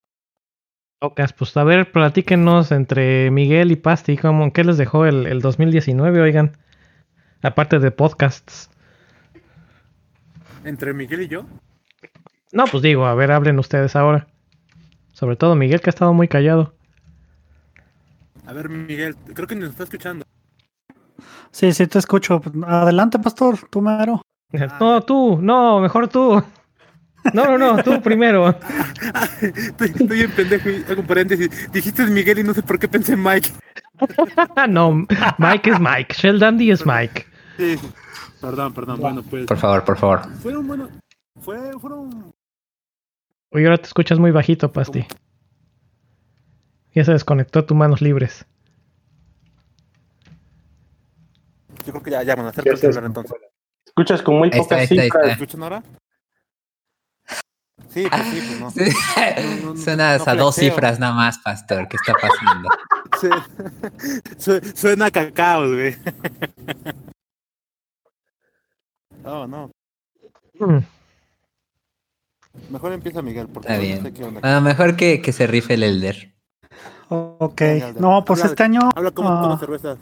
Ocas, 1.00 1.32
pues 1.32 1.56
a 1.56 1.64
ver, 1.64 1.90
platíquenos 1.90 2.70
entre 2.70 3.30
Miguel 3.30 3.72
y 3.72 3.76
Pasti, 3.76 4.18
¿cómo, 4.18 4.52
¿qué 4.52 4.62
les 4.62 4.76
dejó 4.76 5.06
el, 5.06 5.26
el 5.26 5.40
2019, 5.40 6.20
oigan? 6.20 6.58
Aparte 7.40 7.78
de 7.78 7.90
podcasts. 7.92 8.68
Entre 10.64 10.92
Miguel 10.92 11.22
y 11.22 11.28
yo. 11.28 11.46
No, 12.56 12.64
pues 12.64 12.82
digo, 12.82 13.04
a 13.04 13.14
ver, 13.14 13.32
hablen 13.32 13.58
ustedes 13.58 13.94
ahora. 13.96 14.28
Sobre 15.12 15.36
todo 15.36 15.54
Miguel, 15.54 15.82
que 15.82 15.90
ha 15.90 15.92
estado 15.92 16.14
muy 16.14 16.26
callado. 16.26 16.72
A 18.46 18.54
ver, 18.54 18.70
Miguel, 18.70 19.14
creo 19.34 19.46
que 19.46 19.54
nos 19.54 19.68
está 19.72 19.84
escuchando. 19.84 20.24
Sí, 21.50 21.70
sí, 21.74 21.86
te 21.86 21.98
escucho. 21.98 22.40
Adelante, 22.66 23.18
pastor, 23.18 23.58
tú 23.68 23.82
mero. 23.82 24.22
No, 24.80 25.02
tú, 25.02 25.38
no, 25.42 25.80
mejor 25.80 26.08
tú. 26.08 26.42
No, 27.34 27.44
no, 27.44 27.58
no, 27.58 27.82
tú 27.82 28.00
primero. 28.00 28.48
estoy, 29.42 29.88
estoy 29.90 30.06
bien 30.06 30.30
pendejo 30.30 30.70
y 30.70 30.82
hago 30.90 31.02
un 31.02 31.06
paréntesis. 31.06 31.70
Dijiste 31.72 32.06
Miguel 32.06 32.38
y 32.38 32.42
no 32.42 32.54
sé 32.54 32.62
por 32.62 32.78
qué 32.78 32.88
pensé 32.88 33.12
en 33.14 33.22
Mike. 33.22 33.50
no, 34.70 35.04
Mike 35.36 35.70
es 35.72 35.78
Mike, 35.80 36.14
Shell 36.16 36.38
Dandy 36.38 36.70
es 36.70 36.86
Mike. 36.86 37.26
Sí. 37.58 37.76
Perdón, 38.40 38.72
perdón. 38.72 38.98
Bueno, 38.98 39.22
pues. 39.22 39.44
Por 39.44 39.58
favor, 39.58 39.84
por 39.84 39.98
favor. 39.98 40.22
Fueron, 40.40 40.66
bueno. 40.66 40.88
Fue, 41.42 41.78
fueron. 41.78 42.35
Oye, 43.50 43.64
ahora 43.64 43.78
te 43.78 43.86
escuchas 43.86 44.18
muy 44.18 44.30
bajito, 44.30 44.72
Pasti. 44.72 45.06
Ya 46.94 47.04
se 47.04 47.12
desconectó 47.12 47.64
tu 47.64 47.74
manos 47.74 48.00
libres. 48.00 48.46
Yo 51.84 51.92
creo 51.92 52.02
que 52.02 52.10
ya, 52.10 52.22
ya, 52.22 52.34
bueno, 52.34 52.50
acerca 52.50 52.70
el 52.70 52.78
celular 52.78 53.04
entonces. 53.04 53.36
Escuchas 53.86 54.22
con 54.22 54.38
muy 54.38 54.50
cifras. 54.50 54.90
está. 54.90 55.30
¿Escuchan 55.30 55.62
ahora? 55.62 55.82
Sí, 57.90 58.06
pues 58.10 58.22
sí, 58.26 58.42
pues 58.46 58.60
no. 58.60 58.70
Sí. 59.76 59.96
No, 59.96 59.96
no, 59.96 60.24
a 60.26 60.34
dos 60.34 60.54
cifras 60.56 60.98
nada 60.98 61.14
más, 61.14 61.38
pastor. 61.38 61.88
¿Qué 61.88 61.96
está 61.96 62.12
pasando? 62.14 62.68
Suena 64.74 65.06
a 65.06 65.10
cacao, 65.10 65.66
güey. 65.68 65.96
No, 69.22 69.46
no. 69.48 69.70
Mm. 70.58 70.95
Mejor 72.70 72.92
empieza 72.92 73.22
Miguel, 73.22 73.48
porque 73.48 73.68
Está 73.72 73.96
no 73.96 74.02
sé 74.02 74.12
qué 74.12 74.24
onda. 74.24 74.60
Mejor 74.60 74.96
que, 74.96 75.20
que 75.22 75.32
se 75.32 75.46
rife 75.46 75.74
el 75.74 75.82
Elder. 75.82 76.34
Ok. 77.08 77.62
No, 78.00 78.24
pues 78.24 78.40
Habla- 78.40 78.50
este 78.52 78.62
año. 78.64 78.80
Habla 78.94 79.10
como 79.12 79.58
cerveza. 79.58 79.96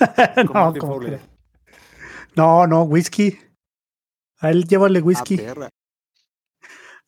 Como 0.46 0.54
no, 0.54 0.64
Martin 0.64 0.80
como 0.80 0.92
Fowler. 0.94 1.18
que- 1.18 1.26
no, 2.36 2.66
no, 2.66 2.82
whisky. 2.84 3.38
A 4.38 4.50
él 4.50 4.64
llévale 4.66 5.00
whisky. 5.02 5.34
Ah, 5.34 5.42
perra. 5.44 5.68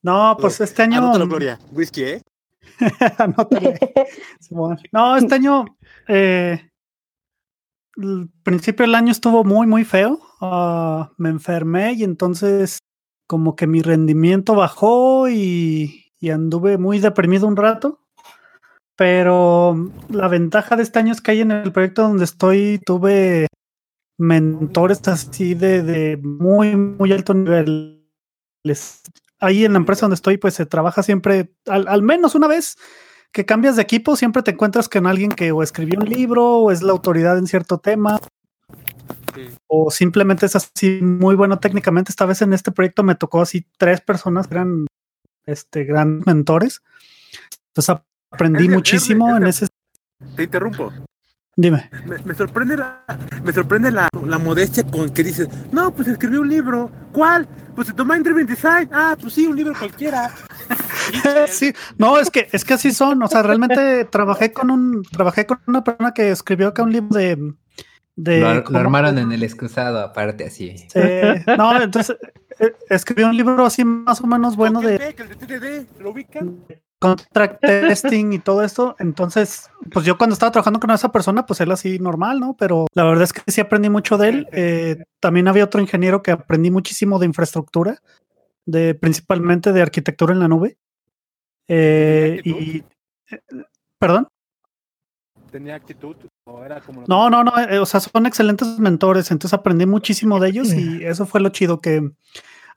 no, 0.02 0.36
pues 0.38 0.60
este 0.60 0.82
año. 0.82 0.98
Anótalo, 0.98 1.26
Gloria. 1.26 1.58
Whisky, 1.72 2.02
¿eh? 2.04 2.22
Anótale. 3.18 3.78
No, 4.92 5.16
este 5.16 5.34
año, 5.36 5.64
eh, 6.08 6.68
el 7.96 8.28
principio 8.42 8.84
del 8.84 8.94
año 8.94 9.10
estuvo 9.12 9.42
muy, 9.42 9.66
muy 9.66 9.84
feo. 9.84 10.20
Ah, 10.42 11.10
me 11.16 11.30
enfermé 11.30 11.92
y 11.94 12.04
entonces 12.04 12.78
como 13.32 13.56
que 13.56 13.66
mi 13.66 13.80
rendimiento 13.80 14.54
bajó 14.54 15.26
y, 15.26 16.12
y 16.20 16.28
anduve 16.28 16.76
muy 16.76 16.98
deprimido 16.98 17.46
un 17.46 17.56
rato. 17.56 18.00
Pero 18.94 19.88
la 20.10 20.28
ventaja 20.28 20.76
de 20.76 20.82
este 20.82 20.98
año 20.98 21.12
es 21.12 21.22
que 21.22 21.30
ahí 21.30 21.40
en 21.40 21.50
el 21.50 21.72
proyecto 21.72 22.02
donde 22.02 22.24
estoy 22.24 22.78
tuve 22.84 23.46
mentores 24.18 25.00
así 25.08 25.54
de, 25.54 25.82
de 25.82 26.18
muy, 26.18 26.76
muy 26.76 27.10
alto 27.10 27.32
nivel. 27.32 28.06
Les- 28.64 29.00
ahí 29.40 29.64
en 29.64 29.72
la 29.72 29.78
empresa 29.78 30.02
donde 30.02 30.16
estoy, 30.16 30.36
pues 30.36 30.52
se 30.52 30.66
trabaja 30.66 31.02
siempre, 31.02 31.54
al, 31.64 31.88
al 31.88 32.02
menos 32.02 32.34
una 32.34 32.48
vez 32.48 32.76
que 33.32 33.46
cambias 33.46 33.76
de 33.76 33.82
equipo, 33.82 34.14
siempre 34.14 34.42
te 34.42 34.50
encuentras 34.50 34.90
con 34.90 35.06
alguien 35.06 35.30
que 35.30 35.52
o 35.52 35.62
escribió 35.62 35.98
un 35.98 36.06
libro 36.06 36.44
o 36.58 36.70
es 36.70 36.82
la 36.82 36.92
autoridad 36.92 37.38
en 37.38 37.46
cierto 37.46 37.78
tema. 37.78 38.20
O 39.66 39.90
simplemente 39.90 40.46
es 40.46 40.56
así 40.56 41.00
muy 41.02 41.34
bueno 41.34 41.58
técnicamente. 41.58 42.12
Esta 42.12 42.26
vez 42.26 42.42
en 42.42 42.52
este 42.52 42.72
proyecto 42.72 43.02
me 43.02 43.14
tocó 43.14 43.42
así 43.42 43.66
tres 43.76 44.00
personas 44.00 44.48
que 44.48 44.54
eran 44.54 44.86
este, 45.46 45.84
grandes 45.84 46.26
mentores. 46.26 46.82
Entonces 47.68 47.96
aprendí 48.30 48.64
Edgar, 48.64 48.76
muchísimo 48.76 49.28
Edgar, 49.28 49.42
en 49.42 49.48
ese. 49.48 49.68
Te 50.36 50.44
interrumpo. 50.44 50.92
Dime. 51.54 51.90
Me, 52.06 52.16
me 52.18 52.34
sorprende 52.34 52.78
la, 52.78 53.04
me 53.44 53.52
sorprende 53.52 53.90
la, 53.90 54.08
la 54.24 54.38
modestia 54.38 54.84
con 54.84 55.10
que 55.10 55.22
dices, 55.22 55.48
no, 55.70 55.92
pues 55.94 56.08
escribí 56.08 56.38
un 56.38 56.48
libro. 56.48 56.90
¿Cuál? 57.12 57.46
Pues 57.74 57.88
se 57.88 57.92
toma 57.92 58.18
Driven 58.18 58.46
Design. 58.46 58.88
Ah, 58.90 59.16
pues 59.20 59.34
sí, 59.34 59.46
un 59.46 59.56
libro 59.56 59.74
cualquiera. 59.78 60.30
sí, 61.48 61.74
no, 61.98 62.18
es 62.18 62.30
que, 62.30 62.48
es 62.52 62.64
que 62.64 62.74
así 62.74 62.92
son. 62.92 63.22
O 63.22 63.28
sea, 63.28 63.42
realmente 63.42 64.06
trabajé 64.06 64.52
con 64.52 64.70
un, 64.70 65.02
trabajé 65.02 65.44
con 65.46 65.60
una 65.66 65.84
persona 65.84 66.14
que 66.14 66.30
escribió 66.30 66.68
acá 66.68 66.82
un 66.82 66.92
libro 66.92 67.18
de. 67.18 67.54
De 68.16 68.40
Lo, 68.40 68.78
armaron 68.78 69.18
en 69.18 69.32
el 69.32 69.42
excusado, 69.42 70.00
aparte, 70.00 70.44
así. 70.44 70.76
Sí, 70.76 71.00
no, 71.58 71.80
entonces 71.80 72.16
eh, 72.58 72.72
escribió 72.90 73.28
un 73.28 73.36
libro 73.36 73.64
así 73.64 73.84
más 73.84 74.20
o 74.20 74.26
menos 74.26 74.56
bueno 74.56 74.80
de 74.80 75.14
contract 77.02 77.60
testing 77.60 78.32
y 78.32 78.38
todo 78.38 78.62
esto. 78.62 78.94
Entonces, 79.00 79.68
pues 79.92 80.06
yo 80.06 80.16
cuando 80.16 80.34
estaba 80.34 80.52
trabajando 80.52 80.78
con 80.78 80.90
esa 80.92 81.10
persona, 81.10 81.44
pues 81.44 81.60
él 81.60 81.72
así 81.72 81.98
normal, 81.98 82.38
¿no? 82.38 82.56
Pero 82.56 82.86
la 82.94 83.04
verdad 83.04 83.24
es 83.24 83.32
que 83.32 83.42
sí 83.50 83.60
aprendí 83.60 83.90
mucho 83.90 84.16
de 84.16 84.28
él. 84.28 84.48
Eh, 84.52 85.02
también 85.18 85.48
había 85.48 85.64
otro 85.64 85.80
ingeniero 85.80 86.22
que 86.22 86.30
aprendí 86.30 86.70
muchísimo 86.70 87.18
de 87.18 87.26
infraestructura, 87.26 87.98
de 88.64 88.94
principalmente 88.94 89.72
de 89.72 89.82
arquitectura 89.82 90.32
en 90.32 90.38
la 90.38 90.48
nube. 90.48 90.76
Eh, 91.66 92.40
y, 92.44 92.84
eh, 93.30 93.40
perdón. 93.98 94.28
¿Tenía 95.50 95.74
actitud? 95.74 96.16
¿O 96.44 96.64
era 96.64 96.80
como 96.80 97.04
No, 97.06 97.30
no, 97.30 97.44
no, 97.44 97.52
eh, 97.58 97.78
o 97.78 97.86
sea, 97.86 98.00
son 98.00 98.26
excelentes 98.26 98.78
mentores, 98.78 99.30
entonces 99.30 99.54
aprendí 99.58 99.86
muchísimo 99.86 100.40
de 100.40 100.48
ellos 100.48 100.72
y 100.72 101.04
eso 101.04 101.24
fue 101.26 101.40
lo 101.40 101.50
chido 101.50 101.80
que 101.80 102.10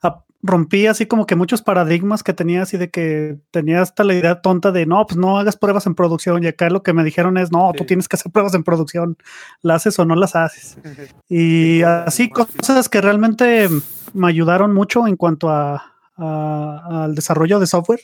ah, 0.02 0.22
rompí 0.42 0.86
así 0.86 1.06
como 1.06 1.26
que 1.26 1.34
muchos 1.34 1.62
paradigmas 1.62 2.22
que 2.22 2.32
tenía 2.32 2.62
así 2.62 2.76
de 2.76 2.90
que 2.90 3.38
tenía 3.50 3.82
hasta 3.82 4.04
la 4.04 4.14
idea 4.14 4.40
tonta 4.40 4.70
de 4.70 4.86
no, 4.86 5.04
pues 5.06 5.16
no 5.16 5.38
hagas 5.38 5.56
pruebas 5.56 5.86
en 5.86 5.96
producción 5.96 6.44
y 6.44 6.46
acá 6.46 6.70
lo 6.70 6.82
que 6.84 6.92
me 6.92 7.02
dijeron 7.02 7.38
es 7.38 7.50
no, 7.50 7.72
tú 7.76 7.84
tienes 7.86 8.06
que 8.08 8.16
hacer 8.16 8.30
pruebas 8.30 8.54
en 8.54 8.62
producción, 8.62 9.16
las 9.62 9.82
haces 9.82 9.98
o 9.98 10.04
no 10.04 10.14
las 10.14 10.36
haces. 10.36 10.78
Y 11.28 11.82
así. 11.82 12.28
cosas 12.30 12.88
que 12.88 13.00
realmente 13.00 13.68
me 14.14 14.28
ayudaron 14.28 14.72
mucho 14.72 15.08
en 15.08 15.16
cuanto 15.16 15.50
a, 15.50 15.92
a- 16.16 17.04
al 17.04 17.16
desarrollo 17.16 17.58
de 17.58 17.66
software, 17.66 18.00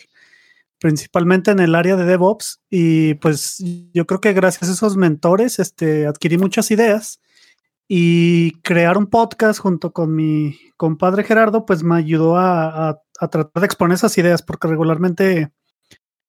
principalmente 0.82 1.52
en 1.52 1.60
el 1.60 1.76
área 1.76 1.94
de 1.96 2.04
DevOps. 2.04 2.60
Y 2.68 3.14
pues 3.14 3.62
yo 3.94 4.04
creo 4.04 4.20
que 4.20 4.32
gracias 4.32 4.68
a 4.68 4.72
esos 4.72 4.96
mentores 4.96 5.60
este, 5.60 6.06
adquirí 6.08 6.38
muchas 6.38 6.72
ideas 6.72 7.20
y 7.88 8.52
crear 8.62 8.98
un 8.98 9.06
podcast 9.06 9.60
junto 9.60 9.92
con 9.92 10.14
mi 10.14 10.58
compadre 10.76 11.22
Gerardo, 11.22 11.64
pues 11.66 11.84
me 11.84 11.96
ayudó 11.96 12.36
a, 12.36 12.88
a- 12.90 13.28
tratar 13.28 13.60
de 13.60 13.66
exponer 13.66 13.94
esas 13.94 14.18
ideas, 14.18 14.42
porque 14.42 14.66
regularmente 14.66 15.52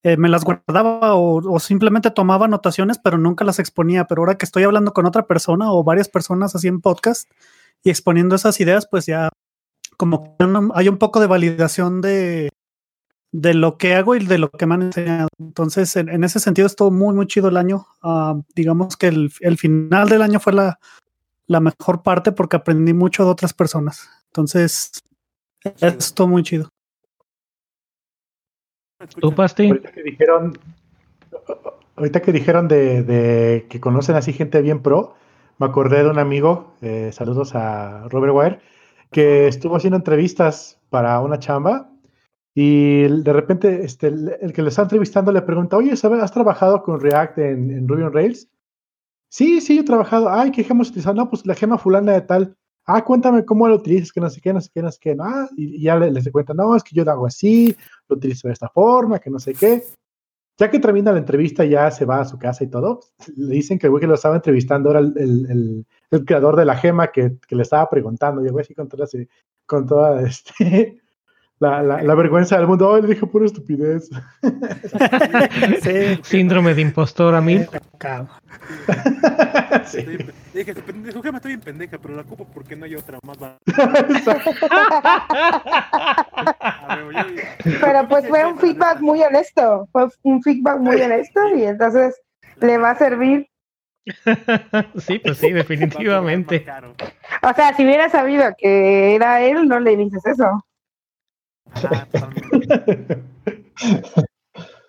eh, 0.03 0.17
me 0.17 0.29
las 0.29 0.43
guardaba 0.43 1.15
o, 1.15 1.41
o 1.51 1.59
simplemente 1.59 2.11
tomaba 2.11 2.45
anotaciones, 2.45 2.99
pero 3.03 3.17
nunca 3.17 3.43
las 3.45 3.57
exponía. 3.57 4.05
Pero 4.05 4.21
ahora 4.21 4.37
que 4.37 4.45
estoy 4.45 4.63
hablando 4.63 4.93
con 4.93 5.07
otra 5.07 5.25
persona 5.25 5.71
o 5.71 5.83
varias 5.83 6.09
personas 6.09 6.53
así 6.53 6.67
en 6.67 6.81
podcast 6.81 7.27
y 7.83 7.89
exponiendo 7.89 8.35
esas 8.35 8.59
ideas, 8.59 8.87
pues 8.89 9.07
ya 9.07 9.29
como 9.97 10.37
que 10.37 10.45
hay 10.75 10.89
un 10.89 10.97
poco 10.97 11.19
de 11.19 11.27
validación 11.27 12.01
de, 12.01 12.49
de 13.33 13.55
lo 13.55 13.79
que 13.79 13.95
hago 13.95 14.15
y 14.15 14.23
de 14.23 14.37
lo 14.37 14.51
que 14.51 14.67
me 14.67 14.75
han 14.75 14.83
enseñado. 14.83 15.27
Entonces, 15.39 15.95
en, 15.95 16.07
en 16.07 16.23
ese 16.23 16.39
sentido, 16.39 16.67
estuvo 16.67 16.91
muy, 16.91 17.15
muy 17.15 17.25
chido 17.25 17.49
el 17.49 17.57
año. 17.57 17.87
Ah, 18.03 18.39
digamos 18.55 18.95
que 18.95 19.07
el, 19.07 19.33
el 19.41 19.57
final 19.57 20.07
del 20.07 20.21
año 20.21 20.39
fue 20.39 20.53
la, 20.53 20.79
la 21.47 21.59
mejor 21.59 22.03
parte 22.03 22.31
porque 22.31 22.57
aprendí 22.57 22.93
mucho 22.93 23.25
de 23.25 23.31
otras 23.31 23.51
personas. 23.53 24.07
Entonces, 24.27 24.91
estuvo 25.81 26.27
muy 26.27 26.43
chido. 26.43 26.69
¿Tú, 29.19 29.33
Pasti? 29.33 29.67
Ahorita 29.67 29.91
que 29.91 30.03
dijeron, 30.03 30.59
ahorita 31.95 32.21
que 32.21 32.31
dijeron 32.31 32.67
de, 32.67 33.01
de 33.01 33.65
que 33.67 33.81
conocen 33.81 34.15
así 34.15 34.31
gente 34.31 34.61
bien 34.61 34.83
pro, 34.83 35.15
me 35.57 35.65
acordé 35.65 36.03
de 36.03 36.09
un 36.09 36.19
amigo, 36.19 36.75
eh, 36.81 37.09
saludos 37.11 37.55
a 37.55 38.07
Robert 38.09 38.33
Wire, 38.35 38.59
que 39.11 39.47
estuvo 39.47 39.75
haciendo 39.75 39.97
entrevistas 39.97 40.79
para 40.91 41.19
una 41.19 41.39
chamba 41.39 41.89
y 42.55 43.03
de 43.07 43.33
repente 43.33 43.83
este, 43.83 44.07
el, 44.07 44.53
que 44.53 44.61
le 44.61 44.69
está 44.69 44.83
entrevistando 44.83 45.31
le 45.31 45.41
pregunta, 45.41 45.77
oye, 45.77 45.95
¿sabes, 45.95 46.21
¿has 46.21 46.31
trabajado 46.31 46.83
con 46.83 46.99
React 46.99 47.37
en, 47.39 47.87
Ruby 47.87 48.03
on 48.03 48.13
Rails? 48.13 48.47
Sí, 49.29 49.61
sí, 49.61 49.79
he 49.79 49.83
trabajado. 49.83 50.29
Ay, 50.29 50.51
¿qué 50.51 50.63
gema 50.63 50.83
utilizado? 50.83 51.15
No, 51.15 51.29
pues 51.29 51.45
la 51.45 51.55
gema 51.55 51.79
fulana 51.79 52.11
de 52.13 52.21
tal. 52.21 52.55
Ah, 52.85 53.03
cuéntame 53.03 53.45
cómo 53.45 53.67
lo 53.67 53.75
utilizas, 53.75 54.11
que 54.11 54.19
no 54.21 54.29
sé 54.29 54.39
qué, 54.41 54.53
no 54.53 54.61
sé 54.61 54.69
qué, 54.71 54.83
no 54.83 54.91
sé 54.91 54.99
qué. 55.01 55.15
Ah, 55.19 55.47
y, 55.57 55.81
ya 55.81 55.95
le- 55.97 56.11
les 56.11 56.29
cuenta, 56.31 56.53
no, 56.53 56.75
es 56.75 56.83
que 56.83 56.95
yo 56.95 57.03
lo 57.03 57.11
hago 57.11 57.25
así, 57.25 57.75
lo 58.07 58.17
utilizo 58.17 58.47
de 58.47 58.53
esta 58.53 58.69
forma, 58.69 59.17
que 59.19 59.31
no 59.31 59.39
sé 59.39 59.53
qué. 59.55 59.83
Ya 60.59 60.69
que 60.69 60.79
termina 60.79 61.11
la 61.11 61.17
entrevista, 61.17 61.65
ya 61.65 61.89
se 61.89 62.05
va 62.05 62.19
a 62.21 62.25
su 62.25 62.37
casa 62.37 62.63
y 62.63 62.67
todo. 62.67 62.99
Le 63.35 63.55
dicen 63.55 63.79
que 63.79 63.87
el 63.87 63.91
güey 63.91 64.01
que 64.01 64.07
lo 64.07 64.13
estaba 64.13 64.35
entrevistando 64.35 64.91
era 64.91 64.99
el, 64.99 65.17
el- 65.17 65.85
creador 66.25 66.55
de 66.55 66.65
la 66.65 66.75
gema 66.75 67.07
que, 67.11 67.37
que 67.47 67.55
le 67.55 67.63
estaba 67.63 67.89
preguntando. 67.89 68.43
Y 68.43 68.45
el 68.45 68.51
güey 68.51 68.61
así 68.63 68.75
con 68.75 68.87
toda, 68.87 69.07
con 69.65 69.87
toda 69.87 70.21
este, 70.27 71.01
la, 71.63 71.81
la- 71.81 72.03
la 72.03 72.15
vergüenza 72.15 72.57
del 72.57 72.67
mundo. 72.67 72.93
Ay, 72.93 73.01
le 73.03 73.07
dije 73.09 73.25
pura 73.25 73.45
estupidez. 73.45 74.09
Sí, 75.81 76.19
Síndrome 76.23 76.73
de 76.73 76.81
impostor 76.81 77.35
a 77.35 77.41
mí. 77.41 77.59
Sí. 79.85 80.05
Dije, 80.53 80.73
su 81.11 81.21
gema 81.21 81.37
está 81.37 81.47
bien 81.47 81.59
pendeja, 81.61 81.97
pero 81.97 82.15
la 82.15 82.21
ocupo 82.21 82.45
porque 82.53 82.75
no 82.75 82.85
hay 82.85 82.95
otra 82.95 83.19
más 83.25 83.37
barata. 83.37 83.59
Pero 87.81 88.07
pues 88.07 88.27
fue 88.27 88.45
un 88.45 88.57
feedback 88.59 88.99
muy 88.99 89.21
honesto, 89.21 89.87
fue 89.91 90.07
un 90.23 90.41
feedback 90.41 90.79
muy 90.79 90.95
honesto 91.01 91.39
y 91.55 91.63
entonces 91.63 92.19
le 92.59 92.77
va 92.77 92.91
a 92.91 92.95
servir. 92.97 93.47
sí, 94.97 95.19
pues 95.19 95.37
sí, 95.37 95.51
definitivamente. 95.51 96.65
O 97.41 97.53
sea, 97.53 97.75
si 97.75 97.85
hubiera 97.85 98.09
sabido 98.09 98.43
que 98.57 99.15
era 99.15 99.41
él, 99.41 99.67
no 99.67 99.79
le 99.79 99.95
dices 99.97 100.25
eso. 100.25 100.65
Totalmente. 101.89 103.23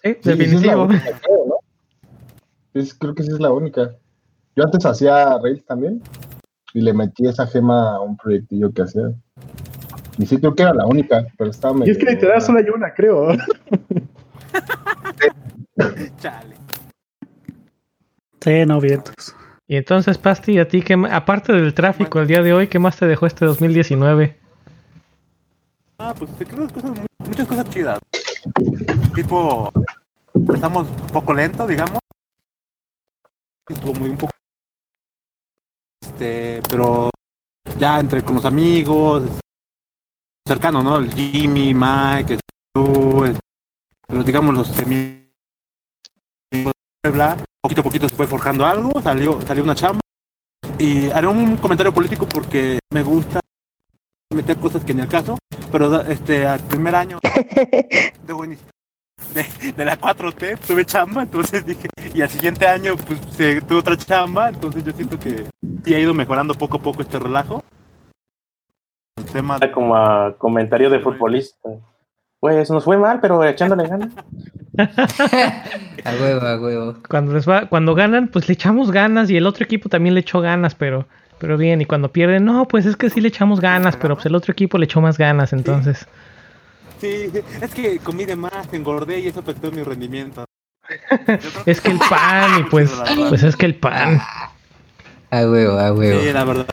Sí, 0.04 0.12
Sí, 0.22 0.30
esa 0.30 0.30
es 0.32 0.36
la 0.36 0.36
definitivo. 0.76 0.82
única, 0.84 1.04
creo, 1.22 1.46
¿no? 1.48 1.54
Es- 2.74 2.92
creo 2.94 3.14
que 3.14 3.22
esa 3.22 3.32
es 3.32 3.40
la 3.40 3.50
única. 3.52 3.96
Yo 4.54 4.64
antes 4.64 4.84
hacía 4.84 5.38
Rails 5.42 5.64
también. 5.64 6.02
y 6.74 6.80
le 6.82 6.92
metí 6.92 7.26
esa 7.26 7.46
gema 7.46 7.94
a 7.96 8.00
un 8.00 8.16
proyectillo 8.16 8.70
que 8.72 8.82
hacía. 8.82 9.12
Y 10.18 10.26
sí 10.26 10.36
creo 10.38 10.54
que 10.54 10.62
era 10.62 10.74
la 10.74 10.84
única, 10.86 11.24
pero 11.38 11.50
estaba 11.50 11.86
Y 11.86 11.90
es 11.90 11.96
que 11.98 12.04
literal 12.04 12.42
solo 12.42 12.58
hay 12.58 12.68
una, 12.68 12.92
creo. 12.92 13.28
Chale. 16.20 16.54
Sí, 18.40 18.66
no, 18.66 18.80
vientos. 18.80 19.34
Y 19.66 19.76
entonces, 19.76 20.18
Pasti, 20.18 20.58
a 20.58 20.68
ti, 20.68 20.82
qué 20.82 20.96
ma- 20.96 21.14
aparte 21.16 21.52
del 21.52 21.72
tráfico 21.74 22.20
el 22.20 22.26
día 22.26 22.42
de 22.42 22.52
hoy, 22.52 22.68
¿qué 22.68 22.78
más 22.78 22.98
te 22.98 23.06
dejó 23.06 23.26
este 23.26 23.46
2019? 23.46 24.38
Ah, 25.98 26.14
pues 26.16 26.36
te 26.36 26.44
creo 26.44 26.68
cosas, 26.68 26.90
mu- 26.90 27.06
muchas 27.26 27.46
cosas 27.46 27.68
chidas. 27.70 27.98
Tipo, 29.14 29.70
estamos 30.52 30.88
un 30.88 31.06
poco 31.08 31.32
lento, 31.34 31.66
digamos. 31.66 31.98
Estuvo 33.68 33.94
muy 33.94 34.10
un 34.10 34.16
poco. 34.18 34.32
Este, 36.02 36.60
pero 36.68 37.10
ya 37.78 37.98
entre 38.00 38.22
con 38.22 38.34
los 38.36 38.44
amigos, 38.44 39.22
cercano, 40.46 40.82
¿no? 40.82 40.98
El 40.98 41.12
Jimmy, 41.12 41.72
Mike, 41.74 42.38
tú, 42.74 43.24
pero 44.06 44.22
digamos 44.22 44.54
los 44.54 44.68
semi 44.68 45.30
Puebla, 47.02 47.36
poquito 47.62 47.80
a 47.80 47.84
poquito 47.84 48.08
se 48.08 48.14
fue 48.16 48.26
forjando 48.26 48.66
algo, 48.66 49.00
salió, 49.02 49.40
salió 49.42 49.62
una 49.62 49.74
chamba. 49.74 50.00
Y 50.78 51.10
haré 51.10 51.26
un 51.26 51.56
comentario 51.56 51.92
político 51.94 52.26
porque 52.26 52.78
me 52.92 53.02
gusta 53.02 53.40
meter 54.34 54.56
cosas 54.56 54.84
que 54.84 54.92
ni 54.94 55.00
al 55.02 55.08
caso, 55.08 55.38
pero 55.72 56.00
este 56.02 56.46
al 56.46 56.60
primer 56.60 56.94
año 56.94 57.18
de, 58.26 58.58
de, 59.34 59.72
de 59.72 59.84
la 59.84 59.98
4T 59.98 60.58
tuve 60.66 60.84
chamba, 60.84 61.22
entonces 61.22 61.64
dije, 61.64 61.88
y 62.14 62.22
al 62.22 62.28
siguiente 62.28 62.66
año 62.66 62.94
pues 62.96 63.18
se 63.36 63.60
tuve 63.62 63.78
otra 63.78 63.96
chamba, 63.96 64.48
entonces 64.50 64.84
yo 64.84 64.92
siento 64.92 65.18
que 65.18 65.46
sí 65.84 65.94
ha 65.94 65.98
ido 65.98 66.14
mejorando 66.14 66.54
poco 66.54 66.76
a 66.78 66.82
poco 66.82 67.02
este 67.02 67.18
relajo. 67.18 67.62
El 69.16 69.24
tema 69.26 69.58
de- 69.58 69.70
Como 69.70 69.96
a 69.96 70.34
comentario 70.36 70.90
de 70.90 71.00
futbolista. 71.00 71.70
Pues 72.40 72.68
nos 72.70 72.84
fue 72.84 72.98
mal, 72.98 73.20
pero 73.20 73.42
echándole 73.42 73.88
ganas. 73.88 74.12
A 76.04 76.10
huevo, 76.20 76.46
a 76.46 76.60
huevo. 76.60 76.94
Cuando 77.08 77.32
les 77.32 77.48
va, 77.48 77.66
cuando 77.70 77.94
ganan, 77.94 78.28
pues 78.28 78.46
le 78.48 78.52
echamos 78.54 78.90
ganas 78.90 79.30
y 79.30 79.36
el 79.38 79.46
otro 79.46 79.64
equipo 79.64 79.88
también 79.88 80.14
le 80.14 80.20
echó 80.20 80.40
ganas, 80.42 80.74
pero, 80.74 81.06
pero 81.38 81.56
bien. 81.56 81.80
Y 81.80 81.84
cuando 81.86 82.10
pierden, 82.10 82.44
no, 82.44 82.66
pues 82.66 82.86
es 82.86 82.96
que 82.96 83.10
sí 83.10 83.20
le 83.20 83.28
echamos 83.28 83.60
ganas, 83.60 83.96
pero 83.96 84.14
pues 84.14 84.26
el 84.26 84.34
otro 84.34 84.52
equipo 84.52 84.78
le 84.78 84.84
echó 84.86 85.00
más 85.00 85.18
ganas, 85.18 85.52
entonces. 85.52 86.06
Sí, 87.00 87.30
es 87.60 87.74
que 87.74 87.98
comí 87.98 88.24
de 88.24 88.36
más, 88.36 88.72
engordé 88.72 89.20
y 89.20 89.26
eso 89.28 89.40
afectó 89.40 89.70
mi 89.70 89.82
rendimiento. 89.82 90.44
Es 91.66 91.80
que 91.80 91.90
el 91.90 91.98
pan, 91.98 92.60
y 92.60 92.62
pues, 92.64 92.92
pues 93.28 93.42
es 93.42 93.56
que 93.56 93.66
el 93.66 93.74
pan. 93.74 94.20
A 95.30 95.40
huevo, 95.40 95.78
a 95.78 95.92
huevo. 95.92 96.20
Sí, 96.22 96.32
la 96.32 96.44
verdad. 96.44 96.66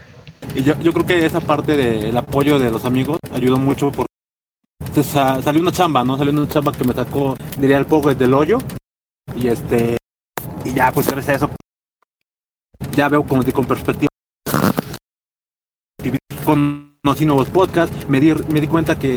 Y 0.53 0.63
yo, 0.63 0.77
yo 0.81 0.91
creo 0.93 1.05
que 1.05 1.25
esa 1.25 1.39
parte 1.39 1.75
del 1.77 2.15
apoyo 2.17 2.59
de 2.59 2.69
los 2.71 2.83
amigos 2.85 3.17
ayudó 3.33 3.57
mucho 3.57 3.91
porque 3.91 5.03
sa- 5.03 5.41
salió 5.41 5.61
una 5.61 5.71
chamba, 5.71 6.03
¿no? 6.03 6.17
Salió 6.17 6.33
una 6.33 6.47
chamba 6.47 6.71
que 6.73 6.83
me 6.83 6.93
sacó, 6.93 7.37
diría 7.57 7.77
el 7.77 7.85
poco 7.85 8.13
del 8.13 8.33
hoyo. 8.33 8.57
Y 9.35 9.47
este, 9.47 9.97
y 10.65 10.73
ya 10.73 10.91
pues 10.91 11.07
gracias 11.07 11.29
a 11.41 11.45
eso, 11.45 11.51
ya 12.93 13.07
veo 13.07 13.23
como 13.23 13.43
que 13.43 13.53
con 13.53 13.65
perspectiva. 13.65 14.09
Conocí 16.45 17.25
nuevos 17.25 17.49
podcasts, 17.49 18.07
me 18.09 18.19
di, 18.19 18.33
me 18.33 18.59
di 18.61 18.67
cuenta 18.67 18.97
que 18.97 19.15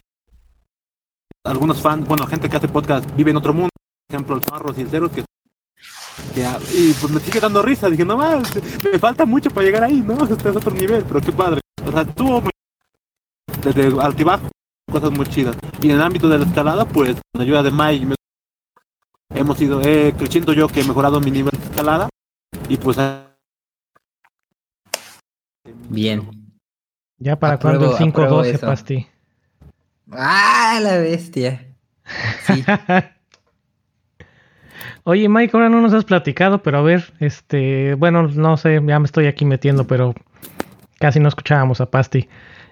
algunos 1.45 1.81
fans, 1.81 2.07
bueno, 2.07 2.27
gente 2.27 2.49
que 2.49 2.57
hace 2.57 2.69
podcast 2.69 3.09
vive 3.17 3.31
en 3.31 3.37
otro 3.37 3.53
mundo, 3.53 3.71
por 4.09 4.15
ejemplo, 4.15 4.37
el 4.37 4.43
Marros 4.51 4.79
y 4.79 4.83
el 4.83 4.89
Cero, 4.91 5.11
que 5.11 5.25
y 6.37 6.93
pues 6.95 7.11
me 7.13 7.21
sigue 7.21 7.41
dando 7.41 7.63
risa, 7.63 7.89
dije, 7.89 8.05
no 8.05 8.17
más, 8.17 8.43
me 8.85 8.99
falta 8.99 9.25
mucho 9.25 9.51
para 9.51 9.67
llegar 9.67 9.85
ahí, 9.85 10.01
¿no? 10.01 10.15
Este 10.25 10.49
es 10.49 10.57
otro 10.57 10.73
nivel, 10.73 11.05
pero 11.05 11.21
qué 11.21 11.33
padre. 11.33 11.61
O 11.87 11.93
sea, 11.93 12.03
estuvo 12.03 12.41
muy... 12.41 12.51
Desde 13.63 14.01
altibajo, 14.01 14.49
cosas 14.91 15.11
muy 15.11 15.27
chidas. 15.27 15.57
Y 15.81 15.87
en 15.91 15.97
el 15.97 16.03
ámbito 16.03 16.29
de 16.29 16.39
la 16.39 16.45
escalada, 16.45 16.85
pues, 16.87 17.17
con 17.33 17.43
ayuda 17.43 17.63
de 17.63 17.71
Mike, 17.71 18.07
me- 18.07 18.15
hemos 19.35 19.61
ido, 19.61 19.81
eh, 19.83 20.15
yo 20.57 20.69
que 20.69 20.81
he 20.81 20.85
mejorado 20.85 21.21
mi 21.21 21.31
nivel 21.31 21.53
de 21.57 21.65
escalada. 21.65 22.09
Y 22.69 22.77
pues... 22.77 22.97
Bien. 25.89 26.44
Ya 27.19 27.37
para 27.39 27.59
cuando 27.59 27.87
el 27.87 27.93
apruebo 27.95 28.43
5-12, 28.43 28.55
eso. 28.55 28.67
Pasti. 28.67 29.07
¡Ah, 30.13 30.79
la 30.83 30.99
bestia! 30.99 31.67
Sí. 32.47 32.65
Oye, 35.05 35.29
Mike, 35.29 35.51
ahora 35.55 35.69
no 35.69 35.81
nos 35.83 35.93
has 35.93 36.05
platicado, 36.05 36.63
pero 36.63 36.79
a 36.79 36.83
ver, 36.83 37.13
este, 37.21 37.95
bueno, 37.95 38.29
no 38.29 38.57
sé, 38.57 38.81
ya 38.87 38.99
me 38.99 39.05
estoy 39.05 39.27
aquí 39.27 39.45
metiendo, 39.45 39.87
pero 39.87 40.15
casi 40.99 41.21
no 41.21 41.29
escuchábamos 41.29 41.81
a 41.81 41.91
Pasti. 41.91 42.29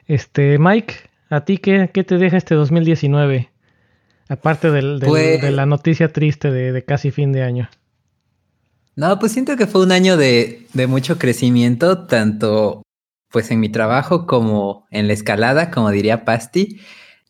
Este, 0.06 0.58
Mike, 0.58 0.94
¿a 1.28 1.42
ti 1.44 1.58
qué, 1.58 1.90
qué 1.92 2.04
te 2.04 2.16
deja 2.18 2.36
este 2.38 2.54
2019? 2.54 3.50
Aparte 4.28 4.70
del, 4.70 4.98
del- 4.98 5.08
Pues- 5.10 5.42
de 5.42 5.50
la 5.50 5.66
noticia 5.66 6.10
triste 6.12 6.50
de, 6.50 6.72
de 6.72 6.84
casi 6.84 7.10
fin 7.10 7.32
de 7.32 7.42
año. 7.42 7.68
No, 8.96 9.18
pues 9.18 9.32
siento 9.32 9.56
que 9.56 9.66
fue 9.66 9.82
un 9.82 9.92
año 9.92 10.16
de, 10.16 10.66
de 10.72 10.86
mucho 10.86 11.18
crecimiento, 11.18 12.06
tanto 12.06 12.82
pues 13.32 13.50
en 13.50 13.60
mi 13.60 13.68
trabajo 13.70 14.26
como 14.26 14.86
en 14.90 15.06
la 15.08 15.14
escalada, 15.14 15.70
como 15.70 15.90
diría 15.90 16.24
Pasti. 16.24 16.80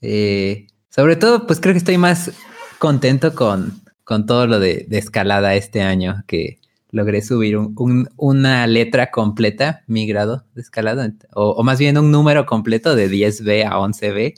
Eh, 0.00 0.66
sobre 0.90 1.16
todo, 1.16 1.46
pues 1.46 1.60
creo 1.60 1.72
que 1.74 1.78
estoy 1.78 1.96
más 1.98 2.32
contento 2.78 3.34
con, 3.34 3.80
con 4.04 4.26
todo 4.26 4.46
lo 4.46 4.58
de, 4.58 4.84
de 4.88 4.98
escalada 4.98 5.54
este 5.54 5.80
año, 5.82 6.24
que 6.26 6.58
logré 6.90 7.22
subir 7.22 7.56
un- 7.56 7.74
un- 7.78 8.08
una 8.16 8.66
letra 8.66 9.10
completa, 9.10 9.82
mi 9.86 10.06
grado 10.06 10.44
de 10.54 10.60
escalada, 10.62 11.10
o, 11.34 11.50
o 11.52 11.62
más 11.62 11.78
bien 11.78 11.96
un 11.96 12.10
número 12.10 12.44
completo 12.44 12.94
de 12.96 13.08
10B 13.08 13.64
a 13.64 13.78
11B. 13.78 14.34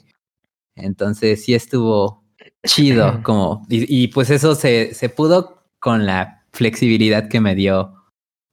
Entonces 0.75 1.43
sí 1.43 1.53
estuvo 1.53 2.23
chido, 2.65 3.21
como, 3.23 3.65
y, 3.69 4.03
y, 4.03 4.07
pues 4.09 4.29
eso 4.29 4.55
se, 4.55 4.93
se 4.93 5.09
pudo 5.09 5.63
con 5.79 6.05
la 6.05 6.43
flexibilidad 6.53 7.27
que 7.27 7.39
me 7.41 7.55
dio 7.55 7.94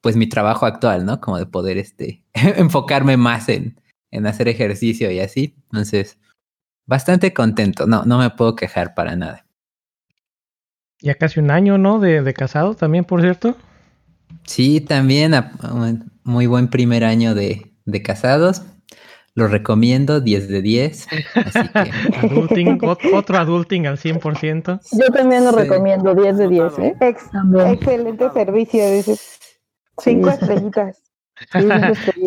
pues 0.03 0.17
mi 0.17 0.29
trabajo 0.29 0.67
actual, 0.67 1.07
¿no? 1.07 1.21
Como 1.21 1.39
de 1.39 1.47
poder 1.47 1.79
este 1.79 2.23
enfocarme 2.35 3.17
más 3.17 3.49
en, 3.49 3.81
en 4.11 4.27
hacer 4.27 4.49
ejercicio 4.49 5.11
y 5.11 5.21
así. 5.21 5.55
Entonces, 5.71 6.19
bastante 6.87 7.33
contento. 7.33 7.87
No, 7.87 8.05
no 8.05 8.19
me 8.19 8.29
puedo 8.31 8.55
quejar 8.55 8.95
para 8.95 9.17
nada. 9.17 9.47
Ya 11.01 11.15
casi 11.15 11.41
un 11.41 11.51
año, 11.51 11.79
¿no? 11.79 11.99
De, 11.99 12.23
de 12.23 12.35
casado 12.35 12.75
también, 12.75 13.05
por 13.05 13.23
cierto. 13.23 13.57
Sí, 14.45 14.81
también 14.81 15.35
a- 15.35 15.53
un 15.73 16.13
muy 16.25 16.47
buen 16.47 16.69
primer 16.69 17.05
año 17.05 17.35
de, 17.35 17.73
de 17.85 18.03
casados. 18.03 18.63
Lo 19.35 19.49
recomiendo, 19.49 20.21
10 20.21 20.49
de 20.49 20.63
10. 20.63 21.09
Así 21.35 21.69
que 21.69 21.91
Adulting, 22.27 22.79
ot- 22.81 23.15
otro 23.15 23.39
adulting 23.39 23.87
al 23.87 23.99
100%. 23.99 24.81
Yo 24.93 25.07
también 25.13 25.45
lo 25.45 25.51
Sí. 25.53 25.57
recomiendo 25.59 26.15
10 26.15 26.37
de 26.39 26.49
10, 26.49 26.79
¿eh? 26.79 26.95
Ex- 27.01 27.31
excelente 27.69 28.31
servicio, 28.35 28.91
dice. 28.91 29.17
Cinco 29.99 30.31
estrellitas. 30.31 31.03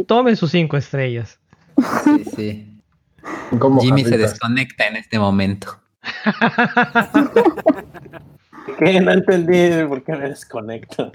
Tomen 0.07 0.35
sus 0.35 0.51
cinco 0.51 0.77
estrellas. 0.77 1.39
sí, 2.03 2.23
sí. 2.35 2.71
Como 3.59 3.81
Jimmy 3.81 4.03
se 4.03 4.17
desconecta 4.17 4.87
en 4.87 4.97
este 4.97 5.19
momento. 5.19 5.79
Que 8.79 8.99
no 8.99 9.11
entendí 9.11 9.85
por 9.87 10.03
qué 10.03 10.13
me 10.13 10.29
desconecto. 10.29 11.11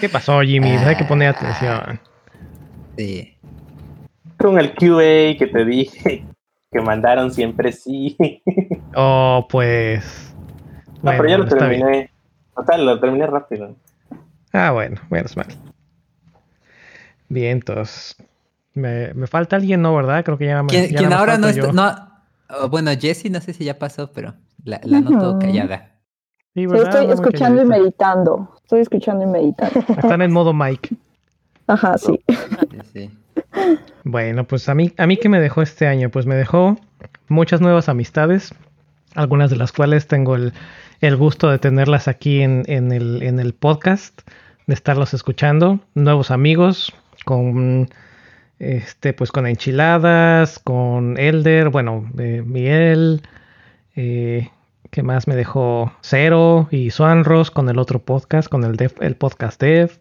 ¿Qué 0.00 0.08
pasó, 0.08 0.40
Jimmy? 0.40 0.70
Hay 0.70 0.96
que 0.96 1.04
poner 1.04 1.28
atención. 1.28 2.00
Sí. 2.96 3.36
Con 4.38 4.58
el 4.58 4.74
QA 4.74 5.38
que 5.38 5.48
te 5.52 5.64
dije 5.64 6.26
que 6.72 6.80
mandaron 6.80 7.32
siempre 7.32 7.72
sí. 7.72 8.16
Oh, 8.94 9.46
pues. 9.48 10.34
No, 11.02 11.02
Bueno, 11.02 11.22
pero 11.22 11.28
ya 11.28 11.38
lo 11.38 11.68
bien. 11.68 12.10
Total, 12.56 12.84
lo 12.84 12.98
terminé 12.98 13.26
rápido. 13.26 13.76
Ah, 14.52 14.72
bueno, 14.72 15.00
menos 15.10 15.36
mal. 15.36 15.46
Bien, 17.28 17.58
entonces. 17.58 18.16
Me, 18.74 19.14
me 19.14 19.26
falta 19.26 19.56
alguien, 19.56 19.80
¿no? 19.82 19.94
¿Verdad? 19.94 20.24
Creo 20.24 20.38
que 20.38 20.46
ya 20.46 20.62
me. 20.62 20.90
Ya 20.90 21.02
más 21.02 21.12
ahora 21.12 21.38
no 21.38 21.48
está. 21.48 21.72
No, 21.72 21.94
oh, 22.50 22.68
bueno, 22.68 22.90
Jessie, 22.98 23.30
no 23.30 23.40
sé 23.40 23.52
si 23.52 23.64
ya 23.64 23.78
pasó, 23.78 24.12
pero 24.12 24.34
la, 24.64 24.80
la 24.84 25.00
noto 25.00 25.38
callada. 25.38 25.92
Sí, 26.54 26.64
estoy 26.64 27.10
escuchando 27.10 27.62
y 27.62 27.64
meditando. 27.66 28.54
Estoy 28.62 28.80
escuchando 28.80 29.24
y 29.24 29.26
meditando. 29.28 29.80
Están 29.88 30.22
en 30.22 30.32
modo 30.32 30.52
Mike. 30.54 30.96
Ajá, 31.66 31.98
sí. 31.98 32.18
Sí, 32.28 32.78
sí. 32.92 33.10
Bueno, 34.08 34.44
pues 34.44 34.68
a 34.68 34.74
mí, 34.76 34.92
a 34.98 35.06
mí 35.08 35.16
que 35.16 35.28
me 35.28 35.40
dejó 35.40 35.62
este 35.62 35.88
año, 35.88 36.10
pues 36.10 36.26
me 36.26 36.36
dejó 36.36 36.78
muchas 37.26 37.60
nuevas 37.60 37.88
amistades, 37.88 38.54
algunas 39.16 39.50
de 39.50 39.56
las 39.56 39.72
cuales 39.72 40.06
tengo 40.06 40.36
el, 40.36 40.52
el 41.00 41.16
gusto 41.16 41.50
de 41.50 41.58
tenerlas 41.58 42.08
aquí 42.08 42.42
en, 42.42 42.64
el, 42.66 43.54
podcast, 43.54 44.20
de 44.66 44.74
estarlos 44.74 45.14
escuchando, 45.14 45.80
nuevos 45.94 46.30
amigos, 46.30 46.94
con 47.24 47.88
este, 48.58 49.12
pues 49.12 49.32
con 49.32 49.46
enchiladas, 49.46 50.58
con 50.58 51.18
Elder, 51.18 51.68
bueno, 51.68 52.10
eh, 52.18 52.42
Miguel, 52.44 53.22
eh, 53.94 54.50
¿qué 54.90 55.02
más 55.02 55.28
me 55.28 55.36
dejó? 55.36 55.92
Cero 56.00 56.68
y 56.70 56.90
Swanros 56.90 57.50
con 57.50 57.68
el 57.68 57.78
otro 57.78 58.00
podcast, 58.00 58.48
con 58.48 58.64
el, 58.64 58.76
el 59.00 59.16
podcast 59.16 59.60
Dev. 59.60 59.98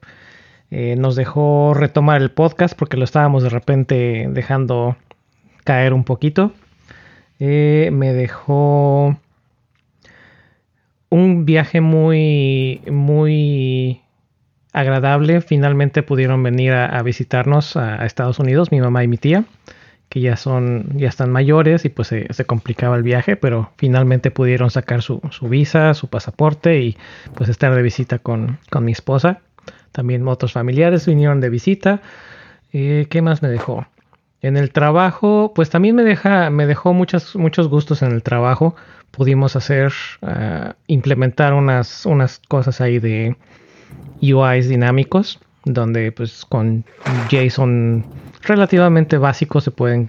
Eh, 0.71 0.95
nos 0.97 1.15
dejó 1.15 1.73
retomar 1.73 2.21
el 2.21 2.31
podcast 2.31 2.77
porque 2.77 2.97
lo 2.97 3.03
estábamos 3.03 3.43
de 3.43 3.49
repente 3.49 4.27
dejando 4.29 4.97
caer 5.63 5.93
un 5.93 6.03
poquito. 6.03 6.53
Eh, 7.39 7.89
me 7.91 8.13
dejó 8.13 9.17
un 11.09 11.45
viaje 11.45 11.81
muy, 11.81 12.81
muy 12.91 14.01
agradable. 14.75 15.41
Finalmente 15.41 16.03
pudieron 16.03 16.43
venir 16.43 16.73
a, 16.73 17.01
visitarnos 17.01 17.77
a, 17.77 18.05
Estados 18.05 18.39
Unidos, 18.39 18.71
mi 18.71 18.81
mamá 18.81 19.03
y 19.03 19.07
mi 19.07 19.17
tía, 19.17 19.45
que 20.09 20.19
ya 20.19 20.35
son, 20.35 20.97
ya 20.97 21.07
están 21.07 21.31
mayores 21.31 21.85
y 21.85 21.89
pues 21.89 22.09
se, 22.09 22.45
complicaba 22.45 22.97
el 22.97 23.03
viaje, 23.03 23.37
pero 23.37 23.71
finalmente 23.77 24.31
pudieron 24.31 24.69
sacar 24.69 25.01
su, 25.01 25.21
visa, 25.41 25.93
su 25.93 26.09
pasaporte 26.09 26.81
y 26.81 26.97
pues 27.35 27.49
estar 27.49 27.73
de 27.73 27.81
visita 27.81 28.19
con, 28.19 28.59
mi 28.81 28.91
esposa. 28.91 29.39
También 29.91 30.27
otros 30.27 30.51
familiares 30.51 31.05
vinieron 31.05 31.39
de 31.39 31.49
visita. 31.49 32.01
Eh, 32.73 33.07
¿Qué 33.09 33.21
más 33.21 33.41
me 33.41 33.47
dejó? 33.47 33.87
En 34.41 34.57
el 34.57 34.71
trabajo, 34.71 35.53
pues 35.55 35.69
también 35.69 35.95
me 35.95 36.03
deja, 36.03 36.49
me 36.49 36.67
dejó 36.67 36.93
muchos, 36.93 37.35
muchos 37.37 37.69
gustos 37.69 38.01
en 38.01 38.11
el 38.11 38.21
trabajo. 38.21 38.75
Pudimos 39.15 39.55
hacer, 39.55 39.93
ah, 40.21 40.75
implementar 40.87 41.53
unas, 41.53 42.05
unas 42.05 42.39
cosas 42.47 42.81
ahí 42.81 42.99
de 42.99 43.35
UIs 44.21 44.67
dinámicos, 44.67 45.39
donde 45.65 46.11
pues 46.11 46.45
con 46.45 46.85
JSON 47.29 48.05
relativamente 48.43 49.17
básico 49.17 49.59
se 49.59 49.71
pueden, 49.71 50.07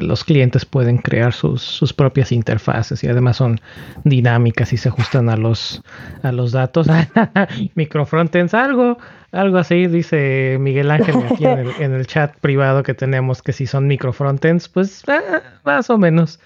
los 0.00 0.24
clientes 0.24 0.64
pueden 0.64 0.98
crear 0.98 1.32
sus, 1.32 1.92
propias 1.92 2.32
interfaces 2.32 3.02
y 3.02 3.08
además 3.08 3.36
son 3.36 3.60
dinámicas 4.04 4.72
y 4.72 4.76
se 4.76 4.88
ajustan 4.88 5.28
a 5.28 5.36
los, 5.36 5.82
a 6.22 6.32
los 6.32 6.52
datos. 6.52 6.86
Microfrontends, 7.74 8.54
algo, 8.54 8.98
algo 9.32 9.58
así, 9.58 9.88
dice 9.88 10.56
Miguel 10.60 10.90
Ángel 10.90 11.16
aquí 11.30 11.44
en 11.44 11.92
el, 11.92 12.06
chat 12.06 12.36
privado 12.38 12.82
que 12.82 12.94
tenemos 12.94 13.42
que 13.42 13.52
si 13.52 13.66
son 13.66 13.88
microfrontends, 13.88 14.68
pues 14.68 15.02
ah, 15.08 15.42
más 15.64 15.90
o 15.90 15.98
menos. 15.98 16.38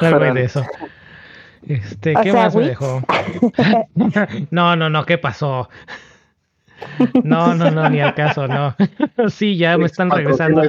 Algo 0.00 0.34
de 0.34 0.44
eso. 0.44 0.64
Este, 1.66 2.14
¿qué 2.22 2.32
más 2.32 2.54
me 2.54 2.68
dejó? 2.68 3.02
no, 4.50 4.76
no, 4.76 4.88
no, 4.88 5.04
¿qué 5.04 5.18
pasó? 5.18 5.68
No, 7.24 7.54
no, 7.54 7.70
no, 7.70 7.90
ni 7.90 8.00
al 8.00 8.14
caso, 8.14 8.46
no. 8.46 8.74
sí, 9.28 9.56
ya 9.56 9.76
me 9.76 9.86
están 9.86 10.10
regresando 10.10 10.62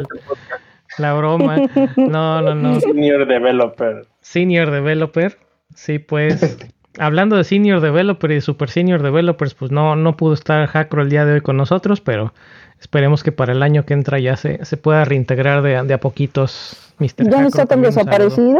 la 0.98 1.14
broma. 1.14 1.58
No, 1.96 2.42
no, 2.42 2.56
no. 2.56 2.80
Senior 2.80 3.28
Developer. 3.28 4.08
Senior 4.22 4.72
Developer. 4.72 5.38
Sí, 5.76 6.00
pues. 6.00 6.58
Hablando 6.98 7.38
de 7.38 7.44
Senior 7.44 7.80
Developer 7.80 8.32
y 8.32 8.42
Super 8.42 8.70
Senior 8.70 9.02
Developers, 9.02 9.54
pues 9.54 9.72
no, 9.72 9.96
no 9.96 10.18
pudo 10.18 10.34
estar 10.34 10.68
Hackro 10.68 11.04
el 11.04 11.10
día 11.10 11.24
de 11.24 11.34
hoy 11.34 11.42
con 11.42 11.56
nosotros, 11.56 12.02
pero 12.02 12.34
esperemos 12.80 13.24
que 13.24 13.32
para 13.32 13.54
el 13.54 13.64
año 13.64 13.86
que 13.86 13.94
entra 13.94 14.20
ya 14.20 14.36
se, 14.36 14.64
se 14.66 14.78
pueda 14.78 15.06
reintegrar 15.06 15.62
de, 15.62 15.82
de 15.84 15.94
a 15.94 16.00
poquitos. 16.00 16.94
Mr. 17.00 17.30
¿Ya 17.30 17.42
no 17.42 17.48
está 17.48 17.66
tan 17.66 17.82
desaparecido? 17.82 18.60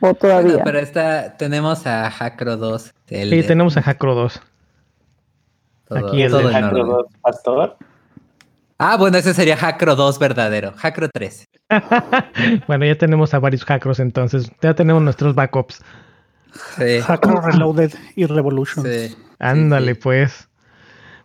¿O 0.00 0.14
todavía? 0.14 0.62
pero 0.64 0.78
está, 0.78 1.36
tenemos 1.36 1.86
a 1.86 2.10
Hackro 2.10 2.56
2. 2.56 2.94
sí, 3.06 3.42
tenemos 3.42 3.76
a 3.76 3.82
Hackro 3.82 4.14
2. 4.14 4.40
Aquí 5.90 6.22
el 6.22 6.32
de 6.32 6.52
Hackro 6.52 6.86
2 6.86 7.06
Pastor. 7.20 7.76
Ah, 8.78 8.96
bueno, 8.96 9.18
ese 9.18 9.34
sería 9.34 9.56
Hackro 9.56 9.94
2 9.94 10.18
verdadero. 10.18 10.72
Hackro 10.76 11.08
3. 11.10 11.48
bueno, 12.66 12.86
ya 12.86 12.94
tenemos 12.94 13.34
a 13.34 13.38
varios 13.38 13.64
Hackros 13.64 14.00
entonces. 14.00 14.50
Ya 14.62 14.74
tenemos 14.74 15.02
nuestros 15.02 15.34
backups. 15.34 15.82
Sí. 16.78 17.00
Hackro 17.00 17.40
Reloaded 17.42 17.92
y 18.16 18.24
Revolution. 18.24 18.86
Sí. 18.86 19.14
Ándale, 19.38 19.96
pues. 19.96 20.48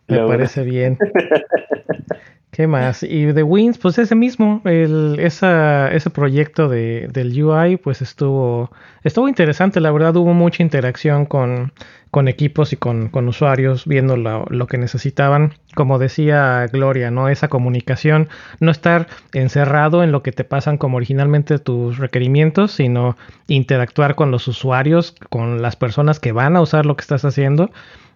Me 0.08 0.20
parece 0.28 0.64
bien. 0.64 0.98
¿Qué 2.56 2.68
más? 2.68 3.04
Y 3.04 3.26
de 3.26 3.44
Wins, 3.44 3.78
pues 3.78 3.98
ese 3.98 4.16
mismo, 4.16 4.62
el, 4.64 5.18
esa, 5.20 5.92
ese 5.92 6.10
proyecto 6.10 6.70
de, 6.70 7.10
del 7.12 7.44
UI, 7.44 7.76
pues 7.76 8.02
estuvo, 8.02 8.72
estuvo 9.04 9.28
interesante, 9.28 9.82
la 9.82 9.92
verdad 9.92 10.16
hubo 10.16 10.34
mucha 10.34 10.64
interacción 10.64 11.26
con, 11.26 11.74
con 12.12 12.30
equipos 12.30 12.72
y 12.72 12.78
con, 12.78 13.10
con 13.10 13.28
usuarios 13.28 13.86
viendo 13.86 14.16
lo, 14.16 14.46
lo, 14.46 14.68
que 14.68 14.78
necesitaban. 14.78 15.56
Como 15.76 16.00
decía 16.00 16.66
Gloria, 16.72 17.12
¿no? 17.12 17.28
Esa 17.28 17.50
comunicación, 17.50 18.30
no 18.62 18.72
estar 18.72 19.08
encerrado 19.34 20.02
en 20.02 20.14
lo 20.14 20.24
que 20.24 20.32
te 20.32 20.46
pasan 20.46 20.78
como 20.78 20.96
originalmente 20.96 21.60
tus 21.60 21.98
requerimientos, 21.98 22.72
sino 22.72 23.18
interactuar 23.48 24.16
con 24.16 24.32
los 24.32 24.48
usuarios, 24.48 25.14
con 25.30 25.62
las 25.62 25.76
personas 25.76 26.22
que 26.22 26.32
van 26.32 26.56
a 26.56 26.62
usar 26.62 26.86
lo 26.86 26.96
que 26.96 27.02
estás 27.02 27.26
haciendo, 27.26 27.70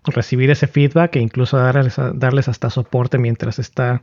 recibir 0.06 0.50
ese 0.50 0.68
feedback 0.68 1.18
e 1.18 1.20
incluso 1.20 1.58
darles, 1.58 1.98
darles 2.14 2.48
hasta 2.48 2.70
soporte 2.70 3.18
mientras 3.18 3.60
está 3.60 4.02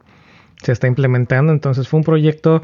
se 0.62 0.72
está 0.72 0.86
implementando. 0.86 1.52
Entonces 1.52 1.88
fue 1.88 1.98
un 1.98 2.04
proyecto 2.04 2.62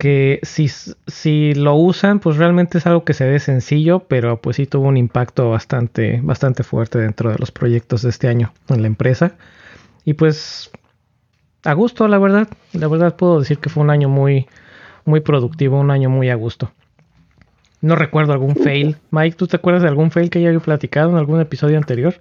que 0.00 0.40
si, 0.42 0.68
si 0.68 1.52
lo 1.54 1.74
usan, 1.74 2.20
pues 2.20 2.38
realmente 2.38 2.78
es 2.78 2.86
algo 2.86 3.04
que 3.04 3.12
se 3.12 3.28
ve 3.28 3.38
sencillo, 3.38 4.00
pero 4.00 4.40
pues 4.40 4.56
sí 4.56 4.66
tuvo 4.66 4.88
un 4.88 4.96
impacto 4.96 5.50
bastante, 5.50 6.20
bastante 6.22 6.62
fuerte 6.62 6.98
dentro 6.98 7.30
de 7.30 7.38
los 7.38 7.52
proyectos 7.52 8.02
de 8.02 8.08
este 8.08 8.26
año 8.26 8.52
en 8.68 8.80
la 8.80 8.88
empresa. 8.88 9.34
Y 10.06 10.14
pues 10.14 10.70
a 11.64 11.74
gusto, 11.74 12.08
la 12.08 12.18
verdad. 12.18 12.48
La 12.72 12.88
verdad 12.88 13.14
puedo 13.14 13.40
decir 13.40 13.58
que 13.58 13.68
fue 13.68 13.82
un 13.82 13.90
año 13.90 14.08
muy, 14.08 14.48
muy 15.04 15.20
productivo, 15.20 15.78
un 15.78 15.90
año 15.90 16.08
muy 16.08 16.30
a 16.30 16.34
gusto. 16.34 16.72
No 17.82 17.94
recuerdo 17.94 18.32
algún 18.32 18.56
fail. 18.56 18.96
Mike, 19.10 19.36
¿tú 19.36 19.46
te 19.46 19.56
acuerdas 19.56 19.82
de 19.82 19.88
algún 19.88 20.10
fail 20.10 20.30
que 20.30 20.38
haya 20.38 20.58
platicado 20.60 21.10
en 21.10 21.16
algún 21.16 21.40
episodio 21.40 21.76
anterior? 21.76 22.14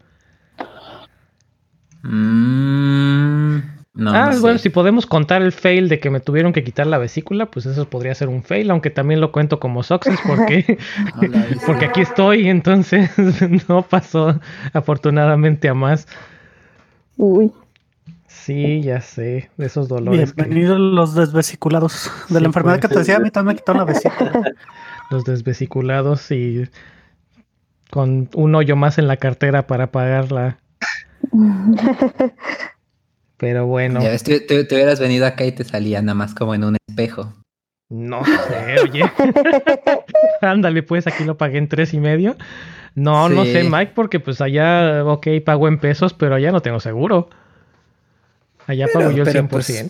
Mmm 2.04 3.79
ah, 4.08 4.32
bueno, 4.40 4.58
si 4.58 4.70
podemos 4.70 5.06
contar 5.06 5.42
el 5.42 5.52
fail 5.52 5.90
de 5.90 6.00
que 6.00 6.10
me 6.10 6.20
tuvieron 6.20 6.54
que 6.54 6.64
quitar 6.64 6.88
la 6.88 6.98
vesícula, 6.98 7.48
pues 7.48 7.66
eso 7.66 7.90
podría 7.90 8.16
ser 8.16 8.30
un 8.30 8.44
fail, 8.44 8.72
aunque 8.72 8.90
también 8.90 9.22
lo 9.22 9.32
cuento 9.32 9.60
como 9.60 9.84
success 9.84 10.20
porque, 10.26 10.78
porque 11.66 11.86
aquí 11.86 12.02
estoy, 12.02 12.50
entonces 12.50 13.10
no 13.70 13.82
pasó 13.84 14.40
afortunadamente 14.74 15.70
a 15.70 15.74
más. 15.74 16.08
Uy. 17.18 17.52
Sí, 18.28 18.82
ya 18.82 19.02
sé, 19.02 19.50
de 19.58 19.66
esos 19.66 19.88
dolores. 19.88 20.34
Bienvenidos 20.36 20.80
los 20.80 21.14
desvesiculados. 21.14 22.12
De 22.30 22.40
la 22.40 22.48
enfermedad 22.48 22.80
pues. 22.80 22.88
que 22.88 22.94
te 22.94 23.00
decía, 23.00 23.18
a 23.18 23.20
mí 23.20 23.32
también 23.32 23.56
me 23.56 23.60
quitaron 23.60 23.80
la 23.80 23.86
vesícula. 23.86 24.32
los 25.12 25.26
desvesiculados 25.26 26.32
y 26.32 26.68
con 27.90 28.30
un 28.36 28.56
hoyo 28.56 28.76
más 28.76 28.98
en 28.98 29.08
la 29.08 29.18
cartera 29.18 29.68
para 29.68 29.92
pagarla. 29.92 30.58
Pero 33.40 33.66
bueno. 33.66 34.02
Ya 34.02 34.10
ves, 34.10 34.24
hubieras 34.28 35.00
venido 35.00 35.26
acá 35.26 35.46
y 35.46 35.54
te 35.54 35.64
salía 35.64 36.02
nada 36.02 36.14
más 36.14 36.36
como 36.36 36.54
en 36.54 36.66
un 36.66 36.78
espejo. 36.88 37.34
No 37.90 38.24
sé, 38.24 38.82
oye. 38.84 39.04
Ándale, 40.42 40.84
pues 40.84 41.08
aquí 41.08 41.24
lo 41.24 41.38
pagué 41.38 41.58
en 41.58 41.70
tres 41.70 41.94
y 41.94 42.00
medio. 42.00 42.36
No, 42.96 43.30
no 43.30 43.46
sé, 43.46 43.64
Mike, 43.64 43.94
porque 43.96 44.20
pues 44.20 44.42
allá, 44.42 45.06
ok, 45.06 45.28
pago 45.46 45.70
en 45.70 45.80
pesos, 45.80 46.14
pero 46.14 46.36
allá 46.36 46.52
no 46.52 46.62
tengo 46.62 46.82
seguro. 46.82 47.30
Allá 48.68 48.88
pago 48.94 49.12
yo 49.12 49.24
el 49.24 49.30
100%. 49.30 49.48
Pues, 49.50 49.88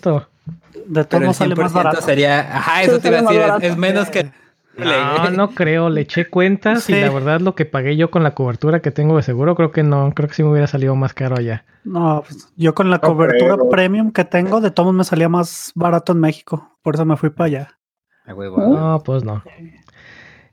de 0.86 1.04
todo 1.04 1.20
el 1.20 1.34
sale 1.34 1.56
más 1.56 1.72
barato. 1.72 2.00
sería, 2.00 2.56
ajá, 2.56 2.82
eso 2.84 3.00
te 3.00 3.08
iba 3.08 3.18
a 3.18 3.22
decir, 3.22 3.42
es 3.62 3.76
menos 3.76 4.08
que 4.10 4.30
no, 4.76 5.30
no 5.30 5.50
creo. 5.50 5.90
Le 5.90 6.02
eché 6.02 6.26
cuentas 6.26 6.88
y 6.88 7.00
la 7.00 7.10
verdad 7.10 7.40
lo 7.40 7.54
que 7.54 7.64
pagué 7.64 7.96
yo 7.96 8.10
con 8.10 8.22
la 8.22 8.34
cobertura 8.34 8.80
que 8.80 8.90
tengo 8.90 9.16
de 9.16 9.22
seguro, 9.22 9.54
creo 9.54 9.72
que 9.72 9.82
no. 9.82 10.12
Creo 10.14 10.28
que 10.28 10.34
sí 10.34 10.42
me 10.42 10.50
hubiera 10.50 10.66
salido 10.66 10.94
más 10.96 11.14
caro 11.14 11.36
allá. 11.36 11.64
No, 11.84 12.22
pues, 12.26 12.52
yo 12.56 12.74
con 12.74 12.90
la 12.90 12.98
cobertura 12.98 13.56
premium 13.70 14.12
que 14.12 14.24
tengo, 14.24 14.60
de 14.60 14.70
todos 14.70 14.94
me 14.94 15.04
salía 15.04 15.28
más 15.28 15.72
barato 15.74 16.12
en 16.12 16.20
México. 16.20 16.76
Por 16.82 16.94
eso 16.94 17.04
me 17.04 17.16
fui 17.16 17.30
para 17.30 17.46
allá. 17.46 17.78
No, 18.26 19.02
pues 19.04 19.24
no. 19.24 19.42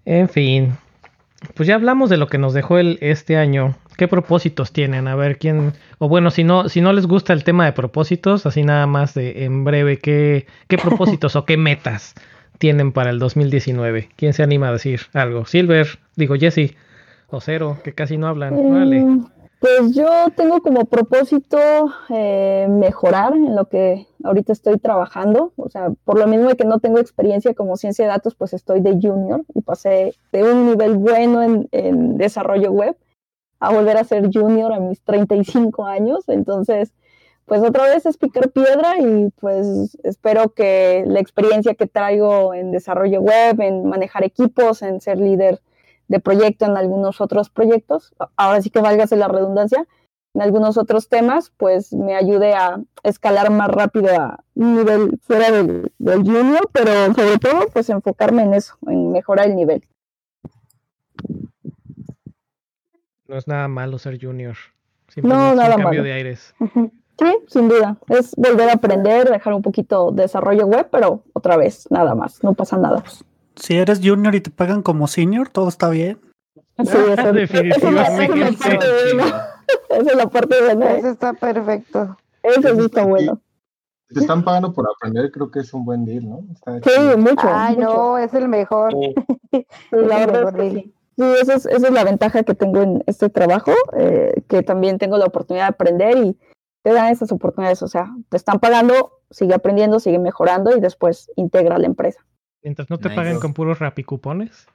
En 0.05 0.29
fin. 0.29 0.77
Pues 1.53 1.67
ya 1.67 1.75
hablamos 1.75 2.09
de 2.09 2.17
lo 2.17 2.27
que 2.27 2.39
nos 2.39 2.53
dejó 2.53 2.79
el, 2.79 2.97
este 3.01 3.37
año. 3.37 3.75
¿Qué 3.97 4.07
propósitos 4.07 4.71
tienen? 4.71 5.07
A 5.07 5.15
ver 5.15 5.37
quién. 5.37 5.73
O 5.99 6.09
bueno, 6.09 6.31
si 6.31 6.43
no, 6.43 6.69
si 6.69 6.81
no 6.81 6.93
les 6.93 7.05
gusta 7.05 7.33
el 7.33 7.43
tema 7.43 7.65
de 7.65 7.73
propósitos, 7.73 8.45
así 8.45 8.63
nada 8.63 8.87
más 8.87 9.13
de 9.13 9.43
en 9.43 9.63
breve, 9.63 9.99
¿qué, 9.99 10.47
qué 10.67 10.77
propósitos 10.77 11.35
o 11.35 11.45
qué 11.45 11.57
metas 11.57 12.15
tienen 12.57 12.91
para 12.91 13.09
el 13.09 13.19
2019? 13.19 14.09
¿Quién 14.15 14.33
se 14.33 14.43
anima 14.43 14.69
a 14.69 14.73
decir 14.73 15.01
algo? 15.13 15.45
Silver, 15.45 15.87
digo 16.15 16.35
Jesse, 16.35 16.75
o 17.29 17.41
Cero, 17.41 17.77
que 17.83 17.93
casi 17.93 18.17
no 18.17 18.27
hablan. 18.27 18.53
Mm, 18.55 19.27
pues 19.59 19.95
yo 19.95 20.07
tengo 20.35 20.61
como 20.61 20.85
propósito 20.85 21.57
eh, 22.09 22.67
mejorar 22.69 23.33
en 23.33 23.55
lo 23.55 23.67
que 23.67 24.05
ahorita 24.23 24.53
estoy 24.53 24.77
trabajando. 24.77 25.51
O 25.55 25.69
sea, 25.69 25.89
por 26.05 26.19
lo 26.19 26.27
mismo 26.27 26.49
de 26.49 26.55
que 26.55 26.65
no 26.65 26.79
tengo 26.79 26.99
experiencia 26.99 27.53
como 27.53 27.75
ciencia 27.75 28.05
de 28.05 28.11
datos, 28.11 28.35
pues 28.35 28.53
estoy 28.53 28.81
de 28.81 28.99
junior 29.01 29.43
y 29.55 29.61
pasé 29.61 30.13
de 30.31 30.43
un 30.43 30.67
nivel 30.67 30.97
bueno 30.97 31.41
en, 31.41 31.67
en 31.71 32.17
desarrollo 32.17 32.71
web 32.71 32.95
a 33.59 33.73
volver 33.73 33.97
a 33.97 34.03
ser 34.03 34.29
junior 34.31 34.71
a 34.71 34.79
mis 34.79 35.01
35 35.01 35.85
años. 35.85 36.29
Entonces, 36.29 36.93
pues 37.47 37.61
otra 37.61 37.85
vez 37.85 38.05
es 38.05 38.17
picar 38.17 38.49
piedra 38.51 38.99
y 38.99 39.29
pues 39.39 39.97
espero 40.03 40.53
que 40.53 41.05
la 41.07 41.21
experiencia 41.21 41.75
que 41.75 41.87
traigo 41.87 42.53
en 42.53 42.73
desarrollo 42.73 43.21
web, 43.21 43.61
en 43.61 43.85
manejar 43.87 44.25
equipos, 44.25 44.81
en 44.81 44.99
ser 44.99 45.17
líder 45.17 45.61
de 46.09 46.19
proyecto 46.19 46.65
en 46.65 46.75
algunos 46.75 47.21
otros 47.21 47.49
proyectos, 47.49 48.13
ahora 48.35 48.61
sí 48.61 48.69
que 48.69 48.81
válgase 48.81 49.15
la 49.15 49.29
redundancia, 49.29 49.87
en 50.33 50.41
algunos 50.41 50.77
otros 50.77 51.07
temas, 51.07 51.53
pues 51.55 51.93
me 51.93 52.17
ayude 52.17 52.53
a 52.53 52.81
escalar 53.03 53.49
más 53.49 53.69
rápido 53.69 54.13
a 54.13 54.43
un 54.53 54.75
nivel 54.75 55.17
fuera 55.21 55.49
del, 55.49 55.93
del 55.99 56.23
junior, 56.23 56.69
pero 56.73 56.91
sobre 57.13 57.37
todo 57.39 57.69
pues 57.71 57.89
enfocarme 57.89 58.43
en 58.43 58.55
eso, 58.55 58.75
en 58.87 59.13
mejorar 59.13 59.47
el 59.47 59.55
nivel. 59.55 59.87
No 63.25 63.37
es 63.37 63.47
nada 63.47 63.69
malo 63.69 63.97
ser 63.99 64.19
junior. 64.21 64.55
No, 64.57 65.13
Simplemente 65.13 65.49
es 65.49 65.55
nada 65.55 65.75
un 65.77 65.81
cambio 65.81 66.01
malo. 66.01 66.03
de 66.03 66.13
aires. 66.13 66.53
Sí, 67.19 67.37
sin 67.47 67.67
duda. 67.67 67.97
Es 68.09 68.35
volver 68.35 68.69
a 68.69 68.73
aprender, 68.73 69.29
dejar 69.29 69.53
un 69.53 69.61
poquito 69.61 70.11
de 70.11 70.23
desarrollo 70.23 70.67
web, 70.67 70.87
pero 70.91 71.23
otra 71.33 71.57
vez, 71.57 71.87
nada 71.89 72.13
más, 72.15 72.43
no 72.43 72.53
pasa 72.53 72.77
nada. 72.77 73.03
Si 73.55 73.75
eres 73.75 73.99
junior 74.03 74.35
y 74.35 74.41
te 74.41 74.51
pagan 74.51 74.83
como 74.83 75.07
senior, 75.07 75.49
todo 75.49 75.67
está 75.69 75.89
bien. 75.89 76.19
Sí, 76.83 76.95
eso- 77.11 77.33
Definitivamente. 77.33 78.49
Esa 78.49 78.51
es 78.51 78.55
la 78.55 78.77
parte 78.77 78.85
buena. 79.03 79.47
Esa 79.89 80.11
es 80.11 80.15
la 80.17 80.27
parte 80.27 80.61
buena. 80.63 80.91
Eso 80.93 81.09
está 81.09 81.33
perfecto. 81.33 82.17
Eso 82.43 82.75
sí 82.75 82.85
está 82.85 83.03
bueno. 83.05 83.41
Si 84.09 84.13
te 84.15 84.19
están 84.21 84.43
pagando 84.45 84.71
por 84.73 84.85
aprender, 84.89 85.31
creo 85.31 85.51
que 85.51 85.59
es 85.59 85.73
un 85.73 85.83
buen 85.83 86.05
deal, 86.05 86.29
¿no? 86.29 86.39
Está 86.53 86.79
Sí, 86.89 87.17
mucho. 87.17 87.41
Ay, 87.51 87.75
mucho. 87.75 87.87
no, 87.93 88.17
es 88.19 88.33
el 88.33 88.47
mejor. 88.47 88.93
Sí. 88.93 89.15
Es 89.51 89.65
el 89.91 90.05
mejor 90.05 90.53
deal. 90.53 90.93
Sí, 91.17 91.23
esa 91.41 91.55
es, 91.55 91.65
esa 91.65 91.87
es 91.87 91.93
la 91.93 92.03
ventaja 92.03 92.43
que 92.43 92.53
tengo 92.53 92.81
en 92.81 93.03
este 93.07 93.27
trabajo, 93.29 93.71
eh, 93.97 94.43
que 94.47 94.61
también 94.61 94.99
tengo 94.99 95.17
la 95.17 95.25
oportunidad 95.25 95.63
de 95.65 95.69
aprender 95.69 96.15
y 96.17 96.37
te 96.87 96.93
dan 96.93 97.11
esas 97.11 97.33
oportunidades. 97.33 97.83
O 97.83 97.87
sea, 97.89 98.15
te 98.29 98.37
están 98.37 98.59
pagando, 98.59 99.19
sigue 99.29 99.53
aprendiendo, 99.53 99.99
sigue 99.99 100.19
mejorando 100.19 100.73
y 100.77 100.79
después 100.79 101.29
integra 101.35 101.77
la 101.77 101.85
empresa. 101.85 102.25
Mientras 102.63 102.89
no 102.89 102.97
te 102.97 103.09
Nice. 103.09 103.15
paguen 103.17 103.39
con 103.41 103.53
puros 103.53 103.79
rapicupones. 103.79 104.67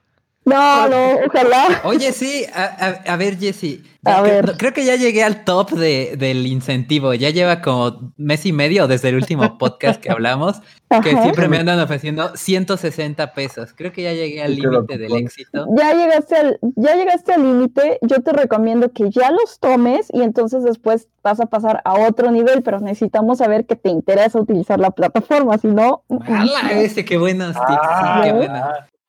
No, 0.45 0.87
no, 0.89 1.11
ojalá. 1.25 1.81
Oye, 1.85 2.11
sí, 2.11 2.45
a, 2.53 2.63
a- 2.63 3.13
a 3.13 3.15
ver, 3.15 3.37
Jesse. 3.37 3.79
A 4.05 4.21
ver. 4.21 4.57
creo 4.57 4.73
que 4.73 4.83
ya 4.83 4.97
llegué 4.97 5.23
al 5.23 5.45
top 5.45 5.71
de, 5.71 6.15
del 6.17 6.45
incentivo. 6.45 7.13
Ya 7.13 7.29
lleva 7.29 7.61
como 7.61 8.11
mes 8.17 8.45
y 8.45 8.51
medio 8.51 8.85
desde 8.87 9.07
el 9.07 9.15
último 9.15 9.57
podcast 9.57 10.01
que 10.01 10.11
hablamos, 10.11 10.59
que 11.03 11.11
Ajá. 11.11 11.21
siempre 11.23 11.47
me 11.47 11.57
andan 11.57 11.79
ofreciendo 11.79 12.35
160 12.35 13.33
pesos. 13.33 13.73
Creo 13.73 13.93
que 13.93 14.03
ya 14.03 14.11
llegué 14.11 14.43
al 14.43 14.55
límite 14.57 14.97
del 14.97 15.15
éxito. 15.15 15.65
Ya 15.77 15.93
llegaste 15.93 16.35
al, 16.35 16.59
ya 16.75 16.95
llegaste 16.95 17.31
al 17.33 17.43
límite, 17.43 17.99
yo 18.01 18.17
te 18.21 18.33
recomiendo 18.33 18.91
que 18.91 19.09
ya 19.09 19.31
los 19.31 19.59
tomes 19.61 20.07
y 20.11 20.21
entonces 20.21 20.63
después 20.65 21.07
vas 21.23 21.39
a 21.39 21.45
pasar 21.45 21.79
a 21.85 21.93
otro 21.93 22.29
nivel, 22.31 22.61
pero 22.61 22.81
necesitamos 22.81 23.37
saber 23.37 23.65
que 23.65 23.77
te 23.77 23.89
interesa 23.89 24.37
utilizar 24.37 24.79
la 24.81 24.91
plataforma, 24.91 25.57
si 25.57 25.67
no, 25.67 26.03
¡Hala! 26.27 26.73
Ese, 26.73 27.05
qué 27.05 27.17
buenos 27.17 27.53
tips. 27.55 27.65
Ah, 27.81 28.15
sí, 28.17 28.23
qué 28.23 28.29
¿eh? 28.29 28.33
bueno. 28.33 28.63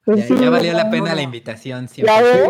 Ya, 0.07 0.17
sí, 0.23 0.37
ya 0.39 0.51
valió 0.51 0.73
la 0.75 0.85
no, 0.85 0.91
pena 0.91 1.11
no. 1.11 1.17
la 1.17 1.23
invitación. 1.23 1.87
¿Ya 1.97 2.21
Siempre. 2.21 2.49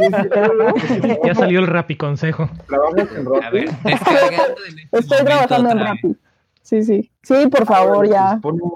ves? 1.02 1.18
Ya 1.24 1.34
salió 1.34 1.60
el 1.60 1.66
rapi 1.66 1.96
consejo. 1.96 2.48
Trabajas 2.66 3.08
en 3.16 3.26
A 3.26 3.30
Rappi. 3.40 3.56
ver, 3.58 3.70
descargando 3.84 4.64
en 4.68 4.78
este 4.78 4.98
Estoy 4.98 5.24
trabajando 5.24 5.70
en 5.70 5.78
otra 5.78 5.92
vez. 5.92 6.02
Rappi. 6.02 6.16
Sí, 6.62 6.82
sí. 6.84 7.10
Sí, 7.22 7.46
por 7.48 7.66
favor, 7.66 8.08
ya. 8.08 8.38
Pues 8.42 8.56
pon, 8.60 8.74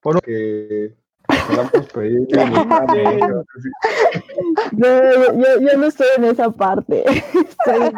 pon 0.00 0.20
que 0.24 0.94
podamos 1.26 1.86
pedir. 1.94 2.26
Yo, 4.72 4.88
yo, 5.32 5.60
yo 5.60 5.78
no 5.78 5.86
estoy 5.86 6.06
en 6.16 6.24
esa 6.24 6.50
parte. 6.50 7.04
Estoy 7.08 7.90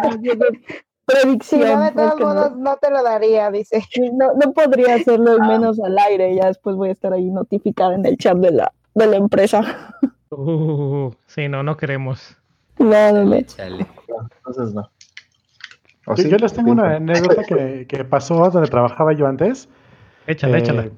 predicción. 1.06 1.62
no, 1.78 1.84
de 1.84 1.90
todos 1.92 2.20
modos, 2.20 2.56
no 2.56 2.76
te 2.76 2.90
lo 2.90 3.02
daría, 3.02 3.50
dice. 3.50 3.82
No, 4.12 4.32
no 4.34 4.52
podría 4.52 4.94
hacerlo 4.96 5.32
al 5.32 5.40
menos 5.48 5.80
al 5.80 5.98
aire. 5.98 6.34
Ya 6.36 6.46
después 6.46 6.76
voy 6.76 6.90
a 6.90 6.92
estar 6.92 7.12
ahí 7.12 7.30
notificada 7.30 7.94
en 7.94 8.04
el 8.06 8.16
chat 8.18 8.36
de 8.36 8.50
la, 8.52 8.72
de 8.94 9.06
la 9.06 9.16
empresa. 9.16 9.96
Uh, 10.30 11.10
sí, 11.26 11.48
no, 11.48 11.62
no 11.62 11.76
queremos. 11.76 12.36
No, 12.78 13.12
no, 13.12 13.24
no. 13.24 13.34
Échale. 13.34 13.86
Entonces 14.38 14.74
no. 14.74 14.90
¿O 16.06 16.14
Yo, 16.16 16.22
sí? 16.22 16.28
yo 16.30 16.36
les 16.38 16.52
tengo 16.52 16.72
una 16.72 16.96
anécdota 16.96 17.44
que, 17.44 17.86
que 17.88 18.04
pasó 18.04 18.50
donde 18.50 18.68
trabajaba 18.68 19.12
yo 19.12 19.26
antes. 19.26 19.68
Échala, 20.26 20.58
Eh, 20.58 20.60
échala. 20.60 20.88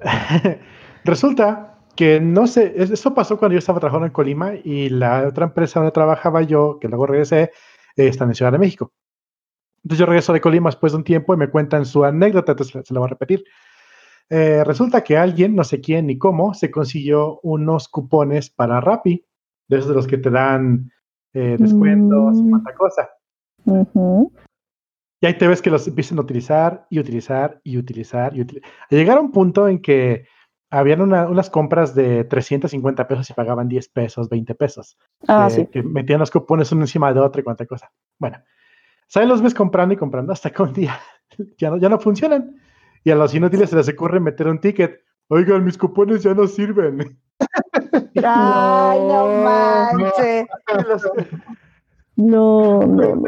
Resulta 1.04 1.78
que 1.96 2.20
no 2.20 2.46
sé, 2.46 2.74
es- 2.76 2.90
eso 2.90 3.14
pasó 3.14 3.38
cuando 3.38 3.54
yo 3.54 3.58
estaba 3.58 3.80
trabajando 3.80 4.06
en 4.06 4.12
Colima 4.12 4.52
y 4.62 4.88
la 4.88 5.26
otra 5.28 5.46
empresa 5.46 5.80
donde 5.80 5.92
trabajaba 5.92 6.42
yo, 6.42 6.78
que 6.80 6.88
luego 6.88 7.06
regresé, 7.06 7.50
eh, 7.96 8.08
está 8.08 8.24
en 8.24 8.34
Ciudad 8.34 8.52
de 8.52 8.58
México. 8.58 8.92
Entonces 9.84 9.98
yo 10.00 10.06
regreso 10.06 10.32
de 10.32 10.40
Colima 10.40 10.70
después 10.70 10.92
de 10.92 10.98
un 10.98 11.04
tiempo 11.04 11.34
y 11.34 11.36
me 11.36 11.48
cuentan 11.50 11.84
su 11.84 12.04
anécdota, 12.04 12.52
entonces 12.52 12.84
se 12.86 12.94
la 12.94 13.00
voy 13.00 13.06
a 13.06 13.10
repetir. 13.10 13.44
Eh, 14.30 14.64
resulta 14.64 15.04
que 15.04 15.16
alguien, 15.16 15.54
no 15.54 15.64
sé 15.64 15.80
quién 15.80 16.06
ni 16.06 16.18
cómo, 16.18 16.54
se 16.54 16.70
consiguió 16.70 17.40
unos 17.42 17.88
cupones 17.88 18.50
para 18.50 18.80
Rappi, 18.80 19.24
de 19.68 19.76
esos 19.76 19.88
de 19.90 19.94
los 19.94 20.06
que 20.06 20.18
te 20.18 20.30
dan 20.30 20.90
eh, 21.36 21.56
descuentos 21.58 22.36
y 22.38 22.42
Mm. 22.42 22.50
cuanta 22.50 22.74
cosa. 22.74 23.10
Y 25.20 25.26
ahí 25.26 25.34
te 25.38 25.48
ves 25.48 25.62
que 25.62 25.70
los 25.70 25.86
empiezan 25.88 26.18
a 26.18 26.22
utilizar 26.22 26.86
y 26.90 26.98
utilizar 26.98 27.60
y 27.64 27.78
utilizar 27.78 28.36
y. 28.36 28.46
Llegar 28.90 29.18
a 29.18 29.20
un 29.20 29.32
punto 29.32 29.68
en 29.68 29.80
que 29.80 30.26
habían 30.70 31.00
una- 31.00 31.26
unas 31.28 31.50
compras 31.50 31.94
de 31.94 32.24
350 32.24 33.06
pesos 33.08 33.30
y 33.30 33.32
pagaban 33.32 33.68
10 33.68 33.88
pesos, 33.88 34.28
20 34.28 34.54
pesos. 34.54 34.98
Ah, 35.26 35.46
que, 35.48 35.54
sí. 35.54 35.66
que 35.66 35.82
metían 35.82 36.20
los 36.20 36.30
cupones 36.30 36.70
uno 36.72 36.82
encima 36.82 37.12
de 37.12 37.20
otro 37.20 37.40
y 37.40 37.44
cuánta 37.44 37.64
cosa. 37.66 37.90
Bueno, 38.18 38.38
¿saben? 39.08 39.28
Los 39.28 39.40
ves 39.42 39.54
comprando 39.54 39.94
y 39.94 39.96
comprando 39.96 40.32
hasta 40.32 40.50
que 40.50 40.62
un 40.62 40.72
día 40.72 40.98
ya 41.58 41.70
no, 41.70 41.78
ya 41.78 41.88
no 41.88 41.98
funcionan. 41.98 42.56
Y 43.04 43.10
a 43.10 43.14
los 43.14 43.34
inútiles 43.34 43.70
se 43.70 43.76
les 43.76 43.88
ocurre 43.88 44.18
meter 44.20 44.48
un 44.48 44.58
ticket. 44.58 45.00
Oigan, 45.28 45.64
mis 45.64 45.78
cupones 45.78 46.22
ya 46.22 46.34
no 46.34 46.46
sirven. 46.46 47.18
Ay, 48.24 48.98
no 49.00 49.28
No. 49.28 49.44
manches. 49.44 50.46
No, 52.16 52.80
no. 52.82 53.22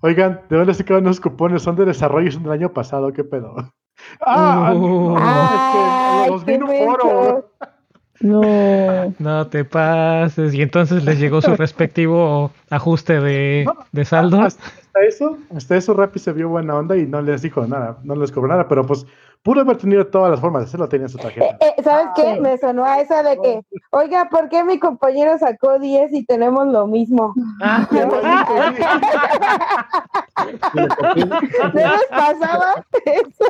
Oigan, 0.00 0.40
¿de 0.48 0.56
dónde 0.56 0.74
sacaron 0.74 1.04
los 1.04 1.20
cupones? 1.20 1.62
Son 1.62 1.76
de 1.76 1.84
desarrollo, 1.84 2.30
son 2.32 2.42
del 2.42 2.52
año 2.52 2.72
pasado, 2.72 3.12
¿qué 3.12 3.24
pedo? 3.24 3.54
Ah, 4.26 4.72
No. 4.74 5.14
Ay, 5.18 6.30
los 6.30 6.44
vi 6.44 6.54
en 6.54 6.62
un 6.64 6.70
foro. 6.70 7.50
No. 8.20 9.14
No 9.18 9.46
te 9.48 9.64
pases. 9.64 10.54
Y 10.54 10.62
entonces 10.62 11.04
les 11.04 11.20
llegó 11.20 11.40
su 11.42 11.54
respectivo 11.56 12.50
ajuste 12.70 13.20
de, 13.20 13.66
de 13.92 14.04
saldo. 14.04 14.40
Hasta, 14.40 14.64
hasta 14.94 15.04
eso, 15.06 15.38
hasta 15.56 15.76
eso 15.76 15.94
Rappi 15.94 16.18
se 16.18 16.32
vio 16.32 16.48
buena 16.50 16.76
onda 16.76 16.96
y 16.96 17.06
no 17.06 17.22
les 17.22 17.40
dijo 17.42 17.66
nada, 17.66 17.96
no 18.04 18.14
les 18.14 18.30
cobró 18.30 18.48
nada, 18.48 18.68
pero 18.68 18.84
pues 18.86 19.06
pudo 19.42 19.62
haber 19.62 19.78
tenido 19.78 20.06
todas 20.06 20.30
las 20.30 20.38
formas 20.40 20.62
de 20.62 20.66
hacerlo, 20.68 20.88
tenía 20.88 21.06
en 21.06 21.08
su 21.08 21.18
Eh, 21.18 21.22
tarjeta. 21.22 21.56
eh, 21.60 21.74
¿Sabes 21.82 22.08
qué? 22.14 22.34
Sí. 22.34 22.40
Me 22.40 22.58
sonó 22.58 22.84
a 22.84 23.00
esa 23.00 23.22
de 23.22 23.38
que, 23.40 23.62
oiga, 23.90 24.28
¿por 24.30 24.48
qué 24.50 24.62
mi 24.64 24.78
compañero 24.78 25.38
sacó 25.38 25.78
10 25.78 26.12
y 26.12 26.24
tenemos 26.26 26.66
lo 26.66 26.86
mismo? 26.86 27.34
¿No 30.74 31.72
les 31.74 32.06
pasaba 32.10 32.84
eso? 33.04 33.44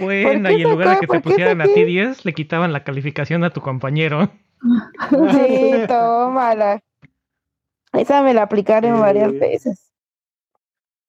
Bueno, 0.00 0.50
y 0.50 0.62
en 0.62 0.70
lugar 0.70 0.88
de 0.90 0.94
que 1.00 1.06
te 1.06 1.06
¿Por 1.06 1.16
qué 1.16 1.22
pusieran 1.22 1.60
a 1.60 1.64
ti 1.64 1.84
10, 1.84 2.24
le 2.24 2.32
quitaban 2.32 2.72
la 2.72 2.84
calificación 2.84 3.44
a 3.44 3.50
tu 3.50 3.60
compañero. 3.60 4.30
Sí, 5.10 5.72
tómala. 5.86 6.80
Esa 7.98 8.22
me 8.22 8.34
la 8.34 8.42
aplicaron 8.42 8.94
Sí. 8.96 9.00
varias 9.00 9.32
veces. 9.38 9.92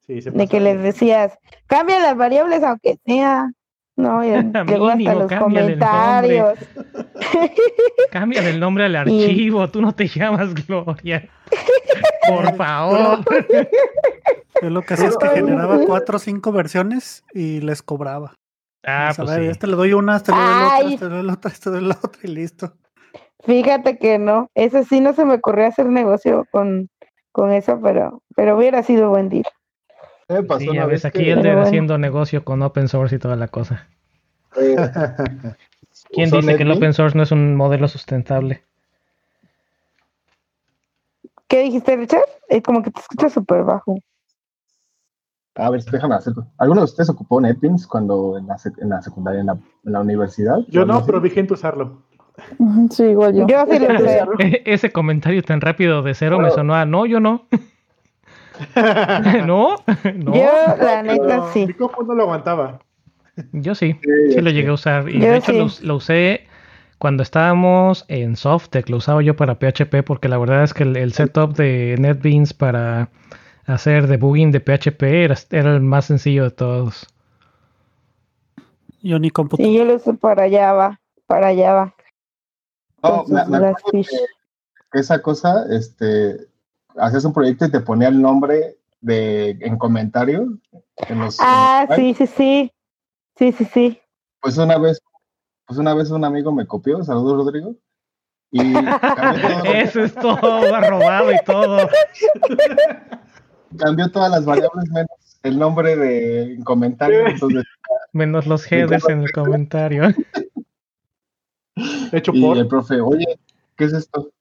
Sí, 0.05 0.21
se 0.21 0.31
De 0.31 0.47
que 0.47 0.59
les 0.59 0.81
decías, 0.81 1.37
cambia 1.67 1.99
las 1.99 2.17
variables 2.17 2.63
aunque 2.63 2.97
sea. 3.05 3.51
No, 3.95 4.23
y 4.23 4.29
luego 4.65 4.87
hasta 4.89 5.13
los 5.15 5.27
cámbiale 5.27 5.73
comentarios. 5.77 6.59
Cambian 8.11 8.45
el 8.45 8.59
nombre 8.59 8.85
al 8.85 8.95
archivo, 8.95 9.69
tú 9.69 9.81
no 9.81 9.93
te 9.93 10.07
llamas 10.07 10.53
Gloria. 10.53 11.29
Por 12.27 12.55
favor. 12.57 13.19
Yo 14.61 14.69
lo 14.69 14.81
que 14.81 14.93
hacía 14.95 15.09
es 15.09 15.17
que 15.17 15.27
generaba 15.29 15.79
cuatro 15.85 16.15
o 16.17 16.19
cinco 16.19 16.51
versiones 16.51 17.23
y 17.33 17.61
les 17.61 17.81
cobraba. 17.83 18.33
Ah, 18.85 19.11
Pues, 19.15 19.29
a 19.29 19.33
ver, 19.35 19.43
sí. 19.43 19.49
este 19.51 19.67
le 19.67 19.75
doy 19.75 19.93
una, 19.93 20.15
este 20.17 20.31
le 20.31 20.37
doy 20.37 20.47
la 20.47 20.65
otra, 20.65 20.75
Ay. 20.77 20.93
este 20.93 21.05
le 21.05 21.11
doy 21.15 21.23
la 21.25 21.33
otra, 21.33 21.51
este 21.51 21.69
le 21.69 21.75
doy 21.79 21.85
la 21.87 21.97
otra 22.01 22.21
y 22.23 22.27
listo. 22.27 22.73
Fíjate 23.43 23.97
que 23.97 24.19
no, 24.19 24.49
eso 24.53 24.83
sí 24.83 24.99
no 24.99 25.13
se 25.13 25.25
me 25.25 25.35
ocurrió 25.35 25.67
hacer 25.67 25.85
negocio 25.87 26.45
con, 26.51 26.89
con 27.31 27.51
eso, 27.51 27.79
pero, 27.81 28.21
pero 28.35 28.57
hubiera 28.57 28.83
sido 28.83 29.09
buen 29.09 29.29
deal. 29.29 29.45
Me 30.27 30.43
pasó 30.43 30.65
Sí, 30.65 30.73
ya 30.75 30.85
ves, 30.85 31.05
aquí 31.05 31.23
que, 31.23 31.35
bueno. 31.35 31.61
haciendo 31.61 31.97
negocio 31.97 32.43
con 32.43 32.61
open 32.61 32.87
source 32.87 33.15
y 33.15 33.19
toda 33.19 33.35
la 33.35 33.47
cosa. 33.47 33.87
eh, 34.57 34.75
¿Quién 36.11 36.29
dice 36.29 36.55
que 36.55 36.63
el 36.63 36.71
open 36.71 36.93
source 36.93 37.17
no 37.17 37.23
es 37.23 37.31
un 37.31 37.55
modelo 37.55 37.87
sustentable? 37.87 38.63
¿Qué 41.47 41.63
dijiste, 41.63 41.95
Richard? 41.95 42.25
Es 42.47 42.61
como 42.61 42.83
que 42.83 42.91
te 42.91 42.99
escuchas 42.99 43.33
súper 43.33 43.63
bajo. 43.63 43.97
A 45.55 45.69
ver, 45.71 45.83
déjame 45.83 46.15
hacer. 46.15 46.33
¿Alguno 46.57 46.81
de 46.81 46.85
ustedes 46.85 47.09
ocupó 47.09 47.41
NetBeans 47.41 47.87
cuando 47.87 48.37
en 48.37 48.47
la, 48.47 48.55
sec- 48.55 48.81
en 48.81 48.89
la 48.89 49.01
secundaria, 49.01 49.41
en 49.41 49.47
la, 49.47 49.53
en 49.53 49.91
la 49.93 49.99
universidad? 50.01 50.59
Yo 50.67 50.85
no, 50.85 51.03
pero 51.05 51.19
vi 51.19 51.31
gente 51.31 51.53
usarlo. 51.55 52.03
Sí, 52.91 53.03
igual 53.03 53.35
yo. 53.35 53.47
Yo 53.47 53.65
sí 53.65 53.79
lo 53.79 53.95
usé. 53.95 54.19
E- 54.39 54.63
Ese 54.65 54.91
comentario 54.91 55.41
tan 55.43 55.61
rápido 55.61 56.01
de 56.01 56.13
cero 56.13 56.39
me 56.39 56.49
sonó 56.51 56.75
a 56.75 56.85
no, 56.85 57.05
yo 57.05 57.19
no. 57.19 57.45
no, 59.45 59.75
no. 60.15 60.33
Yo, 60.35 60.75
la 60.81 61.03
neta, 61.03 61.25
Pero 61.27 61.53
sí. 61.53 61.65
Mi 61.67 61.73
compu 61.73 62.03
no 62.03 62.13
lo 62.15 62.23
aguantaba. 62.23 62.79
Yo 63.53 63.73
sí, 63.75 63.95
Sí, 64.03 64.31
sí 64.33 64.41
lo 64.41 64.49
sí. 64.49 64.55
llegué 64.55 64.69
a 64.69 64.73
usar. 64.73 65.09
Y 65.09 65.19
Yo 65.19 65.27
de 65.27 65.37
hecho 65.37 65.51
sí. 65.53 65.57
lo, 65.57 65.65
us- 65.65 65.81
lo 65.81 65.95
usé 65.95 66.45
cuando 66.97 67.23
estábamos 67.23 68.03
en 68.09 68.35
Softec 68.35 68.89
lo 68.89 68.97
usaba 68.97 69.21
yo 69.21 69.35
para 69.37 69.55
PHP 69.55 70.03
porque 70.03 70.27
la 70.27 70.37
verdad 70.37 70.63
es 70.63 70.73
que 70.73 70.83
el, 70.83 70.97
el 70.97 71.13
setup 71.13 71.55
de 71.55 71.95
NetBeans 71.97 72.53
para 72.53 73.07
hacer 73.65 74.07
debugging 74.07 74.51
de 74.51 74.59
PHP 74.59 75.23
era, 75.23 75.35
era 75.51 75.73
el 75.75 75.81
más 75.81 76.05
sencillo 76.05 76.43
de 76.43 76.51
todos. 76.51 77.07
Yo 79.01 79.17
ni 79.19 79.29
computo. 79.29 79.63
Y 79.63 79.77
yo 79.77 79.85
lo 79.85 79.95
uso 79.95 80.13
para 80.17 80.49
Java, 80.49 80.99
para 81.25 81.55
Java. 81.55 81.93
No, 83.03 83.23
con 83.23 83.33
me, 83.33 83.41
sus 83.41 83.49
me 83.49 83.57
acuerdo 83.57 83.77
Glassfish. 83.91 84.09
que, 84.09 84.17
que 84.91 84.99
esa 84.99 85.21
cosa, 85.21 85.65
este, 85.69 86.47
hacías 86.97 87.25
un 87.25 87.33
proyecto 87.33 87.65
y 87.65 87.71
te 87.71 87.79
ponía 87.79 88.07
el 88.09 88.21
nombre 88.21 88.77
de, 89.01 89.51
en 89.61 89.77
comentario. 89.77 90.57
En 91.07 91.19
los, 91.19 91.39
en 91.39 91.45
Ah, 91.47 91.85
los 91.87 91.95
sí, 91.95 92.13
sí, 92.13 92.27
sí. 92.27 92.71
Sí, 93.37 93.51
sí, 93.53 93.65
sí. 93.65 94.01
Pues 94.41 94.57
una 94.57 94.77
vez, 94.77 95.01
pues 95.65 95.79
una 95.79 95.93
vez 95.93 96.09
un 96.11 96.25
amigo 96.25 96.51
me 96.51 96.67
copió, 96.67 97.01
saludos 97.03 97.37
Rodrigo, 97.45 97.75
y 98.51 98.73
cambió, 98.73 99.47
todo- 99.63 99.73
Eso 99.73 100.03
es 100.03 100.13
todo, 100.15 100.81
robado 100.81 101.31
y 101.31 101.37
todo. 101.45 101.87
cambió 103.77 104.11
todas 104.11 104.31
las 104.31 104.45
variables 104.45 104.89
menos 104.91 105.09
el 105.43 105.57
nombre 105.57 105.95
de 105.95 106.53
en 106.55 106.63
comentario. 106.63 107.27
Entonces, 107.27 107.63
Menos 108.11 108.45
los 108.47 108.69
headers 108.71 109.07
en 109.07 109.21
el 109.23 109.31
comentario. 109.31 110.03
Hecho 112.11 112.31
y 112.33 112.41
por. 112.41 112.57
el 112.57 112.67
profe, 112.67 113.01
oye, 113.01 113.39
¿qué 113.75 113.85
es 113.85 113.93
esto? 113.93 114.31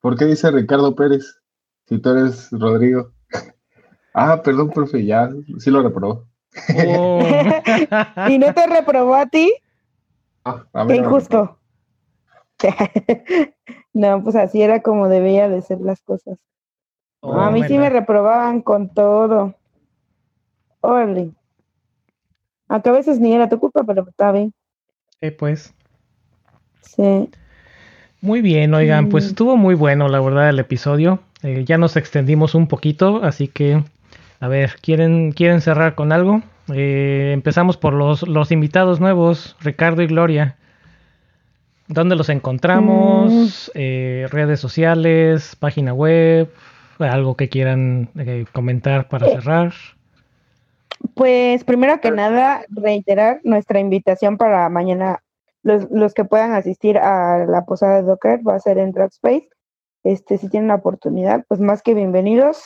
¿Por 0.00 0.16
qué 0.16 0.24
dice 0.24 0.50
Ricardo 0.50 0.94
Pérez 0.94 1.40
si 1.86 1.98
tú 1.98 2.10
eres 2.10 2.48
Rodrigo? 2.50 3.12
ah, 4.14 4.42
perdón, 4.42 4.70
profe, 4.70 5.04
ya, 5.04 5.30
sí 5.58 5.70
lo 5.70 5.82
reprobó. 5.82 6.26
Oh. 6.86 7.20
¿Y 8.28 8.38
no 8.38 8.52
te 8.52 8.66
reprobó 8.66 9.14
a 9.14 9.26
ti? 9.26 9.52
Ah, 10.44 10.66
a 10.72 10.84
mí 10.84 10.94
Qué 10.94 11.00
no 11.00 11.06
injusto. 11.06 11.58
no, 13.92 14.22
pues 14.22 14.36
así 14.36 14.62
era 14.62 14.82
como 14.82 15.08
debía 15.08 15.48
de 15.48 15.62
ser 15.62 15.80
las 15.80 16.02
cosas. 16.02 16.38
Oh, 17.20 17.34
a 17.34 17.50
mí 17.50 17.62
sí 17.64 17.78
me 17.78 17.88
reprobaban 17.88 18.62
con 18.62 18.92
todo. 18.92 19.54
Órale. 20.80 21.32
Aunque 22.68 22.88
a 22.88 22.92
veces 22.92 23.20
ni 23.20 23.32
era 23.32 23.48
tu 23.48 23.60
culpa, 23.60 23.84
pero 23.84 24.04
está 24.08 24.32
bien. 24.32 24.52
Eh, 25.20 25.30
pues. 25.30 25.72
Sí. 26.82 27.28
Muy 28.20 28.40
bien, 28.40 28.72
oigan, 28.74 29.08
pues 29.08 29.24
Mm. 29.24 29.28
estuvo 29.28 29.56
muy 29.56 29.74
bueno, 29.74 30.08
la 30.08 30.20
verdad, 30.20 30.48
el 30.50 30.58
episodio. 30.58 31.20
Eh, 31.42 31.64
ya 31.66 31.76
nos 31.78 31.96
extendimos 31.96 32.54
un 32.54 32.68
poquito, 32.68 33.20
así 33.24 33.48
que, 33.48 33.82
a 34.40 34.48
ver, 34.48 34.76
¿quieren, 34.80 35.32
¿quieren 35.32 35.60
cerrar 35.60 35.94
con 35.96 36.12
algo? 36.12 36.42
Eh, 36.72 37.32
empezamos 37.34 37.76
por 37.76 37.94
los, 37.94 38.22
los 38.28 38.52
invitados 38.52 39.00
nuevos, 39.00 39.56
Ricardo 39.60 40.02
y 40.02 40.06
Gloria. 40.06 40.56
¿Dónde 41.88 42.14
los 42.14 42.28
encontramos? 42.28 43.70
Eh, 43.74 44.28
redes 44.30 44.60
sociales, 44.60 45.56
página 45.56 45.92
web, 45.92 46.48
algo 47.00 47.36
que 47.36 47.48
quieran 47.48 48.08
comentar 48.52 49.08
para 49.08 49.26
cerrar. 49.26 49.72
Pues 51.14 51.64
primero 51.64 52.00
que 52.00 52.12
nada, 52.12 52.62
reiterar 52.70 53.40
nuestra 53.42 53.80
invitación 53.80 54.36
para 54.38 54.68
mañana. 54.68 55.20
Los, 55.62 55.90
los 55.90 56.14
que 56.14 56.24
puedan 56.24 56.52
asistir 56.54 56.98
a 56.98 57.44
la 57.46 57.64
posada 57.64 57.96
de 57.96 58.02
Docker 58.02 58.40
va 58.46 58.54
a 58.56 58.60
ser 58.60 58.78
en 58.78 58.92
Space. 58.96 59.48
Este, 60.04 60.38
si 60.38 60.48
tienen 60.48 60.68
la 60.68 60.76
oportunidad, 60.76 61.44
pues 61.48 61.60
más 61.60 61.82
que 61.82 61.94
bienvenidos. 61.94 62.62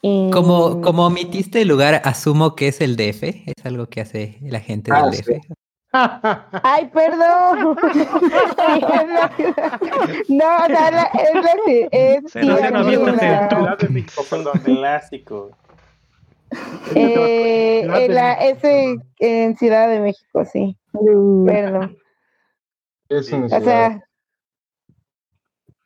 Y 0.00 0.30
Como, 0.30 0.80
como 0.80 1.06
omitiste 1.06 1.62
el 1.62 1.68
lugar, 1.68 2.00
asumo 2.04 2.54
que 2.54 2.68
es 2.68 2.80
el 2.80 2.96
DF. 2.96 3.22
Es 3.46 3.66
algo 3.66 3.86
que 3.86 4.00
hace 4.00 4.38
la 4.42 4.60
gente 4.60 4.90
Ah, 4.94 5.04
del 5.10 5.14
sí. 5.14 5.22
DF. 5.34 5.52
¡Ay, 6.62 6.90
perdón! 6.92 7.76
No, 10.28 10.56
o 10.56 10.66
sea, 10.66 10.90
la- 10.90 11.10
es 11.14 11.34
la 11.34 11.50
es 13.80 13.90
México, 13.90 14.22
perdón, 14.30 14.60
clásico. 14.64 15.50
eh, 16.94 17.80
en 17.86 18.14
la- 18.14 18.34
ese 18.34 18.96
en 19.18 19.56
Ciudad 19.56 19.88
de 19.88 20.00
México, 20.00 20.44
sí. 20.44 20.76
Perdón. 21.46 21.96
Es 23.08 23.32
una 23.32 23.46
O 23.46 23.60
sea, 23.60 24.04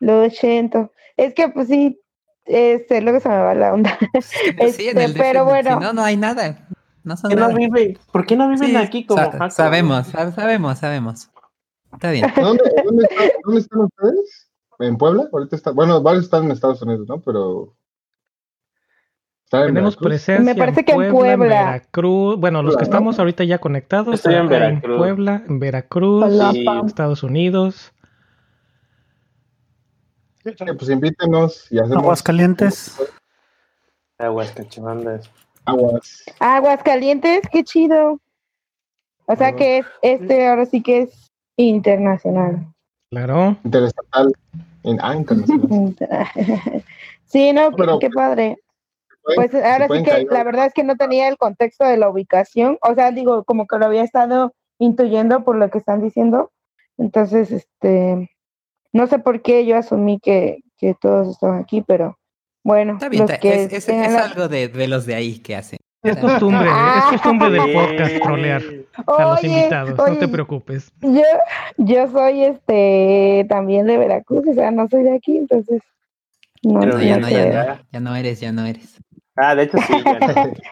lo 0.01 0.29
siento. 0.31 0.93
Es 1.17 1.35
que, 1.35 1.49
pues 1.49 1.69
sí, 1.69 2.01
este, 2.45 3.01
luego 3.01 3.21
se 3.21 3.29
me 3.29 3.39
va 3.39 3.55
la 3.55 3.73
onda. 3.75 3.99
Sí, 4.73 4.89
en 4.89 4.99
el 4.99 5.13
DF, 5.15 5.21
pero 5.21 5.45
bueno. 5.45 5.79
Si 5.79 5.85
no, 5.85 5.93
no 5.93 6.03
hay 6.03 6.17
nada. 6.17 6.69
No 7.05 7.17
son 7.17 7.31
¿Por 7.31 7.37
qué 7.39 7.41
no 7.41 7.49
nada. 7.49 7.59
viven, 7.59 7.99
¿por 8.13 8.27
qué 8.27 8.37
no 8.37 8.49
viven 8.49 8.69
Sí, 8.69 8.77
aquí 8.77 9.05
como 9.07 9.21
sa- 9.23 9.33
Jaco? 9.33 9.51
sabemos, 9.51 10.13
sab- 10.13 10.35
sabemos, 10.35 10.79
sabemos. 10.79 11.31
Está 11.93 12.11
bien. 12.13 12.27
¿Dónde, 12.37 12.63
dónde, 12.85 13.05
están, 13.11 13.29
dónde 13.45 13.61
están 13.61 13.81
ustedes? 13.81 14.51
¿En 14.79 14.97
Puebla? 14.97 15.29
Ahorita 15.33 15.57
está, 15.57 15.71
bueno, 15.73 16.01
varios 16.03 16.25
están 16.25 16.45
en 16.45 16.53
Estados 16.53 16.81
Unidos, 16.83 17.07
¿no? 17.09 17.21
Pero. 17.21 17.75
¿Están 19.53 19.69
en 19.69 19.75
Tenemos 19.75 19.97
presencia 19.99 20.55
Me 20.55 20.59
parece 20.59 20.81
en 20.81 20.87
que 20.87 20.93
en 20.93 21.13
Puebla, 21.13 21.33
en 21.35 21.41
Veracruz. 21.41 22.41
Bueno, 22.41 22.63
los 22.63 22.75
que 22.75 22.85
estamos 22.85 23.19
ahorita 23.19 23.45
ya 23.45 23.59
conectados. 23.59 24.15
Estoy 24.15 24.35
en. 24.37 24.81
Puebla, 24.81 25.43
en 25.47 25.59
Veracruz, 25.59 26.25
Sí. 26.53 26.65
Estados 26.87 27.23
Unidos. 27.23 27.93
Sí, 30.43 30.53
pues 30.57 30.89
invítenos 30.89 31.71
y 31.71 31.79
hacemos 31.81 32.03
Aguascalientes. 32.03 32.99
Aguas 34.17 34.53
cachimandas. 34.53 35.31
aguas. 35.67 36.25
Aguascalientes, 36.41 37.43
qué 37.53 37.63
chido. 37.63 38.21
O 39.27 39.37
sea 39.37 39.55
que 39.55 39.79
es, 39.79 39.87
este 40.01 40.49
ahora 40.49 40.65
sí 40.65 40.83
que 40.83 41.03
es 41.03 41.31
internacional. 41.57 42.73
Claro. 43.11 43.59
Interestatal. 43.65 44.33
En, 44.85 44.99
ah, 45.03 45.15
internacional. 45.15 45.95
sí, 47.27 47.53
no, 47.53 47.69
qué, 47.71 47.77
Pero, 47.77 47.99
qué 47.99 48.09
padre. 48.09 48.57
Pues 49.37 49.55
ahora 49.55 49.87
sí 49.89 50.03
que 50.03 50.11
caer. 50.11 50.27
la 50.31 50.45
verdad 50.45 50.67
es 50.67 50.73
que 50.75 50.83
no 50.85 50.97
tenía 50.97 51.29
el 51.29 51.37
contexto 51.37 51.85
de 51.85 51.97
la 51.97 52.09
ubicación, 52.09 52.79
o 52.83 52.95
sea, 52.95 53.11
digo, 53.13 53.45
como 53.45 53.67
que 53.67 53.79
lo 53.79 53.87
había 53.87 54.03
estado 54.03 54.53
intuyendo 54.79 55.45
por 55.45 55.57
lo 55.57 55.71
que 55.71 55.79
están 55.79 56.03
diciendo. 56.03 56.51
Entonces, 56.99 57.51
este, 57.51 58.31
no 58.93 59.07
sé 59.07 59.19
por 59.19 59.41
qué 59.43 59.65
yo 59.65 59.77
asumí 59.77 60.19
que, 60.21 60.59
que 60.79 60.95
todos 60.95 61.29
estaban 61.29 61.61
aquí, 61.61 61.83
pero 61.83 62.19
bueno, 62.65 62.95
Está 62.95 63.09
bien, 63.09 63.23
los 63.23 63.31
está- 63.31 63.41
que 63.41 63.65
es, 63.65 63.73
es- 63.73 63.87
tengan 63.87 64.07
es 64.07 64.13
la- 64.13 64.25
algo 64.25 64.49
de, 64.49 64.69
de 64.69 64.89
los 64.89 65.07
de 65.07 65.15
ahí 65.15 65.39
que 65.39 65.57
hacen. 65.57 65.79
Es 66.05 66.17
costumbre, 66.17 66.67
es 66.69 67.05
costumbre 67.11 67.49
del 67.51 67.73
podcast 67.73 68.23
trolear 68.25 68.61
a 69.07 69.23
los 69.23 69.39
Oye, 69.39 69.47
invitados. 69.53 69.97
no 69.97 70.19
te 70.19 70.27
preocupes. 70.27 70.91
Yo, 71.01 71.23
yo 71.77 72.09
soy 72.11 72.43
este 72.43 73.47
también 73.49 73.87
de 73.87 73.99
Veracruz, 73.99 74.45
o 74.49 74.53
sea, 74.53 74.73
no 74.73 74.89
soy 74.89 75.05
de 75.05 75.15
aquí, 75.15 75.39
entonces 75.39 75.81
no, 76.65 76.81
ya 77.01 77.19
no 77.19 77.29
ya 77.29 77.47
no, 77.77 77.79
ya 77.93 78.01
no 78.01 78.17
eres, 78.17 78.41
ya 78.41 78.51
no 78.51 78.67
eres. 78.67 78.99
Ah, 79.37 79.55
de 79.55 79.63
hecho 79.65 79.79
sí. 79.79 79.95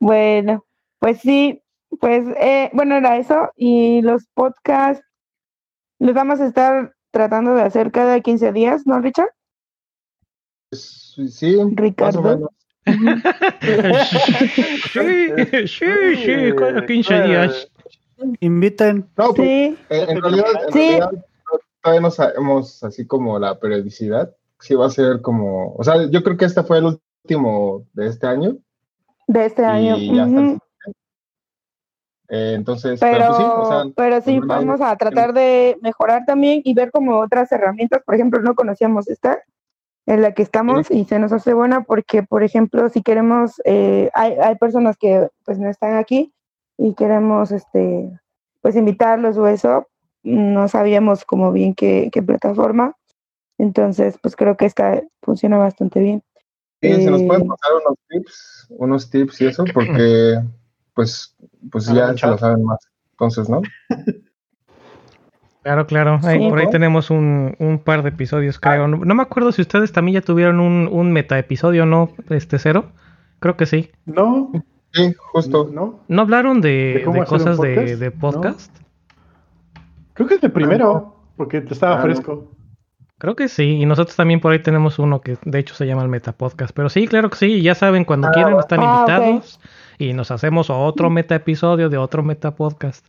Bueno, 0.00 0.64
pues 0.98 1.20
sí, 1.20 1.62
pues 2.00 2.26
eh, 2.38 2.70
bueno, 2.72 2.96
era 2.96 3.16
eso. 3.18 3.50
Y 3.56 4.02
los 4.02 4.26
podcasts 4.34 5.04
los 5.98 6.14
vamos 6.14 6.40
a 6.40 6.46
estar 6.46 6.94
tratando 7.10 7.54
de 7.54 7.62
hacer 7.62 7.92
cada 7.92 8.20
15 8.20 8.52
días, 8.52 8.86
¿no, 8.86 9.00
Richard? 9.00 9.30
Pues, 10.70 11.02
Sí, 11.30 11.56
más 11.56 11.66
o 11.66 11.70
Ricardo. 11.76 12.22
menos. 12.22 12.50
sí, 14.92 15.66
sí, 15.66 16.16
sí, 16.16 16.52
cada 16.56 16.84
15 16.84 17.22
días. 17.22 17.70
Inviten. 18.40 19.08
No, 19.16 19.32
pues, 19.32 19.48
Sí, 19.48 19.78
en, 19.88 20.20
realidad, 20.22 20.46
en 20.66 20.72
Sí. 20.72 20.78
realidad, 20.78 21.10
todavía 21.82 22.00
no 22.02 22.10
sabemos 22.10 22.84
así 22.84 23.06
como 23.06 23.38
la 23.38 23.58
periodicidad. 23.58 24.34
Sí 24.60 24.74
va 24.74 24.86
a 24.86 24.90
ser 24.90 25.20
como, 25.20 25.74
o 25.74 25.84
sea, 25.84 26.08
yo 26.10 26.22
creo 26.22 26.36
que 26.36 26.46
este 26.46 26.62
fue 26.62 26.78
el 26.78 26.98
último 27.24 27.84
de 27.92 28.06
este 28.08 28.26
año. 28.26 28.56
de 29.28 29.44
este 29.46 29.64
año. 29.64 29.96
Y 29.96 30.14
ya. 30.14 30.26
Eh, 32.28 32.54
entonces, 32.56 32.98
pero, 33.00 33.18
Pero, 33.18 33.26
pues 33.28 33.36
sí, 33.38 33.44
o 33.44 33.64
sea, 33.66 33.84
pero 33.94 34.20
sí, 34.20 34.34
no 34.40 34.42
hay- 34.54 34.64
vamos 34.64 34.80
a 34.80 34.96
tratar 34.96 35.32
de 35.32 35.78
mejorar 35.80 36.24
también 36.26 36.60
y 36.64 36.74
ver 36.74 36.90
como 36.90 37.18
otras 37.20 37.50
herramientas. 37.52 38.02
Por 38.04 38.14
ejemplo, 38.16 38.40
no 38.42 38.54
conocíamos 38.54 39.08
esta 39.08 39.40
en 40.06 40.22
la 40.22 40.32
que 40.32 40.42
estamos 40.42 40.90
y 40.90 41.04
se 41.04 41.18
nos 41.18 41.32
hace 41.32 41.52
buena 41.54 41.82
porque, 41.82 42.22
por 42.22 42.42
ejemplo, 42.42 42.88
si 42.88 43.02
queremos, 43.02 43.60
eh, 43.64 44.10
hay, 44.14 44.34
hay 44.34 44.56
personas 44.56 44.96
que 44.96 45.28
pues 45.44 45.58
no 45.58 45.68
están 45.68 45.94
aquí 45.96 46.32
y 46.78 46.94
queremos, 46.94 47.52
este, 47.52 48.10
pues 48.60 48.74
invitarlos 48.76 49.36
o 49.38 49.46
eso, 49.46 49.86
no 50.22 50.66
sabíamos 50.68 51.24
como 51.24 51.52
bien 51.52 51.74
qué, 51.74 52.10
qué 52.12 52.22
plataforma. 52.22 52.96
Entonces, 53.58 54.18
pues 54.20 54.36
creo 54.36 54.56
que 54.56 54.66
esta 54.66 55.02
funciona 55.22 55.56
bastante 55.58 56.00
bien. 56.00 56.22
sí, 56.82 56.92
se 57.02 57.10
nos 57.10 57.22
eh, 57.22 57.26
pueden 57.26 57.46
pasar 57.48 57.70
unos 57.84 57.98
tips, 58.08 58.66
unos 58.70 59.10
tips 59.10 59.40
y 59.40 59.46
eso, 59.46 59.64
porque 59.74 60.40
pues, 60.94 61.34
pues 61.70 61.86
ya 61.86 62.16
se 62.16 62.26
lo 62.26 62.38
saben 62.38 62.64
más. 62.64 62.78
Entonces, 63.12 63.48
¿no? 63.48 63.62
Claro, 65.62 65.86
claro. 65.86 66.20
Ahí, 66.22 66.38
Sí. 66.38 66.48
por 66.48 66.58
ahí 66.60 66.70
tenemos 66.70 67.10
un, 67.10 67.56
un 67.58 67.78
par 67.80 68.02
de 68.02 68.10
episodios, 68.10 68.58
creo. 68.60 68.86
No, 68.86 68.98
no 68.98 69.14
me 69.14 69.22
acuerdo 69.22 69.50
si 69.52 69.62
ustedes 69.62 69.90
también 69.90 70.20
ya 70.20 70.24
tuvieron 70.24 70.60
un, 70.60 70.88
un 70.92 71.12
meta 71.12 71.38
episodio, 71.38 71.86
¿no? 71.86 72.10
Este 72.30 72.58
cero. 72.58 72.92
Creo 73.40 73.56
que 73.56 73.66
sí. 73.66 73.90
No, 74.04 74.52
Sí, 74.92 75.12
justo. 75.18 75.68
no. 75.72 76.00
¿No 76.08 76.22
hablaron 76.22 76.60
de, 76.60 77.02
¿De 77.04 77.12
de 77.12 77.24
cosas 77.26 77.58
de, 77.60 77.74
podcast? 77.74 77.98
de 78.00 78.10
No. 78.10 78.18
podcast? 78.20 78.76
Creo 80.14 80.28
que 80.28 80.34
es 80.36 80.42
el 80.42 80.52
primero, 80.52 81.16
porque 81.36 81.58
estaba 81.58 81.94
Ah, 81.94 81.98
no. 81.98 82.02
fresco. 82.04 82.50
Creo 83.18 83.34
que 83.34 83.48
sí, 83.48 83.80
y 83.80 83.86
nosotros 83.86 84.14
también 84.14 84.40
por 84.40 84.52
ahí 84.52 84.62
tenemos 84.62 84.98
uno 84.98 85.22
que 85.22 85.38
de 85.42 85.58
hecho 85.58 85.74
se 85.74 85.86
llama 85.86 86.02
el 86.02 86.08
Meta 86.08 86.32
Podcast. 86.32 86.74
Pero 86.74 86.90
sí, 86.90 87.06
claro 87.06 87.30
que 87.30 87.36
sí, 87.36 87.62
ya 87.62 87.74
saben, 87.74 88.04
cuando 88.04 88.28
quieran 88.30 88.58
están 88.58 88.80
Ah, 88.80 88.96
invitados 88.98 89.58
y 89.98 90.12
nos 90.12 90.30
hacemos 90.30 90.68
otro 90.68 91.08
meta 91.08 91.34
episodio 91.34 91.88
de 91.88 91.96
otro 91.96 92.22
Meta 92.22 92.54
Podcast 92.54 93.06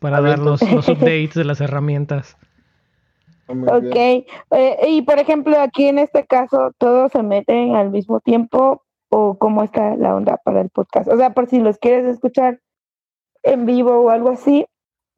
para 0.00 0.20
ver, 0.20 0.36
dar 0.36 0.38
los, 0.38 0.62
los 0.72 0.88
updates 0.88 1.34
de 1.34 1.44
las 1.44 1.60
herramientas. 1.60 2.36
Muy 3.48 3.68
Ok, 3.68 3.96
eh, 3.96 4.76
y 4.88 5.02
por 5.02 5.18
ejemplo, 5.18 5.58
aquí 5.58 5.88
en 5.88 5.98
este 5.98 6.24
caso, 6.24 6.70
¿todos 6.78 7.10
se 7.10 7.22
meten 7.24 7.74
al 7.74 7.90
mismo 7.90 8.20
tiempo 8.20 8.84
o 9.08 9.38
cómo 9.38 9.64
está 9.64 9.96
la 9.96 10.14
onda 10.14 10.36
para 10.44 10.60
el 10.60 10.68
podcast? 10.70 11.08
O 11.08 11.16
sea, 11.16 11.34
por 11.34 11.48
si 11.48 11.58
los 11.58 11.78
quieres 11.78 12.04
escuchar 12.04 12.60
en 13.42 13.66
vivo 13.66 14.02
o 14.02 14.10
algo 14.10 14.30
así, 14.30 14.66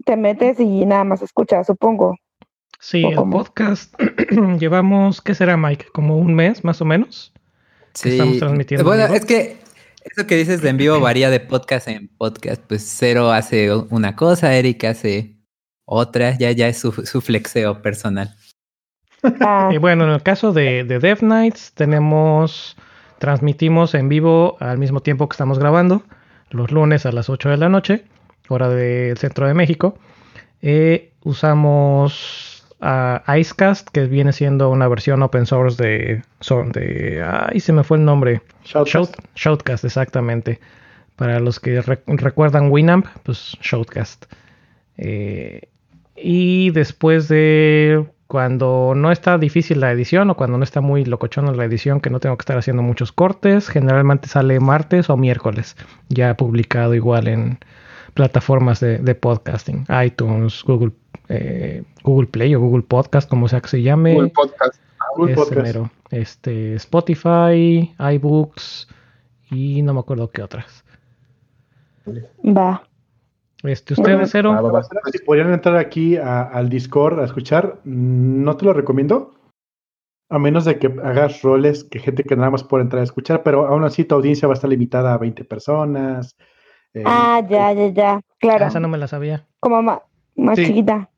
te 0.06 0.16
metes 0.16 0.60
y 0.60 0.86
nada 0.86 1.04
más 1.04 1.20
escuchas, 1.20 1.66
supongo. 1.66 2.16
Sí, 2.80 3.04
¿O 3.04 3.10
el 3.10 3.16
cómo? 3.16 3.36
podcast 3.36 3.94
llevamos, 4.58 5.20
¿qué 5.20 5.34
será, 5.34 5.56
Mike? 5.56 5.86
¿Como 5.92 6.16
un 6.16 6.34
mes 6.34 6.64
más 6.64 6.80
o 6.80 6.86
menos? 6.86 7.32
Sí. 7.92 8.10
estamos 8.10 8.38
transmitiendo 8.38 8.82
en 8.82 8.98
Bueno, 8.98 9.14
es 9.14 9.26
que 9.26 9.58
eso 10.02 10.26
que 10.26 10.36
dices 10.36 10.62
de 10.62 10.70
en 10.70 10.78
vivo 10.78 10.98
varía 10.98 11.28
de 11.28 11.40
podcast 11.40 11.88
en 11.88 12.08
podcast. 12.08 12.62
Pues 12.66 12.82
Cero 12.98 13.32
hace 13.32 13.70
una 13.74 14.16
cosa, 14.16 14.54
Eric 14.54 14.84
hace 14.84 15.36
otra. 15.84 16.38
Ya, 16.38 16.52
ya 16.52 16.68
es 16.68 16.78
su, 16.78 16.90
su 16.92 17.20
flexeo 17.20 17.82
personal. 17.82 18.34
Y 19.70 19.76
bueno, 19.76 20.04
en 20.04 20.10
el 20.10 20.22
caso 20.22 20.52
de, 20.54 20.82
de 20.84 20.98
Dev 20.98 21.22
Nights, 21.22 21.72
tenemos, 21.74 22.78
transmitimos 23.18 23.94
en 23.94 24.08
vivo 24.08 24.56
al 24.60 24.78
mismo 24.78 25.02
tiempo 25.02 25.28
que 25.28 25.34
estamos 25.34 25.58
grabando, 25.58 26.02
los 26.48 26.70
lunes 26.70 27.04
a 27.04 27.12
las 27.12 27.28
8 27.28 27.50
de 27.50 27.58
la 27.58 27.68
noche, 27.68 28.06
hora 28.48 28.70
del 28.70 29.18
centro 29.18 29.46
de 29.46 29.52
México. 29.52 29.98
Eh, 30.62 31.12
usamos 31.22 32.49
a 32.80 33.22
Icecast, 33.38 33.88
que 33.90 34.06
viene 34.06 34.32
siendo 34.32 34.70
una 34.70 34.88
versión 34.88 35.22
open 35.22 35.46
source 35.46 35.82
de, 35.82 36.22
so- 36.40 36.64
de 36.64 37.22
ay, 37.24 37.60
se 37.60 37.72
me 37.72 37.84
fue 37.84 37.98
el 37.98 38.04
nombre. 38.04 38.42
Shoutcast. 38.64 38.94
Shout- 39.14 39.24
Shoutcast, 39.34 39.84
exactamente. 39.84 40.60
Para 41.16 41.40
los 41.40 41.60
que 41.60 41.82
re- 41.82 42.02
recuerdan 42.06 42.70
Winamp, 42.70 43.06
pues 43.24 43.56
Shoutcast. 43.60 44.24
Eh, 44.96 45.68
y 46.16 46.70
después 46.70 47.28
de 47.28 48.06
cuando 48.26 48.92
no 48.94 49.10
está 49.10 49.38
difícil 49.38 49.80
la 49.80 49.90
edición 49.90 50.30
o 50.30 50.36
cuando 50.36 50.56
no 50.56 50.64
está 50.64 50.80
muy 50.80 51.04
locochona 51.04 51.52
la 51.52 51.64
edición, 51.64 52.00
que 52.00 52.10
no 52.10 52.20
tengo 52.20 52.36
que 52.36 52.42
estar 52.42 52.56
haciendo 52.58 52.82
muchos 52.82 53.10
cortes, 53.12 53.68
generalmente 53.68 54.28
sale 54.28 54.60
martes 54.60 55.10
o 55.10 55.16
miércoles, 55.16 55.76
ya 56.08 56.34
publicado 56.36 56.94
igual 56.94 57.26
en 57.28 57.58
plataformas 58.14 58.80
de, 58.80 58.98
de 58.98 59.14
podcasting, 59.14 59.84
iTunes, 60.04 60.62
Google, 60.64 60.92
eh, 61.30 61.82
Google 62.02 62.26
Play 62.28 62.54
o 62.54 62.60
Google 62.60 62.82
Podcast, 62.82 63.28
como 63.28 63.48
sea 63.48 63.60
que 63.60 63.68
se 63.68 63.82
llame. 63.82 64.14
Google 64.14 64.30
Podcast. 64.30 64.80
Google 65.16 65.32
Ese 65.32 65.40
Podcast. 65.42 65.62
mero. 65.66 65.90
Este, 66.10 66.74
Spotify, 66.74 67.94
iBooks 67.98 68.88
y 69.50 69.82
no 69.82 69.94
me 69.94 70.00
acuerdo 70.00 70.30
qué 70.30 70.42
otras. 70.42 70.84
va. 72.44 72.82
Este, 73.62 73.92
ustedes 73.94 74.30
cero. 74.30 74.54
Ah, 74.56 74.60
va, 74.62 74.72
va. 74.72 74.82
Si 75.12 75.18
podrían 75.24 75.52
entrar 75.52 75.76
aquí 75.76 76.16
a- 76.16 76.42
al 76.42 76.68
Discord 76.70 77.20
a 77.20 77.24
escuchar, 77.24 77.78
no 77.84 78.56
te 78.56 78.64
lo 78.64 78.72
recomiendo. 78.72 79.34
A 80.30 80.38
menos 80.38 80.64
de 80.64 80.78
que 80.78 80.86
hagas 81.04 81.42
roles 81.42 81.84
que 81.84 81.98
gente 81.98 82.22
que 82.24 82.36
nada 82.36 82.50
más 82.50 82.62
puede 82.64 82.84
entrar 82.84 83.00
a 83.00 83.04
escuchar, 83.04 83.42
pero 83.42 83.66
aún 83.66 83.84
así 83.84 84.04
tu 84.04 84.14
audiencia 84.14 84.46
va 84.48 84.54
a 84.54 84.56
estar 84.56 84.70
limitada 84.70 85.12
a 85.12 85.18
20 85.18 85.44
personas. 85.44 86.36
eh, 86.94 87.02
Ah, 87.04 87.40
ya, 87.48 87.72
ya, 87.72 87.86
ya. 87.88 88.20
Claro, 88.38 88.64
Ah, 88.64 88.68
esa 88.68 88.80
no 88.80 88.88
me 88.88 88.98
la 88.98 89.06
sabía. 89.08 89.46
como 89.60 89.82
más 89.82 90.00
Sí. 90.56 90.66
chiquita. 90.66 91.10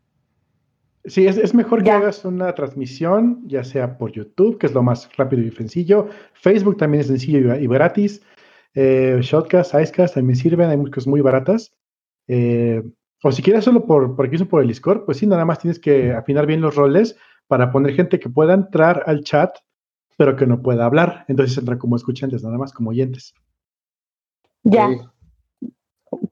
Sí, 1.04 1.26
es, 1.26 1.36
es 1.36 1.52
mejor 1.52 1.82
que 1.82 1.90
hagas 1.90 2.24
una 2.24 2.54
transmisión, 2.54 3.42
ya 3.48 3.64
sea 3.64 3.98
por 3.98 4.12
YouTube, 4.12 4.58
que 4.58 4.66
es 4.66 4.72
lo 4.72 4.82
más 4.84 5.08
rápido 5.16 5.42
y 5.42 5.50
sencillo. 5.50 6.08
Facebook 6.34 6.76
también 6.76 7.00
es 7.00 7.08
sencillo 7.08 7.54
y, 7.56 7.64
y 7.64 7.66
gratis. 7.66 8.22
Eh, 8.74 9.18
Shotcast, 9.20 9.74
Icecast 9.74 10.14
también 10.14 10.36
sirven, 10.36 10.70
hay 10.70 10.76
muchas 10.76 10.94
cosas 10.94 11.08
muy 11.08 11.20
baratas. 11.20 11.72
Eh, 12.28 12.82
o 13.24 13.32
si 13.32 13.42
quieres 13.42 13.64
solo 13.64 13.84
por, 13.84 14.14
por 14.14 14.26
aquí 14.26 14.40
o 14.40 14.46
por 14.48 14.62
el 14.62 14.68
Discord, 14.68 15.04
pues 15.04 15.18
sí, 15.18 15.26
nada 15.26 15.44
más 15.44 15.58
tienes 15.58 15.78
que 15.80 16.12
afinar 16.12 16.46
bien 16.46 16.60
los 16.60 16.76
roles 16.76 17.16
para 17.48 17.72
poner 17.72 17.94
gente 17.94 18.20
que 18.20 18.28
pueda 18.30 18.54
entrar 18.54 19.02
al 19.06 19.24
chat, 19.24 19.56
pero 20.16 20.36
que 20.36 20.46
no 20.46 20.62
pueda 20.62 20.86
hablar. 20.86 21.24
Entonces 21.28 21.58
entra 21.58 21.78
como 21.78 21.96
escuchantes, 21.96 22.44
nada 22.44 22.58
más 22.58 22.72
como 22.72 22.90
oyentes. 22.90 23.34
Ya, 24.62 24.88
Sí. 24.88 25.00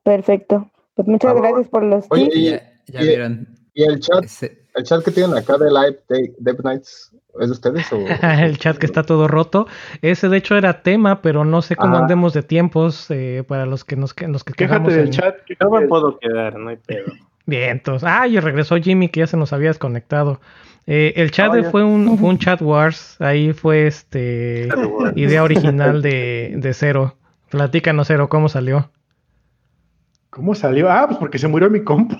Perfecto. 0.04 0.70
Pues 0.94 1.08
muchas 1.08 1.34
gracias 1.34 1.68
por 1.68 1.82
los 1.82 2.06
Oye, 2.10 2.28
tips. 2.28 2.36
y- 2.36 2.92
Ya, 2.92 3.00
vieron. 3.02 3.48
¿Y 3.74 3.84
el 3.84 4.00
chat, 4.00 4.24
Ese- 4.24 4.62
el 4.74 4.84
chat 4.84 5.04
que 5.04 5.10
tienen 5.10 5.36
acá 5.36 5.56
de 5.58 5.70
Live 5.70 5.98
de 6.08 6.34
Dev 6.38 6.64
Nights 6.64 7.12
es 7.40 7.46
de 7.46 7.52
ustedes 7.52 7.92
o? 7.92 7.96
el 8.22 8.58
chat 8.58 8.76
que 8.78 8.86
está 8.86 9.02
todo 9.04 9.28
roto. 9.28 9.66
Ese 10.02 10.28
de 10.28 10.36
hecho 10.38 10.56
era 10.56 10.82
tema, 10.82 11.22
pero 11.22 11.44
no 11.44 11.62
sé 11.62 11.76
cómo 11.76 11.96
andemos 11.96 12.32
de 12.34 12.42
tiempos 12.42 13.06
eh, 13.10 13.44
para 13.46 13.66
los 13.66 13.84
que 13.84 13.96
nos 13.96 14.14
que- 14.14 14.26
los 14.28 14.42
que 14.44 14.52
quejamos. 14.54 14.88
Quéjate 14.88 14.96
del 14.96 15.06
en- 15.06 15.12
chat. 15.12 15.36
Yo 15.38 15.44
quéjate 15.56 15.80
me 15.80 15.88
puedo 15.88 16.18
quedar, 16.18 16.56
no 16.58 16.68
hay 16.70 16.76
pedo. 16.76 17.12
Bien, 17.46 17.70
entonces. 17.70 18.08
Ah, 18.10 18.26
y 18.28 18.38
regresó 18.38 18.76
Jimmy 18.76 19.08
que 19.08 19.20
ya 19.20 19.26
se 19.26 19.36
nos 19.36 19.52
había 19.52 19.68
desconectado. 19.68 20.40
Eh, 20.86 21.12
el 21.16 21.30
chat 21.30 21.52
Ah, 21.54 21.70
fue 21.70 21.84
un 21.84 22.18
fue 22.18 22.28
un 22.28 22.38
chat 22.38 22.60
wars. 22.62 23.16
Ahí 23.20 23.52
fue 23.52 23.86
este 23.86 24.68
idea 25.14 25.42
original 25.42 26.00
de, 26.02 26.54
de 26.56 26.74
Cero. 26.74 27.16
Platícanos, 27.50 28.06
Cero, 28.08 28.28
¿cómo 28.28 28.48
salió? 28.48 28.90
¿Cómo 30.30 30.54
salió? 30.54 30.90
Ah, 30.90 31.06
pues 31.06 31.18
porque 31.18 31.38
se 31.38 31.48
murió 31.48 31.68
mi 31.70 31.82
compu. 31.82 32.16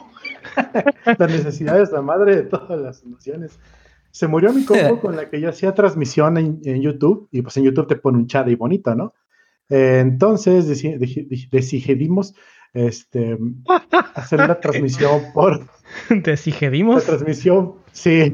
la 1.18 1.26
necesidad 1.26 1.80
es 1.80 1.92
la 1.92 2.02
madre 2.02 2.36
de 2.36 2.42
todas 2.42 2.80
las 2.80 2.98
soluciones. 2.98 3.58
Se 4.10 4.26
murió 4.26 4.52
mi 4.52 4.64
compu 4.64 4.98
con 5.00 5.16
la 5.16 5.28
que 5.30 5.40
yo 5.40 5.48
hacía 5.48 5.74
transmisión 5.74 6.36
en, 6.36 6.60
en 6.64 6.82
YouTube, 6.82 7.28
y 7.30 7.42
pues 7.42 7.56
en 7.56 7.64
YouTube 7.64 7.86
te 7.86 7.96
pone 7.96 8.18
un 8.18 8.26
chat 8.26 8.48
y 8.48 8.54
bonito, 8.56 8.94
¿no? 8.94 9.14
Eh, 9.68 10.00
entonces 10.00 10.68
deci- 10.68 10.98
deci- 10.98 11.28
deci- 11.28 11.48
decidimos 11.50 12.34
este, 12.72 13.38
hacer 14.14 14.40
una 14.40 14.58
transmisión 14.60 15.22
por, 15.32 15.60
la 15.60 16.16
¿Desigedimos? 16.22 17.04
transmisión, 17.04 17.74
sí. 17.92 18.32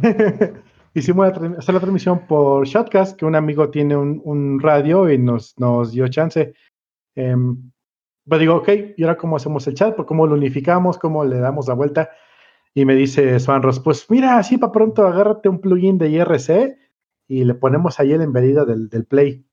Hicimos 0.94 1.28
la 1.28 1.58
hacer 1.58 1.74
la 1.74 1.80
transmisión 1.80 2.26
por 2.26 2.66
Shotcast, 2.66 3.18
que 3.18 3.26
un 3.26 3.34
amigo 3.34 3.68
tiene 3.68 3.96
un, 3.96 4.20
un 4.24 4.60
radio 4.60 5.10
y 5.10 5.18
nos, 5.18 5.58
nos 5.58 5.92
dio 5.92 6.08
chance. 6.08 6.54
Em, 7.14 7.70
pero 8.28 8.40
digo, 8.40 8.56
ok, 8.56 8.68
¿y 8.96 9.02
ahora 9.02 9.16
cómo 9.16 9.36
hacemos 9.36 9.66
el 9.66 9.74
chat? 9.74 9.94
¿Por 9.94 10.06
¿Cómo 10.06 10.26
lo 10.26 10.34
unificamos? 10.34 10.98
¿Cómo 10.98 11.24
le 11.24 11.38
damos 11.38 11.68
la 11.68 11.74
vuelta? 11.74 12.10
Y 12.74 12.84
me 12.84 12.94
dice 12.94 13.38
Swanros, 13.40 13.80
pues 13.80 14.06
mira, 14.10 14.38
así 14.38 14.58
para 14.58 14.72
pronto 14.72 15.06
agárrate 15.06 15.48
un 15.48 15.60
plugin 15.60 15.96
de 15.98 16.10
IRC 16.10 16.76
y 17.28 17.44
le 17.44 17.54
ponemos 17.54 17.98
ahí 17.98 18.12
el 18.12 18.22
embedido 18.22 18.66
del, 18.66 18.88
del 18.88 19.06
Play. 19.06 19.46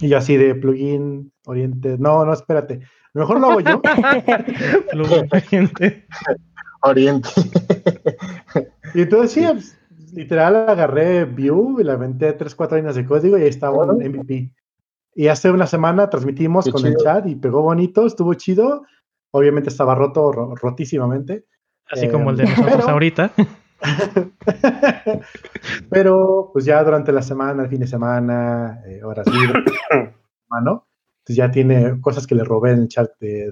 Y 0.00 0.08
yo 0.08 0.18
así 0.18 0.36
de 0.36 0.54
plugin 0.54 1.32
oriente, 1.46 1.96
no, 1.98 2.24
no, 2.24 2.32
espérate, 2.32 2.80
mejor 3.12 3.40
lo 3.40 3.50
hago 3.50 3.60
yo. 3.60 3.82
Fluminense. 4.90 6.06
Oriente. 6.82 7.28
Y 8.94 9.02
entonces 9.02 9.32
sí, 9.32 9.46
pues, 9.46 9.78
literal 10.12 10.68
agarré 10.68 11.24
Vue 11.24 11.80
y 11.80 11.84
le 11.84 11.92
aventé 11.92 12.32
3, 12.32 12.54
4 12.54 12.76
líneas 12.76 12.94
de 12.96 13.04
código 13.04 13.38
y 13.38 13.42
ahí 13.42 13.48
estaba 13.48 13.84
un. 13.84 13.98
MVP. 13.98 14.52
Y 15.14 15.28
hace 15.28 15.50
una 15.50 15.66
semana 15.66 16.10
transmitimos 16.10 16.64
Qué 16.64 16.72
con 16.72 16.84
el 16.86 16.96
chat 16.96 17.26
y 17.26 17.36
pegó 17.36 17.62
bonito, 17.62 18.06
estuvo 18.06 18.34
chido. 18.34 18.82
Obviamente 19.32 19.68
estaba 19.68 19.94
roto, 19.94 20.32
ro- 20.32 20.54
rotísimamente. 20.56 21.46
Así 21.90 22.06
Eh, 22.06 22.10
como 22.10 22.30
el 22.30 22.36
de 22.38 22.44
nosotros 22.44 22.74
pero- 22.76 22.88
ahorita. 22.90 23.30
Pero 25.90 26.50
pues 26.52 26.64
ya 26.64 26.82
durante 26.82 27.12
la 27.12 27.22
semana, 27.22 27.64
el 27.64 27.68
fin 27.68 27.80
de 27.80 27.86
semana, 27.86 28.80
eh, 28.86 29.02
horas 29.04 29.26
libres, 29.32 29.64
mano, 30.48 30.86
pues 31.24 31.36
ya 31.36 31.50
tiene 31.50 32.00
cosas 32.00 32.26
que 32.26 32.34
le 32.34 32.44
robé 32.44 32.72
en 32.72 32.80
el 32.80 32.88
chat 32.88 33.10
de, 33.20 33.50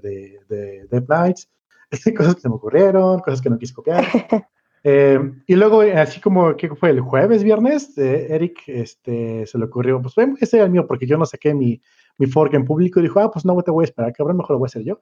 de, 0.49 1.05
Nights, 1.09 1.51
cosas 2.17 2.35
que 2.37 2.41
se 2.41 2.49
me 2.49 2.55
ocurrieron, 2.55 3.21
cosas 3.21 3.41
que 3.43 3.51
no 3.51 3.59
quise 3.59 3.75
copiar. 3.75 4.05
Eh, 4.85 5.19
y 5.47 5.55
luego, 5.55 5.83
eh, 5.83 5.95
así 5.95 6.21
como 6.21 6.57
que 6.57 6.75
fue 6.75 6.91
el 6.91 7.01
jueves, 7.01 7.45
viernes, 7.45 7.97
eh, 7.99 8.27
Eric 8.31 8.63
este, 8.67 9.47
se 9.47 9.59
le 9.59 9.65
ocurrió, 9.65 10.01
pues 10.03 10.15
voy 10.15 10.25
a 10.25 10.45
hacer 10.45 10.61
el 10.61 10.71
mío 10.71 10.87
porque 10.87 11.07
yo 11.07 11.17
no 11.17 11.25
saqué 11.25 11.55
mi, 11.55 11.81
mi 12.19 12.27
fork 12.27 12.55
en 12.55 12.65
público 12.65 12.99
y 12.99 13.05
dijo, 13.05 13.21
ah, 13.21 13.31
pues 13.31 13.45
no 13.45 13.61
te 13.63 13.71
voy 13.71 13.85
a 13.85 13.87
esperar, 13.87 14.13
cabrón, 14.13 14.39
mejor 14.39 14.55
lo 14.55 14.59
voy 14.59 14.67
a 14.67 14.71
hacer 14.71 14.85
yo. 14.85 14.99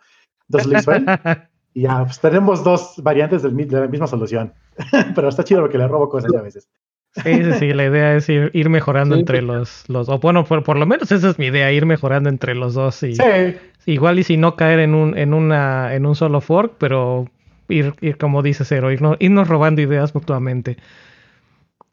Entonces 0.48 0.70
lo 0.70 0.78
hizo 0.78 0.92
él. 0.92 1.06
Y 1.72 1.82
ya, 1.82 2.04
pues 2.04 2.18
tenemos 2.18 2.64
dos 2.64 2.94
variantes 3.00 3.42
del 3.42 3.56
de 3.56 3.80
la 3.80 3.86
misma 3.86 4.08
solución. 4.08 4.52
Pero 5.14 5.28
está 5.28 5.44
chido 5.44 5.60
porque 5.60 5.78
le 5.78 5.86
robo 5.86 6.08
cosas 6.08 6.32
ya 6.32 6.40
a 6.40 6.42
veces. 6.42 6.68
Sí, 7.12 7.44
sí, 7.44 7.52
sí, 7.58 7.72
la 7.72 7.86
idea 7.86 8.16
es 8.16 8.28
ir, 8.28 8.50
ir 8.54 8.68
mejorando 8.68 9.14
Sí, 9.14 9.20
entre 9.20 9.42
los, 9.42 9.88
los, 9.88 10.08
o 10.08 10.18
bueno, 10.18 10.44
por, 10.44 10.62
por 10.62 10.78
lo 10.78 10.86
menos 10.86 11.10
esa 11.10 11.30
es 11.30 11.38
mi 11.38 11.46
idea, 11.46 11.72
ir 11.72 11.86
mejorando 11.86 12.28
entre 12.28 12.54
los 12.54 12.74
dos 12.74 13.02
y 13.02 13.14
Sí, 13.14 13.22
igual 13.86 14.20
y 14.20 14.22
si 14.22 14.36
no 14.36 14.54
caer 14.54 14.78
en 14.78 14.94
un, 14.94 15.18
en 15.18 15.34
una, 15.34 15.94
en 15.94 16.06
un 16.06 16.14
solo 16.14 16.40
fork, 16.40 16.74
pero 16.78 17.28
ir, 17.70 17.94
ir 18.00 18.16
como 18.18 18.42
dice 18.42 18.64
Cero, 18.64 18.90
irnos, 18.92 19.16
irnos 19.20 19.48
robando 19.48 19.80
ideas 19.82 20.14
mutuamente. 20.14 20.76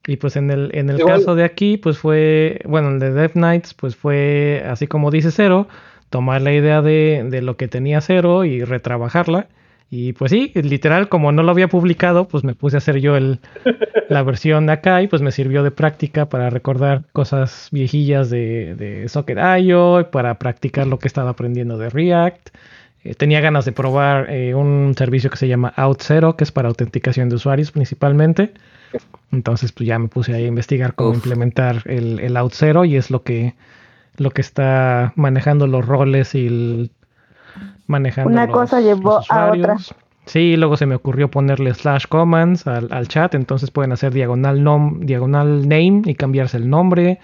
Y 0.05 0.15
pues 0.17 0.35
en 0.37 0.49
el, 0.51 0.71
en 0.73 0.89
el 0.89 0.99
Igual- 0.99 1.17
caso 1.19 1.35
de 1.35 1.43
aquí, 1.43 1.77
pues 1.77 1.97
fue, 1.97 2.61
bueno, 2.65 2.89
el 2.89 2.99
de 2.99 3.11
Death 3.13 3.33
Knights, 3.33 3.73
pues 3.73 3.95
fue 3.95 4.63
así 4.69 4.87
como 4.87 5.11
dice 5.11 5.31
Cero, 5.31 5.67
tomar 6.09 6.41
la 6.41 6.53
idea 6.53 6.81
de, 6.81 7.25
de 7.29 7.41
lo 7.41 7.57
que 7.57 7.67
tenía 7.67 7.99
Cero 7.99 8.45
y 8.45 8.63
retrabajarla 8.63 9.47
Y 9.89 10.13
pues 10.13 10.31
sí, 10.31 10.51
literal, 10.55 11.09
como 11.09 11.31
no 11.33 11.43
lo 11.43 11.51
había 11.51 11.67
publicado, 11.67 12.27
pues 12.27 12.43
me 12.45 12.55
puse 12.55 12.77
a 12.77 12.79
hacer 12.79 12.99
yo 12.99 13.17
el, 13.17 13.39
la 14.09 14.23
versión 14.23 14.69
acá 14.69 15.01
y 15.01 15.07
pues 15.07 15.21
me 15.21 15.31
sirvió 15.31 15.61
de 15.63 15.71
práctica 15.71 16.27
para 16.29 16.49
recordar 16.49 17.03
cosas 17.11 17.67
viejillas 17.71 18.29
de, 18.29 18.75
de 18.75 19.07
para 20.11 20.39
practicar 20.39 20.87
lo 20.87 20.99
que 20.99 21.07
estaba 21.09 21.31
aprendiendo 21.31 21.77
de 21.77 21.89
React. 21.89 22.49
Eh, 23.03 23.15
tenía 23.15 23.41
ganas 23.41 23.65
de 23.65 23.71
probar 23.71 24.29
eh, 24.29 24.55
un 24.55 24.93
servicio 24.97 25.29
que 25.29 25.37
se 25.37 25.47
llama 25.47 25.73
OutZero, 25.77 26.35
que 26.35 26.43
es 26.43 26.51
para 26.51 26.67
autenticación 26.67 27.29
de 27.29 27.35
usuarios 27.35 27.71
principalmente. 27.71 28.53
Entonces, 29.31 29.71
pues 29.71 29.87
ya 29.87 29.99
me 29.99 30.07
puse 30.07 30.33
ahí 30.33 30.45
a 30.45 30.47
investigar 30.47 30.93
cómo 30.95 31.13
implementar 31.13 31.83
el, 31.85 32.19
el 32.19 32.37
OutZero 32.37 32.85
y 32.85 32.95
es 32.95 33.11
lo 33.11 33.23
que, 33.23 33.55
lo 34.17 34.31
que 34.31 34.41
está 34.41 35.13
manejando 35.15 35.67
los 35.67 35.85
roles 35.85 36.33
y 36.35 36.47
el, 36.47 36.91
manejando. 37.87 38.31
Una 38.31 38.47
cosa 38.47 38.81
llevó 38.81 39.21
a 39.29 39.51
otra. 39.51 39.77
Sí, 40.25 40.57
luego 40.57 40.75
se 40.75 40.85
me 40.85 40.95
ocurrió 40.95 41.31
ponerle 41.31 41.73
slash 41.73 42.05
commands 42.07 42.67
al, 42.67 42.89
al 42.91 43.07
chat, 43.07 43.33
entonces 43.33 43.71
pueden 43.71 43.93
hacer 43.93 44.11
diagonal 44.13 44.61
nom, 44.61 44.99
diagonal 44.99 45.61
name 45.69 46.01
y 46.05 46.15
cambiarse 46.15 46.57
el 46.57 46.69
nombre. 46.69 47.19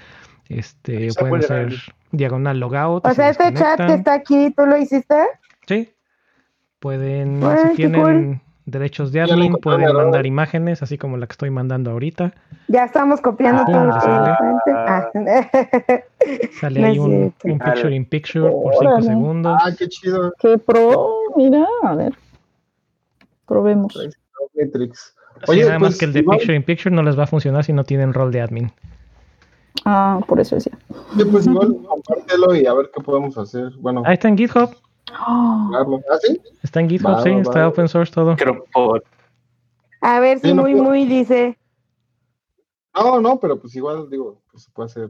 Este, 0.48 1.10
pueden 1.20 1.36
hacer 1.36 1.74
diagonal 2.12 2.60
logout. 2.60 3.06
O 3.06 3.14
sea, 3.14 3.30
este 3.30 3.54
chat 3.54 3.86
que 3.86 3.94
está 3.96 4.14
aquí, 4.14 4.52
¿tú 4.56 4.66
lo 4.66 4.78
hiciste? 4.78 5.16
Sí. 5.68 5.90
Pueden, 6.80 7.42
si 7.70 7.76
tienen 7.76 8.42
derechos 8.66 9.12
de 9.12 9.22
admin, 9.22 9.54
pueden 9.56 9.94
mandar 9.96 10.26
imágenes, 10.26 10.82
así 10.84 10.98
como 10.98 11.18
la 11.18 11.28
que 11.28 11.32
estoy 11.34 11.50
mandando 11.50 11.92
ahorita. 11.92 12.34
Ya 12.68 12.86
estamos 12.86 13.22
copiando 13.22 13.62
Ah, 13.62 13.66
todo 13.66 14.02
sale. 14.02 14.38
Ah. 14.76 15.12
Sale 16.60 16.80
No 16.82 16.88
ahí 16.88 17.00
un, 17.00 17.34
picture 17.42 17.96
in 17.96 18.06
picture 18.06 18.50
por 18.50 18.74
5 18.74 18.78
Órale. 18.90 19.06
segundos. 19.06 19.62
Ah, 19.64 19.70
qué 19.78 19.88
chido. 19.88 20.34
Qué 20.40 20.58
pro, 20.58 21.20
mira, 21.38 21.66
a 21.84 21.96
ver. 21.96 22.14
Probemos. 23.46 23.98
Matrix. 24.56 25.16
Sí, 25.48 25.60
nada 25.60 25.80
más 25.80 25.90
pues, 25.90 26.00
que 26.00 26.06
el 26.06 26.14
de 26.14 26.20
igual- 26.20 26.38
picture 26.38 26.56
in 26.56 26.64
picture 26.64 26.96
no 26.96 27.04
les 27.04 27.18
va 27.18 27.24
a 27.24 27.28
funcionar 27.28 27.64
si 27.64 27.74
no 27.74 27.84
tienen 27.84 28.14
rol 28.14 28.32
de 28.32 28.42
admin. 28.42 28.72
Ah, 29.86 30.20
por 30.28 30.40
eso 30.40 30.56
decía. 30.56 30.78
Sí, 31.18 31.26
pues 31.30 31.48
igual 31.48 31.76
compártelo 31.88 32.56
y 32.56 32.66
a 32.66 32.74
ver 32.74 32.90
qué 32.96 33.02
podemos 33.04 33.38
hacer. 33.38 33.72
Bueno, 33.80 34.04
Ahí 34.06 34.14
está 34.14 34.28
en 34.30 34.38
GitHub. 34.38 34.70
Jugarlo. 35.12 36.02
¿Ah, 36.12 36.18
sí? 36.22 36.42
Está 36.64 36.80
en 36.80 36.90
GitHub, 36.90 37.12
Va, 37.12 37.24
sí, 37.24 37.32
va, 37.32 37.42
está 37.42 37.60
va. 37.62 37.68
open 37.68 37.88
source 37.88 38.14
todo. 38.14 38.36
Por 38.74 39.04
A 40.02 40.20
ver 40.20 40.40
si 40.40 40.50
Sí, 40.50 40.54
no 40.54 40.64
muy, 40.64 40.76
muy 40.76 41.06
dice. 41.06 41.58
No, 42.96 43.20
no, 43.20 43.40
pero 43.40 43.60
pues 43.60 43.76
igual, 43.76 44.10
digo, 44.10 44.42
pues 44.52 44.64
se 44.64 44.72
puede 44.72 44.88
hacer. 44.88 45.10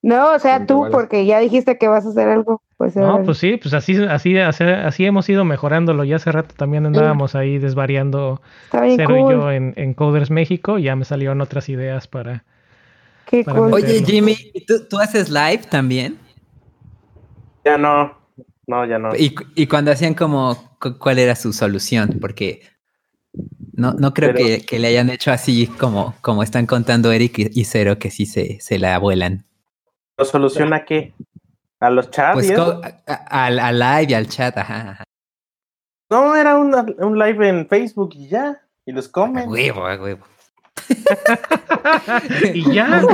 No, 0.00 0.32
o 0.32 0.38
sea, 0.38 0.64
tú, 0.64 0.86
porque 0.92 1.26
ya 1.26 1.40
dijiste 1.40 1.76
que 1.76 1.88
vas 1.88 2.06
a 2.06 2.10
hacer 2.10 2.28
algo. 2.28 2.62
Pues, 2.76 2.94
No, 2.94 3.16
ver. 3.16 3.24
pues 3.26 3.38
sí, 3.38 3.56
pues 3.56 3.74
así, 3.74 3.96
así, 4.04 4.38
así, 4.38 4.62
así 4.64 5.04
hemos 5.04 5.28
ido 5.28 5.44
mejorándolo. 5.44 6.04
Ya 6.04 6.16
hace 6.16 6.30
rato 6.30 6.54
también 6.56 6.86
andábamos 6.86 7.34
ahí 7.34 7.58
desvariando 7.58 8.40
está 8.64 8.82
bien 8.82 8.96
Cero 8.96 9.08
cool. 9.18 9.18
y 9.18 9.34
yo 9.36 9.50
en, 9.50 9.74
en 9.76 9.94
Coders 9.94 10.30
México. 10.30 10.78
y 10.78 10.84
Ya 10.84 10.94
me 10.96 11.04
salieron 11.04 11.40
otras 11.40 11.68
ideas 11.68 12.06
para. 12.06 12.44
Qué 13.26 13.42
para 13.44 13.58
cool. 13.58 13.74
Oye. 13.74 14.02
Jimmy, 14.04 14.36
¿tú, 14.66 14.86
tú 14.88 14.98
haces 14.98 15.28
live 15.28 15.62
también? 15.68 16.16
Ya 17.64 17.76
no. 17.76 18.16
No, 18.68 18.84
ya 18.86 18.98
no. 18.98 19.16
Y, 19.16 19.34
y 19.56 19.66
cuando 19.66 19.90
hacían 19.90 20.14
como, 20.14 20.54
cu- 20.80 20.96
¿cuál 20.98 21.18
era 21.18 21.34
su 21.34 21.52
solución? 21.52 22.18
Porque 22.20 22.62
no, 23.72 23.94
no 23.94 24.14
creo 24.14 24.32
Pero- 24.34 24.44
que, 24.46 24.60
que 24.60 24.78
le 24.78 24.88
hayan 24.88 25.10
hecho 25.10 25.32
así 25.32 25.66
como, 25.66 26.14
como 26.20 26.42
están 26.42 26.66
contando 26.66 27.10
Eric 27.10 27.38
y, 27.38 27.60
y 27.60 27.64
Cero, 27.64 27.98
que 27.98 28.10
sí 28.10 28.26
se, 28.26 28.60
se 28.60 28.78
la 28.78 28.98
vuelan. 28.98 29.44
¿Lo 30.18 30.24
soluciona 30.24 30.84
qué? 30.84 31.14
¿A 31.80 31.90
los 31.90 32.10
chats? 32.10 32.34
Pues 32.34 32.50
a- 32.50 33.02
a- 33.06 33.46
al, 33.46 33.58
al 33.58 33.78
live 33.78 34.06
y 34.10 34.14
al 34.14 34.28
chat, 34.28 34.56
ajá. 34.58 34.90
ajá. 34.90 35.04
No, 36.10 36.36
era 36.36 36.56
una- 36.56 36.86
un 36.98 37.18
live 37.18 37.48
en 37.48 37.66
Facebook 37.68 38.10
y 38.14 38.28
ya. 38.28 38.60
Y 38.84 38.92
los 38.92 39.08
A 39.08 39.12
comen. 39.12 39.48
huevo, 39.48 39.86
a 39.86 39.96
huevo. 39.96 40.24
y 42.54 42.72
ya. 42.72 42.98
A 42.98 43.04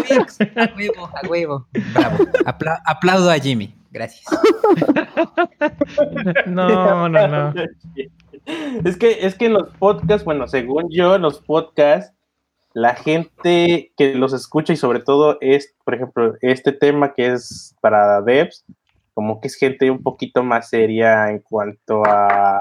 huevo, 0.77 1.11
a 1.13 1.27
huevo. 1.29 1.67
Bravo. 1.93 2.25
Apla- 2.45 2.81
aplaudo 2.85 3.31
a 3.31 3.39
Jimmy. 3.39 3.75
Gracias. 3.95 4.27
No, 6.47 7.09
no, 7.09 7.29
no. 7.29 7.55
Es 8.85 8.97
que, 8.99 9.25
es 9.27 9.35
que 9.37 9.47
en 9.47 9.55
los 9.55 9.71
podcasts, 9.79 10.25
bueno, 10.25 10.47
según 10.47 10.91
yo, 10.91 11.15
en 11.15 11.23
los 11.23 11.41
podcasts, 11.41 12.13
la 12.75 12.95
gente 12.95 13.93
que 13.97 14.15
los 14.15 14.33
escucha 14.33 14.73
y 14.73 14.77
sobre 14.77 15.01
todo 15.01 15.39
es, 15.41 15.75
por 15.85 15.95
ejemplo, 15.95 16.35
este 16.43 16.73
tema 16.73 17.15
que 17.15 17.33
es 17.33 17.75
para 17.81 18.21
devs, 18.21 18.65
como 19.15 19.41
que 19.41 19.49
es 19.49 19.55
gente 19.55 19.91
un 19.91 20.03
poquito 20.03 20.43
más 20.43 20.69
seria 20.69 21.31
en 21.31 21.39
cuanto 21.39 22.05
a, 22.05 22.61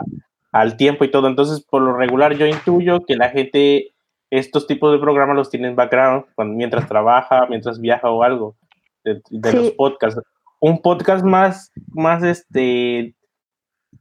al 0.52 0.78
tiempo 0.78 1.04
y 1.04 1.12
todo. 1.12 1.28
Entonces, 1.28 1.62
por 1.62 1.82
lo 1.82 1.98
regular, 1.98 2.36
yo 2.36 2.46
intuyo 2.46 3.04
que 3.06 3.16
la 3.16 3.30
gente, 3.30 3.92
estos 4.30 4.68
tipos 4.68 4.92
de 4.94 5.00
programas 5.00 5.36
los 5.36 5.50
tienen 5.50 5.76
background 5.76 6.26
cuando, 6.36 6.56
mientras 6.56 6.88
trabaja, 6.88 7.48
mientras 7.50 7.82
viaja 7.82 8.10
o 8.10 8.24
algo 8.24 8.56
de, 9.04 9.22
de 9.32 9.52
Sí. 9.52 9.58
los 9.58 9.72
podcasts. 9.72 10.22
Un 10.66 10.82
podcast 10.82 11.26
más, 11.26 11.74
más 11.88 12.24
este, 12.24 13.14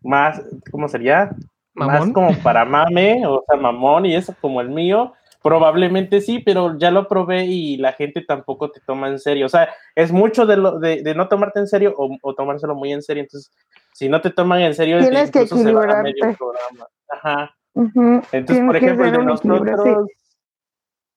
más, 0.01 0.41
¿cómo 0.71 0.87
sería? 0.87 1.35
Mamón. 1.75 1.95
Más 1.95 2.13
como 2.13 2.35
para 2.41 2.65
mame, 2.65 3.27
o 3.27 3.43
sea, 3.49 3.57
mamón 3.57 4.07
y 4.07 4.15
eso 4.15 4.33
como 4.41 4.61
el 4.61 4.69
mío. 4.69 5.13
Probablemente 5.43 6.21
sí, 6.21 6.39
pero 6.39 6.79
ya 6.79 6.93
lo 6.93 7.09
probé 7.09 7.47
y 7.47 7.79
la 7.79 7.93
gente 7.95 8.21
tampoco 8.23 8.71
te 8.71 8.79
toma 8.87 9.09
en 9.09 9.19
serio. 9.19 9.47
O 9.47 9.49
sea, 9.49 9.71
es 9.97 10.13
mucho 10.13 10.47
de, 10.47 10.57
lo, 10.57 10.79
de, 10.79 11.03
de 11.03 11.15
no 11.17 11.27
tomarte 11.27 11.59
en 11.59 11.67
serio 11.67 11.95
o, 11.97 12.17
o 12.23 12.35
tomárselo 12.37 12.77
muy 12.77 12.93
en 12.93 13.03
serio. 13.03 13.25
Entonces, 13.25 13.53
si 13.93 14.09
no 14.09 14.21
te 14.21 14.31
toman 14.31 14.61
en 14.61 14.75
serio, 14.75 15.01
Tienes 15.01 15.33
que 15.33 15.43
incluso 15.43 15.65
se 15.65 15.73
va 15.73 15.83
a 15.83 16.03
medio 16.05 16.11
equilibrarte. 16.11 16.37
programa. 16.39 16.87
Ajá. 17.09 17.57
Entonces, 17.75 18.47
tienes 18.47 18.67
por 18.67 18.77
ejemplo, 18.77 19.05
de 19.11 19.35
equilibrio, 19.35 19.77
sí. 19.83 19.91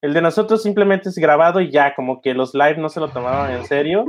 El 0.06 0.14
de 0.14 0.20
nosotros 0.22 0.62
simplemente 0.62 1.08
es 1.08 1.16
grabado 1.18 1.60
y 1.60 1.70
ya, 1.70 1.94
como 1.94 2.20
que 2.22 2.32
los 2.34 2.54
live 2.54 2.76
no 2.78 2.88
se 2.88 3.00
lo 3.00 3.08
tomaban 3.08 3.50
en 3.52 3.64
serio, 3.66 4.04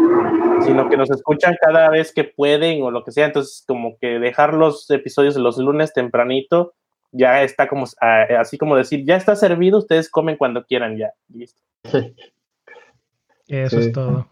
sino 0.61 0.89
que 0.89 0.97
nos 0.97 1.09
escuchan 1.11 1.55
cada 1.61 1.89
vez 1.89 2.13
que 2.13 2.23
pueden 2.23 2.81
o 2.83 2.91
lo 2.91 3.03
que 3.03 3.11
sea. 3.11 3.25
Entonces, 3.25 3.63
como 3.67 3.97
que 3.99 4.19
dejar 4.19 4.53
los 4.53 4.89
episodios 4.91 5.35
de 5.35 5.41
los 5.41 5.57
lunes 5.57 5.93
tempranito, 5.93 6.73
ya 7.11 7.41
está 7.43 7.67
como, 7.67 7.85
así 8.01 8.57
como 8.57 8.75
decir, 8.75 9.03
ya 9.05 9.15
está 9.15 9.35
servido, 9.35 9.79
ustedes 9.79 10.09
comen 10.09 10.37
cuando 10.37 10.63
quieran, 10.65 10.97
ya, 10.97 11.11
listo. 11.33 11.61
Eso 13.47 13.79
Sí. 13.81 13.87
es 13.87 13.91
todo. 13.91 14.27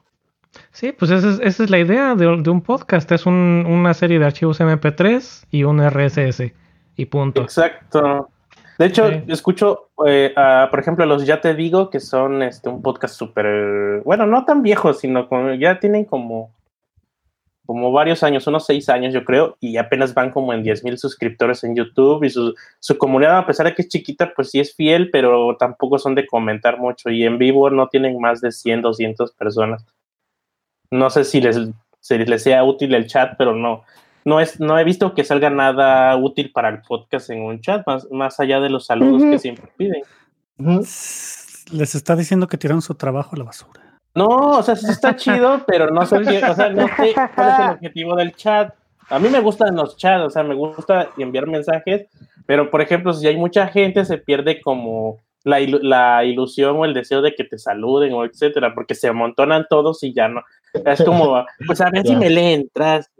Sí, 0.71 0.91
pues 0.91 1.11
esa 1.11 1.29
es, 1.31 1.39
esa 1.41 1.63
es 1.63 1.69
la 1.69 1.79
idea 1.79 2.15
de, 2.15 2.25
de 2.41 2.49
un 2.49 2.61
podcast. 2.61 3.11
Es 3.11 3.25
un- 3.25 3.65
una 3.67 3.93
serie 3.93 4.19
de 4.19 4.25
archivos 4.25 4.59
MP3 4.61 5.45
y 5.51 5.63
un 5.63 5.81
RSS. 5.81 6.53
Y 6.97 7.05
punto. 7.07 7.41
Exacto. 7.41 8.29
De 8.77 8.85
hecho, 8.85 9.09
Sí. 9.09 9.23
escucho, 9.29 9.89
eh, 10.05 10.33
a, 10.35 10.67
por 10.69 10.79
ejemplo, 10.79 11.05
los 11.05 11.25
Ya 11.25 11.39
Te 11.41 11.53
Digo, 11.53 11.89
que 11.89 11.99
son 11.99 12.43
este, 12.43 12.69
un 12.69 12.81
podcast 12.81 13.15
súper, 13.15 14.01
bueno, 14.03 14.25
no 14.25 14.43
tan 14.45 14.61
viejos, 14.63 14.99
sino 14.99 15.29
como, 15.29 15.53
ya 15.53 15.79
tienen 15.79 16.03
como, 16.05 16.51
como 17.65 17.91
varios 17.91 18.21
años, 18.23 18.45
unos 18.47 18.65
seis 18.65 18.89
años 18.89 19.13
yo 19.13 19.23
creo, 19.23 19.57
y 19.59 19.77
apenas 19.77 20.13
van 20.13 20.29
como 20.31 20.53
en 20.53 20.61
10 20.61 20.83
mil 20.83 20.97
suscriptores 20.97 21.63
en 21.63 21.75
YouTube 21.75 22.23
y 22.23 22.29
su, 22.29 22.53
su 22.79 22.97
comunidad, 22.97 23.37
a 23.39 23.45
pesar 23.47 23.65
de 23.65 23.73
que 23.73 23.81
es 23.83 23.87
chiquita, 23.87 24.33
pues 24.35 24.51
sí 24.51 24.59
es 24.59 24.75
fiel, 24.75 25.09
pero 25.09 25.55
tampoco 25.57 25.97
son 25.97 26.13
de 26.13 26.27
comentar 26.27 26.77
mucho 26.77 27.09
y 27.09 27.23
en 27.23 27.37
vivo 27.37 27.69
no 27.69 27.87
tienen 27.87 28.19
más 28.19 28.41
de 28.41 28.51
100, 28.51 28.81
200 28.81 29.31
personas. 29.31 29.85
No 30.91 31.09
sé 31.09 31.23
si 31.23 31.41
les, 31.41 31.57
si 32.01 32.17
les 32.17 32.43
sea 32.43 32.63
útil 32.63 32.93
el 32.93 33.07
chat, 33.07 33.35
pero 33.37 33.55
no, 33.55 33.83
no, 34.25 34.39
es, 34.41 34.59
no 34.59 34.77
he 34.77 34.83
visto 34.83 35.13
que 35.13 35.23
salga 35.23 35.49
nada 35.49 36.15
útil 36.17 36.51
para 36.51 36.69
el 36.69 36.81
podcast 36.81 37.29
en 37.29 37.41
un 37.43 37.61
chat, 37.61 37.85
más, 37.87 38.07
más 38.11 38.39
allá 38.39 38.59
de 38.59 38.69
los 38.69 38.85
saludos 38.87 39.21
que 39.23 39.39
siempre 39.39 39.69
piden. 39.77 40.01
Les 40.57 41.95
está 41.95 42.15
diciendo 42.15 42.47
que 42.47 42.57
tiraron 42.57 42.81
su 42.81 42.95
trabajo 42.95 43.35
a 43.35 43.39
la 43.39 43.45
basura. 43.45 43.99
No, 44.13 44.27
o 44.27 44.63
sea, 44.63 44.75
sí 44.75 44.87
está 44.89 45.15
chido, 45.15 45.63
pero 45.67 45.89
no 45.91 46.05
sé, 46.05 46.17
o 46.17 46.55
sea, 46.55 46.69
no 46.69 46.87
sé 46.87 47.13
cuál 47.35 47.49
es 47.49 47.59
el 47.59 47.69
objetivo 47.71 48.15
del 48.15 48.35
chat. 48.35 48.73
A 49.09 49.19
mí 49.19 49.29
me 49.29 49.39
gustan 49.39 49.75
los 49.75 49.97
chats, 49.97 50.23
o 50.25 50.29
sea, 50.29 50.43
me 50.43 50.55
gusta 50.55 51.09
enviar 51.17 51.47
mensajes, 51.47 52.07
pero 52.47 52.71
por 52.71 52.81
ejemplo, 52.81 53.13
si 53.13 53.27
hay 53.27 53.37
mucha 53.37 53.67
gente, 53.67 54.03
se 54.05 54.17
pierde 54.17 54.61
como 54.61 55.17
la, 55.43 55.59
ilu- 55.59 55.81
la 55.81 56.23
ilusión 56.23 56.75
o 56.77 56.85
el 56.85 56.93
deseo 56.95 57.21
de 57.21 57.35
que 57.35 57.43
te 57.43 57.59
saluden 57.59 58.13
o 58.13 58.25
etcétera, 58.25 58.73
porque 58.73 58.95
se 58.95 59.07
amontonan 59.07 59.67
todos 59.69 60.01
y 60.03 60.13
ya 60.13 60.27
no. 60.27 60.41
Es 60.73 61.03
como, 61.03 61.45
pues 61.67 61.81
a 61.81 61.89
ver 61.91 62.05
si 62.07 62.15
me 62.15 62.29
le 62.29 62.53
entras. 62.53 63.11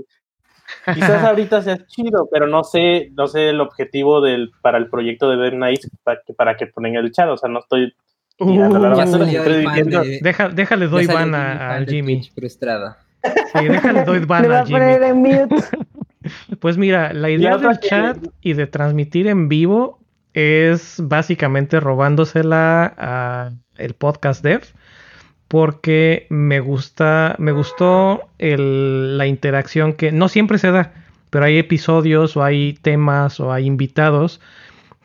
Quizás 0.93 1.23
ahorita 1.23 1.61
sea 1.61 1.77
chido, 1.87 2.27
pero 2.31 2.47
no 2.47 2.63
sé, 2.63 3.11
no 3.15 3.27
sé 3.27 3.49
el 3.49 3.61
objetivo 3.61 4.21
del, 4.21 4.51
para 4.61 4.77
el 4.77 4.87
proyecto 4.89 5.29
de 5.29 5.37
Dead 5.37 5.53
Night 5.53 5.81
para 6.03 6.19
que, 6.25 6.33
para 6.33 6.55
que 6.57 6.67
ponen 6.67 6.95
el 6.95 7.11
chat, 7.11 7.29
o 7.29 7.37
sea, 7.37 7.49
no 7.49 7.59
estoy 7.59 7.93
la 8.37 8.45
Uh, 8.67 8.95
basura, 8.97 9.25
estoy 9.31 9.65
diciendo- 9.65 10.01
de- 10.03 10.19
Deja- 10.21 10.49
déjale 10.49 10.87
doy 10.87 11.05
ban 11.07 11.25
Jimmy 11.25 11.35
a, 11.37 11.85
Jimmy. 11.87 12.15
Twitch 12.19 12.33
frustrado. 12.35 12.95
Sí, 13.23 13.65
déjale 13.67 14.03
doy 14.03 14.19
ban 14.25 14.51
a 14.51 14.65
Jimmy. 14.65 15.13
mute. 15.15 15.55
Pues 16.59 16.75
mira, 16.77 17.13
la 17.13 17.29
idea 17.29 17.57
del 17.57 17.79
que- 17.79 17.87
chat 17.87 18.17
y 18.41 18.53
de 18.53 18.65
transmitir 18.67 19.27
en 19.27 19.47
vivo 19.47 19.99
es 20.33 20.97
básicamente 21.01 21.79
robándosela 21.79 22.93
a 22.97 23.51
el 23.77 23.93
podcast 23.93 24.43
dev 24.43 24.63
porque 25.47 26.25
me 26.29 26.59
gusta, 26.59 27.35
me 27.37 27.51
gustó 27.51 28.21
el- 28.39 29.17
la 29.17 29.27
interacción 29.27 29.93
que 29.93 30.11
no 30.11 30.27
siempre 30.27 30.57
se 30.57 30.71
da, 30.71 30.93
pero 31.29 31.45
hay 31.45 31.57
episodios 31.57 32.35
o 32.37 32.43
hay 32.43 32.73
temas 32.81 33.39
o 33.39 33.51
hay 33.51 33.65
invitados 33.65 34.41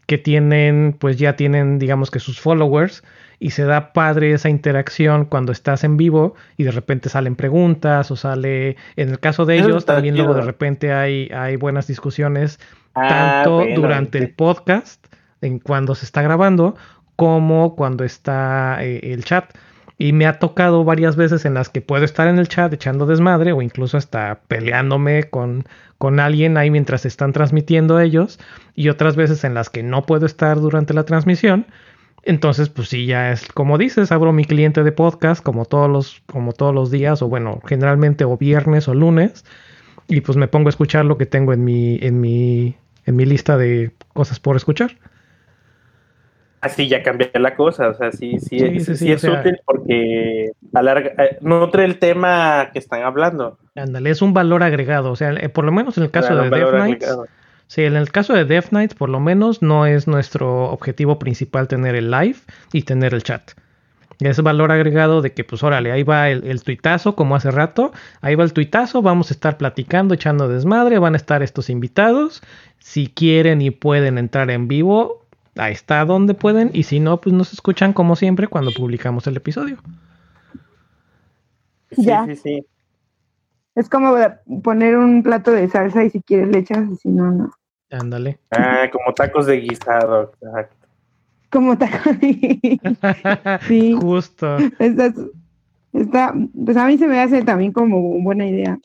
que 0.06 0.18
tienen, 0.18 0.96
pues 0.98 1.18
ya 1.18 1.36
tienen, 1.36 1.78
digamos 1.78 2.10
que 2.10 2.18
sus 2.18 2.40
followers 2.40 3.04
y 3.38 3.50
se 3.50 3.64
da 3.64 3.92
padre 3.92 4.32
esa 4.32 4.48
interacción 4.50 5.24
cuando 5.24 5.52
estás 5.52 5.84
en 5.84 5.96
vivo 5.96 6.34
y 6.56 6.64
de 6.64 6.72
repente 6.72 7.08
salen 7.08 7.36
preguntas 7.36 8.10
o 8.10 8.16
sale, 8.16 8.76
en 8.96 9.08
el 9.10 9.18
caso 9.20 9.46
de 9.46 9.56
ellos, 9.56 9.84
también 9.86 10.16
luego 10.16 10.34
de 10.34 10.40
repente 10.46 10.92
hay, 10.92 11.28
hay 11.34 11.56
buenas 11.56 11.86
discusiones, 11.86 12.58
Ah, 12.94 13.06
tanto 13.08 13.54
bueno, 13.58 13.76
durante 13.76 14.18
el 14.18 14.30
podcast, 14.30 15.06
en 15.42 15.60
cuando 15.60 15.94
se 15.94 16.04
está 16.04 16.22
grabando, 16.22 16.74
como 17.14 17.76
cuando 17.76 18.02
está 18.04 18.78
eh, 18.80 19.12
el 19.12 19.24
chat. 19.24 19.44
Y 20.00 20.14
me 20.14 20.24
ha 20.24 20.38
tocado 20.38 20.82
varias 20.82 21.14
veces 21.14 21.44
en 21.44 21.52
las 21.52 21.68
que 21.68 21.82
puedo 21.82 22.06
estar 22.06 22.26
en 22.26 22.38
el 22.38 22.48
chat 22.48 22.72
echando 22.72 23.04
desmadre 23.04 23.52
o 23.52 23.60
incluso 23.60 23.98
hasta 23.98 24.40
peleándome 24.48 25.24
con, 25.24 25.66
con 25.98 26.20
alguien 26.20 26.56
ahí 26.56 26.70
mientras 26.70 27.04
están 27.04 27.34
transmitiendo 27.34 28.00
ellos. 28.00 28.40
Y 28.74 28.88
otras 28.88 29.14
veces 29.14 29.44
en 29.44 29.52
las 29.52 29.68
que 29.68 29.82
no 29.82 30.06
puedo 30.06 30.24
estar 30.24 30.58
durante 30.58 30.94
la 30.94 31.04
transmisión. 31.04 31.66
Entonces, 32.22 32.70
pues 32.70 32.88
sí, 32.88 33.04
ya 33.04 33.30
es 33.30 33.46
como 33.52 33.76
dices, 33.76 34.10
abro 34.10 34.32
mi 34.32 34.46
cliente 34.46 34.82
de 34.84 34.92
podcast 34.92 35.42
como 35.42 35.66
todos 35.66 35.90
los, 35.90 36.22
como 36.32 36.54
todos 36.54 36.74
los 36.74 36.90
días, 36.90 37.20
o 37.20 37.28
bueno, 37.28 37.60
generalmente 37.66 38.24
o 38.24 38.38
viernes 38.38 38.88
o 38.88 38.94
lunes, 38.94 39.44
y 40.08 40.22
pues 40.22 40.38
me 40.38 40.48
pongo 40.48 40.68
a 40.68 40.70
escuchar 40.70 41.04
lo 41.04 41.18
que 41.18 41.26
tengo 41.26 41.52
en 41.52 41.62
mi, 41.62 41.98
en 42.00 42.22
mi, 42.22 42.74
en 43.04 43.16
mi 43.16 43.26
lista 43.26 43.58
de 43.58 43.90
cosas 44.14 44.40
por 44.40 44.56
escuchar. 44.56 44.96
Así 46.60 46.88
ya 46.88 47.02
cambia 47.02 47.30
la 47.34 47.56
cosa, 47.56 47.88
o 47.88 47.94
sea, 47.94 48.12
sí, 48.12 48.38
sí, 48.38 48.58
Sí, 48.58 48.64
es, 48.64 48.84
sí, 48.84 48.96
sí 48.96 49.04
sí, 49.06 49.12
o 49.12 49.14
es 49.14 49.20
sea- 49.22 49.40
útil 49.40 49.58
porque 49.64 50.50
alarga, 50.74 51.10
eh, 51.24 51.38
nutre 51.40 51.84
el 51.86 51.98
tema 51.98 52.68
que 52.72 52.78
están 52.78 53.02
hablando. 53.02 53.58
Ándale, 53.74 54.10
es 54.10 54.20
un 54.20 54.34
valor 54.34 54.62
agregado, 54.62 55.10
o 55.10 55.16
sea, 55.16 55.32
eh, 55.32 55.48
por 55.48 55.64
lo 55.64 55.72
menos 55.72 55.96
en 55.96 56.04
el 56.04 56.10
caso 56.10 56.28
Claro, 56.28 56.42
de 56.44 56.50
Death 56.50 56.70
Knights, 56.70 57.04
agregado. 57.04 57.26
sí, 57.66 57.82
en 57.82 57.96
el 57.96 58.10
caso 58.12 58.34
de 58.34 58.44
Death 58.44 58.68
Knights, 58.68 58.94
por 58.94 59.08
lo 59.08 59.20
menos 59.20 59.62
no 59.62 59.86
es 59.86 60.06
nuestro 60.06 60.64
objetivo 60.70 61.18
principal 61.18 61.66
tener 61.66 61.94
el 61.94 62.10
live 62.10 62.36
y 62.74 62.82
tener 62.82 63.14
el 63.14 63.22
chat. 63.22 63.52
Es 64.18 64.38
valor 64.42 64.70
agregado 64.70 65.22
de 65.22 65.32
que, 65.32 65.44
pues, 65.44 65.62
órale, 65.62 65.92
ahí 65.92 66.02
va 66.02 66.28
el, 66.28 66.44
el 66.46 66.62
tuitazo, 66.62 67.16
como 67.16 67.36
hace 67.36 67.50
rato, 67.50 67.90
ahí 68.20 68.34
va 68.34 68.44
el 68.44 68.52
tuitazo, 68.52 69.00
vamos 69.00 69.30
a 69.30 69.32
estar 69.34 69.56
platicando, 69.56 70.12
echando 70.12 70.46
desmadre, 70.46 70.98
van 70.98 71.14
a 71.14 71.16
estar 71.16 71.42
estos 71.42 71.70
invitados. 71.70 72.42
Si 72.80 73.06
quieren 73.06 73.62
y 73.62 73.70
pueden 73.70 74.18
entrar 74.18 74.50
en 74.50 74.68
vivo, 74.68 75.24
ahí 75.60 75.72
está 75.72 76.04
donde 76.04 76.34
pueden, 76.34 76.70
y 76.72 76.84
si 76.84 77.00
no, 77.00 77.20
pues 77.20 77.34
nos 77.34 77.52
escuchan 77.52 77.92
como 77.92 78.16
siempre 78.16 78.48
cuando 78.48 78.70
publicamos 78.72 79.26
el 79.26 79.36
episodio. 79.36 79.78
Sí, 81.92 82.04
Ya. 82.04 82.24
sí, 82.26 82.36
sí. 82.36 82.66
Es 83.74 83.88
como 83.88 84.14
de 84.14 84.32
poner 84.62 84.96
un 84.96 85.22
plato 85.22 85.52
de 85.52 85.68
salsa 85.68 86.04
y 86.04 86.10
si 86.10 86.20
quieres 86.22 86.48
le 86.48 86.58
echas 86.58 86.88
y 86.90 86.96
si 86.96 87.08
no, 87.08 87.30
no. 87.30 87.52
Ándale. 87.90 88.38
Ah, 88.50 88.88
como 88.92 89.12
tacos 89.14 89.46
de 89.46 89.56
guisado. 89.60 90.32
exacto. 90.40 90.76
Como 91.50 91.76
taco. 91.76 92.10
sí. 93.66 93.96
Justo. 94.00 94.56
Está, 94.78 95.12
está, 95.92 96.34
pues 96.64 96.76
a 96.76 96.86
mí 96.86 96.98
se 96.98 97.08
me 97.08 97.20
hace 97.20 97.42
también 97.42 97.72
como 97.72 98.00
buena 98.22 98.46
idea. 98.46 98.78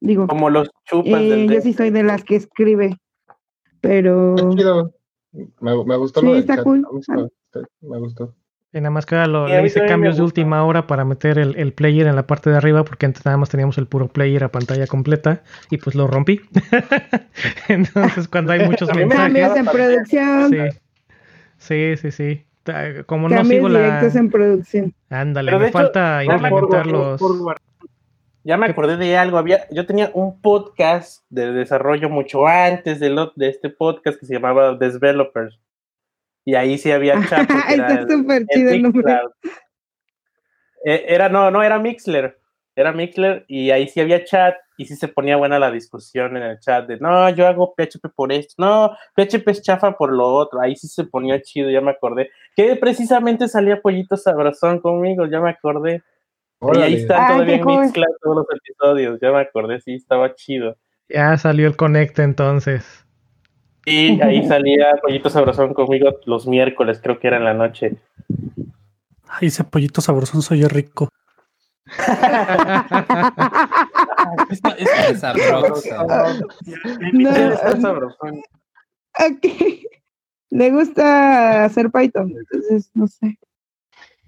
Digo, 0.00 0.26
Como 0.26 0.50
los 0.50 0.70
chupas 0.84 1.20
eh, 1.20 1.28
del 1.28 1.52
yo 1.52 1.60
sí 1.60 1.72
soy 1.72 1.90
de 1.90 2.02
las 2.02 2.24
que 2.24 2.36
escribe, 2.36 2.96
pero 3.80 4.34
chido. 4.56 4.92
Me, 5.32 5.84
me 5.84 5.96
gustó 5.96 6.20
Sí, 6.20 6.26
lo 6.26 6.32
del 6.32 6.40
está 6.40 6.56
chat. 6.56 6.64
cool. 6.64 6.86
Me, 7.80 7.98
gustó. 7.98 8.34
Y 8.74 8.78
nada 8.78 8.90
más 8.90 9.04
que 9.06 9.14
ahora 9.16 9.26
lo, 9.26 9.48
le 9.48 9.66
hice 9.66 9.84
cambios 9.86 10.16
de 10.16 10.22
última 10.22 10.64
hora 10.64 10.86
para 10.86 11.04
meter 11.04 11.38
el, 11.38 11.56
el 11.56 11.72
player 11.74 12.06
en 12.06 12.16
la 12.16 12.26
parte 12.26 12.48
de 12.50 12.56
arriba, 12.56 12.84
porque 12.84 13.04
antes 13.06 13.24
nada 13.26 13.36
más 13.36 13.50
teníamos 13.50 13.76
el 13.78 13.86
puro 13.86 14.08
player 14.08 14.44
a 14.44 14.50
pantalla 14.50 14.86
completa 14.86 15.42
y 15.70 15.76
pues 15.78 15.94
lo 15.94 16.06
rompí. 16.06 16.40
Entonces, 17.68 18.28
cuando 18.28 18.52
hay 18.52 18.66
muchos 18.66 18.94
mensajes. 18.94 19.16
cambios 19.24 19.56
en 19.56 19.66
producción, 19.66 20.52
Sí, 21.58 21.96
sí, 21.96 22.10
sí. 22.10 22.44
Como 23.06 23.28
no 23.28 23.44
sigo 23.44 23.68
la. 23.68 23.80
directos 23.80 24.14
en 24.16 24.30
producción. 24.30 24.94
Ándale, 25.10 25.56
me 25.58 25.64
hecho, 25.64 25.72
falta 25.72 26.24
implementar 26.24 26.86
los. 26.86 27.20
Ya 28.44 28.56
me 28.56 28.66
acordé 28.66 28.96
de 28.96 29.16
algo. 29.16 29.38
Había, 29.38 29.68
yo 29.70 29.86
tenía 29.86 30.10
un 30.14 30.40
podcast 30.40 31.24
de 31.30 31.52
desarrollo 31.52 32.08
mucho 32.08 32.46
antes 32.46 32.98
de, 33.00 33.10
lo, 33.10 33.32
de 33.36 33.48
este 33.48 33.70
podcast 33.70 34.18
que 34.18 34.26
se 34.26 34.34
llamaba 34.34 34.74
Developers. 34.74 35.58
Y 36.44 36.54
ahí 36.54 36.78
sí 36.78 36.90
había 36.90 37.24
chat. 37.28 37.48
Está 37.68 38.06
súper 38.08 38.46
chido 38.46 38.70
el 38.70 38.82
nombre. 38.82 39.20
Eh, 40.84 41.04
Era, 41.08 41.28
no, 41.28 41.50
no, 41.50 41.62
era 41.62 41.78
Mixler. 41.78 42.38
Era 42.74 42.92
Mixler 42.92 43.44
y 43.48 43.70
ahí 43.70 43.86
sí 43.86 44.00
había 44.00 44.24
chat 44.24 44.56
y 44.78 44.86
sí 44.86 44.96
se 44.96 45.08
ponía 45.08 45.36
buena 45.36 45.58
la 45.58 45.70
discusión 45.70 46.36
en 46.36 46.42
el 46.42 46.58
chat 46.58 46.86
de 46.86 46.98
no, 46.98 47.28
yo 47.30 47.46
hago 47.46 47.74
PHP 47.76 48.08
por 48.14 48.32
esto, 48.32 48.54
no, 48.56 48.96
PHP 49.14 49.46
es 49.48 49.62
chafa 49.62 49.92
por 49.92 50.10
lo 50.12 50.26
otro. 50.26 50.60
Ahí 50.60 50.74
sí 50.74 50.88
se 50.88 51.04
ponía 51.04 51.40
chido, 51.42 51.70
ya 51.70 51.80
me 51.80 51.90
acordé. 51.90 52.30
Que 52.56 52.76
precisamente 52.76 53.46
salía 53.46 53.80
Pollito 53.80 54.16
Sabrosón 54.16 54.80
conmigo, 54.80 55.26
ya 55.26 55.40
me 55.40 55.50
acordé. 55.50 56.02
Y 56.74 56.78
ahí 56.78 56.94
están 56.94 57.20
Ay, 57.20 57.32
todavía 57.32 57.54
en 57.56 57.62
cool. 57.62 57.80
Mixcloud 57.80 58.16
todos 58.22 58.36
los 58.36 58.46
episodios, 58.54 59.18
ya 59.20 59.32
me 59.32 59.40
acordé, 59.40 59.80
sí, 59.80 59.94
estaba 59.94 60.34
chido. 60.34 60.76
Ya 61.08 61.36
salió 61.36 61.66
el 61.66 61.76
conecte 61.76 62.22
entonces. 62.22 63.04
Y 63.84 64.20
ahí 64.22 64.46
salía 64.46 64.94
Pollito 65.02 65.28
Sabrosón 65.28 65.74
conmigo 65.74 66.10
los 66.24 66.46
miércoles, 66.46 67.00
creo 67.02 67.18
que 67.18 67.26
era 67.26 67.38
en 67.38 67.44
la 67.44 67.54
noche. 67.54 67.96
Ay, 69.34 69.48
ese 69.48 69.64
pollito 69.64 70.02
sabrosón 70.02 70.42
soy 70.42 70.60
yo 70.60 70.68
rico. 70.68 71.08
Esto 74.50 74.76
es 74.76 75.20
sabroso. 75.20 76.06
No, 77.14 77.30
Está 77.30 77.72
um, 77.72 77.80
sabrosón. 77.80 78.42
ok. 79.18 79.46
Le 80.50 80.70
gusta 80.70 81.64
hacer 81.64 81.90
Python, 81.90 82.30
entonces 82.30 82.90
no 82.92 83.06
sé. 83.06 83.38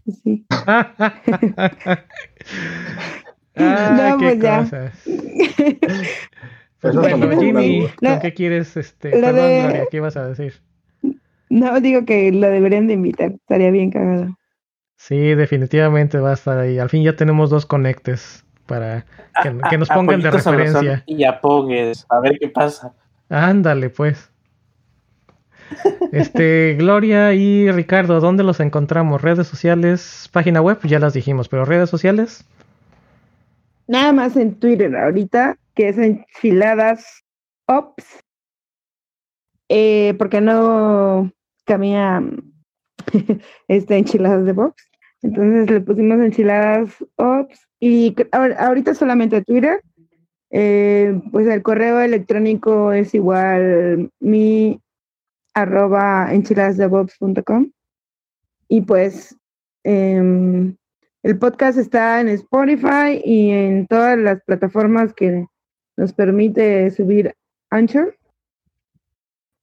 Sí. 0.07 0.45
Ay, 0.51 1.97
No, 3.57 4.19
qué 4.19 4.25
pues 4.25 4.39
ya. 4.41 4.59
cosas. 4.59 4.93
Eso 6.83 7.01
Bueno, 7.01 7.41
Jimmy, 7.41 7.81
¿con 7.89 7.91
La- 8.01 8.19
qué 8.21 8.35
quieres? 8.35 8.77
Este, 8.77 9.19
la 9.19 9.29
perdón, 9.29 9.49
de- 9.49 9.89
¿qué 9.91 9.97
ibas 9.97 10.17
a 10.19 10.29
decir? 10.29 10.61
No, 11.49 11.81
digo 11.81 12.05
que 12.05 12.31
lo 12.33 12.49
deberían 12.49 12.87
de 12.89 12.95
invitar, 12.95 13.31
estaría 13.33 13.71
bien 13.71 13.91
cagado. 13.91 14.37
Sí, 14.97 15.35
definitivamente 15.35 16.19
va 16.19 16.31
a 16.31 16.35
estar 16.35 16.59
ahí. 16.59 16.79
Al 16.79 16.91
fin 16.91 17.03
ya 17.03 17.17
tenemos 17.17 17.49
dos 17.49 17.65
conectes 17.65 18.45
para 18.67 19.07
que, 19.43 19.57
que 19.71 19.79
nos 19.79 19.91
A 19.91 19.95
pongan 19.95 20.21
de 20.21 20.31
referencia. 20.31 21.03
Y 21.07 21.25
a 21.25 21.41
Pogues, 21.41 22.05
a 22.11 22.21
ver 22.21 22.39
qué 22.39 22.49
pasa. 22.49 22.93
Ándale, 23.31 23.89
pues. 23.91 24.31
Este, 26.13 26.75
Gloria 26.79 27.35
y 27.35 27.71
Ricardo, 27.71 28.21
¿dónde 28.21 28.45
los 28.45 28.61
encontramos? 28.61 29.23
Redes 29.23 29.47
sociales, 29.47 30.29
página 30.33 30.61
web, 30.61 30.79
ya 30.85 30.99
las 30.99 31.15
dijimos, 31.15 31.49
pero 31.49 31.65
redes 31.65 31.91
sociales. 31.91 32.45
Nada 33.87 34.13
más 34.13 34.37
en 34.37 34.55
Twitter 34.55 34.97
ahorita, 34.97 35.57
que 35.75 35.89
es 35.89 35.99
enchiladas 35.99 37.25
ops. 37.67 38.05
Eh, 39.69 40.15
porque 40.19 40.41
no 40.41 41.33
camina 41.65 42.23
este 43.69 43.97
enchiladas 43.97 44.45
de 44.45 44.53
box. 44.53 44.91
Entonces 45.23 45.71
le 45.71 45.81
pusimos 45.81 46.21
enchiladas 46.21 46.91
ops 47.17 47.67
y 47.81 48.15
ahorita 48.33 48.95
solamente 48.95 49.43
Twitter. 49.43 49.83
Eh, 50.51 51.21
pues 51.33 51.49
el 51.49 51.63
correo 51.63 52.01
electrónico 52.01 52.93
es 52.93 53.15
igual 53.15 54.11
mi 54.21 54.81
arroba 55.55 56.33
enchiladasdebox.com 56.33 57.71
y 58.69 58.81
pues 58.83 59.37
em, 59.85 60.77
el 61.23 61.39
podcast 61.39 61.79
está 61.79 62.21
en 62.21 62.29
Spotify 62.29 63.21
y 63.25 63.51
en 63.51 63.87
todas 63.87 64.19
las 64.19 64.43
plataformas 64.45 65.13
que 65.15 65.47
nos 65.97 66.13
permite 66.13 66.91
subir 66.91 67.35
Anchor. 67.71 68.17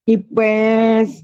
Y 0.06 0.18
pues 0.18 1.24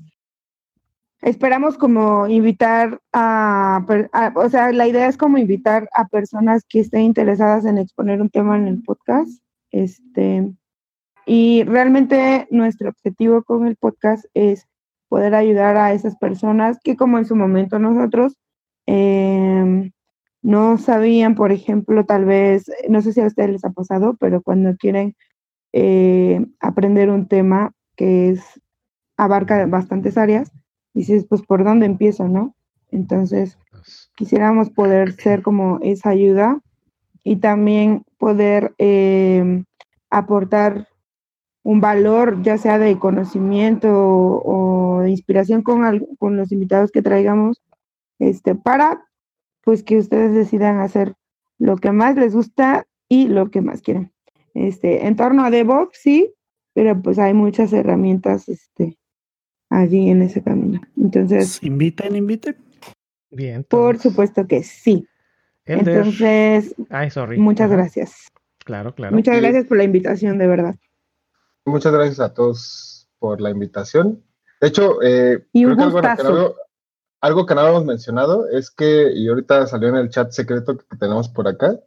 esperamos 1.22 1.78
como 1.78 2.28
invitar 2.28 3.00
a, 3.14 3.78
a- 4.14 4.34
o 4.36 4.50
sea, 4.50 4.72
la 4.72 4.88
idea 4.88 5.08
es 5.08 5.18
como 5.18 5.38
invitar 5.38 5.90
a 5.94 6.08
personas 6.08 6.64
que 6.70 6.82
estén 6.82 7.02
interesadas 7.02 7.66
en 7.66 7.78
exponer 7.78 8.22
un 8.22 8.30
tema 8.30 8.58
en 8.58 8.68
el 8.68 8.84
podcast. 8.84 9.42
Este, 9.72 10.54
y 11.28 11.64
realmente 11.64 12.48
nuestro 12.52 12.90
objetivo 12.90 13.44
con 13.44 13.68
el 13.68 13.76
podcast 13.76 14.26
es 14.34 14.66
poder 15.10 15.36
ayudar 15.36 15.76
a 15.76 15.92
esas 15.92 16.16
personas 16.16 16.80
que 16.82 16.96
como 16.96 17.18
en 17.18 17.26
su 17.26 17.36
momento 17.36 17.80
nosotros 17.80 18.38
em, 18.86 19.92
no 20.42 20.78
sabían, 20.78 21.36
por 21.36 21.52
ejemplo, 21.52 22.06
tal 22.06 22.24
vez, 22.24 22.72
no 22.88 23.02
sé 23.02 23.12
si 23.12 23.20
a 23.20 23.28
ustedes 23.28 23.50
les 23.50 23.66
ha 23.66 23.72
pasado, 23.72 24.16
pero 24.18 24.42
cuando 24.42 24.74
quieren 24.78 25.16
eh, 25.74 26.46
aprender 26.62 27.10
un 27.10 27.28
tema 27.28 27.74
que 27.98 28.30
es 28.30 28.62
abarca 29.18 29.66
bastantes 29.66 30.18
áreas, 30.18 30.50
dices, 30.94 31.26
pues, 31.28 31.42
¿por 31.42 31.66
dónde 31.66 31.88
empiezo, 31.88 32.30
no? 32.30 32.56
Entonces, 32.90 33.58
quisiéramos 34.16 34.70
poder 34.70 35.12
ser 35.12 35.42
como 35.42 35.80
esa 35.82 36.12
ayuda 36.12 36.62
y 37.22 37.38
también 37.38 38.06
poder 38.18 38.74
eh, 38.78 39.66
aportar 40.10 40.88
un 41.68 41.82
valor, 41.82 42.42
ya 42.44 42.58
sea 42.58 42.80
de 42.80 42.98
conocimiento 42.98 43.90
o, 43.92 45.02
de 45.02 45.10
inspiración 45.10 45.64
con, 45.64 46.08
con 46.18 46.38
los 46.38 46.54
invitados 46.54 46.94
que 46.94 47.02
traigamos, 47.02 47.62
este, 48.20 48.56
para 48.56 49.06
pues 49.66 49.84
que 49.84 49.98
ustedes 49.98 50.34
decidan 50.34 50.80
hacer 50.80 51.16
lo 51.58 51.76
que 51.76 51.92
más 51.92 52.16
les 52.16 52.34
gusta 52.34 52.88
y 53.10 53.28
lo 53.28 53.52
que 53.52 53.60
más 53.60 53.82
quieren. 53.82 54.14
Este, 54.54 55.08
en 55.08 55.18
torno 55.18 55.44
a 55.44 55.50
DevOps, 55.50 55.98
sí, 56.02 56.34
pero 56.74 57.02
pues 57.02 57.20
hay 57.20 57.34
muchas 57.34 57.74
herramientas 57.74 58.48
este, 58.48 58.98
allí 59.70 60.10
en 60.10 60.22
ese 60.22 60.42
camino. 60.42 60.80
Entonces. 60.96 61.62
Inviten, 61.62 62.16
inviten. 62.16 62.56
Bien. 63.30 63.66
Por 63.66 64.00
supuesto 64.00 64.48
que 64.48 64.64
sí. 64.64 65.06
Entonces, 65.66 66.74
muchas 67.36 67.70
gracias. 67.70 68.32
Claro, 68.64 68.96
claro. 68.96 69.14
Muchas 69.14 69.42
gracias 69.42 69.66
por 69.66 69.76
la 69.76 69.84
invitación, 69.84 70.38
de 70.38 70.48
verdad. 70.48 70.78
Muchas 71.68 71.92
gracias 71.92 72.22
a 72.22 72.34
todos 72.34 73.10
por 73.20 73.42
la 73.42 73.50
invitación. 73.50 74.24
De 74.62 74.70
hecho, 74.70 75.02
eh, 75.04 75.46
creo 75.52 75.76
que 75.76 75.84
algo, 75.84 76.02
que 76.02 76.24
no, 76.24 76.56
algo 77.20 77.46
que 77.46 77.56
no 77.56 77.60
habíamos 77.60 77.84
mencionado 77.84 78.48
es 78.48 78.72
que, 78.72 79.12
y 79.14 79.28
ahorita 79.28 79.68
salió 79.68 79.90
en 79.90 79.98
el 79.98 80.10
chat 80.10 80.32
secreto 80.32 80.78
que 80.78 80.98
tenemos 80.98 81.28
por 81.28 81.46
acá, 81.46 81.78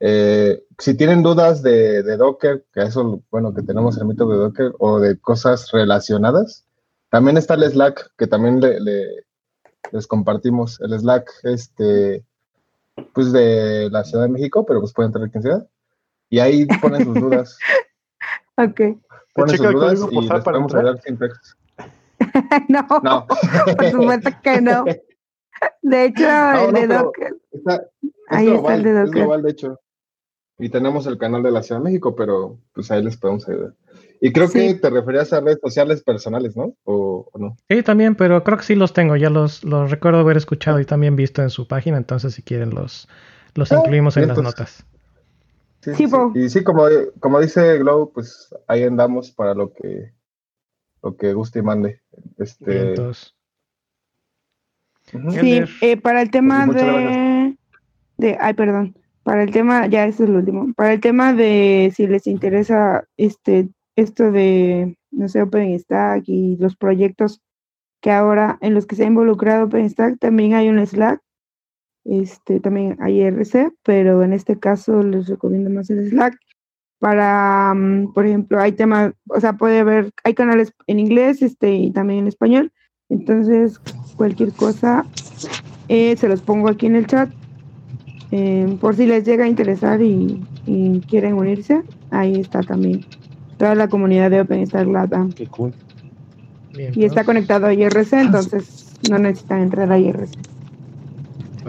eh, 0.00 0.62
si 0.78 0.94
tienen 0.94 1.22
dudas 1.22 1.62
de, 1.62 2.02
Docker, 2.18 2.66
que 2.70 2.82
eso, 2.82 3.22
bueno, 3.30 3.54
que 3.54 3.62
tenemos 3.62 3.96
el 3.96 4.04
mito 4.04 4.28
de 4.28 4.36
Docker, 4.36 4.72
o 4.78 5.00
de 5.00 5.18
cosas 5.18 5.70
relacionadas, 5.72 6.66
también 7.08 7.38
está 7.38 7.54
el 7.54 7.64
Slack, 7.64 8.10
que 8.18 8.26
también 8.26 8.60
le, 8.60 8.78
les 9.90 10.06
compartimos. 10.06 10.82
El 10.82 10.98
Slack, 10.98 11.30
este, 11.44 12.26
pues 13.14 13.32
de 13.32 13.88
la 13.90 14.04
Ciudad 14.04 14.24
de 14.24 14.32
México, 14.32 14.66
pero 14.66 14.80
pues 14.80 14.92
pueden 14.92 15.08
entrar 15.08 15.30
quien 15.30 15.42
sea. 15.42 15.66
Y 16.28 16.40
ahí 16.40 16.66
ponen 16.82 17.04
sus 17.04 17.14
dudas. 17.14 17.58
Ok. 18.58 18.80
Sus 19.46 19.58
dudas 19.58 20.00
y 20.10 20.20
les 20.20 20.42
podemos 20.42 20.74
ayudar 20.74 21.00
siempre. 21.00 21.28
no, 22.68 22.86
no. 23.02 23.26
por 23.76 23.90
supuesto 23.90 24.30
que 24.42 24.60
no. 24.60 24.84
De 25.82 26.04
hecho, 26.04 26.24
el 26.68 26.72
de 26.72 26.86
Docker. 26.86 27.36
ahí 28.28 28.48
está 28.48 28.74
el 28.74 28.82
de 28.84 28.92
Docker. 28.92 29.42
de 29.42 29.50
hecho. 29.50 29.80
Y 30.58 30.68
tenemos 30.68 31.06
el 31.06 31.18
canal 31.18 31.42
de 31.42 31.50
la 31.50 31.62
Ciudad 31.62 31.80
de 31.80 31.84
México, 31.84 32.14
pero 32.16 32.58
pues 32.72 32.90
ahí 32.90 33.02
les 33.02 33.16
podemos 33.16 33.48
ayudar. 33.48 33.74
Y 34.20 34.32
creo 34.32 34.48
que 34.50 34.74
te 34.74 34.90
referías 34.90 35.32
a 35.32 35.40
redes 35.40 35.58
sociales 35.62 36.02
personales, 36.02 36.56
¿no? 36.56 36.74
¿O, 36.84 37.28
no? 37.38 37.56
Sí, 37.68 37.82
también, 37.82 38.16
pero 38.16 38.42
creo 38.42 38.58
que 38.58 38.64
sí 38.64 38.74
los 38.74 38.92
tengo. 38.92 39.14
Ya 39.16 39.30
los, 39.30 39.62
los 39.62 39.90
recuerdo 39.90 40.20
haber 40.20 40.36
escuchado 40.36 40.80
y 40.80 40.84
también 40.84 41.14
visto 41.14 41.42
en 41.42 41.50
su 41.50 41.68
página. 41.68 41.96
Entonces, 41.96 42.34
si 42.34 42.42
quieren, 42.42 42.70
los, 42.70 43.08
los 43.54 43.70
ah, 43.70 43.76
incluimos 43.76 44.16
en 44.16 44.28
las 44.28 44.38
notas. 44.38 44.84
Sí, 45.80 46.06
Y 46.34 46.48
sí, 46.48 46.64
como, 46.64 46.86
como 47.20 47.40
dice 47.40 47.78
Glow, 47.78 48.12
pues 48.12 48.54
ahí 48.66 48.82
andamos 48.82 49.30
para 49.30 49.54
lo 49.54 49.72
que 49.72 50.12
lo 51.02 51.16
que 51.16 51.32
guste 51.32 51.60
y 51.60 51.62
mande. 51.62 52.02
Este... 52.38 52.94
Sí, 55.40 55.62
eh, 55.80 55.96
para 55.96 56.20
el 56.20 56.30
tema 56.30 56.66
de, 56.66 57.56
de, 58.18 58.36
ay, 58.38 58.52
perdón, 58.52 58.94
para 59.22 59.42
el 59.42 59.50
tema, 59.50 59.86
ya 59.86 60.04
eso 60.04 60.24
es 60.24 60.30
lo 60.30 60.38
último, 60.38 60.74
para 60.74 60.92
el 60.92 61.00
tema 61.00 61.32
de 61.32 61.90
si 61.94 62.06
les 62.06 62.26
interesa 62.26 63.06
este 63.16 63.70
esto 63.96 64.30
de, 64.30 64.96
no 65.10 65.28
sé, 65.28 65.42
OpenStack 65.42 66.22
y 66.26 66.56
los 66.58 66.76
proyectos 66.76 67.40
que 68.00 68.12
ahora 68.12 68.58
en 68.60 68.74
los 68.74 68.86
que 68.86 68.96
se 68.96 69.04
ha 69.04 69.06
involucrado 69.06 69.64
OpenStack, 69.64 70.18
también 70.18 70.54
hay 70.54 70.68
un 70.68 70.84
Slack, 70.86 71.20
este, 72.08 72.58
también 72.58 72.96
hay 73.00 73.20
RC, 73.20 73.70
pero 73.82 74.22
en 74.22 74.32
este 74.32 74.58
caso 74.58 75.02
les 75.02 75.28
recomiendo 75.28 75.68
más 75.68 75.90
el 75.90 76.08
Slack. 76.08 76.38
Para, 76.98 77.74
mm, 77.74 78.12
por 78.14 78.26
ejemplo, 78.26 78.58
hay 78.60 78.72
temas, 78.72 79.12
o 79.28 79.40
sea, 79.40 79.52
puede 79.52 79.80
haber, 79.80 80.10
hay 80.24 80.34
canales 80.34 80.72
en 80.86 80.98
inglés 80.98 81.42
este, 81.42 81.72
y 81.74 81.90
también 81.90 82.20
en 82.20 82.28
español. 82.28 82.72
Entonces, 83.10 83.78
cualquier 84.16 84.52
cosa, 84.52 85.06
eh, 85.88 86.16
se 86.16 86.28
los 86.28 86.40
pongo 86.40 86.68
aquí 86.68 86.86
en 86.86 86.96
el 86.96 87.06
chat. 87.06 87.30
Eh, 88.30 88.76
por 88.80 88.96
si 88.96 89.06
les 89.06 89.24
llega 89.24 89.44
a 89.44 89.48
interesar 89.48 90.02
y, 90.02 90.42
y 90.66 91.00
quieren 91.00 91.34
unirse, 91.34 91.82
ahí 92.10 92.40
está 92.40 92.62
también 92.62 93.04
toda 93.58 93.74
la 93.74 93.88
comunidad 93.88 94.30
de 94.30 94.40
OpenStack 94.40 94.86
Latam. 94.86 95.32
Qué 95.32 95.46
cool. 95.46 95.74
y 96.74 97.04
está 97.04 97.24
conectado 97.24 97.66
a 97.66 97.74
IRC, 97.74 98.12
entonces 98.14 98.94
no 99.10 99.18
necesitan 99.18 99.62
entrar 99.62 99.90
a 99.92 99.98
IRC. 99.98 100.57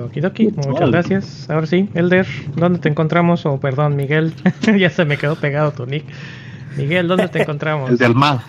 Okidoki, 0.06 0.52
muchas 0.66 0.92
gracias. 0.92 1.50
Ahora 1.50 1.68
sí, 1.68 1.90
Elder, 1.94 2.26
¿dónde 2.56 2.80
te 2.80 2.90
encontramos? 2.90 3.46
O 3.46 3.60
perdón, 3.60 3.96
Miguel, 3.96 4.34
ya 4.78 4.90
se 4.90 5.06
me 5.06 5.18
quedó 5.18 5.36
pegado 5.36 5.72
tu 5.72 5.86
nick. 5.86 6.06
Miguel, 6.78 7.08
¿dónde 7.08 7.28
te 7.28 7.42
encontramos? 7.42 7.90
El 7.90 7.98
del 7.98 8.16
mar. 8.16 8.40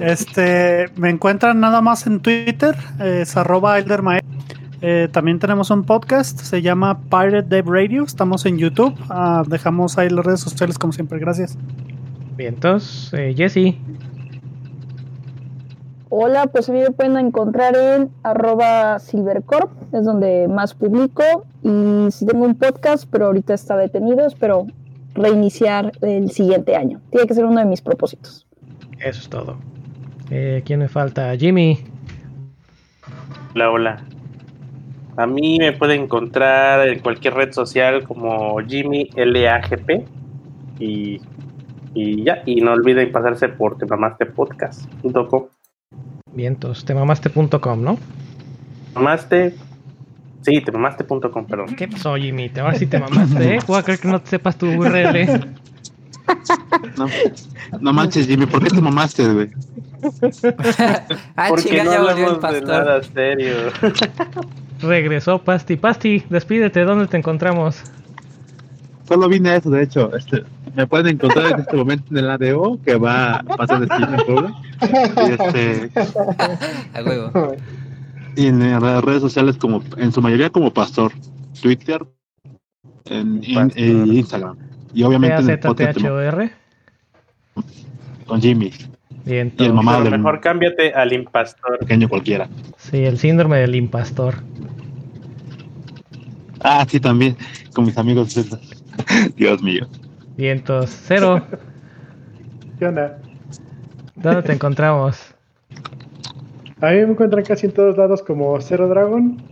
Este, 0.00 0.90
me 0.96 1.10
encuentran 1.10 1.60
nada 1.60 1.80
más 1.80 2.06
en 2.06 2.20
Twitter, 2.20 2.74
es 3.00 3.36
arroba 3.36 3.78
eldermael. 3.78 4.22
Eh, 4.82 5.08
también 5.10 5.38
tenemos 5.38 5.70
un 5.70 5.84
podcast, 5.84 6.38
se 6.40 6.60
llama 6.60 7.00
Pirate 7.08 7.42
Dev 7.48 7.66
Radio, 7.68 8.04
estamos 8.04 8.44
en 8.44 8.58
YouTube. 8.58 8.94
Ah, 9.08 9.42
dejamos 9.46 9.96
ahí 9.96 10.10
las 10.10 10.24
redes 10.26 10.40
sociales 10.40 10.78
como 10.78 10.92
siempre, 10.92 11.18
gracias. 11.18 11.56
Bien, 12.36 12.54
entonces, 12.54 13.10
eh, 13.14 13.34
Jesse. 13.34 13.76
Hola, 16.16 16.46
pues 16.46 16.68
a 16.68 16.72
mí 16.72 16.78
me 16.78 16.92
pueden 16.92 17.16
encontrar 17.16 17.74
en 17.74 18.08
arroba 18.22 19.00
silvercorp, 19.00 19.72
es 19.92 20.04
donde 20.04 20.46
más 20.46 20.72
publico. 20.72 21.44
Y 21.64 22.08
si 22.12 22.24
tengo 22.24 22.44
un 22.44 22.54
podcast, 22.54 23.08
pero 23.10 23.26
ahorita 23.26 23.52
está 23.52 23.76
detenido, 23.76 24.24
espero 24.24 24.68
reiniciar 25.14 25.90
el 26.02 26.30
siguiente 26.30 26.76
año. 26.76 27.00
Tiene 27.10 27.26
que 27.26 27.34
ser 27.34 27.44
uno 27.44 27.58
de 27.58 27.66
mis 27.66 27.82
propósitos. 27.82 28.46
Eso 29.00 29.22
es 29.22 29.28
todo. 29.28 29.56
Eh, 30.30 30.62
¿Quién 30.64 30.78
me 30.78 30.88
falta? 30.88 31.34
Jimmy. 31.36 31.80
Hola, 33.56 33.72
hola. 33.72 34.04
A 35.16 35.26
mí 35.26 35.58
me 35.58 35.72
pueden 35.72 36.02
encontrar 36.02 36.86
en 36.86 37.00
cualquier 37.00 37.34
red 37.34 37.52
social 37.52 38.04
como 38.06 38.60
Jimmy 38.60 39.10
LAGP. 39.16 40.06
Y 40.78 41.20
y 41.94 42.24
ya, 42.24 42.42
y 42.44 42.56
no 42.56 42.72
olviden 42.72 43.12
pasarse 43.12 43.48
por 43.48 43.78
temamastepodcast.com. 43.78 45.46
Vientos, 46.34 46.84
temamaste.com, 46.84 47.82
¿no? 47.82 47.98
Mamaste. 48.94 49.54
Sí, 50.42 50.60
temamaste.com, 50.60 51.46
perdón. 51.46 51.74
¿Qué 51.76 51.88
pasó, 51.88 52.16
Jimmy? 52.16 52.50
Te 52.50 52.60
vas 52.60 52.78
si 52.78 52.86
te 52.86 52.98
mamaste, 52.98 53.56
¿eh? 53.56 53.58
Voy 53.66 53.78
a 53.78 53.82
creer 53.82 53.98
que 54.00 54.08
no 54.08 54.20
te 54.20 54.30
sepas 54.30 54.56
tu 54.56 54.66
URL. 54.66 55.54
No, 56.96 57.06
no 57.80 57.92
manches, 57.92 58.26
Jimmy, 58.26 58.46
¿por 58.46 58.62
qué 58.62 58.70
te 58.70 58.80
mamaste, 58.80 59.30
güey? 59.30 59.50
ah, 61.36 61.48
Porque 61.48 61.82
no 61.82 61.92
hablamos 61.92 62.40
de 62.40 62.60
nada 62.62 63.02
serio. 63.02 63.54
Regresó 64.80 65.38
Pasti. 65.38 65.76
Pasti, 65.76 66.24
despídete, 66.30 66.84
¿dónde 66.84 67.06
te 67.08 67.16
encontramos? 67.16 67.82
Solo 69.06 69.28
vine 69.28 69.50
a 69.50 69.56
eso, 69.56 69.70
de 69.70 69.82
hecho. 69.82 70.14
Este, 70.16 70.44
me 70.74 70.86
pueden 70.86 71.08
encontrar 71.08 71.52
en 71.52 71.60
este 71.60 71.76
momento 71.76 72.04
en 72.10 72.18
el 72.18 72.30
ADO, 72.30 72.78
que 72.84 72.96
va 72.96 73.36
a 73.36 73.42
pasar 73.42 73.80
de 73.80 73.94
cine 73.94 74.16
en. 74.28 74.54
Y, 74.84 75.30
este, 75.32 75.90
a 76.94 77.02
huevo. 77.02 77.56
y 78.36 78.46
en 78.46 78.70
las 78.80 79.04
redes 79.04 79.20
sociales, 79.20 79.56
como 79.56 79.82
en 79.96 80.12
su 80.12 80.22
mayoría 80.22 80.50
como 80.50 80.72
pastor. 80.72 81.12
Twitter, 81.60 82.04
en, 83.06 83.42
Instagram. 83.44 84.56
Y 84.92 85.02
obviamente 85.02 85.40
en 85.40 85.50
el 85.50 85.58
podcast. 85.58 85.98
Con 88.26 88.40
Jimmy. 88.40 88.72
Bien, 89.24 89.52
y 89.58 89.64
el 89.64 89.72
mamá 89.72 90.00
del 90.00 90.10
mejor 90.10 90.40
cámbiate 90.40 90.92
al 90.92 91.12
impastor. 91.12 91.78
Pequeño 91.78 92.08
cualquiera. 92.08 92.48
Sí, 92.76 93.04
el 93.04 93.18
síndrome 93.18 93.58
del 93.58 93.74
impastor. 93.74 94.36
Ah, 96.60 96.86
sí, 96.88 97.00
también. 97.00 97.36
Con 97.74 97.86
mis 97.86 97.96
amigos. 97.96 98.34
Dios 99.36 99.62
mío. 99.62 99.86
Vientos. 100.36 100.90
Cero. 101.06 101.44
¿Qué 102.78 102.86
onda? 102.86 103.18
¿Dónde 104.16 104.42
te 104.42 104.52
encontramos? 104.52 105.34
A 106.80 106.90
mí 106.90 106.96
me 106.96 107.12
encuentran 107.12 107.44
casi 107.44 107.66
en 107.66 107.72
todos 107.72 107.96
lados 107.96 108.22
como 108.22 108.60
Cero 108.60 108.88
Dragon. 108.88 109.42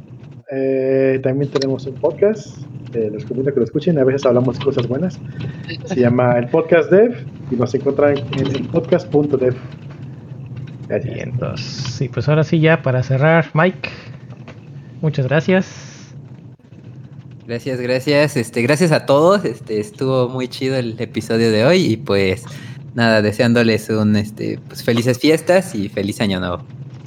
Eh, 0.50 1.20
también 1.22 1.50
tenemos 1.50 1.86
un 1.86 1.94
podcast. 1.94 2.58
Eh, 2.94 3.08
les 3.10 3.22
recomiendo 3.22 3.52
que 3.54 3.60
lo 3.60 3.64
escuchen. 3.64 3.98
A 3.98 4.04
veces 4.04 4.26
hablamos 4.26 4.58
cosas 4.58 4.86
buenas. 4.86 5.18
Se 5.86 6.00
llama 6.00 6.38
el 6.38 6.48
Podcast 6.48 6.90
Dev 6.90 7.24
y 7.50 7.56
nos 7.56 7.74
encuentran 7.74 8.18
en 8.18 8.46
el 8.46 8.68
podcast.dev. 8.68 9.54
Vientos. 11.04 11.60
Sí, 11.60 12.08
pues 12.08 12.28
ahora 12.28 12.44
sí, 12.44 12.60
ya 12.60 12.82
para 12.82 13.02
cerrar, 13.02 13.46
Mike. 13.54 13.88
Muchas 15.00 15.26
gracias. 15.26 15.91
Gracias, 17.52 17.82
gracias. 17.82 18.36
Este, 18.38 18.62
gracias 18.62 18.92
a 18.92 19.04
todos. 19.04 19.44
Este, 19.44 19.78
estuvo 19.78 20.26
muy 20.26 20.48
chido 20.48 20.74
el 20.76 20.98
episodio 20.98 21.50
de 21.50 21.66
hoy 21.66 21.84
y 21.84 21.96
pues 21.98 22.46
nada, 22.94 23.20
deseándoles 23.20 23.90
un 23.90 24.16
este, 24.16 24.58
pues 24.68 24.82
felices 24.82 25.18
fiestas 25.18 25.74
y 25.74 25.90
feliz 25.90 26.22
año 26.22 26.40
nuevo. 26.40 26.62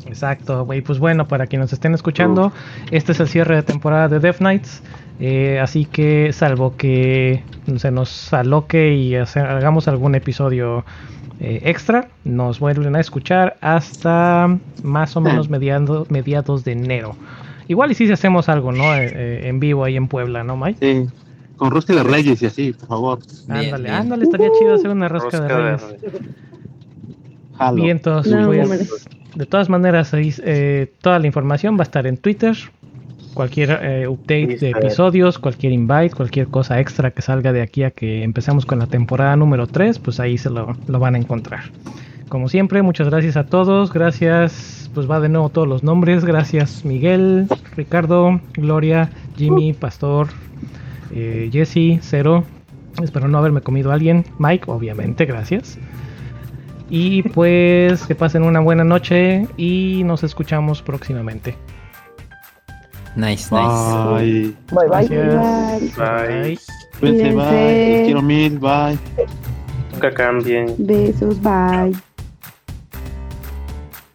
Exacto, 0.05 0.71
y 0.71 0.81
pues 0.81 0.99
bueno, 0.99 1.27
para 1.27 1.47
quienes 1.47 1.63
nos 1.63 1.73
estén 1.73 1.95
escuchando, 1.95 2.53
este 2.91 3.13
es 3.13 3.19
el 3.21 3.27
cierre 3.27 3.55
de 3.55 3.63
temporada 3.63 4.07
de 4.07 4.19
Death 4.19 4.37
Knights. 4.37 4.83
Eh, 5.19 5.59
así 5.59 5.85
que, 5.85 6.31
salvo 6.31 6.77
que 6.77 7.41
se 7.77 7.89
nos 7.89 8.31
aloque 8.31 8.93
y 8.93 9.15
hagamos 9.15 9.87
algún 9.87 10.13
episodio 10.13 10.85
eh, 11.39 11.61
extra, 11.63 12.09
nos 12.23 12.59
vuelven 12.59 12.95
a 12.95 12.99
escuchar 12.99 13.57
hasta 13.61 14.59
más 14.83 15.17
o 15.17 15.21
menos 15.21 15.49
mediados, 15.49 16.11
mediados 16.11 16.63
de 16.63 16.73
enero. 16.73 17.15
Igual 17.67 17.91
y 17.91 17.95
si 17.95 18.11
hacemos 18.11 18.49
algo, 18.49 18.71
¿no? 18.71 18.95
Eh, 18.95 19.47
en 19.47 19.59
vivo 19.59 19.83
ahí 19.83 19.95
en 19.95 20.07
Puebla, 20.07 20.43
¿no, 20.43 20.55
Mike? 20.57 20.79
Sí, 20.79 21.09
con 21.57 21.71
rosca 21.71 21.93
de 21.93 22.03
reyes 22.03 22.41
y 22.41 22.45
así, 22.45 22.73
por 22.73 22.87
favor. 22.87 23.19
ándale, 23.49 23.89
ándale, 23.89 24.23
estaría 24.23 24.49
chido 24.59 24.75
hacer 24.75 24.89
una 24.91 25.07
rosca, 25.07 25.39
de 25.41 25.47
reyes. 25.47 25.83
Bien, 27.73 27.99
pues, 27.99 28.25
de 29.35 29.45
todas 29.45 29.69
maneras, 29.69 30.11
toda 31.01 31.19
la 31.19 31.27
información 31.27 31.75
va 31.75 31.81
a 31.81 31.83
estar 31.83 32.05
en 32.07 32.17
Twitter, 32.17 32.55
cualquier 33.35 33.79
eh, 33.81 34.07
update 34.07 34.57
de 34.57 34.69
episodios, 34.71 35.37
cualquier 35.37 35.73
invite, 35.73 36.15
cualquier 36.15 36.47
cosa 36.47 36.79
extra 36.79 37.11
que 37.11 37.21
salga 37.21 37.51
de 37.51 37.61
aquí 37.61 37.83
a 37.83 37.91
que 37.91 38.23
empecemos 38.23 38.65
con 38.65 38.79
la 38.79 38.87
temporada 38.87 39.35
número 39.35 39.67
3, 39.67 39.99
pues 39.99 40.19
ahí 40.19 40.37
se 40.39 40.49
lo, 40.49 40.75
van 40.87 41.15
a 41.15 41.17
encontrar. 41.19 41.65
Como 42.29 42.49
siempre, 42.49 42.81
muchas 42.81 43.09
gracias 43.09 43.37
a 43.37 43.45
todos, 43.45 43.93
gracias, 43.93 44.89
pues 44.93 45.09
va 45.09 45.19
de 45.19 45.29
nuevo 45.29 45.49
todos 45.49 45.67
los 45.67 45.83
nombres, 45.83 46.25
gracias 46.25 46.83
Miguel, 46.83 47.47
Ricardo, 47.75 48.41
Gloria, 48.53 49.11
Jimmy, 49.37 49.73
Pastor, 49.73 50.27
eh, 51.13 51.49
Jesse, 51.51 51.99
Cero, 52.01 52.43
espero 53.03 53.27
no 53.27 53.37
haberme 53.37 53.61
comido 53.61 53.91
a 53.91 53.93
alguien, 53.93 54.25
Mike, 54.39 54.65
obviamente, 54.67 55.25
gracias. 55.25 55.77
Y 56.89 57.23
pues 57.23 58.05
que 58.05 58.15
pasen 58.15 58.43
una 58.43 58.59
buena 58.59 58.83
noche 58.83 59.47
y 59.57 60.03
nos 60.03 60.23
escuchamos 60.23 60.81
próximamente. 60.81 61.55
Nice, 63.15 63.49
nice. 63.49 63.67
Bye. 64.11 64.55
Bye, 64.71 64.87
bye. 64.89 65.07
Bye. 65.07 66.57
Bye. 67.01 67.33
bye. 67.33 68.03
quiero 68.05 68.21
mil, 68.21 68.59
bye. 68.59 68.97
Nunca 69.93 70.13
cambien. 70.13 70.75
Besos, 70.77 71.41
bye. 71.41 71.93